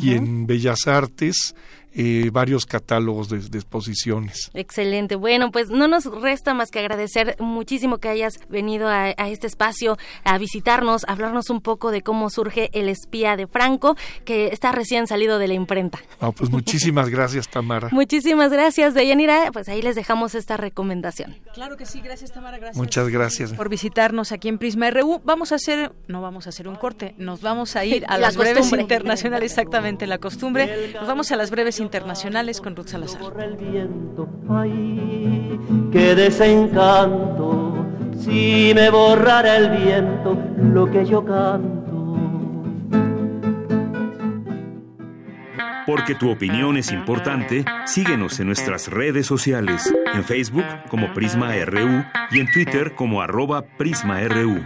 Y 0.02 0.14
en 0.14 0.48
Bellas 0.48 0.88
Artes 0.88 1.54
eh, 2.00 2.30
varios 2.32 2.68
catálogos 2.68 3.28
de, 3.28 3.38
exposiciones. 3.58 4.52
Excelente. 4.54 5.16
Bueno, 5.16 5.52
pues 5.52 5.70
no 5.70 5.88
nos 5.88 6.06
resta 6.06 6.54
más 6.54 6.70
que 6.70 6.78
agradecer 6.78 7.36
muchísimo 7.40 7.98
que 7.98 8.08
hayas 8.08 8.36
venido 8.50 8.88
a, 8.88 9.10
este 9.10 9.48
espacio 9.48 9.98
a 10.24 10.38
visitarnos, 10.38 11.06
a 11.06 11.14
hablarnos 11.14 11.50
un 11.50 11.60
poco 11.60 11.90
de 11.90 12.04
cómo 12.04 12.30
surge 12.30 12.70
el 12.74 12.88
espía 12.88 13.36
de 13.36 13.48
Franco, 13.48 13.98
que 14.26 14.50
está 14.50 14.72
recién 14.72 15.08
salido 15.08 15.40
de 15.40 15.48
la 15.48 15.56
imprenta. 15.56 15.98
Ah, 16.20 16.32
pues 16.32 16.52
muchísimas 16.52 17.10
gracias, 17.10 17.48
Tamara. 17.48 17.90
muchísimas 17.92 18.52
gracias, 18.52 18.94
Deyanira. 18.94 19.50
Pues 19.52 19.68
ahí 19.68 19.82
les 19.82 19.96
dejamos 19.96 20.36
esta 20.36 20.56
recomendación. 20.56 21.36
Claro 21.56 21.78
que 21.78 21.88
sí, 21.88 22.02
gracias, 22.02 22.32
Tamara. 22.32 22.60
Gracias. 22.60 22.78
Muchas 22.78 23.10
gracias. 23.10 23.54
Por 23.54 23.70
visitarnos 23.70 24.32
aquí 24.32 24.50
en 24.50 24.60
Prisma 24.60 24.92
RU. 24.92 25.20
Vamos 25.26 25.52
a 25.52 25.56
hacer, 25.56 25.94
no 26.08 26.22
vamos 26.22 26.46
a 26.46 26.50
hacer 26.50 26.68
un 26.68 26.76
corte, 26.76 27.16
nos 27.18 27.42
vamos 27.42 27.76
a 27.76 27.86
ir 27.86 28.06
a 28.08 28.20
las 28.20 28.38
breves 28.38 28.72
internacionales, 28.72 29.52
exactamente 29.52 29.87
la 29.88 30.18
costumbre. 30.18 30.92
Nos 30.94 31.08
vamos 31.08 31.32
a 31.32 31.36
las 31.36 31.50
breves 31.50 31.80
internacionales 31.80 31.98
internacionales 31.98 32.62
con 32.62 32.76
Ruth 32.76 32.88
Salazar. 32.88 33.22
El 33.40 33.56
viento, 33.56 34.30
ay, 34.50 35.60
qué 35.92 36.16
desencanto, 36.16 37.86
si 38.20 38.72
me 38.76 38.90
borrara 38.90 39.58
el 39.58 39.70
viento 39.70 40.38
lo 40.58 40.90
que 40.92 41.06
yo 41.06 41.24
canto. 41.24 41.86
Porque 45.86 46.16
tu 46.16 46.30
opinión 46.30 46.76
es 46.76 46.92
importante, 46.92 47.64
síguenos 47.86 48.40
en 48.42 48.48
nuestras 48.48 48.90
redes 48.90 49.26
sociales, 49.26 49.94
en 50.14 50.24
Facebook 50.26 50.66
como 50.90 51.14
Prisma 51.14 51.54
RU 51.66 52.04
y 52.32 52.40
en 52.42 52.52
Twitter 52.52 52.94
como 52.94 53.22
arroba 53.22 53.64
PrismaRU. 53.78 54.66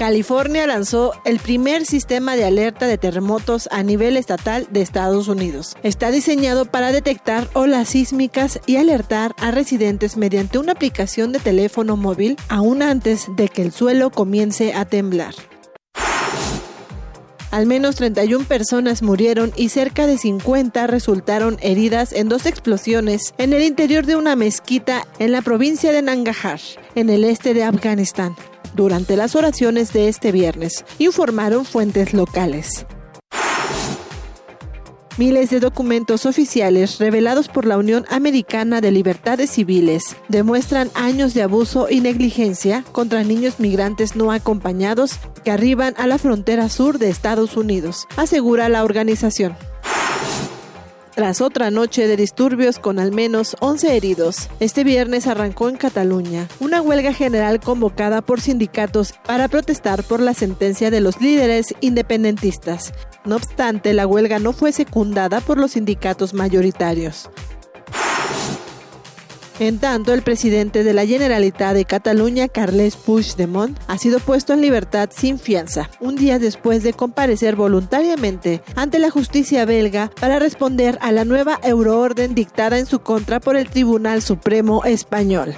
California 0.00 0.66
lanzó 0.66 1.12
el 1.26 1.38
primer 1.40 1.84
sistema 1.84 2.34
de 2.34 2.46
alerta 2.46 2.86
de 2.86 2.96
terremotos 2.96 3.68
a 3.70 3.82
nivel 3.82 4.16
estatal 4.16 4.66
de 4.70 4.80
Estados 4.80 5.28
Unidos. 5.28 5.76
Está 5.82 6.10
diseñado 6.10 6.64
para 6.64 6.90
detectar 6.90 7.48
olas 7.52 7.90
sísmicas 7.90 8.60
y 8.64 8.76
alertar 8.76 9.34
a 9.36 9.50
residentes 9.50 10.16
mediante 10.16 10.56
una 10.56 10.72
aplicación 10.72 11.32
de 11.32 11.38
teléfono 11.38 11.98
móvil 11.98 12.38
aún 12.48 12.80
antes 12.80 13.26
de 13.36 13.50
que 13.50 13.60
el 13.60 13.72
suelo 13.72 14.08
comience 14.08 14.72
a 14.72 14.86
temblar. 14.86 15.34
Al 17.50 17.66
menos 17.66 17.96
31 17.96 18.46
personas 18.46 19.02
murieron 19.02 19.52
y 19.54 19.68
cerca 19.68 20.06
de 20.06 20.16
50 20.16 20.86
resultaron 20.86 21.58
heridas 21.60 22.14
en 22.14 22.30
dos 22.30 22.46
explosiones 22.46 23.34
en 23.36 23.52
el 23.52 23.62
interior 23.62 24.06
de 24.06 24.16
una 24.16 24.34
mezquita 24.34 25.06
en 25.18 25.32
la 25.32 25.42
provincia 25.42 25.92
de 25.92 26.00
Nangarhar, 26.00 26.60
en 26.94 27.10
el 27.10 27.22
este 27.22 27.52
de 27.52 27.64
Afganistán 27.64 28.34
durante 28.74 29.16
las 29.16 29.34
oraciones 29.36 29.92
de 29.92 30.08
este 30.08 30.32
viernes, 30.32 30.84
informaron 30.98 31.64
fuentes 31.64 32.12
locales. 32.12 32.86
Miles 35.18 35.50
de 35.50 35.60
documentos 35.60 36.24
oficiales 36.24 36.98
revelados 36.98 37.48
por 37.48 37.66
la 37.66 37.76
Unión 37.76 38.06
Americana 38.08 38.80
de 38.80 38.90
Libertades 38.90 39.50
Civiles 39.50 40.16
demuestran 40.28 40.90
años 40.94 41.34
de 41.34 41.42
abuso 41.42 41.88
y 41.90 42.00
negligencia 42.00 42.84
contra 42.92 43.22
niños 43.22 43.60
migrantes 43.60 44.16
no 44.16 44.32
acompañados 44.32 45.18
que 45.44 45.50
arriban 45.50 45.94
a 45.98 46.06
la 46.06 46.16
frontera 46.16 46.70
sur 46.70 46.98
de 46.98 47.10
Estados 47.10 47.58
Unidos, 47.58 48.06
asegura 48.16 48.70
la 48.70 48.82
organización. 48.82 49.56
Tras 51.20 51.42
otra 51.42 51.70
noche 51.70 52.08
de 52.08 52.16
disturbios 52.16 52.78
con 52.78 52.98
al 52.98 53.12
menos 53.12 53.54
11 53.60 53.94
heridos, 53.94 54.48
este 54.58 54.84
viernes 54.84 55.26
arrancó 55.26 55.68
en 55.68 55.76
Cataluña 55.76 56.48
una 56.60 56.80
huelga 56.80 57.12
general 57.12 57.60
convocada 57.60 58.22
por 58.22 58.40
sindicatos 58.40 59.12
para 59.26 59.46
protestar 59.48 60.02
por 60.02 60.20
la 60.20 60.32
sentencia 60.32 60.90
de 60.90 61.02
los 61.02 61.20
líderes 61.20 61.74
independentistas. 61.82 62.94
No 63.26 63.36
obstante, 63.36 63.92
la 63.92 64.06
huelga 64.06 64.38
no 64.38 64.54
fue 64.54 64.72
secundada 64.72 65.42
por 65.42 65.58
los 65.58 65.72
sindicatos 65.72 66.32
mayoritarios. 66.32 67.28
En 69.60 69.78
tanto, 69.78 70.14
el 70.14 70.22
presidente 70.22 70.84
de 70.84 70.94
la 70.94 71.04
Generalitat 71.04 71.74
de 71.74 71.84
Cataluña, 71.84 72.48
Carles 72.48 72.96
Puigdemont, 72.96 73.78
ha 73.88 73.98
sido 73.98 74.18
puesto 74.18 74.54
en 74.54 74.62
libertad 74.62 75.10
sin 75.14 75.38
fianza, 75.38 75.90
un 76.00 76.16
día 76.16 76.38
después 76.38 76.82
de 76.82 76.94
comparecer 76.94 77.56
voluntariamente 77.56 78.62
ante 78.74 78.98
la 78.98 79.10
justicia 79.10 79.66
belga 79.66 80.10
para 80.18 80.38
responder 80.38 80.98
a 81.02 81.12
la 81.12 81.26
nueva 81.26 81.60
euroorden 81.62 82.34
dictada 82.34 82.78
en 82.78 82.86
su 82.86 83.00
contra 83.00 83.38
por 83.38 83.54
el 83.54 83.68
Tribunal 83.68 84.22
Supremo 84.22 84.82
Español. 84.84 85.54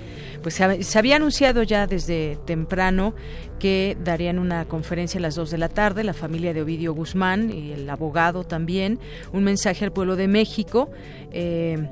pues 0.41 0.55
se, 0.55 0.97
había 0.97 1.17
anunciado 1.17 1.61
ya 1.61 1.85
desde 1.85 2.39
temprano 2.45 3.13
que 3.59 3.95
darían 4.03 4.39
una 4.39 4.65
conferencia 4.65 5.19
a 5.19 5.21
las 5.21 5.35
dos 5.35 5.51
de 5.51 5.59
la 5.59 5.69
tarde, 5.69 6.03
la 6.03 6.15
familia 6.15 6.51
de 6.55 6.63
Ovidio 6.63 6.95
Guzmán 6.95 7.51
y 7.51 7.73
el 7.73 7.87
abogado 7.91 8.43
también, 8.43 8.99
un 9.33 9.43
mensaje 9.43 9.85
al 9.85 9.91
pueblo 9.91 10.15
de 10.15 10.27
México. 10.27 10.89
Eh, 11.31 11.87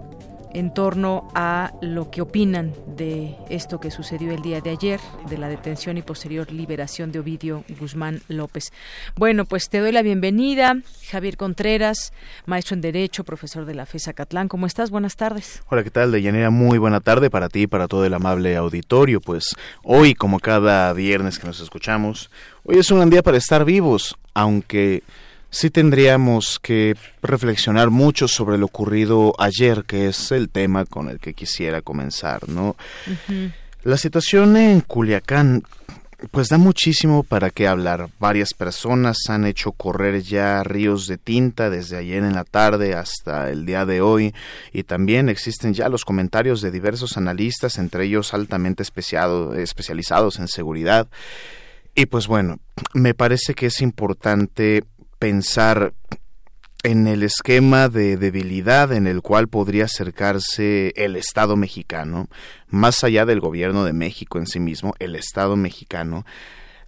en 0.55 0.73
torno 0.73 1.27
a 1.35 1.73
lo 1.81 2.09
que 2.09 2.21
opinan 2.21 2.73
de 2.95 3.35
esto 3.49 3.81
que 3.81 3.91
sucedió 3.91 4.31
el 4.31 4.41
día 4.41 4.61
de 4.61 4.69
ayer, 4.69 5.01
de 5.29 5.37
la 5.37 5.49
detención 5.49 5.97
y 5.97 6.01
posterior 6.01 6.49
liberación 6.49 7.11
de 7.11 7.19
Ovidio 7.19 7.65
Guzmán 7.77 8.21
López. 8.29 8.71
Bueno, 9.17 9.43
pues 9.43 9.67
te 9.67 9.79
doy 9.79 9.91
la 9.91 10.01
bienvenida, 10.01 10.77
Javier 11.09 11.35
Contreras, 11.35 12.13
maestro 12.45 12.75
en 12.75 12.79
Derecho, 12.79 13.25
profesor 13.25 13.65
de 13.65 13.75
la 13.75 13.85
FESA 13.85 14.13
Catlán. 14.13 14.47
¿Cómo 14.47 14.65
estás? 14.65 14.91
Buenas 14.91 15.17
tardes. 15.17 15.61
Hola, 15.69 15.83
¿qué 15.83 15.91
tal, 15.91 16.13
Deyanira? 16.13 16.49
Muy 16.51 16.77
buena 16.77 17.01
tarde 17.01 17.29
para 17.29 17.49
ti 17.49 17.63
y 17.63 17.67
para 17.67 17.89
todo 17.89 18.05
el 18.05 18.13
amable 18.13 18.55
auditorio. 18.55 19.19
Pues 19.19 19.57
hoy, 19.83 20.15
como 20.15 20.39
cada 20.39 20.93
viernes 20.93 21.37
que 21.37 21.47
nos 21.47 21.59
escuchamos, 21.59 22.31
hoy 22.63 22.77
es 22.77 22.89
un 22.91 22.99
gran 22.99 23.09
día 23.09 23.23
para 23.23 23.35
estar 23.35 23.65
vivos, 23.65 24.15
aunque 24.33 25.03
sí 25.49 25.69
tendríamos 25.69 26.59
que 26.59 26.95
reflexionar 27.21 27.89
mucho 27.89 28.27
sobre 28.27 28.57
lo 28.57 28.65
ocurrido 28.65 29.33
ayer, 29.39 29.83
que 29.85 30.07
es 30.07 30.31
el 30.31 30.49
tema 30.49 30.85
con 30.85 31.09
el 31.09 31.19
que 31.19 31.33
quisiera 31.33 31.81
comenzar, 31.81 32.49
¿no? 32.49 32.75
La 33.83 33.97
situación 33.97 34.57
en 34.57 34.81
Culiacán 34.81 35.63
pues 36.31 36.49
da 36.49 36.57
muchísimo 36.57 37.23
para 37.23 37.49
qué 37.49 37.67
hablar. 37.67 38.09
Varias 38.19 38.53
personas 38.53 39.17
han 39.29 39.45
hecho 39.45 39.71
correr 39.71 40.21
ya 40.21 40.63
ríos 40.63 41.07
de 41.07 41.17
tinta 41.17 41.69
desde 41.69 41.97
ayer 41.97 42.23
en 42.23 42.33
la 42.33 42.43
tarde 42.43 42.93
hasta 42.93 43.49
el 43.49 43.65
día 43.65 43.85
de 43.85 44.01
hoy 44.01 44.33
y 44.73 44.83
también 44.83 45.29
existen 45.29 45.73
ya 45.73 45.89
los 45.89 46.05
comentarios 46.05 46.61
de 46.61 46.71
diversos 46.71 47.17
analistas, 47.17 47.77
entre 47.77 48.05
ellos 48.05 48.33
altamente 48.33 48.83
especializados 48.83 50.39
en 50.39 50.47
seguridad. 50.47 51.07
Y 51.93 52.07
pues 52.07 52.27
bueno, 52.27 52.59
me 52.93 53.13
parece 53.13 53.53
que 53.53 53.67
es 53.67 53.81
importante 53.81 54.83
pensar 55.19 55.93
en 56.83 57.07
el 57.07 57.23
esquema 57.23 57.89
de 57.89 58.15
debilidad 58.15 58.93
en 58.93 59.07
el 59.07 59.23
cual 59.23 59.47
podría 59.47 59.85
acercarse 59.85 60.93
el 60.95 61.15
Estado 61.15 61.55
mexicano, 61.55 62.27
más 62.67 63.03
allá 63.03 63.25
del 63.25 63.39
gobierno 63.39 63.85
de 63.85 63.93
México 63.93 64.37
en 64.37 64.45
sí 64.45 64.59
mismo, 64.59 64.93
el 64.99 65.15
Estado 65.15 65.55
mexicano, 65.55 66.25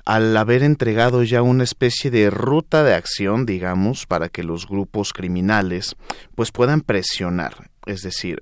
al 0.06 0.38
haber 0.38 0.62
entregado 0.62 1.24
ya 1.24 1.41
una 1.41 1.64
especie 1.64 2.12
de 2.12 2.30
ruta 2.30 2.84
de 2.84 2.94
acción, 2.94 3.48
digamos, 3.48 4.06
para 4.06 4.30
que 4.30 4.44
los 4.44 4.68
grupos 4.68 5.14
criminales 5.14 5.95
pues 6.36 6.52
puedan 6.52 6.82
presionar, 6.82 7.72
es 7.88 8.04
decir, 8.04 8.41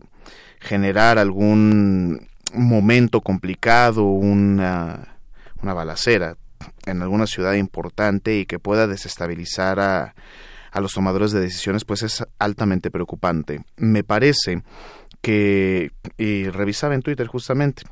generar 0.59 1.17
algún 1.17 2.27
momento 2.53 3.21
complicado, 3.21 4.03
una, 4.03 5.17
una 5.61 5.73
balacera, 5.73 6.35
en 6.85 7.01
alguna 7.01 7.27
ciudad 7.27 7.53
importante 7.53 8.37
y 8.37 8.45
que 8.45 8.59
pueda 8.59 8.87
desestabilizar 8.87 9.79
a, 9.79 10.15
a 10.71 10.81
los 10.81 10.93
tomadores 10.93 11.31
de 11.31 11.39
decisiones, 11.39 11.85
pues 11.85 12.03
es 12.03 12.23
altamente 12.39 12.91
preocupante. 12.91 13.63
Me 13.77 14.03
parece 14.03 14.61
que, 15.21 15.91
y 16.17 16.49
revisaba 16.49 16.95
en 16.95 17.01
Twitter 17.01 17.27
justamente, 17.27 17.83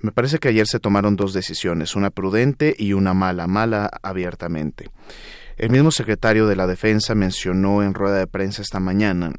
me 0.00 0.12
parece 0.12 0.38
que 0.38 0.48
ayer 0.48 0.66
se 0.66 0.80
tomaron 0.80 1.16
dos 1.16 1.32
decisiones, 1.32 1.96
una 1.96 2.10
prudente 2.10 2.74
y 2.78 2.92
una 2.92 3.14
mala, 3.14 3.46
mala 3.46 3.90
abiertamente. 4.02 4.90
El 5.56 5.70
mismo 5.70 5.90
secretario 5.90 6.46
de 6.46 6.56
la 6.56 6.66
Defensa 6.66 7.14
mencionó 7.14 7.82
en 7.82 7.94
rueda 7.94 8.18
de 8.18 8.26
prensa 8.26 8.62
esta 8.62 8.80
mañana 8.80 9.32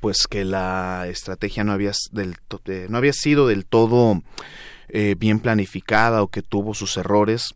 pues 0.00 0.26
que 0.28 0.44
la 0.44 1.06
estrategia 1.08 1.64
no 1.64 1.72
había, 1.72 1.92
del, 2.10 2.36
eh, 2.66 2.86
no 2.88 2.98
había 2.98 3.12
sido 3.12 3.46
del 3.46 3.66
todo 3.66 4.22
eh, 4.88 5.14
bien 5.18 5.40
planificada 5.40 6.22
o 6.22 6.28
que 6.28 6.42
tuvo 6.42 6.74
sus 6.74 6.96
errores. 6.96 7.54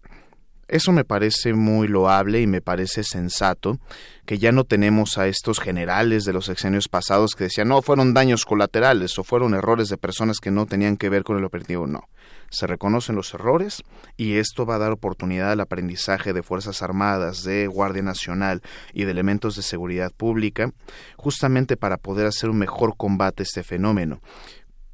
Eso 0.70 0.92
me 0.92 1.04
parece 1.04 1.52
muy 1.52 1.88
loable 1.88 2.40
y 2.40 2.46
me 2.46 2.60
parece 2.60 3.02
sensato 3.02 3.80
que 4.24 4.38
ya 4.38 4.52
no 4.52 4.62
tenemos 4.62 5.18
a 5.18 5.26
estos 5.26 5.58
generales 5.58 6.24
de 6.24 6.32
los 6.32 6.44
sexenios 6.44 6.86
pasados 6.86 7.34
que 7.34 7.44
decían 7.44 7.66
no 7.66 7.82
fueron 7.82 8.14
daños 8.14 8.44
colaterales 8.44 9.18
o 9.18 9.24
fueron 9.24 9.54
errores 9.54 9.88
de 9.88 9.96
personas 9.96 10.38
que 10.38 10.52
no 10.52 10.66
tenían 10.66 10.96
que 10.96 11.08
ver 11.08 11.24
con 11.24 11.36
el 11.36 11.44
operativo. 11.44 11.88
No, 11.88 12.08
se 12.50 12.68
reconocen 12.68 13.16
los 13.16 13.34
errores 13.34 13.82
y 14.16 14.34
esto 14.34 14.66
va 14.66 14.76
a 14.76 14.78
dar 14.78 14.92
oportunidad 14.92 15.50
al 15.50 15.60
aprendizaje 15.60 16.32
de 16.32 16.44
Fuerzas 16.44 16.82
Armadas, 16.82 17.42
de 17.42 17.66
Guardia 17.66 18.02
Nacional 18.02 18.62
y 18.92 19.02
de 19.02 19.10
elementos 19.10 19.56
de 19.56 19.62
seguridad 19.62 20.12
pública, 20.16 20.70
justamente 21.16 21.76
para 21.76 21.96
poder 21.96 22.26
hacer 22.28 22.48
un 22.48 22.58
mejor 22.58 22.96
combate 22.96 23.42
a 23.42 23.44
este 23.44 23.64
fenómeno 23.64 24.20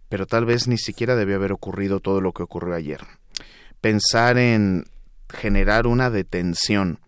pero 0.09 0.27
tal 0.27 0.45
vez 0.45 0.69
ni 0.69 0.79
siquiera 0.79 1.17
debió 1.17 1.37
haber 1.37 1.53
ocurrido 1.53 2.01
todo 2.01 2.21
lo 2.21 2.33
que 2.33 2.43
ocurrió 2.43 2.75
ayer. 2.75 3.01
Pensar 3.81 4.39
en 4.39 4.85
generar 5.29 5.87
una 5.87 6.11
detención 6.11 7.01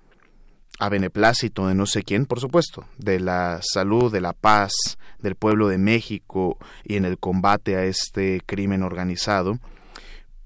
a 0.79 0.89
beneplácito 0.89 1.67
de 1.67 1.75
no 1.75 1.87
sé 1.87 2.03
quién, 2.03 2.27
por 2.27 2.41
supuesto, 2.41 2.87
de 2.99 3.19
la 3.21 3.61
salud, 3.63 4.13
de 4.13 4.21
la 4.21 4.33
paz 4.33 4.73
del 5.19 5.35
pueblo 5.35 5.69
de 5.69 5.79
México 5.79 6.59
y 6.85 6.97
en 6.97 7.05
el 7.05 7.19
combate 7.19 7.77
a 7.77 7.85
este 7.85 8.41
crimen 8.47 8.83
organizado, 8.83 9.59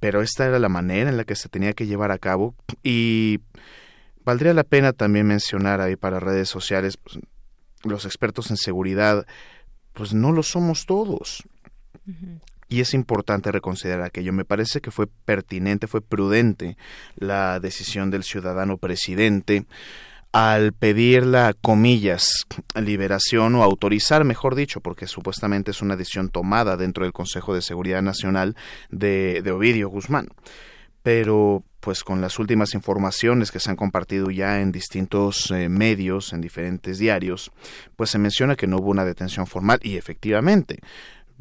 pero 0.01 0.23
esta 0.23 0.47
era 0.47 0.59
la 0.59 0.71
manera 0.71 1.11
en 1.11 1.17
la 1.17 1.25
que 1.25 1.37
se 1.37 1.49
tenía 1.49 1.75
que 1.75 1.87
llevar 1.87 2.11
a 2.11 2.19
cabo 2.19 2.55
y 2.83 3.41
valdría 4.25 4.55
la 4.55 4.65
pena 4.65 4.93
también 4.93 5.27
mencionar 5.27 5.81
ahí 5.81 5.97
para 5.97 6.21
redes 6.21 6.49
sociales 6.49 6.97
pues, 6.97 7.19
los 7.85 8.07
expertos 8.07 8.51
en 8.51 8.57
seguridad, 8.57 9.27
pues 9.93 10.15
no 10.15 10.33
lo 10.33 10.43
somos 10.43 10.87
todos. 10.87 11.45
Y 12.69 12.81
es 12.81 12.95
importante 12.95 13.53
reconsiderar 13.53 14.03
aquello. 14.03 14.33
Me 14.33 14.45
parece 14.45 14.81
que 14.81 14.91
fue 14.91 15.07
pertinente, 15.07 15.87
fue 15.87 16.01
prudente 16.01 16.77
la 17.17 17.61
decisión 17.61 18.11
del 18.11 18.23
ciudadano 18.25 18.79
presidente 18.79 19.67
al 20.33 20.73
pedir 20.73 21.27
la 21.27 21.53
comillas 21.53 22.47
liberación 22.75 23.55
o 23.55 23.63
autorizar, 23.63 24.25
mejor 24.25 24.55
dicho, 24.55 24.81
porque 24.81 25.07
supuestamente 25.07 25.71
es 25.73 25.83
una 25.83 25.97
decisión 25.97 26.31
tomada 26.31 26.79
dentro 26.79 27.05
del 27.05 27.13
Consejo 27.13 27.55
de 27.55 27.61
Seguridad 27.61 28.01
Nacional 28.01 28.57
de, 28.91 29.43
de 29.43 29.51
Ovidio 29.51 29.91
Guzmán. 29.91 30.29
Pero 31.03 31.65
pues 31.81 32.05
con 32.05 32.21
las 32.21 32.39
últimas 32.39 32.75
informaciones 32.75 33.51
que 33.51 33.59
se 33.59 33.69
han 33.69 33.77
compartido 33.77 34.31
ya 34.31 34.61
en 34.61 34.71
distintos 34.71 35.51
eh, 35.51 35.69
medios, 35.69 36.33
en 36.33 36.41
diferentes 36.41 36.99
diarios, 36.99 37.51
pues 37.97 38.09
se 38.09 38.19
menciona 38.19 38.55
que 38.55 38.69
no 38.69 38.77
hubo 38.77 38.91
una 38.91 39.05
detención 39.05 39.49
formal 39.49 39.81
y 39.83 39.97
efectivamente 39.97 40.79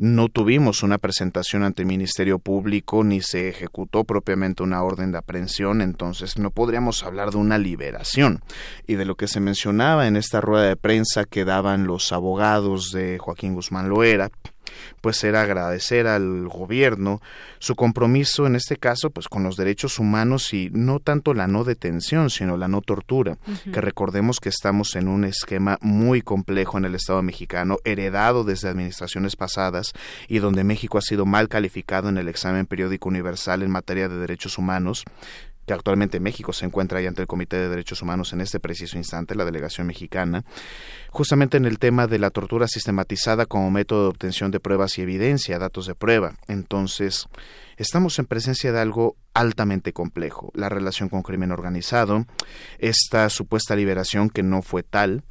no 0.02 0.30
tuvimos 0.30 0.82
una 0.82 0.98
presentación 0.98 1.64
ante 1.64 1.84
el 1.84 1.88
Ministerio 1.88 2.40
Público 2.40 3.04
ni 3.04 3.22
se 3.22 3.50
ejecutó 3.50 4.04
propiamente 4.04 4.64
una 4.64 4.82
orden 4.82 5.12
de 5.12 5.20
aprehensión, 5.20 5.80
entonces 5.80 6.40
no 6.40 6.50
podríamos 6.50 7.04
hablar 7.04 7.30
de 7.30 7.38
una 7.38 7.60
liberación. 7.60 8.42
Y 8.88 8.96
de 8.96 9.06
lo 9.06 9.14
que 9.14 9.28
se 9.28 9.40
mencionaba 9.40 10.08
en 10.08 10.16
esta 10.16 10.42
rueda 10.42 10.66
de 10.66 10.76
prensa 10.76 11.26
que 11.26 11.46
daban 11.46 11.86
los 11.86 12.12
abogados 12.12 12.92
de 12.92 13.20
Joaquín 13.20 13.54
Guzmán 13.54 13.90
Loera, 13.90 14.32
pues 15.02 15.24
era 15.24 15.42
agradecer 15.42 16.08
al 16.08 16.48
gobierno 16.48 17.22
su 17.60 17.76
compromiso 17.76 18.48
en 18.48 18.56
este 18.56 18.78
caso 18.78 19.10
pues 19.10 19.28
con 19.28 19.44
los 19.44 19.58
derechos 19.58 20.00
humanos 20.00 20.54
y 20.54 20.70
no 20.72 21.00
tanto 21.00 21.34
la 21.34 21.48
no 21.48 21.64
detención 21.64 22.30
sino 22.30 22.58
la 22.58 22.68
no 22.68 22.82
tortura 22.82 23.38
que 23.72 23.82
recordemos 23.82 24.40
que 24.40 24.50
estamos 24.50 24.96
en 24.96 25.08
un 25.08 25.26
esquema 25.26 25.78
muy 25.82 26.22
complejo 26.22 26.78
en 26.78 26.86
el 26.86 26.96
Estado 26.96 27.22
mexicano 27.22 27.78
heredado 27.84 28.44
desde 28.44 28.70
administraciones 28.70 29.36
pasadas 29.36 29.94
y 30.28 30.40
donde 30.40 30.64
México 30.64 30.98
ha 30.98 31.02
sido 31.02 31.26
mal 31.26 31.50
calificado 31.50 32.10
en 32.10 32.18
el 32.18 32.28
examen 32.28 32.66
periódico 32.66 33.10
universal 33.10 33.64
en 33.64 33.72
materia 33.72 34.08
de 34.08 34.18
derechos 34.18 34.58
humanos 34.58 35.06
que 35.72 35.76
actualmente 35.76 36.20
México 36.20 36.52
se 36.52 36.66
encuentra 36.66 37.00
ahí 37.00 37.08
ante 37.08 37.22
el 37.22 37.30
Comité 37.30 37.56
de 37.56 37.70
Derechos 37.70 38.02
Humanos 38.02 38.34
en 38.34 38.42
este 38.42 38.60
preciso 38.60 38.98
instante, 38.98 39.36
la 39.36 39.46
delegación 39.46 39.88
mexicana, 39.88 40.44
justamente 41.12 41.56
en 41.56 41.64
el 41.64 41.80
tema 41.80 42.08
de 42.08 42.20
la 42.20 42.30
tortura 42.30 42.68
sistematizada 42.68 43.46
como 43.46 43.72
método 43.72 44.04
de 44.04 44.10
obtención 44.10 44.52
de 44.52 44.60
pruebas 44.60 44.98
y 44.98 45.04
evidencia, 45.04 45.60
datos 45.60 45.86
de 45.86 45.96
prueba. 45.96 46.36
Entonces, 46.50 47.30
estamos 47.78 48.20
en 48.20 48.26
presencia 48.26 48.74
de 48.74 48.82
algo 48.82 49.16
altamente 49.34 49.94
complejo, 49.94 50.52
la 50.56 50.68
relación 50.68 51.08
con 51.08 51.22
crimen 51.22 51.54
organizado, 51.54 52.26
esta 52.78 53.30
supuesta 53.30 53.74
liberación 53.74 54.30
que 54.30 54.44
no 54.44 54.64
fue 54.64 54.84
tal, 54.84 55.24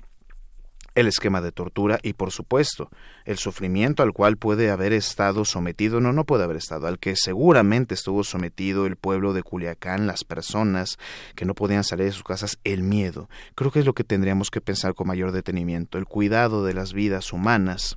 el 0.95 1.07
esquema 1.07 1.41
de 1.41 1.53
tortura 1.53 1.99
y, 2.03 2.15
por 2.15 2.31
supuesto, 2.31 2.91
el 3.25 3.39
sufrimiento 3.39 4.03
al 4.03 4.12
cual 4.12 4.37
puede 4.37 4.71
haber 4.71 4.93
estado 4.93 5.45
sometido, 5.45 6.01
no, 6.01 6.12
no 6.12 6.25
puede 6.25 6.45
haber 6.45 6.57
estado, 6.57 6.87
al 6.87 6.99
que 6.99 7.17
seguramente 7.17 7.95
estuvo 7.95 8.25
sometido 8.25 8.87
el 8.87 8.97
pueblo 8.97 9.33
de 9.33 9.43
Culiacán, 9.43 10.07
las 10.07 10.25
personas 10.25 10.99
que 11.35 11.45
no 11.45 11.55
podían 11.55 11.85
salir 11.85 12.07
de 12.07 12.12
sus 12.12 12.25
casas, 12.25 12.59
el 12.65 12.83
miedo. 12.83 13.29
Creo 13.55 13.71
que 13.71 13.81
es 13.81 13.87
lo 13.87 13.95
que 13.95 14.05
tendríamos 14.05 14.51
que 14.51 14.61
pensar 14.61 14.95
con 14.95 15.07
mayor 15.07 15.33
detenimiento, 15.33 15.99
el 15.99 16.07
cuidado 16.07 16.65
de 16.65 16.75
las 16.75 16.93
vidas 16.93 17.33
humanas 17.33 17.97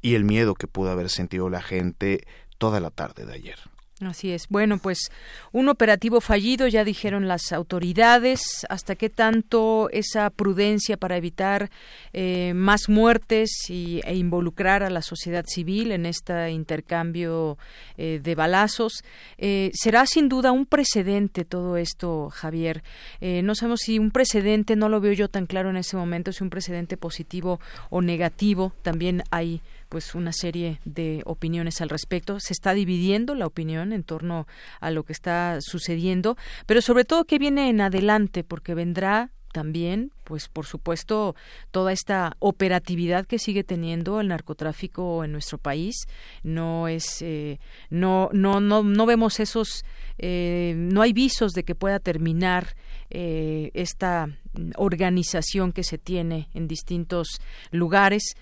y 0.00 0.14
el 0.14 0.24
miedo 0.24 0.54
que 0.54 0.66
pudo 0.66 0.90
haber 0.90 1.10
sentido 1.10 1.48
la 1.50 1.62
gente 1.62 2.26
toda 2.58 2.80
la 2.80 2.90
tarde 2.90 3.26
de 3.26 3.34
ayer. 3.34 3.73
Así 4.00 4.32
es. 4.32 4.48
Bueno, 4.48 4.78
pues 4.78 5.12
un 5.52 5.68
operativo 5.68 6.20
fallido, 6.20 6.66
ya 6.66 6.82
dijeron 6.82 7.28
las 7.28 7.52
autoridades. 7.52 8.66
¿Hasta 8.68 8.96
qué 8.96 9.08
tanto 9.08 9.88
esa 9.92 10.30
prudencia 10.30 10.96
para 10.96 11.16
evitar 11.16 11.70
eh, 12.12 12.54
más 12.56 12.88
muertes 12.88 13.50
y, 13.70 14.00
e 14.04 14.16
involucrar 14.16 14.82
a 14.82 14.90
la 14.90 15.00
sociedad 15.00 15.44
civil 15.46 15.92
en 15.92 16.06
este 16.06 16.50
intercambio 16.50 17.56
eh, 17.96 18.20
de 18.20 18.34
balazos? 18.34 19.04
Eh, 19.38 19.70
será 19.74 20.06
sin 20.06 20.28
duda 20.28 20.50
un 20.50 20.66
precedente 20.66 21.44
todo 21.44 21.76
esto, 21.76 22.30
Javier. 22.30 22.82
no 23.20 23.54
sabemos 23.54 23.82
si 23.82 24.00
un 24.00 24.10
precedente, 24.10 24.74
no 24.74 24.88
lo 24.88 25.00
veo 25.00 25.12
yo 25.12 25.28
tan 25.28 25.46
claro 25.46 25.70
en 25.70 25.76
ese 25.76 25.96
momento, 25.96 26.32
si 26.32 26.42
un 26.42 26.50
precedente 26.50 26.96
positivo 26.96 27.60
o 27.90 28.02
negativo. 28.02 28.72
También 28.82 29.22
hay 29.30 29.60
pues 29.94 30.16
una 30.16 30.32
serie 30.32 30.80
de 30.84 31.22
opiniones 31.24 31.80
al 31.80 31.88
respecto. 31.88 32.40
Se 32.40 32.52
está 32.52 32.74
dividiendo 32.74 33.36
la 33.36 33.46
opinión 33.46 33.92
en 33.92 34.02
torno 34.02 34.48
a 34.80 34.90
lo 34.90 35.04
que 35.04 35.12
está 35.12 35.58
sucediendo, 35.60 36.36
pero 36.66 36.82
sobre 36.82 37.04
todo 37.04 37.26
que 37.26 37.38
viene 37.38 37.68
en 37.68 37.80
adelante, 37.80 38.42
porque 38.42 38.74
vendrá 38.74 39.30
también, 39.52 40.10
pues 40.24 40.48
por 40.48 40.66
supuesto, 40.66 41.36
toda 41.70 41.92
esta 41.92 42.36
operatividad 42.40 43.24
que 43.24 43.38
sigue 43.38 43.62
teniendo 43.62 44.20
el 44.20 44.26
narcotráfico 44.26 45.22
en 45.22 45.30
nuestro 45.30 45.58
país. 45.58 45.94
No 46.42 46.88
es, 46.88 47.22
eh, 47.22 47.60
no, 47.88 48.30
no, 48.32 48.58
no, 48.58 48.82
no 48.82 49.06
vemos 49.06 49.38
esos, 49.38 49.84
eh, 50.18 50.74
no 50.76 51.02
hay 51.02 51.12
visos 51.12 51.52
de 51.52 51.62
que 51.62 51.76
pueda 51.76 52.00
terminar 52.00 52.74
eh, 53.10 53.70
esta 53.74 54.26
organización 54.74 55.70
que 55.70 55.84
se 55.84 55.98
tiene 55.98 56.48
en 56.52 56.66
distintos 56.66 57.40
lugares 57.70 58.34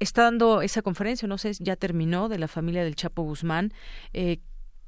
está 0.00 0.22
dando 0.22 0.62
esa 0.62 0.82
conferencia, 0.82 1.28
no 1.28 1.38
sé, 1.38 1.52
ya 1.58 1.76
terminó, 1.76 2.28
de 2.28 2.38
la 2.38 2.48
familia 2.48 2.84
del 2.84 2.96
Chapo 2.96 3.22
Guzmán. 3.22 3.72
Eh, 4.12 4.38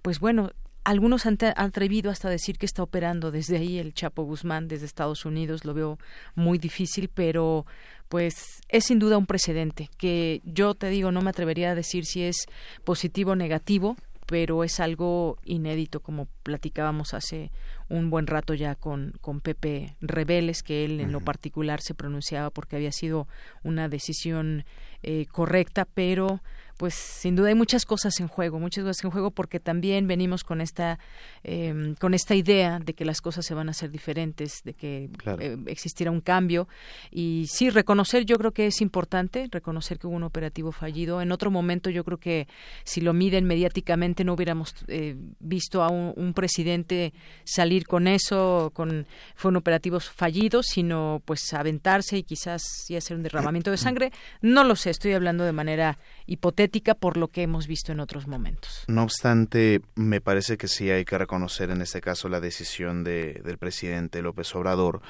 pues 0.03 0.21
bueno, 0.21 0.51
algunos 0.85 1.27
han, 1.27 1.37
atrevido 1.57 2.11
hasta 2.11 2.31
decir 2.31 2.57
que 2.57 2.65
está 2.65 2.83
operando 2.83 3.31
desde 3.31 3.59
ahí 3.59 3.79
el 3.79 3.93
Chapo 3.93 4.23
Guzmán, 4.23 4.69
desde 4.69 4.87
Estados 4.87 5.27
Unidos. 5.27 5.65
Lo 5.67 5.75
veo 5.75 5.99
muy 6.35 6.57
difícil, 6.59 7.11
pero 7.13 7.67
pues 8.09 8.61
es 8.69 8.87
sin 8.87 8.99
duda 8.99 9.19
un 9.19 9.27
precedente 9.27 9.91
que 9.99 10.41
yo 10.45 10.75
te 10.75 10.89
digo, 10.89 11.13
no 11.13 11.21
me 11.21 11.29
atrevería 11.29 11.73
a 11.73 11.75
decir 11.75 12.07
si 12.07 12.23
es 12.23 12.47
positivo 12.85 13.33
o 13.33 13.37
negativo, 13.37 13.97
pero 14.29 14.63
es 14.63 14.79
algo 14.79 15.39
inédito, 15.43 16.01
como 16.01 16.29
platicábamos 16.43 17.15
hace 17.15 17.51
un 17.89 18.11
buen 18.11 18.27
rato 18.27 18.53
ya 18.53 18.75
con, 18.75 19.15
con 19.23 19.41
Pepe 19.41 19.97
Rebeles, 20.03 20.63
que 20.63 20.85
él 20.85 21.01
en 21.01 21.13
lo 21.13 21.21
particular 21.21 21.81
se 21.81 21.95
pronunciaba 21.95 22.51
porque 22.51 22.77
había 22.77 22.93
sido 22.93 23.27
una 23.65 23.89
decisión 23.89 24.67
eh, 25.03 25.25
correcta, 25.33 25.87
pero 25.87 26.43
pues 26.79 26.95
sin 26.95 27.35
duda 27.35 27.49
hay 27.49 27.57
muchas 27.57 27.85
cosas 27.85 28.21
en 28.21 28.29
juego, 28.29 28.61
muchas 28.61 28.85
cosas 28.85 29.05
en 29.05 29.11
juego 29.11 29.33
porque 29.33 29.59
también 29.59 30.07
venimos 30.07 30.45
con 30.45 30.61
esta 30.61 31.01
em, 31.43 31.97
con 31.97 32.15
esta 32.15 32.37
idea 32.37 32.79
de 32.79 32.95
que 32.95 33.05
las 33.05 33.21
cosas 33.21 33.45
se 33.45 33.53
van 33.53 33.67
a 33.67 33.73
hacer 33.73 33.91
diferentes, 33.91 34.63
de 34.65 34.75
que 34.75 35.11
eh, 35.41 35.57
existirá 35.67 36.13
un 36.13 36.21
cambio 36.21 36.69
y 37.11 37.47
sí 37.49 37.69
reconocer, 37.69 38.25
yo 38.25 38.37
creo 38.37 38.53
que 38.53 38.69
es 38.69 38.81
importante 38.81 39.49
reconocer 39.51 39.99
que 39.99 40.07
hubo 40.07 40.15
un 40.15 40.23
operativo 40.23 40.71
fallido. 40.71 41.21
En 41.21 41.33
otro 41.33 41.51
momento 41.51 41.91
yo 41.91 42.05
creo 42.05 42.19
que 42.19 42.47
si 42.85 43.01
lo 43.01 43.13
miden 43.13 43.45
mediáticamente 43.45 44.23
no 44.23 44.35
hubiéramos 44.35 44.73
eh, 44.87 45.17
visto 45.41 45.83
a 45.83 45.89
un, 45.89 46.15
un, 46.17 46.33
presidente 46.33 47.13
salir 47.43 47.89
con 47.89 48.07
eso, 48.07 48.71
con 48.73 49.09
fue 49.35 49.49
un 49.49 49.57
operativo 49.57 49.99
fallido, 49.99 50.63
sino 50.63 51.23
pues 51.25 51.53
aventarse 51.53 52.19
y 52.19 52.23
quizás 52.23 52.63
y 52.89 52.95
hacer 52.95 53.17
un 53.17 53.25
derramamiento 53.25 53.73
de 53.73 53.79
sangre. 53.79 54.13
No 54.43 54.63
lo 54.63 54.77
sé, 54.77 54.91
estoy 54.91 55.15
hablando 55.15 55.43
de 55.43 55.53
manera 55.53 55.99
hipotética 56.27 56.68
por 56.95 57.17
lo 57.17 57.29
que 57.29 57.43
hemos 57.43 57.67
visto 57.67 57.93
en 57.93 58.01
otros 58.01 58.27
momentos. 58.27 58.85
No 58.89 59.03
obstante, 59.03 59.81
me 59.95 60.21
parece 60.21 60.57
que 60.57 60.69
sí 60.69 60.91
hay 60.91 61.05
que 61.05 61.19
reconocer 61.19 61.71
en 61.71 61.83
este 61.83 62.01
caso 62.01 62.29
la 62.29 62.41
decisión 62.41 63.05
de, 63.05 63.41
del 63.45 63.59
presidente 63.59 64.23
López 64.23 64.55
Obrador 64.55 65.01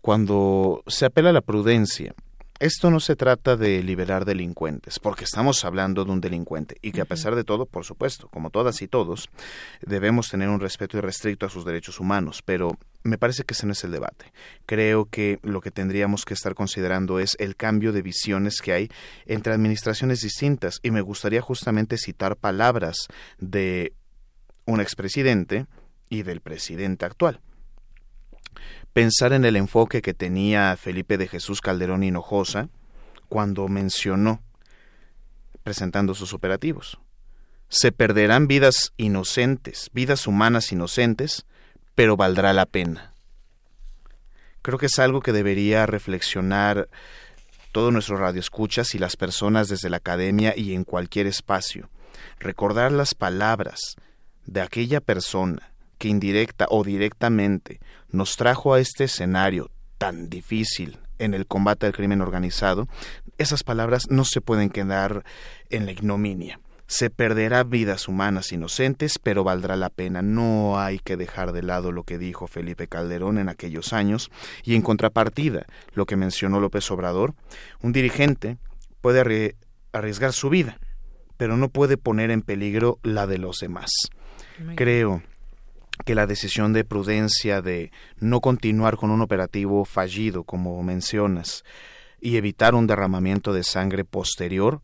cuando 0.00 0.82
se 0.86 1.06
apela 1.06 1.30
a 1.30 1.32
la 1.32 1.40
prudencia 1.40 2.14
esto 2.60 2.90
no 2.90 2.98
se 2.98 3.14
trata 3.14 3.56
de 3.56 3.82
liberar 3.82 4.24
delincuentes, 4.24 4.98
porque 4.98 5.24
estamos 5.24 5.64
hablando 5.64 6.04
de 6.04 6.10
un 6.10 6.20
delincuente 6.20 6.76
y 6.82 6.90
que 6.90 7.00
a 7.00 7.04
pesar 7.04 7.36
de 7.36 7.44
todo, 7.44 7.66
por 7.66 7.84
supuesto, 7.84 8.28
como 8.28 8.50
todas 8.50 8.82
y 8.82 8.88
todos, 8.88 9.28
debemos 9.80 10.28
tener 10.28 10.48
un 10.48 10.58
respeto 10.58 10.98
irrestricto 10.98 11.46
a 11.46 11.50
sus 11.50 11.64
derechos 11.64 12.00
humanos, 12.00 12.42
pero 12.44 12.76
me 13.04 13.16
parece 13.16 13.44
que 13.44 13.54
ese 13.54 13.66
no 13.66 13.72
es 13.72 13.84
el 13.84 13.92
debate. 13.92 14.32
Creo 14.66 15.04
que 15.04 15.38
lo 15.42 15.60
que 15.60 15.70
tendríamos 15.70 16.24
que 16.24 16.34
estar 16.34 16.54
considerando 16.54 17.20
es 17.20 17.36
el 17.38 17.54
cambio 17.54 17.92
de 17.92 18.02
visiones 18.02 18.60
que 18.60 18.72
hay 18.72 18.88
entre 19.26 19.52
administraciones 19.52 20.20
distintas 20.20 20.80
y 20.82 20.90
me 20.90 21.00
gustaría 21.00 21.40
justamente 21.40 21.96
citar 21.96 22.36
palabras 22.36 23.06
de 23.38 23.92
un 24.64 24.80
expresidente 24.80 25.66
y 26.08 26.22
del 26.22 26.40
presidente 26.40 27.04
actual 27.04 27.40
pensar 28.92 29.32
en 29.32 29.44
el 29.44 29.56
enfoque 29.56 30.02
que 30.02 30.14
tenía 30.14 30.76
Felipe 30.76 31.18
de 31.18 31.28
Jesús 31.28 31.60
Calderón 31.60 32.02
Hinojosa 32.02 32.68
cuando 33.28 33.68
mencionó 33.68 34.42
presentando 35.62 36.14
sus 36.14 36.32
operativos. 36.32 36.98
Se 37.68 37.92
perderán 37.92 38.46
vidas 38.46 38.92
inocentes, 38.96 39.90
vidas 39.92 40.26
humanas 40.26 40.72
inocentes, 40.72 41.44
pero 41.94 42.16
valdrá 42.16 42.52
la 42.52 42.64
pena. 42.64 43.12
Creo 44.62 44.78
que 44.78 44.86
es 44.86 44.98
algo 44.98 45.20
que 45.20 45.32
debería 45.32 45.86
reflexionar 45.86 46.88
todo 47.72 47.90
nuestro 47.90 48.16
radioescuchas 48.16 48.94
y 48.94 48.98
las 48.98 49.16
personas 49.16 49.68
desde 49.68 49.90
la 49.90 49.98
academia 49.98 50.54
y 50.56 50.74
en 50.74 50.84
cualquier 50.84 51.26
espacio. 51.26 51.90
Recordar 52.38 52.92
las 52.92 53.14
palabras 53.14 53.96
de 54.46 54.62
aquella 54.62 55.00
persona 55.00 55.72
que 55.98 56.08
indirecta 56.08 56.66
o 56.70 56.84
directamente 56.84 57.80
nos 58.10 58.36
trajo 58.36 58.74
a 58.74 58.80
este 58.80 59.04
escenario 59.04 59.70
tan 59.98 60.30
difícil 60.30 60.98
en 61.18 61.34
el 61.34 61.46
combate 61.46 61.86
al 61.86 61.92
crimen 61.92 62.20
organizado, 62.20 62.88
esas 63.36 63.64
palabras 63.64 64.04
no 64.08 64.24
se 64.24 64.40
pueden 64.40 64.70
quedar 64.70 65.24
en 65.70 65.84
la 65.84 65.92
ignominia. 65.92 66.60
Se 66.86 67.10
perderá 67.10 67.64
vidas 67.64 68.08
humanas 68.08 68.50
inocentes, 68.50 69.18
pero 69.22 69.44
valdrá 69.44 69.76
la 69.76 69.90
pena. 69.90 70.22
No 70.22 70.80
hay 70.80 70.98
que 70.98 71.18
dejar 71.18 71.52
de 71.52 71.62
lado 71.62 71.92
lo 71.92 72.04
que 72.04 72.16
dijo 72.16 72.46
Felipe 72.46 72.86
Calderón 72.88 73.36
en 73.36 73.50
aquellos 73.50 73.92
años 73.92 74.30
y 74.64 74.74
en 74.74 74.80
contrapartida, 74.80 75.66
lo 75.92 76.06
que 76.06 76.16
mencionó 76.16 76.60
López 76.60 76.90
Obrador, 76.90 77.34
un 77.82 77.92
dirigente 77.92 78.56
puede 79.02 79.56
arriesgar 79.92 80.32
su 80.32 80.48
vida, 80.48 80.78
pero 81.36 81.58
no 81.58 81.68
puede 81.68 81.98
poner 81.98 82.30
en 82.30 82.40
peligro 82.40 82.98
la 83.02 83.26
de 83.26 83.36
los 83.36 83.58
demás. 83.58 83.90
Creo 84.74 85.22
que 86.04 86.14
la 86.14 86.26
decisión 86.26 86.72
de 86.72 86.84
prudencia 86.84 87.62
de 87.62 87.92
no 88.18 88.40
continuar 88.40 88.96
con 88.96 89.10
un 89.10 89.20
operativo 89.20 89.84
fallido, 89.84 90.44
como 90.44 90.82
mencionas, 90.82 91.64
y 92.20 92.36
evitar 92.36 92.74
un 92.74 92.86
derramamiento 92.86 93.52
de 93.52 93.64
sangre 93.64 94.04
posterior, 94.04 94.80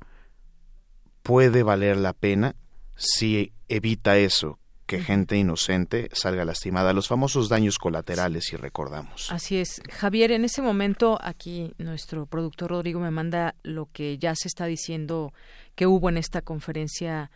puede 1.22 1.62
valer 1.62 1.96
la 1.96 2.12
pena 2.12 2.54
si 2.96 3.52
evita 3.68 4.18
eso, 4.18 4.58
que 4.86 5.00
gente 5.00 5.36
inocente 5.36 6.10
salga 6.12 6.44
lastimada, 6.44 6.92
los 6.92 7.08
famosos 7.08 7.48
daños 7.48 7.78
colaterales, 7.78 8.44
si 8.44 8.56
recordamos. 8.56 9.32
Así 9.32 9.56
es. 9.56 9.80
Javier, 9.90 10.30
en 10.32 10.44
ese 10.44 10.62
momento 10.62 11.18
aquí 11.22 11.72
nuestro 11.78 12.26
productor 12.26 12.70
Rodrigo 12.70 13.00
me 13.00 13.10
manda 13.10 13.54
lo 13.62 13.88
que 13.92 14.18
ya 14.18 14.34
se 14.36 14.48
está 14.48 14.66
diciendo 14.66 15.32
que 15.74 15.86
hubo 15.86 16.08
en 16.08 16.18
esta 16.18 16.42
conferencia 16.42 17.30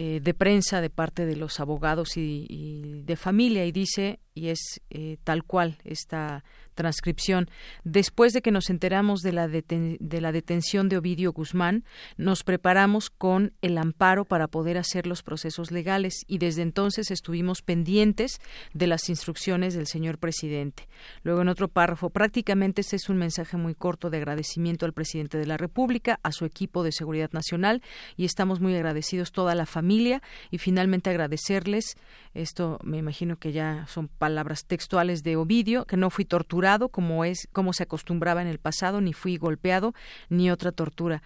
eh, 0.00 0.20
de 0.22 0.32
prensa 0.32 0.80
de 0.80 0.90
parte 0.90 1.26
de 1.26 1.34
los 1.34 1.58
abogados 1.58 2.16
y, 2.16 3.02
de 3.04 3.16
familia 3.16 3.64
y 3.66 3.72
dice 3.72 4.20
y 4.38 4.50
es 4.50 4.80
eh, 4.90 5.18
tal 5.24 5.42
cual 5.42 5.78
esta 5.84 6.44
transcripción. 6.78 7.50
Después 7.82 8.32
de 8.32 8.40
que 8.40 8.52
nos 8.52 8.70
enteramos 8.70 9.20
de 9.22 9.32
la, 9.32 9.48
de 9.48 10.20
la 10.20 10.30
detención 10.30 10.88
de 10.88 10.96
Ovidio 10.96 11.32
Guzmán, 11.32 11.84
nos 12.16 12.44
preparamos 12.44 13.10
con 13.10 13.52
el 13.62 13.78
amparo 13.78 14.24
para 14.24 14.46
poder 14.46 14.78
hacer 14.78 15.08
los 15.08 15.24
procesos 15.24 15.72
legales 15.72 16.22
y 16.28 16.38
desde 16.38 16.62
entonces 16.62 17.10
estuvimos 17.10 17.62
pendientes 17.62 18.38
de 18.74 18.86
las 18.86 19.08
instrucciones 19.08 19.74
del 19.74 19.88
señor 19.88 20.18
presidente. 20.18 20.88
Luego, 21.24 21.42
en 21.42 21.48
otro 21.48 21.66
párrafo, 21.66 22.10
prácticamente 22.10 22.82
este 22.82 22.94
es 22.94 23.08
un 23.08 23.16
mensaje 23.16 23.56
muy 23.56 23.74
corto 23.74 24.08
de 24.08 24.18
agradecimiento 24.18 24.86
al 24.86 24.92
presidente 24.92 25.36
de 25.36 25.46
la 25.46 25.56
República, 25.56 26.20
a 26.22 26.30
su 26.30 26.44
equipo 26.44 26.84
de 26.84 26.92
seguridad 26.92 27.32
nacional 27.32 27.82
y 28.16 28.24
estamos 28.24 28.60
muy 28.60 28.76
agradecidos 28.76 29.32
toda 29.32 29.56
la 29.56 29.66
familia 29.66 30.22
y 30.52 30.58
finalmente 30.58 31.10
agradecerles, 31.10 31.96
esto 32.34 32.78
me 32.84 32.98
imagino 32.98 33.36
que 33.36 33.50
ya 33.50 33.84
son 33.88 34.06
palabras 34.06 34.27
textuales 34.66 35.22
de 35.22 35.36
Ovidio, 35.36 35.84
que 35.84 35.96
no 35.96 36.10
fui 36.10 36.24
torturado 36.24 36.88
como 36.88 37.24
es 37.24 37.48
como 37.52 37.72
se 37.72 37.84
acostumbraba 37.84 38.42
en 38.42 38.48
el 38.48 38.58
pasado, 38.58 39.00
ni 39.00 39.12
fui 39.12 39.36
golpeado 39.36 39.94
ni 40.28 40.50
otra 40.50 40.72
tortura. 40.72 41.22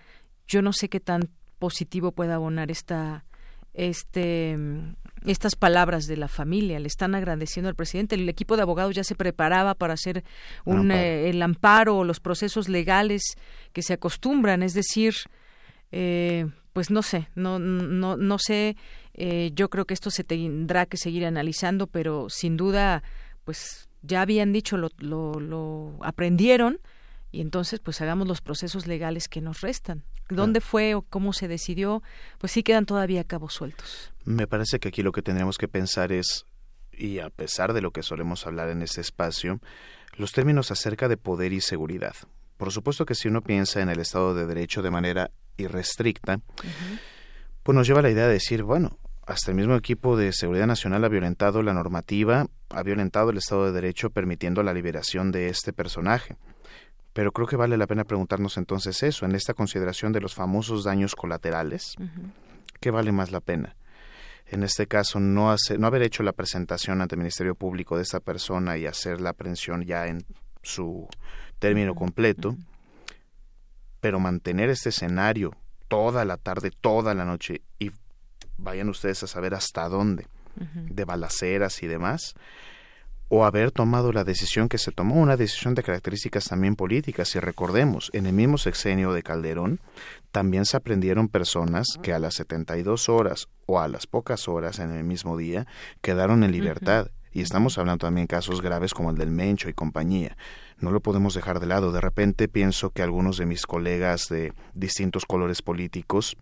Yo 0.47 0.63
no 0.63 0.73
sé 0.73 0.89
qué 0.89 1.01
tan 1.01 1.29
positivo 1.59 2.13
pueda 2.13 2.35
abonar 2.35 2.71
esta 2.71 3.25
este 3.75 4.59
estas 5.25 5.55
palabras 5.55 6.07
de 6.07 6.17
la 6.17 6.29
familia. 6.29 6.81
Le 6.81 6.89
están 6.89 7.15
agradeciendo 7.15 7.69
al 7.69 7.77
presidente. 7.77 8.17
El 8.17 8.29
equipo 8.29 8.57
de 8.57 8.63
abogados 8.63 8.95
ya 8.95 9.05
se 9.05 9.15
preparaba 9.15 9.75
para 9.75 9.95
hacer 9.95 10.25
un, 10.65 10.91
eh, 10.91 11.31
el 11.31 11.41
amparo 11.43 11.99
o 11.99 12.05
los 12.05 12.19
procesos 12.19 12.69
legales 12.69 13.23
que 13.73 13.83
se 13.83 13.93
acostumbran. 13.95 14.63
Es 14.63 14.75
decir 14.75 15.15
eh, 15.93 16.47
pues 16.73 16.91
no 16.91 17.03
sé 17.03 17.29
no 17.35 17.59
no 17.59 18.17
no 18.17 18.39
sé 18.39 18.77
Eh, 19.15 19.51
yo 19.55 19.69
creo 19.69 19.85
que 19.85 19.95
esto 19.95 20.11
se 20.11 20.25
tendrá 20.25 20.87
que 20.87 20.97
seguir 20.97 21.27
analizando, 21.27 21.87
pero 21.87 22.29
sin 22.31 22.57
duda, 22.57 23.03
pues 23.45 23.89
ya 24.03 24.23
habían 24.23 24.53
dicho, 24.53 24.77
lo, 24.77 24.89
lo, 24.99 25.39
lo 25.41 25.99
aprendieron 26.03 26.81
y 27.31 27.41
entonces 27.41 27.81
pues 27.81 28.01
hagamos 28.01 28.29
los 28.29 28.41
procesos 28.41 28.87
legales 28.87 29.29
que 29.29 29.41
nos 29.41 29.61
restan. 29.61 30.05
¿Dónde 30.29 30.61
fue 30.61 30.95
o 30.95 31.03
cómo 31.03 31.33
se 31.33 31.49
decidió? 31.49 32.03
Pues 32.39 32.53
sí 32.53 32.63
quedan 32.63 32.87
todavía 32.87 33.25
cabos 33.25 33.55
sueltos. 33.55 34.13
Me 34.25 34.47
parece 34.47 34.79
que 34.79 34.89
aquí 34.89 35.03
lo 35.03 35.13
que 35.13 35.23
tendríamos 35.23 35.59
que 35.59 35.69
pensar 35.69 36.13
es, 36.13 36.47
y 36.93 37.19
a 37.19 37.29
pesar 37.29 37.73
de 37.73 37.83
lo 37.83 37.91
que 37.91 38.03
solemos 38.03 38.47
hablar 38.47 38.71
en 38.71 38.83
este 38.83 39.01
espacio, 39.01 39.61
los 40.17 40.33
términos 40.33 40.71
acerca 40.71 41.09
de 41.09 41.17
poder 41.17 41.53
y 41.53 41.61
seguridad. 41.61 42.15
Por 42.57 42.73
supuesto 42.73 43.05
que 43.05 43.15
si 43.15 43.29
uno 43.29 43.43
piensa 43.43 43.81
en 43.81 43.89
el 43.89 43.99
Estado 43.99 44.35
de 44.35 44.47
Derecho 44.47 44.83
de 44.83 44.91
manera 44.91 45.31
irrestricta, 45.57 46.41
pues 47.63 47.77
nos 47.77 47.87
lleva 47.87 48.01
a 48.01 48.03
la 48.03 48.11
idea 48.11 48.27
de 48.27 48.35
decir, 48.35 48.63
bueno, 48.63 48.99
hasta 49.27 49.51
el 49.51 49.57
mismo 49.57 49.77
equipo 49.77 50.17
de 50.17 50.33
Seguridad 50.33 50.67
Nacional 50.67 51.05
ha 51.05 51.09
violentado 51.09 51.63
la 51.63 51.73
normativa, 51.73 52.47
ha 52.71 52.83
violentado 52.83 53.31
el 53.31 53.39
Estado 53.39 53.67
de 53.67 53.73
Derecho 53.73 54.11
permitiendo 54.11 54.63
la 54.63 54.75
liberación 54.75 55.31
de 55.31 55.49
este 55.49 55.73
personaje. 55.73 56.37
Pero 57.13 57.31
creo 57.33 57.47
que 57.47 57.57
vale 57.57 57.77
la 57.77 57.87
pena 57.87 58.05
preguntarnos 58.05 58.57
entonces 58.57 59.03
eso, 59.03 59.27
en 59.27 59.35
esta 59.35 59.55
consideración 59.55 60.13
de 60.13 60.21
los 60.21 60.35
famosos 60.35 60.85
daños 60.85 61.15
colaterales, 61.15 61.95
¿qué 62.81 62.91
vale 62.91 63.13
más 63.13 63.31
la 63.31 63.41
pena? 63.41 63.77
En 64.47 64.63
este 64.63 64.87
caso, 64.87 65.21
no, 65.21 65.51
hacer, 65.51 65.79
no 65.79 65.87
haber 65.87 66.03
hecho 66.03 66.23
la 66.23 66.33
presentación 66.33 67.01
ante 67.01 67.15
el 67.15 67.21
Ministerio 67.21 67.55
Público 67.55 67.97
de 67.97 68.03
esta 68.03 68.21
persona 68.21 68.77
y 68.77 68.87
hacer 68.87 69.21
la 69.21 69.31
aprehensión 69.31 69.85
ya 69.85 70.07
en 70.07 70.25
su 70.63 71.07
término 71.59 71.95
completo, 71.95 72.57
pero 74.01 74.19
mantener 74.19 74.69
este 74.69 74.89
escenario 74.89 75.53
toda 75.89 76.25
la 76.25 76.39
tarde, 76.39 76.71
toda 76.71 77.15
la 77.15 77.25
noche 77.25 77.63
y 77.79 77.93
vayan 78.63 78.89
ustedes 78.89 79.23
a 79.23 79.27
saber 79.27 79.55
hasta 79.55 79.89
dónde, 79.89 80.27
de 80.57 81.05
balaceras 81.05 81.83
y 81.83 81.87
demás, 81.87 82.35
o 83.35 83.47
haber 83.47 83.71
tomado 83.71 84.13
la 84.13 84.25
decisión 84.25 84.69
que 84.69 84.77
se 84.77 84.93
tomó, 84.93 85.15
una 85.15 85.39
decisión 85.39 85.75
de 85.75 85.83
características 85.83 86.45
también 86.45 86.77
políticas. 86.77 87.35
Y 87.35 87.41
recordemos, 87.41 88.11
en 88.13 88.27
el 88.27 88.35
mismo 88.35 88.59
sexenio 88.59 89.15
de 89.15 89.23
Calderón, 89.23 89.81
también 90.33 90.67
se 90.67 90.77
aprendieron 90.77 91.29
personas 91.29 91.87
que 92.03 92.13
a 92.13 92.19
las 92.19 92.35
72 92.35 93.09
horas 93.09 93.49
o 93.65 93.81
a 93.81 93.89
las 93.89 94.07
pocas 94.07 94.49
horas 94.49 94.81
en 94.81 94.91
el 94.91 95.05
mismo 95.05 95.39
día 95.39 95.67
quedaron 96.03 96.45
en 96.45 96.53
libertad. 96.53 97.09
Y 97.33 97.41
estamos 97.41 97.79
hablando 97.79 98.07
también 98.07 98.27
de 98.27 98.29
casos 98.29 98.61
graves 98.61 98.95
como 98.95 99.11
el 99.11 99.17
del 99.17 99.31
Mencho 99.31 99.69
y 99.69 99.73
compañía 99.73 100.37
no 100.83 100.91
lo 100.91 101.01
podemos 101.01 101.35
dejar 101.35 101.61
de 101.61 101.67
lado. 101.67 101.93
De 101.93 102.01
repente 102.01 102.49
pienso 102.49 102.91
que 102.91 103.03
algunos 103.03 103.39
de 103.39 103.47
mis 103.47 103.67
colegas 103.67 104.27
de 104.29 104.53
distintos 104.75 105.25
colores 105.25 105.63
políticos 105.63 106.37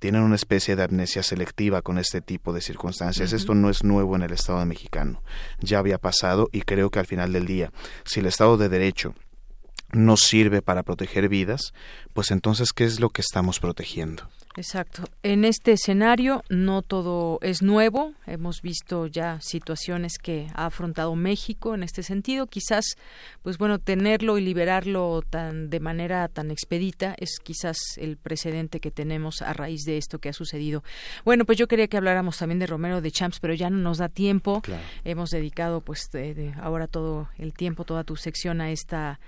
tienen 0.00 0.22
una 0.22 0.34
especie 0.34 0.76
de 0.76 0.82
amnesia 0.82 1.22
selectiva 1.22 1.80
con 1.80 1.98
este 1.98 2.20
tipo 2.20 2.52
de 2.52 2.60
circunstancias. 2.60 3.32
Esto 3.32 3.54
no 3.54 3.70
es 3.70 3.84
nuevo 3.84 4.16
en 4.16 4.22
el 4.22 4.32
Estado 4.32 4.64
mexicano. 4.66 5.22
Ya 5.60 5.78
había 5.78 5.98
pasado 5.98 6.48
y 6.52 6.62
creo 6.62 6.90
que 6.90 6.98
al 6.98 7.06
final 7.06 7.32
del 7.32 7.46
día, 7.46 7.72
si 8.04 8.20
el 8.20 8.26
Estado 8.26 8.56
de 8.56 8.68
Derecho 8.68 9.14
no 9.92 10.16
sirve 10.16 10.60
para 10.60 10.82
proteger 10.82 11.28
vidas, 11.28 11.72
pues 12.12 12.32
entonces, 12.32 12.72
¿qué 12.72 12.84
es 12.84 12.98
lo 12.98 13.10
que 13.10 13.20
estamos 13.20 13.60
protegiendo? 13.60 14.28
Exacto. 14.56 15.02
En 15.24 15.44
este 15.44 15.72
escenario 15.72 16.44
no 16.48 16.82
todo 16.82 17.40
es 17.42 17.60
nuevo. 17.60 18.12
Hemos 18.24 18.62
visto 18.62 19.06
ya 19.08 19.40
situaciones 19.40 20.16
que 20.18 20.46
ha 20.54 20.66
afrontado 20.66 21.16
México 21.16 21.74
en 21.74 21.82
este 21.82 22.04
sentido. 22.04 22.46
Quizás, 22.46 22.84
pues 23.42 23.58
bueno, 23.58 23.80
tenerlo 23.80 24.38
y 24.38 24.42
liberarlo 24.42 25.22
tan 25.28 25.70
de 25.70 25.80
manera 25.80 26.28
tan 26.28 26.52
expedita 26.52 27.16
es 27.18 27.40
quizás 27.42 27.76
el 27.96 28.16
precedente 28.16 28.78
que 28.78 28.92
tenemos 28.92 29.42
a 29.42 29.54
raíz 29.54 29.82
de 29.82 29.96
esto 29.96 30.20
que 30.20 30.28
ha 30.28 30.32
sucedido. 30.32 30.84
Bueno, 31.24 31.44
pues 31.44 31.58
yo 31.58 31.66
quería 31.66 31.88
que 31.88 31.96
habláramos 31.96 32.38
también 32.38 32.60
de 32.60 32.68
Romero 32.68 33.00
de 33.00 33.10
Champs, 33.10 33.40
pero 33.40 33.54
ya 33.54 33.70
no 33.70 33.78
nos 33.78 33.98
da 33.98 34.08
tiempo. 34.08 34.62
Hemos 35.04 35.30
dedicado, 35.30 35.80
pues, 35.80 36.08
ahora 36.60 36.86
todo 36.86 37.28
el 37.38 37.54
tiempo, 37.54 37.84
toda 37.84 38.04
tu 38.04 38.14
sección 38.14 38.60
a 38.60 38.70
esta 38.70 39.18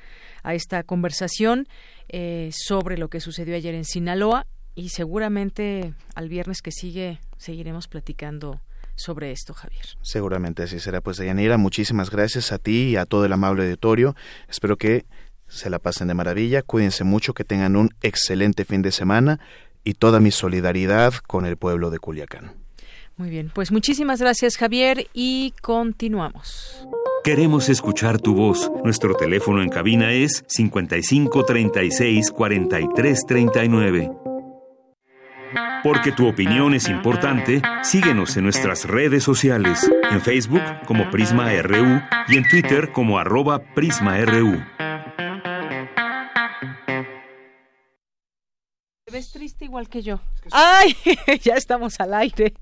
a 0.44 0.55
esta 0.55 0.85
conversación 0.85 1.66
eh, 2.09 2.51
sobre 2.53 2.98
lo 2.98 3.09
que 3.09 3.19
sucedió 3.19 3.57
ayer 3.57 3.74
en 3.74 3.85
Sinaloa 3.85 4.47
y 4.77 4.90
seguramente 4.90 5.94
al 6.15 6.28
viernes 6.28 6.62
que 6.62 6.70
sigue 6.70 7.19
seguiremos 7.39 7.89
platicando 7.89 8.61
sobre 8.94 9.32
esto, 9.32 9.53
Javier. 9.55 9.85
Seguramente 10.03 10.62
así 10.62 10.78
será. 10.78 11.01
Pues, 11.01 11.16
Dayanira, 11.16 11.57
muchísimas 11.57 12.11
gracias 12.11 12.53
a 12.53 12.59
ti 12.59 12.90
y 12.90 12.97
a 12.97 13.07
todo 13.07 13.24
el 13.24 13.32
amable 13.32 13.65
auditorio. 13.65 14.15
Espero 14.48 14.77
que 14.77 15.05
se 15.48 15.70
la 15.70 15.78
pasen 15.78 16.09
de 16.09 16.15
maravilla. 16.15 16.62
Cuídense 16.62 17.05
mucho, 17.05 17.35
que 17.35 17.44
tengan 17.44 17.74
un 17.77 17.90
excelente 18.03 18.65
fin 18.65 18.82
de 18.82 18.93
semana 18.93 19.40
y 19.82 19.94
toda 19.94 20.20
mi 20.20 20.31
solidaridad 20.31 21.15
con 21.27 21.47
el 21.47 21.57
pueblo 21.57 21.90
de 21.90 21.98
Culiacán. 21.98 22.53
Muy 23.16 23.31
bien, 23.31 23.51
pues 23.55 23.73
muchísimas 23.73 24.20
gracias, 24.20 24.59
Javier, 24.59 25.07
y 25.15 25.55
continuamos. 25.62 26.86
Queremos 27.24 27.70
escuchar 27.70 28.20
tu 28.20 28.35
voz. 28.35 28.70
Nuestro 28.85 29.15
teléfono 29.15 29.62
en 29.62 29.70
cabina 29.70 30.12
es 30.12 30.44
55 30.48 31.44
36 31.44 32.31
43 32.31 33.27
39. 33.27 34.35
Porque 35.86 36.10
tu 36.10 36.26
opinión 36.26 36.74
es 36.74 36.88
importante, 36.88 37.62
síguenos 37.84 38.36
en 38.36 38.42
nuestras 38.42 38.86
redes 38.86 39.22
sociales, 39.22 39.88
en 40.10 40.20
Facebook 40.20 40.60
como 40.84 41.08
Prisma 41.12 41.52
RU 41.62 42.02
y 42.26 42.38
en 42.38 42.48
Twitter 42.48 42.90
como 42.90 43.20
arroba 43.20 43.62
PrismaRU. 43.72 44.64
Te 49.04 49.12
ves 49.12 49.30
triste 49.30 49.66
igual 49.66 49.88
que 49.88 50.02
yo. 50.02 50.20
¡Ay! 50.50 50.96
ya 51.44 51.54
estamos 51.54 52.00
al 52.00 52.14
aire. 52.14 52.54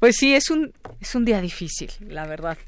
Pues 0.00 0.16
sí, 0.16 0.34
es 0.34 0.50
un, 0.50 0.72
es 1.00 1.14
un 1.14 1.24
día 1.24 1.40
difícil, 1.40 1.92
la 2.08 2.26
verdad. 2.26 2.58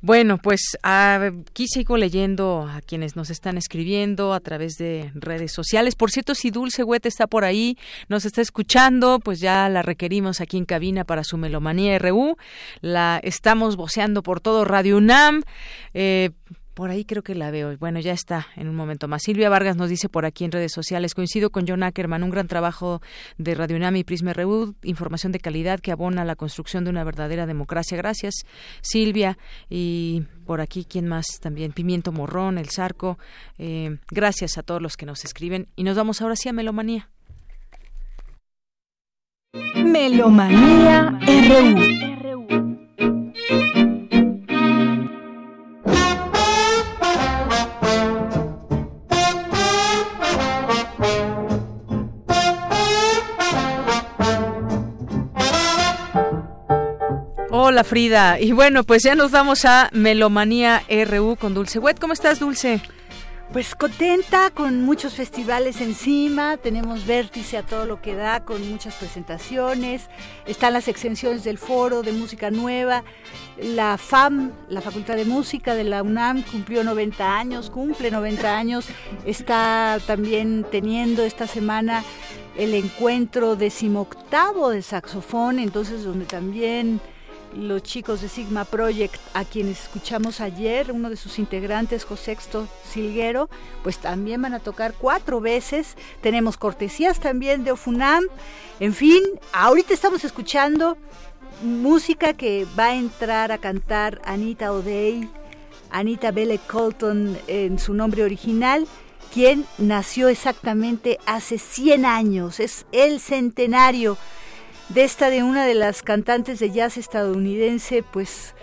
Bueno, 0.00 0.38
pues 0.38 0.78
aquí 0.82 1.66
sigo 1.66 1.96
leyendo 1.96 2.68
a 2.70 2.80
quienes 2.80 3.16
nos 3.16 3.30
están 3.30 3.58
escribiendo 3.58 4.32
a 4.32 4.38
través 4.38 4.76
de 4.78 5.10
redes 5.14 5.52
sociales. 5.52 5.96
Por 5.96 6.12
cierto, 6.12 6.36
si 6.36 6.50
Dulce 6.50 6.84
Huete 6.84 7.08
está 7.08 7.26
por 7.26 7.44
ahí, 7.44 7.76
nos 8.08 8.24
está 8.24 8.40
escuchando, 8.40 9.18
pues 9.18 9.40
ya 9.40 9.68
la 9.68 9.82
requerimos 9.82 10.40
aquí 10.40 10.56
en 10.56 10.66
cabina 10.66 11.04
para 11.04 11.24
su 11.24 11.36
Melomanía 11.36 11.98
RU. 11.98 12.36
La 12.80 13.20
estamos 13.24 13.74
voceando 13.74 14.22
por 14.22 14.40
todo 14.40 14.64
Radio 14.64 14.98
UNAM. 14.98 15.42
Eh, 15.94 16.30
por 16.78 16.90
ahí 16.90 17.04
creo 17.04 17.24
que 17.24 17.34
la 17.34 17.50
veo. 17.50 17.76
Bueno, 17.76 17.98
ya 17.98 18.12
está 18.12 18.46
en 18.54 18.68
un 18.68 18.76
momento 18.76 19.08
más. 19.08 19.22
Silvia 19.24 19.48
Vargas 19.48 19.76
nos 19.76 19.90
dice 19.90 20.08
por 20.08 20.24
aquí 20.24 20.44
en 20.44 20.52
redes 20.52 20.70
sociales, 20.70 21.12
coincido 21.12 21.50
con 21.50 21.66
John 21.66 21.82
Ackerman, 21.82 22.22
un 22.22 22.30
gran 22.30 22.46
trabajo 22.46 23.02
de 23.36 23.56
Radio 23.56 23.76
UNAM 23.76 23.96
y 23.96 24.04
Prisma 24.04 24.32
RU, 24.32 24.76
información 24.84 25.32
de 25.32 25.40
calidad 25.40 25.80
que 25.80 25.90
abona 25.90 26.24
la 26.24 26.36
construcción 26.36 26.84
de 26.84 26.90
una 26.90 27.02
verdadera 27.02 27.46
democracia. 27.46 27.96
Gracias, 27.96 28.46
Silvia. 28.80 29.38
Y 29.68 30.22
por 30.46 30.60
aquí, 30.60 30.84
¿quién 30.88 31.08
más? 31.08 31.26
También 31.40 31.72
Pimiento 31.72 32.12
Morrón, 32.12 32.58
El 32.58 32.70
Zarco. 32.70 33.18
Eh, 33.58 33.96
gracias 34.12 34.56
a 34.56 34.62
todos 34.62 34.80
los 34.80 34.96
que 34.96 35.04
nos 35.04 35.24
escriben. 35.24 35.66
Y 35.74 35.82
nos 35.82 35.96
vamos 35.96 36.22
ahora 36.22 36.36
sí 36.36 36.48
a 36.48 36.52
Melomanía. 36.52 37.10
Melomanía 39.74 41.18
RU. 41.26 42.78
Frida. 57.84 58.40
Y 58.40 58.52
bueno, 58.52 58.84
pues 58.84 59.02
ya 59.02 59.14
nos 59.14 59.30
vamos 59.30 59.64
a 59.64 59.88
Melomanía 59.92 60.82
RU 61.06 61.36
con 61.36 61.54
Dulce 61.54 61.78
Wet. 61.78 61.98
¿Cómo 61.98 62.12
estás, 62.12 62.40
Dulce? 62.40 62.80
Pues 63.52 63.74
contenta, 63.74 64.50
con 64.50 64.82
muchos 64.82 65.14
festivales 65.14 65.80
encima, 65.80 66.58
tenemos 66.58 67.06
vértice 67.06 67.56
a 67.56 67.62
todo 67.62 67.86
lo 67.86 68.02
que 68.02 68.14
da, 68.14 68.44
con 68.44 68.70
muchas 68.70 68.94
presentaciones, 68.96 70.10
están 70.44 70.74
las 70.74 70.86
extensiones 70.86 71.44
del 71.44 71.56
foro 71.56 72.02
de 72.02 72.12
música 72.12 72.50
nueva, 72.50 73.04
la 73.56 73.96
FAM, 73.96 74.52
la 74.68 74.82
Facultad 74.82 75.16
de 75.16 75.24
Música 75.24 75.74
de 75.74 75.84
la 75.84 76.02
UNAM, 76.02 76.42
cumplió 76.42 76.84
90 76.84 77.38
años, 77.38 77.70
cumple 77.70 78.10
90 78.10 78.54
años, 78.54 78.86
está 79.24 79.98
también 80.06 80.66
teniendo 80.70 81.24
esta 81.24 81.46
semana 81.46 82.04
el 82.58 82.74
encuentro 82.74 83.56
decimoctavo 83.56 84.68
de 84.68 84.82
saxofón, 84.82 85.58
entonces 85.58 86.04
donde 86.04 86.26
también 86.26 87.00
los 87.54 87.82
chicos 87.82 88.20
de 88.20 88.28
Sigma 88.28 88.64
Project, 88.64 89.16
a 89.34 89.44
quienes 89.44 89.84
escuchamos 89.84 90.40
ayer, 90.40 90.92
uno 90.92 91.10
de 91.10 91.16
sus 91.16 91.38
integrantes, 91.38 92.04
Josexto 92.04 92.68
Silguero, 92.84 93.48
pues 93.82 93.98
también 93.98 94.42
van 94.42 94.54
a 94.54 94.60
tocar 94.60 94.94
cuatro 94.94 95.40
veces. 95.40 95.96
Tenemos 96.20 96.56
cortesías 96.56 97.20
también 97.20 97.64
de 97.64 97.72
Ofunam. 97.72 98.24
En 98.80 98.94
fin, 98.94 99.22
ahorita 99.52 99.94
estamos 99.94 100.24
escuchando 100.24 100.96
música 101.62 102.34
que 102.34 102.66
va 102.78 102.86
a 102.86 102.94
entrar 102.94 103.52
a 103.52 103.58
cantar 103.58 104.20
Anita 104.24 104.72
O'Day, 104.72 105.28
Anita 105.90 106.30
Belle 106.30 106.58
Colton 106.58 107.36
en 107.46 107.78
su 107.78 107.94
nombre 107.94 108.22
original 108.22 108.86
quien 109.32 109.66
nació 109.76 110.28
exactamente 110.28 111.18
hace 111.26 111.58
100 111.58 112.04
años, 112.06 112.60
es 112.60 112.86
el 112.92 113.20
centenario 113.20 114.16
de 114.88 115.04
esta 115.04 115.28
de 115.28 115.42
una 115.42 115.66
de 115.66 115.74
las 115.74 116.02
cantantes 116.02 116.58
de 116.60 116.70
jazz 116.70 116.96
estadounidense, 116.96 118.02
pues 118.02 118.54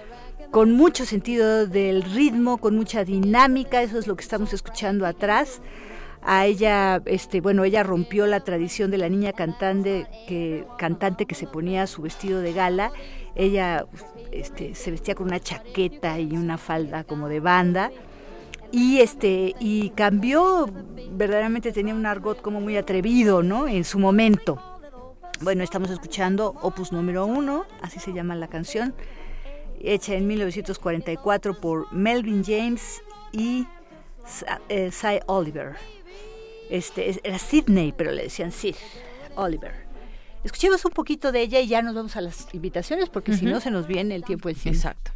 con 0.51 0.71
mucho 0.71 1.05
sentido 1.05 1.67
del 1.67 2.01
ritmo, 2.01 2.57
con 2.57 2.75
mucha 2.75 3.03
dinámica, 3.03 3.81
eso 3.81 3.99
es 3.99 4.07
lo 4.07 4.15
que 4.15 4.23
estamos 4.23 4.53
escuchando 4.53 5.05
atrás. 5.05 5.61
A 6.27 6.47
ella, 6.47 7.03
este, 7.05 7.39
bueno, 7.39 7.63
ella 7.65 7.83
rompió 7.83 8.25
la 8.25 8.39
tradición 8.39 8.89
de 8.89 8.97
la 8.97 9.09
niña 9.09 9.33
cantante 9.33 10.07
que, 10.27 10.65
cantante 10.79 11.27
que 11.27 11.35
se 11.35 11.45
ponía 11.45 11.85
su 11.85 12.01
vestido 12.01 12.41
de 12.41 12.53
gala. 12.53 12.91
Ella 13.35 13.85
este, 14.31 14.73
se 14.73 14.89
vestía 14.89 15.13
con 15.13 15.27
una 15.27 15.39
chaqueta 15.39 16.19
y 16.19 16.31
una 16.35 16.57
falda 16.57 17.03
como 17.03 17.29
de 17.29 17.41
banda 17.41 17.91
y 18.71 19.01
este 19.01 19.53
y 19.59 19.91
cambió 19.91 20.67
verdaderamente 21.11 21.71
tenía 21.71 21.93
un 21.93 22.05
argot 22.05 22.41
como 22.41 22.59
muy 22.59 22.75
atrevido 22.77 23.43
no 23.43 23.67
en 23.67 23.83
su 23.83 23.99
momento 23.99 24.59
bueno 25.41 25.63
estamos 25.63 25.89
escuchando 25.89 26.55
opus 26.61 26.91
número 26.91 27.25
uno 27.25 27.65
así 27.81 27.99
se 27.99 28.13
llama 28.13 28.35
la 28.35 28.47
canción 28.47 28.93
hecha 29.79 30.15
en 30.15 30.27
1944 30.27 31.59
por 31.59 31.91
Melvin 31.93 32.43
James 32.43 33.01
y 33.31 33.67
eh, 34.69 34.91
Cy 34.91 35.19
Oliver 35.27 35.75
este, 36.69 37.19
era 37.23 37.37
Sidney, 37.37 37.93
pero 37.95 38.11
le 38.11 38.23
decían 38.23 38.51
Sid 38.51 38.75
Oliver. 39.35 39.85
Escuchemos 40.43 40.85
un 40.85 40.91
poquito 40.91 41.31
de 41.31 41.41
ella 41.41 41.59
y 41.59 41.67
ya 41.67 41.81
nos 41.81 41.95
vamos 41.95 42.15
a 42.15 42.21
las 42.21 42.53
invitaciones 42.53 43.09
porque 43.09 43.33
si 43.33 43.45
no 43.45 43.59
se 43.59 43.71
nos 43.71 43.87
viene 43.87 44.15
el 44.15 44.23
tiempo 44.23 44.49
encima. 44.49 44.75
Exacto. 44.75 45.11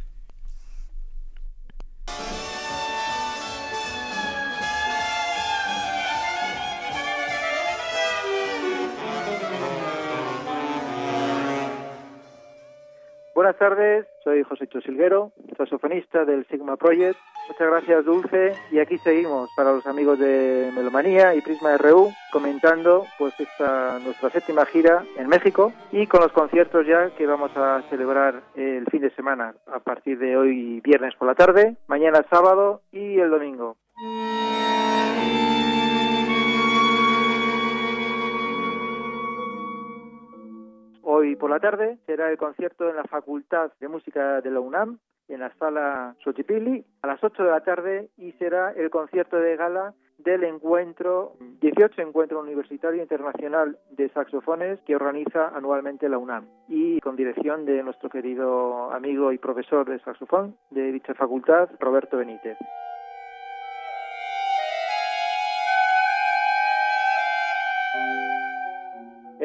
Buenas 13.50 13.68
tardes, 13.68 14.06
soy 14.22 14.44
José 14.44 14.68
Silguero, 14.80 15.32
saxofonista 15.56 16.24
del 16.24 16.46
Sigma 16.46 16.76
Project. 16.76 17.18
Muchas 17.48 17.68
gracias, 17.68 18.04
Dulce. 18.04 18.52
Y 18.70 18.78
aquí 18.78 18.96
seguimos 18.98 19.50
para 19.56 19.72
los 19.72 19.84
amigos 19.88 20.20
de 20.20 20.70
Melomanía 20.72 21.34
y 21.34 21.40
Prisma 21.40 21.76
RU 21.76 22.12
comentando 22.30 23.06
pues 23.18 23.34
esta 23.40 23.98
nuestra 24.04 24.30
séptima 24.30 24.64
gira 24.66 25.04
en 25.16 25.26
México 25.26 25.72
y 25.90 26.06
con 26.06 26.20
los 26.20 26.30
conciertos 26.30 26.86
ya 26.86 27.10
que 27.16 27.26
vamos 27.26 27.50
a 27.56 27.82
celebrar 27.90 28.40
el 28.54 28.86
fin 28.86 29.00
de 29.00 29.10
semana 29.16 29.52
a 29.66 29.80
partir 29.80 30.20
de 30.20 30.36
hoy 30.36 30.80
viernes 30.82 31.16
por 31.16 31.26
la 31.26 31.34
tarde, 31.34 31.76
mañana 31.88 32.24
sábado 32.30 32.82
y 32.92 33.18
el 33.18 33.30
domingo. 33.30 33.78
Hoy 41.12 41.34
por 41.34 41.50
la 41.50 41.58
tarde 41.58 41.98
será 42.06 42.30
el 42.30 42.38
concierto 42.38 42.88
en 42.88 42.94
la 42.94 43.02
Facultad 43.02 43.72
de 43.80 43.88
Música 43.88 44.40
de 44.42 44.50
la 44.52 44.60
UNAM, 44.60 45.00
en 45.26 45.40
la 45.40 45.52
sala 45.58 46.14
Xochipilli, 46.22 46.84
a 47.02 47.08
las 47.08 47.24
8 47.24 47.42
de 47.42 47.50
la 47.50 47.64
tarde, 47.64 48.10
y 48.16 48.30
será 48.34 48.70
el 48.70 48.90
concierto 48.90 49.36
de 49.36 49.56
gala 49.56 49.92
del 50.18 50.44
encuentro, 50.44 51.32
18 51.60 52.00
Encuentro 52.00 52.38
Universitario 52.38 53.02
Internacional 53.02 53.76
de 53.90 54.08
Saxofones 54.10 54.78
que 54.86 54.94
organiza 54.94 55.48
anualmente 55.48 56.08
la 56.08 56.18
UNAM 56.18 56.46
y 56.68 57.00
con 57.00 57.16
dirección 57.16 57.64
de 57.64 57.82
nuestro 57.82 58.08
querido 58.08 58.92
amigo 58.92 59.32
y 59.32 59.38
profesor 59.38 59.90
de 59.90 59.98
saxofón 59.98 60.56
de 60.70 60.92
dicha 60.92 61.14
facultad, 61.14 61.70
Roberto 61.80 62.18
Benítez. 62.18 62.56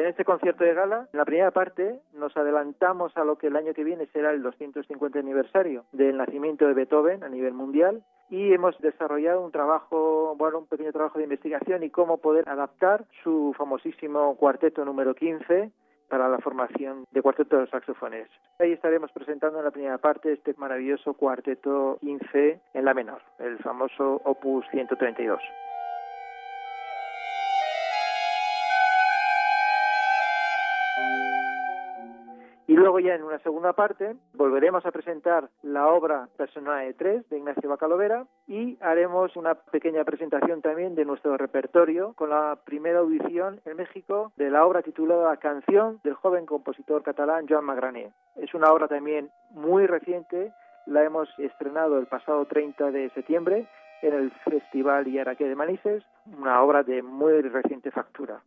En 0.06 0.10
este 0.10 0.24
concierto 0.24 0.62
de 0.62 0.72
gala, 0.72 1.08
en 1.12 1.18
la 1.18 1.24
primera 1.24 1.50
parte, 1.50 1.98
nos 2.14 2.36
adelantamos 2.36 3.16
a 3.16 3.24
lo 3.24 3.38
que 3.38 3.48
el 3.48 3.56
año 3.56 3.74
que 3.74 3.82
viene 3.82 4.06
será 4.12 4.30
el 4.30 4.40
250 4.40 5.18
aniversario 5.18 5.84
del 5.90 6.16
nacimiento 6.16 6.64
de 6.64 6.74
Beethoven 6.74 7.24
a 7.24 7.28
nivel 7.28 7.54
mundial 7.54 8.04
y 8.30 8.52
hemos 8.52 8.78
desarrollado 8.78 9.40
un 9.44 9.50
trabajo, 9.50 10.36
bueno, 10.38 10.60
un 10.60 10.68
pequeño 10.68 10.92
trabajo 10.92 11.18
de 11.18 11.24
investigación 11.24 11.82
y 11.82 11.90
cómo 11.90 12.18
poder 12.18 12.48
adaptar 12.48 13.04
su 13.24 13.52
famosísimo 13.58 14.36
cuarteto 14.36 14.84
número 14.84 15.12
15 15.16 15.72
para 16.08 16.28
la 16.28 16.38
formación 16.38 17.04
de 17.10 17.20
cuarteto 17.20 17.58
de 17.58 17.66
saxofones. 17.66 18.28
Ahí 18.60 18.70
estaremos 18.70 19.10
presentando 19.10 19.58
en 19.58 19.64
la 19.64 19.72
primera 19.72 19.98
parte 19.98 20.34
este 20.34 20.54
maravilloso 20.56 21.14
cuarteto 21.14 21.98
15 22.00 22.60
en 22.74 22.84
la 22.84 22.94
menor, 22.94 23.22
el 23.40 23.58
famoso 23.58 24.20
Opus 24.24 24.64
132. 24.70 25.40
Luego 32.76 33.00
ya 33.00 33.14
en 33.14 33.22
una 33.22 33.38
segunda 33.38 33.72
parte 33.72 34.16
volveremos 34.34 34.84
a 34.84 34.90
presentar 34.90 35.48
la 35.62 35.88
obra 35.88 36.28
Personae 36.36 36.92
3 36.92 37.26
de 37.30 37.38
Ignacio 37.38 37.70
Bacalovera 37.70 38.26
y 38.46 38.76
haremos 38.82 39.34
una 39.34 39.54
pequeña 39.54 40.04
presentación 40.04 40.60
también 40.60 40.94
de 40.94 41.06
nuestro 41.06 41.38
repertorio 41.38 42.12
con 42.12 42.28
la 42.28 42.58
primera 42.66 42.98
audición 42.98 43.62
en 43.64 43.78
México 43.78 44.30
de 44.36 44.50
la 44.50 44.66
obra 44.66 44.82
titulada 44.82 45.38
Canción 45.38 46.00
del 46.04 46.12
joven 46.12 46.44
compositor 46.44 47.02
catalán 47.02 47.46
Joan 47.48 47.64
Magrané. 47.64 48.12
Es 48.36 48.52
una 48.52 48.70
obra 48.70 48.88
también 48.88 49.30
muy 49.52 49.86
reciente, 49.86 50.52
la 50.84 51.02
hemos 51.02 51.30
estrenado 51.38 51.98
el 51.98 52.04
pasado 52.04 52.44
30 52.44 52.90
de 52.90 53.08
septiembre 53.14 53.66
en 54.02 54.12
el 54.12 54.30
Festival 54.44 55.08
Iaraque 55.08 55.48
de 55.48 55.56
Manises, 55.56 56.04
una 56.26 56.60
obra 56.60 56.82
de 56.82 57.02
muy 57.02 57.40
reciente 57.40 57.90
factura. 57.90 58.42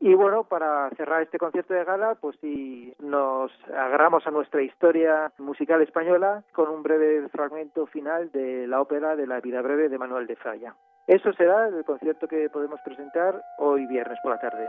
Y 0.00 0.14
bueno, 0.14 0.44
para 0.44 0.90
cerrar 0.90 1.22
este 1.22 1.38
concierto 1.38 1.74
de 1.74 1.84
gala, 1.84 2.14
pues 2.20 2.36
si 2.40 2.94
nos 3.00 3.50
agarramos 3.68 4.24
a 4.26 4.30
nuestra 4.30 4.62
historia 4.62 5.32
musical 5.38 5.82
española 5.82 6.44
con 6.52 6.68
un 6.68 6.84
breve 6.84 7.28
fragmento 7.30 7.86
final 7.86 8.30
de 8.30 8.68
la 8.68 8.80
ópera 8.80 9.16
de 9.16 9.26
la 9.26 9.40
vida 9.40 9.60
breve 9.60 9.88
de 9.88 9.98
Manuel 9.98 10.28
de 10.28 10.36
Falla. 10.36 10.74
Eso 11.08 11.32
será 11.32 11.68
el 11.68 11.84
concierto 11.84 12.28
que 12.28 12.48
podemos 12.48 12.80
presentar 12.82 13.42
hoy 13.58 13.86
viernes 13.86 14.18
por 14.22 14.32
la 14.32 14.40
tarde. 14.40 14.68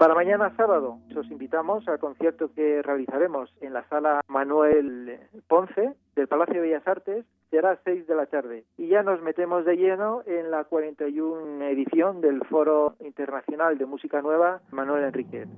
Para 0.00 0.14
mañana 0.14 0.50
sábado 0.56 0.96
os 1.14 1.30
invitamos 1.30 1.86
al 1.86 1.98
concierto 1.98 2.50
que 2.54 2.80
realizaremos 2.80 3.52
en 3.60 3.74
la 3.74 3.86
sala 3.90 4.22
Manuel 4.28 5.20
Ponce 5.46 5.92
del 6.16 6.26
Palacio 6.26 6.54
de 6.54 6.60
Bellas 6.62 6.88
Artes. 6.88 7.26
Será 7.50 7.72
a 7.72 7.78
6 7.84 8.06
de 8.06 8.14
la 8.14 8.24
tarde. 8.24 8.64
Y 8.78 8.88
ya 8.88 9.02
nos 9.02 9.20
metemos 9.20 9.66
de 9.66 9.76
lleno 9.76 10.22
en 10.24 10.50
la 10.50 10.64
41 10.64 11.66
edición 11.66 12.22
del 12.22 12.42
Foro 12.46 12.94
Internacional 13.00 13.76
de 13.76 13.84
Música 13.84 14.22
Nueva 14.22 14.62
Manuel 14.70 15.04
Enríquez. 15.04 15.48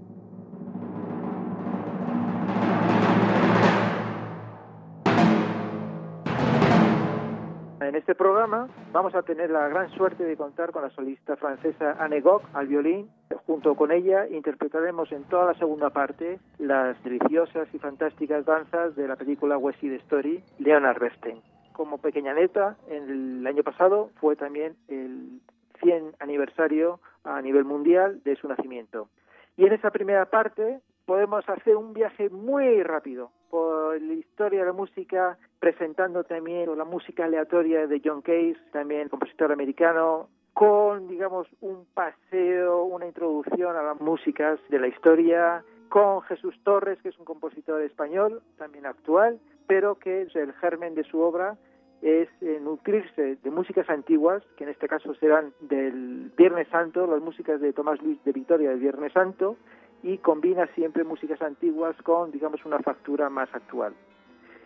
En 7.85 7.97
este 7.97 8.15
programa 8.15 8.69
vamos 8.93 9.13
a 9.17 9.23
tener 9.23 9.51
la 9.51 9.67
gran 9.69 9.91
suerte 9.91 10.23
de 10.23 10.37
contar 10.37 10.71
con 10.71 10.83
la 10.83 10.91
solista 10.91 11.37
francesa 11.37 11.97
Anne 11.99 12.21
Gog 12.21 12.43
al 12.55 12.69
violín. 12.69 13.11
Junto 13.45 13.75
con 13.75 13.91
ella 13.91 14.29
interpretaremos 14.29 15.11
en 15.11 15.25
toda 15.25 15.47
la 15.47 15.55
segunda 15.55 15.91
parte 15.91 16.39
las 16.59 17.03
deliciosas 17.03 17.67
y 17.75 17.79
fantásticas 17.79 18.45
danzas 18.45 18.95
de 18.95 19.09
la 19.09 19.17
película 19.17 19.59
West 19.59 19.81
Side 19.81 19.97
Story, 19.97 20.45
Leonard 20.59 21.01
Bernstein. 21.01 21.41
Como 21.73 21.99
pequeña 21.99 22.35
neta, 22.35 22.77
el 22.89 23.45
año 23.47 23.65
pasado 23.65 24.11
fue 24.21 24.37
también 24.37 24.77
el 24.87 25.41
100 25.83 26.15
aniversario 26.21 27.01
a 27.25 27.41
nivel 27.43 27.65
mundial 27.65 28.23
de 28.23 28.37
su 28.37 28.47
nacimiento. 28.47 29.09
Y 29.57 29.67
en 29.67 29.73
esa 29.73 29.91
primera 29.91 30.27
parte 30.27 30.81
podemos 31.07 31.49
hacer 31.49 31.77
un 31.77 31.93
viaje 31.93 32.29
muy 32.31 32.83
rápido 32.83 33.31
por 33.51 34.01
la 34.01 34.15
historia 34.15 34.61
de 34.61 34.67
la 34.67 34.73
música, 34.73 35.39
presentando 35.59 36.25
también 36.25 36.77
la 36.77 36.85
música 36.85 37.25
aleatoria 37.25 37.87
de 37.87 38.01
John 38.05 38.23
Case, 38.23 38.57
también 38.73 39.09
compositor 39.09 39.53
americano, 39.53 40.29
con, 40.55 41.09
digamos, 41.09 41.47
un 41.61 41.87
paseo, 41.95 42.85
una 42.85 43.07
introducción 43.07 43.77
a 43.77 43.83
las 43.83 44.01
músicas 44.01 44.59
de 44.69 44.79
la 44.79 44.89
historia, 44.89 45.65
con 45.89 46.23
Jesús 46.23 46.59
Torres, 46.65 46.99
que 47.03 47.11
es 47.11 47.19
un 47.19 47.25
compositor 47.25 47.83
español, 47.83 48.43
también 48.57 48.87
actual, 48.87 49.39
pero 49.67 49.99
que 49.99 50.23
es 50.23 50.37
el 50.37 50.53
germen 50.55 50.95
de 50.95 51.05
su 51.05 51.21
obra 51.21 51.57
es 52.03 52.29
eh, 52.41 52.59
nutrirse 52.61 53.37
de 53.37 53.51
músicas 53.51 53.89
antiguas, 53.89 54.43
que 54.57 54.65
en 54.65 54.71
este 54.71 54.89
caso 54.89 55.15
serán 55.15 55.53
del 55.61 56.33
Viernes 56.37 56.67
Santo, 56.69 57.07
las 57.07 57.23
músicas 57.23 57.61
de 57.61 57.73
Tomás 57.73 58.03
Luis 58.03 58.23
de 58.25 58.33
Vitoria 58.33 58.71
del 58.71 58.81
Viernes 58.81 59.13
Santo, 59.13 59.57
y 60.03 60.19
combina 60.19 60.67
siempre 60.75 61.05
músicas 61.05 61.41
antiguas 61.43 61.97
con, 62.03 62.31
digamos, 62.31 62.65
una 62.65 62.79
factura 62.81 63.31
más 63.31 63.49
actual. 63.55 63.95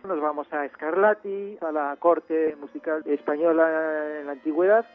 Nos 0.03 0.21
vamos 0.21 0.51
a 0.53 0.67
Scarlatti, 0.69 1.57
a 1.61 1.71
la 1.71 1.95
corte 1.97 2.55
musical 2.59 3.03
española 3.05 4.19
en 4.19 4.25
la 4.27 4.33
antigüedad, 4.33 4.85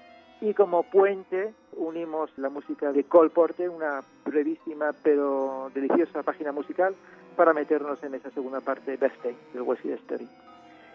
y 0.41 0.55
como 0.55 0.83
puente 0.83 1.55
unimos 1.77 2.31
la 2.37 2.49
música 2.49 2.93
de 2.93 3.05
Cole 3.05 3.31
Porter, 3.31 3.71
una 3.71 4.01
brevísima 4.25 4.93
pero 5.03 5.71
deliciosa 5.75 6.23
página 6.23 6.51
musical, 6.51 6.95
para 7.37 7.53
meternos 7.53 8.03
en 8.03 8.15
esa 8.15 8.31
segunda 8.31 8.61
parte 8.61 8.97
de 8.97 9.11
del 9.53 9.63
West 9.63 9.83
Side 9.83 9.95
Story. 9.95 10.29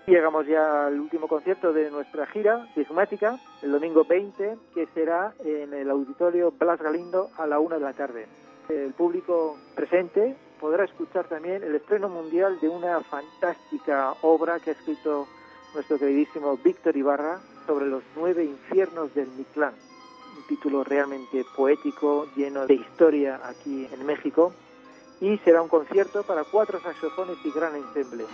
Llegamos 0.07 0.47
ya 0.47 0.87
al 0.87 0.99
último 0.99 1.27
concierto 1.27 1.73
de 1.73 1.91
nuestra 1.91 2.25
gira 2.27 2.65
sigmática, 2.75 3.39
el 3.61 3.71
domingo 3.71 4.05
20, 4.05 4.57
que 4.73 4.85
será 4.93 5.33
en 5.43 5.73
el 5.73 5.89
auditorio 5.89 6.51
Blas 6.51 6.81
Galindo 6.81 7.29
a 7.37 7.45
la 7.45 7.59
una 7.59 7.75
de 7.75 7.81
la 7.81 7.93
tarde. 7.93 8.25
El 8.69 8.93
público 8.93 9.57
presente 9.75 10.35
podrá 10.59 10.83
escuchar 10.83 11.27
también 11.27 11.63
el 11.63 11.75
estreno 11.75 12.09
mundial 12.09 12.59
de 12.59 12.67
una 12.67 12.99
fantástica 13.01 14.13
obra 14.21 14.59
que 14.59 14.71
ha 14.71 14.73
escrito 14.73 15.27
nuestro 15.73 15.97
queridísimo 15.97 16.57
Víctor 16.57 16.97
Ibarra 16.97 17.39
sobre 17.65 17.85
los 17.85 18.03
nueve 18.15 18.43
infiernos 18.43 19.13
del 19.13 19.27
Mictlán. 19.37 19.73
Un 20.37 20.47
título 20.47 20.83
realmente 20.83 21.45
poético, 21.55 22.27
lleno 22.35 22.67
de 22.67 22.75
historia 22.75 23.39
aquí 23.43 23.87
en 23.91 24.05
México. 24.05 24.53
Y 25.21 25.37
será 25.39 25.61
un 25.61 25.69
concierto 25.69 26.23
para 26.23 26.43
cuatro 26.43 26.79
saxofones 26.79 27.37
y 27.43 27.51
gran 27.51 27.75
ensemble. 27.75 28.25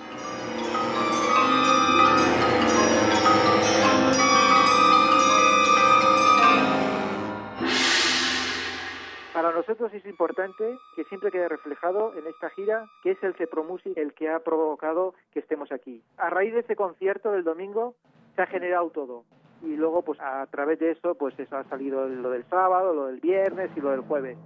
Para 9.53 9.67
nosotros 9.67 9.93
es 9.93 10.03
importante 10.07 10.80
que 10.95 11.03
siempre 11.03 11.30
quede 11.30 11.47
reflejado 11.47 12.11
en 12.17 12.25
esta 12.25 12.49
gira 12.49 12.88
que 13.03 13.11
es 13.11 13.23
el 13.23 13.35
Cepro 13.35 13.63
Music 13.63 13.93
el 13.97 14.15
que 14.15 14.27
ha 14.27 14.39
provocado 14.39 15.13
que 15.31 15.41
estemos 15.41 15.71
aquí. 15.71 16.01
A 16.17 16.31
raíz 16.31 16.55
de 16.55 16.61
ese 16.61 16.75
concierto 16.75 17.31
del 17.31 17.43
domingo 17.43 17.93
se 18.35 18.41
ha 18.41 18.47
generado 18.47 18.89
todo 18.89 19.25
y 19.61 19.75
luego 19.75 20.01
pues 20.01 20.19
a 20.21 20.43
través 20.47 20.80
de 20.80 20.89
eso 20.89 21.13
pues 21.13 21.38
eso 21.39 21.55
ha 21.55 21.65
salido 21.65 22.09
lo 22.09 22.31
del 22.31 22.45
sábado, 22.45 22.95
lo 22.95 23.05
del 23.05 23.19
viernes 23.19 23.69
y 23.75 23.80
lo 23.80 23.91
del 23.91 24.01
jueves. 24.01 24.39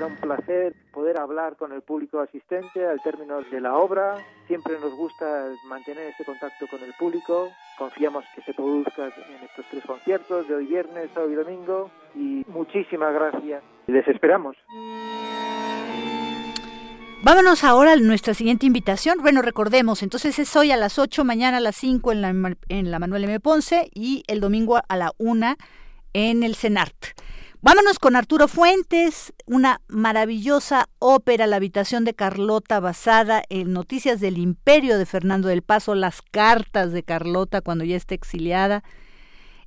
Era 0.00 0.06
un 0.06 0.16
placer 0.16 0.74
poder 0.94 1.18
hablar 1.18 1.56
con 1.58 1.72
el 1.72 1.82
público 1.82 2.20
asistente 2.20 2.86
al 2.86 3.02
término 3.02 3.42
de 3.42 3.60
la 3.60 3.76
obra. 3.76 4.16
Siempre 4.46 4.80
nos 4.80 4.94
gusta 4.94 5.50
mantener 5.66 6.04
ese 6.04 6.24
contacto 6.24 6.66
con 6.68 6.82
el 6.82 6.94
público. 6.94 7.50
Confiamos 7.76 8.24
que 8.34 8.40
se 8.40 8.54
produzca 8.54 9.08
en 9.08 9.44
estos 9.44 9.66
tres 9.70 9.84
conciertos 9.84 10.48
de 10.48 10.54
hoy 10.54 10.64
viernes, 10.64 11.10
sábado 11.12 11.30
y 11.30 11.34
domingo. 11.34 11.90
Y 12.14 12.46
muchísimas 12.48 13.12
gracias. 13.12 13.62
Les 13.88 14.08
esperamos. 14.08 14.56
Vámonos 17.22 17.62
ahora 17.62 17.92
a 17.92 17.96
nuestra 17.96 18.32
siguiente 18.32 18.64
invitación. 18.64 19.18
Bueno, 19.20 19.42
recordemos, 19.42 20.02
entonces 20.02 20.38
es 20.38 20.56
hoy 20.56 20.70
a 20.70 20.78
las 20.78 20.98
8, 20.98 21.26
mañana 21.26 21.58
a 21.58 21.60
las 21.60 21.76
5 21.76 22.12
en 22.12 22.22
la, 22.22 22.56
en 22.70 22.90
la 22.90 22.98
Manuel 23.00 23.24
M. 23.24 23.38
Ponce 23.40 23.90
y 23.92 24.22
el 24.28 24.40
domingo 24.40 24.80
a 24.88 24.96
la 24.96 25.12
1 25.18 25.56
en 26.14 26.42
el 26.42 26.54
CENART. 26.54 27.12
Vámonos 27.62 27.98
con 27.98 28.16
Arturo 28.16 28.48
Fuentes, 28.48 29.34
una 29.44 29.82
maravillosa 29.86 30.88
ópera, 30.98 31.46
La 31.46 31.56
habitación 31.56 32.06
de 32.06 32.14
Carlota, 32.14 32.80
basada 32.80 33.42
en 33.50 33.74
noticias 33.74 34.18
del 34.18 34.38
imperio 34.38 34.96
de 34.96 35.04
Fernando 35.04 35.48
del 35.48 35.60
Paso, 35.60 35.94
las 35.94 36.22
cartas 36.22 36.92
de 36.92 37.02
Carlota 37.02 37.60
cuando 37.60 37.84
ya 37.84 37.96
está 37.96 38.14
exiliada. 38.14 38.82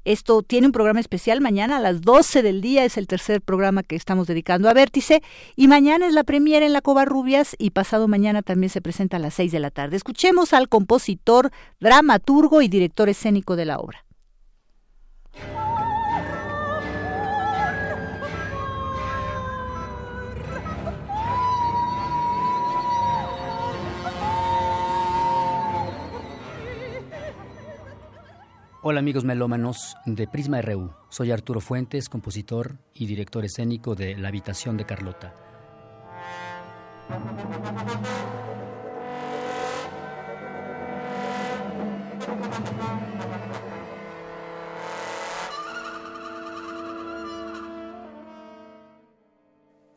Esto 0.05 0.41
tiene 0.41 0.65
un 0.65 0.73
programa 0.73 1.01
especial 1.01 1.39
mañana 1.39 1.77
a 1.77 1.81
las 1.81 2.01
12 2.01 2.41
del 2.41 2.61
día, 2.61 2.83
es 2.83 2.97
el 2.97 3.05
tercer 3.05 3.41
programa 3.41 3.83
que 3.83 3.95
estamos 3.95 4.25
dedicando 4.25 4.69
a 4.69 4.73
Vértice, 4.73 5.21
y 5.55 5.67
mañana 5.67 6.07
es 6.07 6.13
la 6.15 6.23
premiera 6.23 6.65
en 6.65 6.73
la 6.73 6.81
Covarrubias 6.81 7.55
y 7.59 7.69
pasado 7.69 8.07
mañana 8.07 8.41
también 8.41 8.71
se 8.71 8.81
presenta 8.81 9.17
a 9.17 9.19
las 9.19 9.35
6 9.35 9.51
de 9.51 9.59
la 9.59 9.69
tarde. 9.69 9.97
Escuchemos 9.97 10.53
al 10.53 10.67
compositor, 10.67 11.51
dramaturgo 11.79 12.63
y 12.63 12.69
director 12.69 13.07
escénico 13.07 13.55
de 13.55 13.65
la 13.65 13.77
obra. 13.77 14.03
Hola 28.85 28.99
amigos 28.99 29.23
melómanos 29.23 29.95
de 30.05 30.27
Prisma 30.27 30.61
RU. 30.61 30.91
Soy 31.07 31.31
Arturo 31.31 31.61
Fuentes, 31.61 32.09
compositor 32.09 32.79
y 32.93 33.05
director 33.05 33.45
escénico 33.45 33.95
de 33.95 34.17
La 34.17 34.27
habitación 34.27 34.75
de 34.75 34.85
Carlota. 34.85 35.33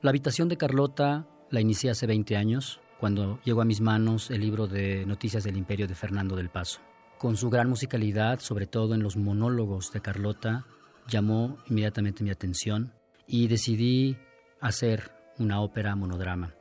La 0.00 0.10
habitación 0.10 0.48
de 0.48 0.56
Carlota 0.56 1.26
la 1.50 1.60
inicié 1.60 1.90
hace 1.90 2.06
20 2.06 2.36
años, 2.36 2.80
cuando 3.00 3.40
llegó 3.42 3.62
a 3.62 3.64
mis 3.64 3.80
manos 3.80 4.30
el 4.30 4.42
libro 4.42 4.68
de 4.68 5.04
Noticias 5.06 5.42
del 5.42 5.56
Imperio 5.56 5.88
de 5.88 5.96
Fernando 5.96 6.36
del 6.36 6.50
Paso. 6.50 6.78
Con 7.18 7.38
su 7.38 7.48
gran 7.48 7.70
musicalidad, 7.70 8.40
sobre 8.40 8.66
todo 8.66 8.94
en 8.94 9.02
los 9.02 9.16
monólogos 9.16 9.90
de 9.90 10.02
Carlota, 10.02 10.66
llamó 11.08 11.56
inmediatamente 11.66 12.22
mi 12.22 12.30
atención 12.30 12.92
y 13.26 13.48
decidí 13.48 14.18
hacer 14.60 15.12
una 15.38 15.62
ópera 15.62 15.96
monodrama. 15.96 16.54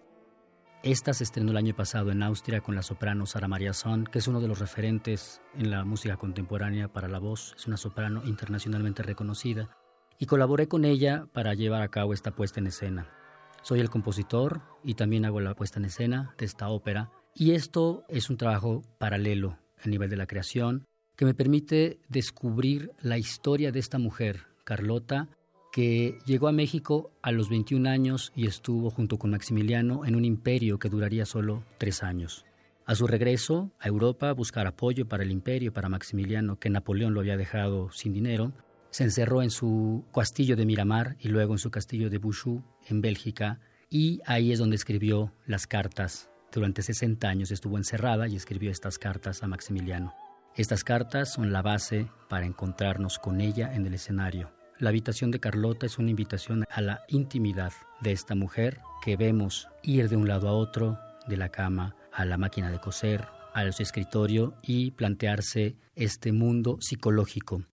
Esta 0.82 1.14
se 1.14 1.26
estrenó 1.26 1.52
el 1.52 1.58
año 1.58 1.76
pasado 1.76 2.10
en 2.12 2.24
Austria 2.24 2.62
con 2.62 2.74
la 2.74 2.84
soprano 2.84 3.26
Sara 3.26 3.50
Maria 3.50 3.74
Son, 3.74 4.06
que 4.06 4.20
es 4.20 4.30
uno 4.30 4.40
de 4.40 4.48
los 4.48 4.60
referentes 4.60 5.42
en 5.56 5.72
la 5.72 5.84
música 5.84 6.16
contemporánea 6.16 6.88
para 6.88 7.10
la 7.10 7.20
voz. 7.20 7.54
Es 7.58 7.68
una 7.68 7.76
soprano 7.76 8.22
internacionalmente 8.24 9.04
reconocida. 9.04 9.76
Y 10.20 10.26
colaboré 10.26 10.70
con 10.70 10.86
ella 10.86 11.26
para 11.34 11.54
llevar 11.54 11.82
a 11.82 11.90
cabo 11.90 12.14
esta 12.14 12.32
puesta 12.32 12.62
en 12.62 12.68
escena. 12.68 13.10
Soy 13.62 13.82
el 13.82 13.90
compositor 13.90 14.62
y 14.86 14.94
también 14.94 15.26
hago 15.26 15.42
la 15.42 15.56
puesta 15.56 15.80
en 15.80 15.86
escena 15.86 16.34
de 16.38 16.46
esta 16.46 16.70
ópera. 16.70 17.12
Y 17.34 17.52
esto 17.52 18.06
es 18.08 18.30
un 18.30 18.38
trabajo 18.38 18.84
paralelo 19.00 19.58
a 19.86 19.90
nivel 19.90 20.10
de 20.10 20.18
la 20.18 20.28
creación, 20.28 20.86
que 21.16 21.26
me 21.26 21.34
permite 21.34 22.00
descubrir 22.10 22.92
la 23.02 23.18
historia 23.18 23.72
de 23.72 23.80
esta 23.80 23.98
mujer, 23.98 24.48
Carlota, 24.64 25.30
que 25.72 26.18
llegó 26.26 26.48
a 26.48 26.54
México 26.54 27.12
a 27.22 27.32
los 27.32 27.50
21 27.50 27.90
años 27.90 28.32
y 28.36 28.48
estuvo 28.48 28.90
junto 28.90 29.18
con 29.18 29.32
Maximiliano 29.32 30.06
en 30.06 30.16
un 30.16 30.26
imperio 30.26 30.80
que 30.80 30.90
duraría 30.90 31.26
solo 31.26 31.64
tres 31.78 32.04
años. 32.04 32.46
A 32.86 32.96
su 32.96 33.08
regreso 33.08 33.72
a 33.80 33.88
Europa 33.88 34.30
a 34.30 34.34
buscar 34.34 34.68
apoyo 34.68 35.08
para 35.08 35.24
el 35.24 35.32
imperio, 35.32 35.74
para 35.74 35.90
Maximiliano, 35.90 36.60
que 36.60 36.70
Napoleón 36.70 37.14
lo 37.14 37.20
había 37.20 37.36
dejado 37.36 37.92
sin 37.92 38.14
dinero, 38.14 38.54
se 38.92 39.04
encerró 39.04 39.42
en 39.42 39.50
su 39.50 40.06
castillo 40.14 40.56
de 40.56 40.66
Miramar 40.66 41.18
y 41.20 41.28
luego 41.28 41.54
en 41.54 41.60
su 41.60 41.72
castillo 41.72 42.10
de 42.10 42.20
Bouchoux, 42.20 42.64
en 42.88 43.02
Bélgica, 43.02 43.60
y 43.90 44.22
ahí 44.26 44.52
es 44.52 44.60
donde 44.60 44.78
escribió 44.78 45.34
las 45.46 45.68
cartas 45.68 46.30
durante 46.56 46.82
60 46.82 47.28
años 47.28 47.52
estuvo 47.52 47.78
encerrada 47.78 48.28
y 48.28 48.36
escribió 48.36 48.72
estas 48.72 48.98
cartas 48.98 49.44
a 49.44 49.48
Maximiliano. 49.48 50.16
Estas 50.56 50.86
cartas 50.86 51.34
son 51.34 51.52
la 51.52 51.62
base 51.62 52.08
para 52.30 52.46
encontrarnos 52.46 53.20
con 53.20 53.42
ella 53.42 53.76
en 53.76 53.86
el 53.86 53.94
escenario. 53.94 54.52
La 54.80 54.90
habitación 54.90 55.32
de 55.32 55.42
Carlota 55.42 55.86
es 55.86 56.00
una 56.00 56.10
invitación 56.10 56.64
a 56.70 56.82
la 56.82 57.02
intimidad 57.10 57.74
de 58.00 58.14
esta 58.14 58.36
mujer 58.36 58.80
que 59.04 59.18
vemos 59.18 59.68
ir 59.84 60.08
de 60.08 60.16
un 60.16 60.30
lado 60.30 60.48
a 60.48 60.54
otro, 60.54 60.98
de 61.28 61.38
la 61.38 61.50
cama 61.50 61.96
a 62.14 62.24
la 62.24 62.38
máquina 62.38 62.72
de 62.72 62.80
coser, 62.80 63.28
a 63.54 63.70
su 63.74 63.84
escritorio 63.84 64.56
y 64.62 64.92
plantearse 64.92 65.76
este 65.96 66.32
mundo 66.32 66.78
psicológico 66.80 67.64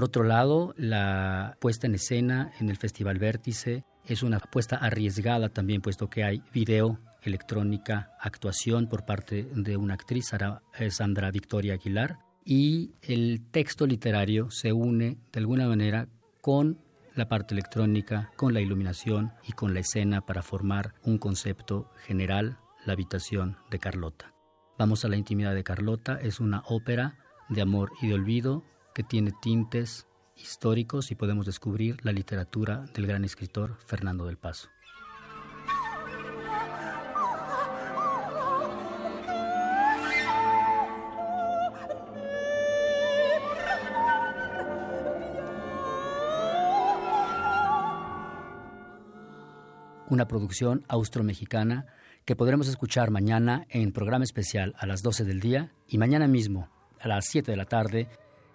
Por 0.00 0.06
otro 0.06 0.24
lado, 0.24 0.72
la 0.78 1.58
puesta 1.60 1.86
en 1.86 1.94
escena 1.94 2.52
en 2.58 2.70
el 2.70 2.78
Festival 2.78 3.18
Vértice 3.18 3.84
es 4.06 4.22
una 4.22 4.38
apuesta 4.38 4.76
arriesgada 4.76 5.50
también, 5.50 5.82
puesto 5.82 6.08
que 6.08 6.24
hay 6.24 6.42
video, 6.54 6.98
electrónica, 7.20 8.10
actuación 8.18 8.86
por 8.86 9.04
parte 9.04 9.46
de 9.54 9.76
una 9.76 9.92
actriz, 9.92 10.30
eh, 10.78 10.90
Sandra 10.90 11.30
Victoria 11.30 11.74
Aguilar, 11.74 12.16
y 12.46 12.92
el 13.02 13.42
texto 13.50 13.86
literario 13.86 14.50
se 14.50 14.72
une 14.72 15.18
de 15.34 15.38
alguna 15.38 15.68
manera 15.68 16.08
con 16.40 16.78
la 17.14 17.28
parte 17.28 17.52
electrónica, 17.52 18.30
con 18.36 18.54
la 18.54 18.62
iluminación 18.62 19.34
y 19.46 19.52
con 19.52 19.74
la 19.74 19.80
escena 19.80 20.22
para 20.22 20.40
formar 20.40 20.94
un 21.02 21.18
concepto 21.18 21.92
general, 22.06 22.56
la 22.86 22.94
habitación 22.94 23.58
de 23.70 23.78
Carlota. 23.78 24.32
Vamos 24.78 25.04
a 25.04 25.08
la 25.08 25.18
intimidad 25.18 25.54
de 25.54 25.62
Carlota, 25.62 26.18
es 26.22 26.40
una 26.40 26.62
ópera 26.64 27.18
de 27.50 27.60
amor 27.60 27.92
y 28.00 28.08
de 28.08 28.14
olvido 28.14 28.64
tiene 29.02 29.32
tintes 29.40 30.06
históricos 30.36 31.10
y 31.10 31.14
podemos 31.14 31.46
descubrir 31.46 32.04
la 32.04 32.12
literatura 32.12 32.84
del 32.94 33.06
gran 33.06 33.24
escritor 33.24 33.76
Fernando 33.86 34.26
del 34.26 34.38
Paso. 34.38 34.68
una 50.10 50.26
producción 50.26 50.84
austro-mexicana 50.88 51.86
que 52.24 52.36
podremos 52.36 52.68
escuchar 52.68 53.10
mañana 53.10 53.66
en 53.70 53.92
programa 53.92 54.24
especial 54.24 54.74
a 54.76 54.86
las 54.86 55.02
12 55.02 55.24
del 55.24 55.40
día 55.40 55.72
y 55.88 55.98
mañana 55.98 56.26
mismo 56.26 56.68
a 57.00 57.08
las 57.08 57.26
7 57.26 57.50
de 57.50 57.56
la 57.56 57.64
tarde 57.64 58.08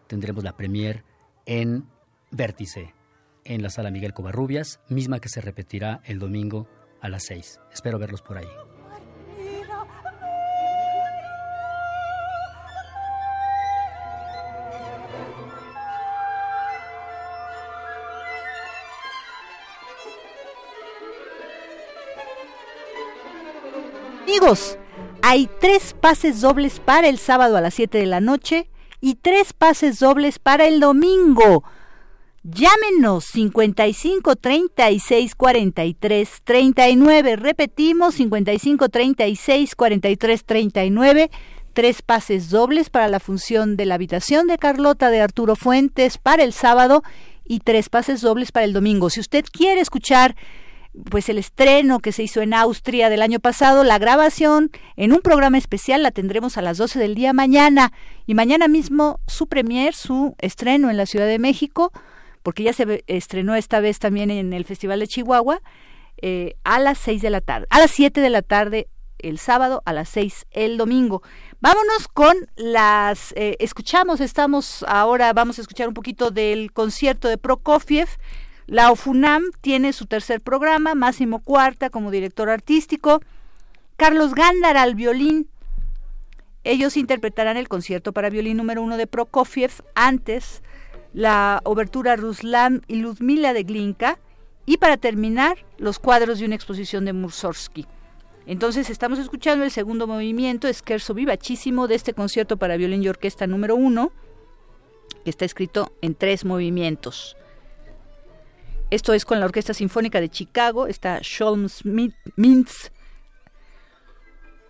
tendremos 0.07 0.43
la 0.43 0.55
premier 0.55 1.03
en 1.45 1.87
Vértice, 2.31 2.93
en 3.43 3.61
la 3.61 3.69
sala 3.69 3.91
Miguel 3.91 4.13
Covarrubias, 4.13 4.79
misma 4.89 5.19
que 5.19 5.29
se 5.29 5.41
repetirá 5.41 6.01
el 6.05 6.19
domingo 6.19 6.67
a 7.01 7.09
las 7.09 7.23
6. 7.23 7.59
Espero 7.71 7.99
verlos 7.99 8.21
por 8.21 8.37
ahí. 8.37 8.47
Amigos, 24.23 24.77
hay 25.21 25.49
tres 25.61 25.93
pases 25.93 26.41
dobles 26.41 26.79
para 26.79 27.07
el 27.07 27.17
sábado 27.17 27.55
a 27.55 27.61
las 27.61 27.73
7 27.75 27.97
de 27.97 28.05
la 28.05 28.19
noche 28.19 28.67
y 29.01 29.15
tres 29.15 29.53
pases 29.53 29.99
dobles 29.99 30.39
para 30.39 30.65
el 30.65 30.79
domingo. 30.79 31.63
Llámenos 32.43 33.25
55 33.25 34.35
36 34.35 35.33
43 35.33 36.29
39. 36.43 37.35
Repetimos 37.37 38.13
55 38.15 38.89
36 38.89 39.75
43 39.75 40.45
39. 40.45 41.31
Tres 41.73 42.01
pases 42.03 42.51
dobles 42.51 42.91
para 42.91 43.07
la 43.07 43.19
función 43.19 43.75
de 43.77 43.85
la 43.85 43.95
habitación 43.95 44.45
de 44.45 44.59
Carlota 44.59 45.09
de 45.09 45.21
Arturo 45.21 45.55
Fuentes 45.55 46.19
para 46.19 46.43
el 46.43 46.53
sábado 46.53 47.01
y 47.43 47.61
tres 47.61 47.89
pases 47.89 48.21
dobles 48.21 48.51
para 48.51 48.65
el 48.65 48.73
domingo. 48.73 49.09
Si 49.09 49.19
usted 49.19 49.45
quiere 49.51 49.81
escuchar 49.81 50.35
pues 51.09 51.29
el 51.29 51.37
estreno 51.37 51.99
que 51.99 52.11
se 52.11 52.23
hizo 52.23 52.41
en 52.41 52.53
Austria 52.53 53.09
del 53.09 53.21
año 53.21 53.39
pasado, 53.39 53.83
la 53.83 53.97
grabación 53.97 54.71
en 54.95 55.13
un 55.13 55.21
programa 55.21 55.57
especial 55.57 56.03
la 56.03 56.11
tendremos 56.11 56.57
a 56.57 56.61
las 56.61 56.77
12 56.77 56.99
del 56.99 57.15
día 57.15 57.33
mañana 57.33 57.91
y 58.25 58.33
mañana 58.33 58.67
mismo 58.67 59.19
su 59.27 59.47
premier, 59.47 59.93
su 59.93 60.35
estreno 60.39 60.89
en 60.89 60.97
la 60.97 61.05
Ciudad 61.05 61.27
de 61.27 61.39
México, 61.39 61.91
porque 62.43 62.63
ya 62.63 62.73
se 62.73 63.03
estrenó 63.07 63.55
esta 63.55 63.79
vez 63.79 63.99
también 63.99 64.31
en 64.31 64.53
el 64.53 64.65
Festival 64.65 64.99
de 64.99 65.07
Chihuahua, 65.07 65.61
eh, 66.21 66.55
a 66.63 66.79
las 66.79 66.97
6 66.99 67.21
de 67.21 67.29
la 67.29 67.41
tarde, 67.41 67.67
a 67.69 67.79
las 67.79 67.91
7 67.91 68.21
de 68.21 68.29
la 68.29 68.41
tarde 68.41 68.87
el 69.19 69.39
sábado, 69.39 69.81
a 69.85 69.93
las 69.93 70.09
6 70.09 70.45
el 70.51 70.77
domingo. 70.77 71.23
Vámonos 71.59 72.07
con 72.07 72.35
las, 72.55 73.33
eh, 73.35 73.57
escuchamos, 73.59 74.21
estamos 74.21 74.85
ahora, 74.87 75.33
vamos 75.33 75.57
a 75.57 75.61
escuchar 75.61 75.87
un 75.87 75.93
poquito 75.93 76.31
del 76.31 76.71
concierto 76.71 77.27
de 77.27 77.37
Prokofiev, 77.37 78.07
la 78.67 78.91
OFUNAM 78.91 79.43
tiene 79.61 79.93
su 79.93 80.05
tercer 80.07 80.41
programa, 80.41 80.95
Máximo 80.95 81.39
Cuarta 81.39 81.89
como 81.89 82.09
director 82.09 82.49
artístico, 82.49 83.21
Carlos 83.95 84.33
Gándara 84.33 84.81
al 84.81 84.95
violín. 84.95 85.47
Ellos 86.63 86.97
interpretarán 86.97 87.57
el 87.57 87.67
concierto 87.67 88.11
para 88.11 88.31
violín 88.31 88.57
número 88.57 88.81
uno 88.81 88.97
de 88.97 89.05
Prokofiev, 89.05 89.71
antes 89.93 90.63
la 91.13 91.61
obertura 91.63 92.15
Ruslan 92.15 92.81
y 92.87 92.95
Ludmila 92.95 93.53
de 93.53 93.63
Glinka, 93.63 94.19
y 94.65 94.77
para 94.77 94.97
terminar, 94.97 95.59
los 95.77 95.99
cuadros 95.99 96.39
de 96.39 96.45
una 96.45 96.55
exposición 96.55 97.05
de 97.05 97.13
Mussorgsky. 97.13 97.85
Entonces 98.47 98.89
estamos 98.89 99.19
escuchando 99.19 99.63
el 99.63 99.71
segundo 99.71 100.07
movimiento, 100.07 100.71
Scherzo 100.71 101.13
vivachísimo, 101.13 101.87
de 101.87 101.95
este 101.95 102.13
concierto 102.13 102.57
para 102.57 102.77
violín 102.77 103.03
y 103.03 103.09
orquesta 103.09 103.45
número 103.45 103.75
uno, 103.75 104.11
que 105.23 105.29
está 105.29 105.45
escrito 105.45 105.93
en 106.01 106.15
tres 106.15 106.45
movimientos. 106.45 107.37
Esto 108.95 109.11
es 109.11 109.25
con 109.25 109.41
la 109.41 109.45
Orquesta 109.45 109.73
Sinfónica 109.73 110.21
de 110.21 110.29
Chicago, 110.29 110.87
está 110.87 111.19
Mintz, 112.37 112.91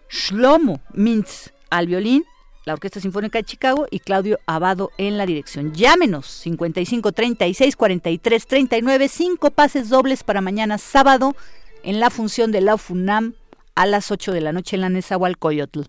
Shlomo 0.10 0.82
Mintz 0.94 1.54
al 1.70 1.86
violín, 1.86 2.26
la 2.66 2.74
Orquesta 2.74 3.00
Sinfónica 3.00 3.38
de 3.38 3.44
Chicago 3.44 3.86
y 3.92 4.00
Claudio 4.00 4.40
Abado 4.48 4.90
en 4.98 5.20
la 5.20 5.28
dirección. 5.28 5.76
Llámenos 5.76 6.26
55 6.26 7.12
36 7.12 7.76
43 7.76 8.48
39, 8.48 9.10
cinco 9.10 9.52
pases 9.52 9.90
dobles 9.90 10.24
para 10.24 10.42
mañana 10.42 10.80
sábado 10.80 11.36
en 11.84 12.00
la 12.00 12.10
función 12.10 12.52
de 12.52 12.62
la 12.62 12.80
FUNAM 12.80 13.36
a 13.76 13.86
las 13.86 14.10
8 14.10 14.32
de 14.32 14.42
la 14.42 14.54
noche 14.54 14.76
en 14.76 14.82
la 14.82 14.90
Nezahualcóyotl. 14.90 15.82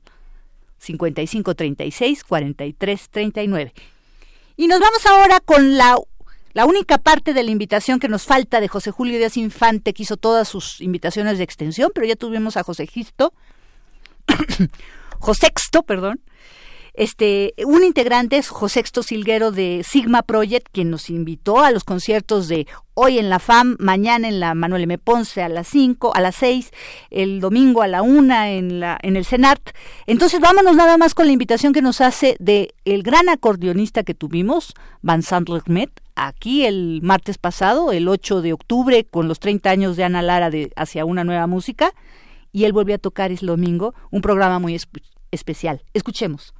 55 0.77 1.55
36 1.55 2.23
43 2.23 3.09
39. 3.09 3.73
Y 4.59 4.67
nos 4.67 4.79
vamos 4.79 5.07
ahora 5.07 5.41
con 5.41 5.79
la 5.79 5.97
la 6.57 6.65
única 6.65 6.97
parte 6.97 7.35
de 7.35 7.43
la 7.43 7.51
invitación 7.51 8.01
que 8.01 8.09
nos 8.09 8.23
falta 8.23 8.62
de 8.62 8.69
José 8.69 8.91
Julio 8.91 9.19
Díaz 9.19 9.37
Infante, 9.37 9.93
que 9.93 10.05
hizo 10.05 10.16
todas 10.16 10.49
sus 10.49 10.81
invitaciones 10.81 11.37
de 11.37 11.45
extensión, 11.45 11.91
pero 11.95 12.07
ya 12.07 12.16
tuvimos 12.16 12.57
a 12.57 12.62
José 12.62 12.87
Gisto, 12.87 13.35
Josexto, 15.19 15.83
perdón, 15.83 16.19
este, 16.95 17.53
un 17.66 17.85
integrante 17.85 18.39
es 18.39 18.49
Josexto 18.49 19.03
Silguero 19.03 19.53
de 19.53 19.85
Sigma 19.87 20.23
Project, 20.23 20.69
quien 20.73 20.89
nos 20.89 21.11
invitó 21.11 21.62
a 21.62 21.70
los 21.73 21.85
conciertos 21.85 22.49
de 22.49 22.66
hoy 22.95 23.19
en 23.19 23.28
la 23.28 23.39
FAM, 23.39 23.77
mañana 23.78 24.27
en 24.27 24.41
la 24.41 24.55
Manuel 24.55 24.85
M. 24.85 24.97
Ponce 24.97 25.43
a 25.43 25.51
las 25.51 25.69
5, 25.69 26.16
a 26.16 26.23
las 26.23 26.37
6, 26.37 26.70
el 27.11 27.41
domingo 27.41 27.83
a 27.83 27.87
la 27.87 28.01
1 28.01 28.45
en, 28.45 28.81
la, 28.81 28.99
en 29.03 29.16
el 29.16 29.27
CENART. 29.27 29.77
Entonces 30.07 30.41
vámonos 30.41 30.74
nada 30.74 30.97
más 30.97 31.12
con 31.12 31.27
la 31.27 31.35
invitación 31.35 31.74
que 31.74 31.83
nos 31.83 32.01
hace 32.01 32.35
de 32.39 32.74
el 32.87 33.03
gran 33.03 33.28
acordeonista 33.28 34.05
que 34.05 34.15
tuvimos, 34.15 34.73
Vincent 35.03 35.51
Lermet, 35.51 35.91
aquí 36.16 36.64
el 36.64 37.01
martes 37.02 37.38
pasado, 37.38 37.93
el 37.93 38.09
8 38.09 38.43
de 38.43 38.52
octubre, 38.52 39.05
con 39.05 39.28
los 39.28 39.38
30 39.38 39.70
años 39.70 39.97
de 39.97 40.05
Ana 40.05 40.22
Lara 40.22 40.51
de 40.51 40.72
Hacia 40.74 41.05
una 41.05 41.22
nueva 41.22 41.47
música, 41.47 41.93
y 42.52 42.64
él 42.64 42.72
volvió 42.72 42.97
a 42.97 42.98
tocar 42.98 43.30
el 43.30 43.38
domingo, 43.38 43.94
un 44.10 44.22
programa 44.22 44.59
muy 44.59 44.76
especial. 45.30 45.82
Escuchemos. 45.93 46.55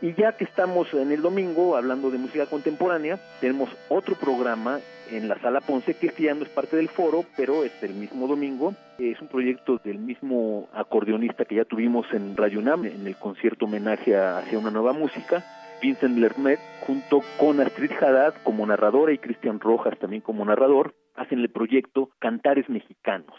Y 0.00 0.14
ya 0.20 0.36
que 0.36 0.44
estamos 0.44 0.92
en 0.92 1.12
el 1.12 1.22
domingo 1.22 1.76
hablando 1.76 2.10
de 2.10 2.18
música 2.18 2.44
contemporánea, 2.46 3.18
tenemos 3.40 3.70
otro 3.88 4.14
programa 4.16 4.80
en 5.10 5.28
la 5.28 5.38
Sala 5.40 5.60
Ponce, 5.60 5.94
que 5.94 6.08
este 6.08 6.24
ya 6.24 6.34
no 6.34 6.42
es 6.42 6.48
parte 6.48 6.76
del 6.76 6.88
foro, 6.88 7.24
pero 7.36 7.64
es 7.64 7.82
el 7.82 7.94
mismo 7.94 8.26
domingo. 8.26 8.74
Es 8.98 9.20
un 9.20 9.28
proyecto 9.28 9.80
del 9.84 9.98
mismo 9.98 10.68
acordeonista 10.72 11.44
que 11.44 11.56
ya 11.56 11.64
tuvimos 11.64 12.06
en 12.12 12.36
Radio 12.36 12.60
UNAM, 12.60 12.84
en 12.84 13.06
el 13.06 13.16
concierto 13.16 13.66
homenaje 13.66 14.16
hacia 14.16 14.58
una 14.58 14.70
nueva 14.70 14.92
música, 14.92 15.44
Vincent 15.82 16.16
Lermet, 16.16 16.58
junto 16.86 17.20
con 17.38 17.60
Astrid 17.60 17.92
Haddad 17.92 18.34
como 18.42 18.66
narradora 18.66 19.12
y 19.12 19.18
Cristian 19.18 19.60
Rojas 19.60 19.98
también 19.98 20.22
como 20.22 20.44
narrador, 20.44 20.94
hacen 21.14 21.40
el 21.40 21.50
proyecto 21.50 22.10
Cantares 22.18 22.68
Mexicanos. 22.68 23.36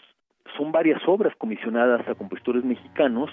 Son 0.56 0.72
varias 0.72 1.02
obras 1.06 1.34
comisionadas 1.36 2.06
a 2.08 2.14
compositores 2.14 2.64
mexicanos 2.64 3.30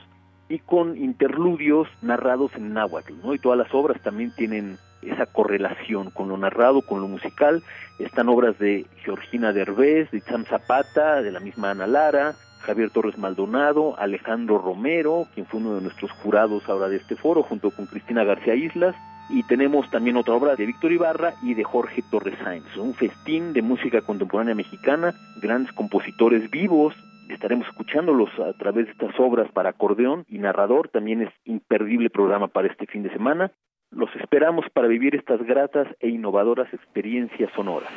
y 0.49 0.59
con 0.59 0.97
interludios 0.97 1.87
narrados 2.01 2.51
en 2.55 2.73
náhuatl, 2.73 3.13
¿no? 3.23 3.33
Y 3.33 3.39
todas 3.39 3.57
las 3.57 3.73
obras 3.73 4.01
también 4.01 4.33
tienen 4.35 4.77
esa 5.01 5.25
correlación 5.25 6.09
con 6.11 6.29
lo 6.29 6.37
narrado, 6.37 6.81
con 6.81 7.01
lo 7.01 7.07
musical. 7.07 7.63
Están 7.99 8.29
obras 8.29 8.57
de 8.59 8.85
Georgina 9.03 9.53
Derbez, 9.53 10.11
de 10.11 10.21
Cham 10.21 10.45
Zapata, 10.45 11.21
de 11.21 11.31
la 11.31 11.39
misma 11.39 11.71
Ana 11.71 11.87
Lara, 11.87 12.35
Javier 12.61 12.89
Torres 12.89 13.17
Maldonado, 13.17 13.97
Alejandro 13.99 14.57
Romero, 14.57 15.27
quien 15.33 15.45
fue 15.45 15.59
uno 15.59 15.75
de 15.75 15.81
nuestros 15.81 16.11
jurados 16.11 16.67
ahora 16.67 16.87
de 16.87 16.97
este 16.97 17.15
foro, 17.15 17.43
junto 17.43 17.71
con 17.71 17.85
Cristina 17.85 18.23
García 18.23 18.55
Islas. 18.55 18.95
Y 19.29 19.43
tenemos 19.43 19.89
también 19.89 20.17
otra 20.17 20.33
obra 20.33 20.55
de 20.55 20.65
Víctor 20.65 20.91
Ibarra 20.91 21.33
y 21.41 21.53
de 21.53 21.63
Jorge 21.63 22.03
Torres 22.11 22.37
Sáenz, 22.43 22.75
un 22.77 22.93
festín 22.93 23.53
de 23.53 23.61
música 23.61 24.01
contemporánea 24.01 24.53
mexicana, 24.53 25.13
grandes 25.41 25.71
compositores 25.73 26.49
vivos, 26.51 26.93
estaremos 27.29 27.67
escuchándolos 27.67 28.29
a 28.39 28.53
través 28.57 28.85
de 28.85 28.91
estas 28.91 29.19
obras 29.19 29.51
para 29.51 29.69
acordeón 29.69 30.25
y 30.29 30.37
narrador. 30.37 30.89
También 30.89 31.21
es 31.21 31.33
imperdible 31.45 32.09
programa 32.09 32.47
para 32.47 32.67
este 32.67 32.85
fin 32.85 33.03
de 33.03 33.11
semana. 33.11 33.51
Los 33.91 34.09
esperamos 34.15 34.65
para 34.73 34.87
vivir 34.87 35.15
estas 35.15 35.41
gratas 35.43 35.87
e 35.99 36.09
innovadoras 36.09 36.73
experiencias 36.73 37.51
sonoras. 37.55 37.89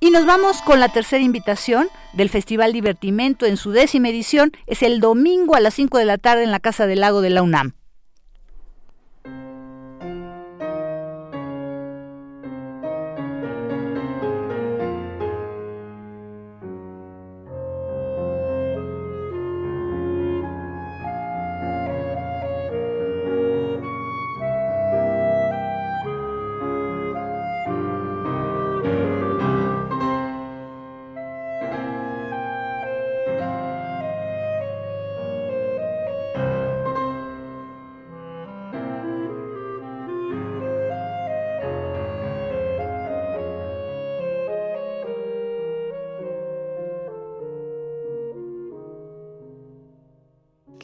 Y 0.00 0.10
nos 0.10 0.26
vamos 0.26 0.60
con 0.62 0.80
la 0.80 0.90
tercera 0.90 1.24
invitación 1.24 1.86
del 2.12 2.28
Festival 2.28 2.72
Divertimento 2.72 3.46
en 3.46 3.56
su 3.56 3.72
décima 3.72 4.10
edición. 4.10 4.52
Es 4.66 4.82
el 4.82 5.00
domingo 5.00 5.54
a 5.56 5.60
las 5.60 5.74
5 5.74 5.96
de 5.98 6.04
la 6.04 6.18
tarde 6.18 6.44
en 6.44 6.50
la 6.50 6.60
Casa 6.60 6.86
del 6.86 7.00
Lago 7.00 7.22
de 7.22 7.30
la 7.30 7.42
UNAM. 7.42 7.72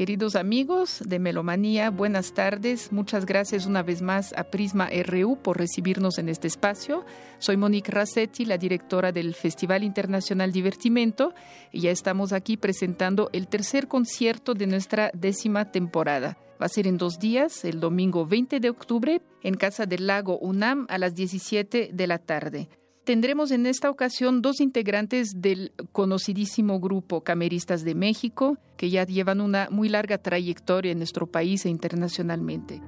Queridos 0.01 0.35
amigos 0.35 1.03
de 1.05 1.19
Melomanía, 1.19 1.91
buenas 1.91 2.33
tardes. 2.33 2.91
Muchas 2.91 3.27
gracias 3.27 3.67
una 3.67 3.83
vez 3.83 4.01
más 4.01 4.33
a 4.33 4.45
Prisma 4.45 4.89
RU 5.05 5.37
por 5.37 5.59
recibirnos 5.59 6.17
en 6.17 6.31
este 6.31 6.49
espacio. 6.49 7.05
Soy 7.39 7.59
Monique 7.59 7.93
Rassetti, 7.93 8.47
la 8.47 8.57
directora 8.57 9.13
del 9.13 9.35
Festival 9.35 9.85
Internacional 9.85 10.53
Divertimento, 10.53 11.35
y 11.71 11.83
ya 11.83 11.91
estamos 11.91 12.33
aquí 12.33 12.57
presentando 12.57 13.29
el 13.35 13.47
tercer 13.47 13.89
concierto 13.89 14.55
de 14.55 14.69
nuestra 14.69 15.11
décima 15.13 15.71
temporada. 15.71 16.39
Va 16.59 16.65
a 16.65 16.71
ser 16.71 16.87
en 16.87 16.97
dos 16.97 17.19
días, 17.19 17.67
el 17.67 17.79
domingo 17.79 18.25
20 18.25 18.59
de 18.59 18.71
octubre, 18.71 19.21
en 19.43 19.55
Casa 19.55 19.85
del 19.85 20.07
Lago 20.07 20.39
UNAM 20.39 20.87
a 20.89 20.97
las 20.97 21.15
17 21.15 21.91
de 21.93 22.07
la 22.07 22.17
tarde 22.17 22.71
tendremos 23.05 23.51
en 23.51 23.67
esta 23.67 23.91
ocasión 23.91 24.43
dos 24.43 24.61
integrantes 24.61 25.41
del 25.41 25.73
conocidísimo 25.93 26.81
grupo 26.81 27.23
Cameristas 27.23 27.85
de 27.85 27.95
México, 27.95 28.59
que 28.77 28.91
ya 28.91 29.05
llevan 29.05 29.41
una 29.41 29.69
muy 29.71 29.89
larga 29.89 30.19
trayectoria 30.19 30.93
en 30.93 30.99
nuestro 30.99 31.27
país 31.27 31.67
e 31.67 31.69
internacionalmente. 31.69 32.81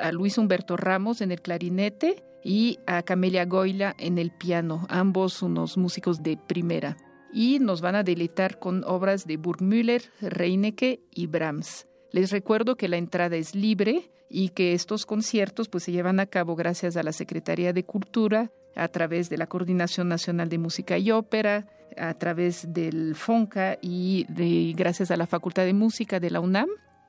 A 0.00 0.12
Luis 0.12 0.38
Humberto 0.38 0.76
Ramos 0.76 1.20
en 1.20 1.32
el 1.32 1.40
clarinete, 1.40 2.24
y 2.42 2.78
a 2.86 3.02
Camelia 3.02 3.44
Goila 3.44 3.94
en 3.98 4.18
el 4.18 4.30
piano, 4.30 4.86
ambos 4.88 5.42
unos 5.42 5.76
músicos 5.76 6.22
de 6.22 6.36
primera. 6.36 6.96
Y 7.32 7.58
nos 7.58 7.80
van 7.80 7.94
a 7.94 8.02
deleitar 8.02 8.58
con 8.58 8.84
obras 8.84 9.26
de 9.26 9.36
Burgmüller, 9.36 10.02
Reinecke 10.20 11.00
y 11.10 11.26
Brahms. 11.26 11.86
Les 12.10 12.30
recuerdo 12.30 12.76
que 12.76 12.88
la 12.88 12.96
entrada 12.96 13.36
es 13.36 13.54
libre 13.54 14.10
y 14.30 14.50
que 14.50 14.72
estos 14.72 15.04
conciertos 15.04 15.68
pues, 15.68 15.84
se 15.84 15.92
llevan 15.92 16.20
a 16.20 16.26
cabo 16.26 16.56
gracias 16.56 16.96
a 16.96 17.02
la 17.02 17.12
Secretaría 17.12 17.72
de 17.72 17.84
Cultura, 17.84 18.50
a 18.74 18.88
través 18.88 19.28
de 19.28 19.36
la 19.36 19.46
Coordinación 19.46 20.08
Nacional 20.08 20.48
de 20.48 20.58
Música 20.58 20.96
y 20.96 21.10
Ópera, 21.10 21.66
a 21.96 22.14
través 22.14 22.72
del 22.72 23.14
FONCA 23.14 23.78
y 23.82 24.24
de, 24.28 24.72
gracias 24.74 25.10
a 25.10 25.16
la 25.16 25.26
Facultad 25.26 25.64
de 25.64 25.74
Música 25.74 26.20
de 26.20 26.30
la 26.30 26.40
UNAM 26.40 26.68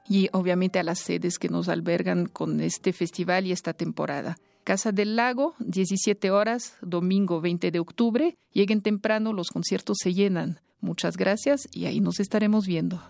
y 0.10 0.27
obviamente 0.34 0.80
a 0.80 0.84
las 0.84 0.99
sedes 0.99 1.38
que 1.38 1.48
nos 1.48 1.69
albergan 1.69 2.26
con 2.26 2.60
este 2.60 2.91
festival 2.91 3.45
y 3.45 3.52
esta 3.52 3.73
temporada. 3.73 4.38
Casa 4.64 4.91
del 4.91 5.15
Lago, 5.15 5.56
17 5.60 6.31
horas, 6.31 6.76
domingo 6.81 7.40
20 7.40 7.72
de 7.72 7.80
octubre. 7.80 8.38
Lleguen 8.52 8.81
temprano, 8.81 9.31
los 9.31 9.49
conciertos 9.49 9.98
se 10.02 10.14
llenan. 10.14 10.60
Muchas 10.81 11.15
gracias 11.15 11.68
y 11.72 11.86
ahí 11.86 12.02
nos 12.02 12.19
estaremos 12.19 12.65
viendo. 12.65 13.02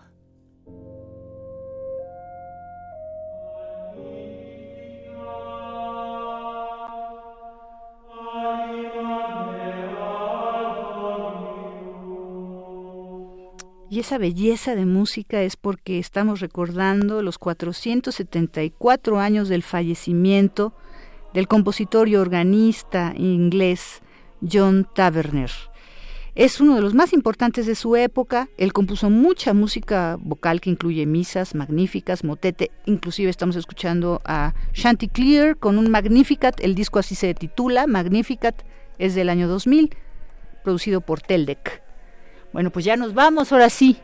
Y 13.92 13.98
esa 13.98 14.18
belleza 14.18 14.76
de 14.76 14.86
música 14.86 15.42
es 15.42 15.56
porque 15.56 15.98
estamos 15.98 16.38
recordando 16.38 17.22
los 17.22 17.38
474 17.38 19.18
años 19.18 19.48
del 19.48 19.64
fallecimiento 19.64 20.72
del 21.34 21.48
compositor 21.48 22.08
y 22.08 22.14
organista 22.14 23.12
inglés 23.16 24.00
John 24.48 24.86
Taverner. 24.94 25.50
Es 26.36 26.60
uno 26.60 26.76
de 26.76 26.82
los 26.82 26.94
más 26.94 27.12
importantes 27.12 27.66
de 27.66 27.74
su 27.74 27.96
época. 27.96 28.48
Él 28.58 28.72
compuso 28.72 29.10
mucha 29.10 29.54
música 29.54 30.16
vocal 30.20 30.60
que 30.60 30.70
incluye 30.70 31.04
misas 31.04 31.56
magníficas, 31.56 32.22
motete. 32.22 32.70
Inclusive 32.86 33.28
estamos 33.28 33.56
escuchando 33.56 34.22
a 34.24 34.54
Chanticleer 34.72 35.56
con 35.56 35.78
un 35.78 35.90
Magnificat. 35.90 36.60
El 36.60 36.76
disco 36.76 37.00
así 37.00 37.16
se 37.16 37.34
titula, 37.34 37.88
Magnificat. 37.88 38.62
Es 38.98 39.16
del 39.16 39.28
año 39.28 39.48
2000, 39.48 39.90
producido 40.62 41.00
por 41.00 41.20
Teldec. 41.20 41.89
Bueno, 42.52 42.70
pues 42.70 42.84
ya 42.84 42.96
nos 42.96 43.14
vamos, 43.14 43.52
ahora 43.52 43.70
sí. 43.70 43.98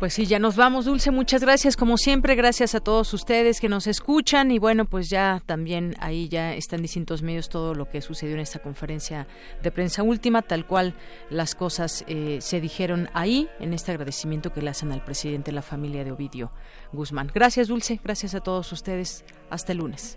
Pues 0.00 0.14
sí, 0.14 0.24
ya 0.24 0.38
nos 0.38 0.56
vamos, 0.56 0.86
Dulce. 0.86 1.10
Muchas 1.10 1.42
gracias, 1.42 1.76
como 1.76 1.98
siempre. 1.98 2.34
Gracias 2.34 2.74
a 2.74 2.80
todos 2.80 3.12
ustedes 3.12 3.60
que 3.60 3.68
nos 3.68 3.86
escuchan. 3.86 4.50
Y 4.50 4.58
bueno, 4.58 4.86
pues 4.86 5.10
ya 5.10 5.42
también 5.44 5.94
ahí 6.00 6.26
ya 6.30 6.54
están 6.54 6.80
distintos 6.80 7.20
medios 7.20 7.50
todo 7.50 7.74
lo 7.74 7.90
que 7.90 8.00
sucedió 8.00 8.32
en 8.32 8.40
esta 8.40 8.60
conferencia 8.60 9.28
de 9.62 9.70
prensa 9.70 10.02
última, 10.02 10.40
tal 10.40 10.66
cual 10.66 10.94
las 11.28 11.54
cosas 11.54 12.06
eh, 12.08 12.38
se 12.40 12.62
dijeron 12.62 13.10
ahí, 13.12 13.50
en 13.58 13.74
este 13.74 13.92
agradecimiento 13.92 14.54
que 14.54 14.62
le 14.62 14.70
hacen 14.70 14.90
al 14.90 15.04
presidente 15.04 15.50
de 15.50 15.56
la 15.56 15.62
familia 15.62 16.02
de 16.02 16.12
Ovidio 16.12 16.50
Guzmán. 16.94 17.30
Gracias, 17.34 17.68
Dulce. 17.68 18.00
Gracias 18.02 18.34
a 18.34 18.40
todos 18.40 18.72
ustedes. 18.72 19.22
Hasta 19.50 19.72
el 19.72 19.78
lunes. 19.78 20.16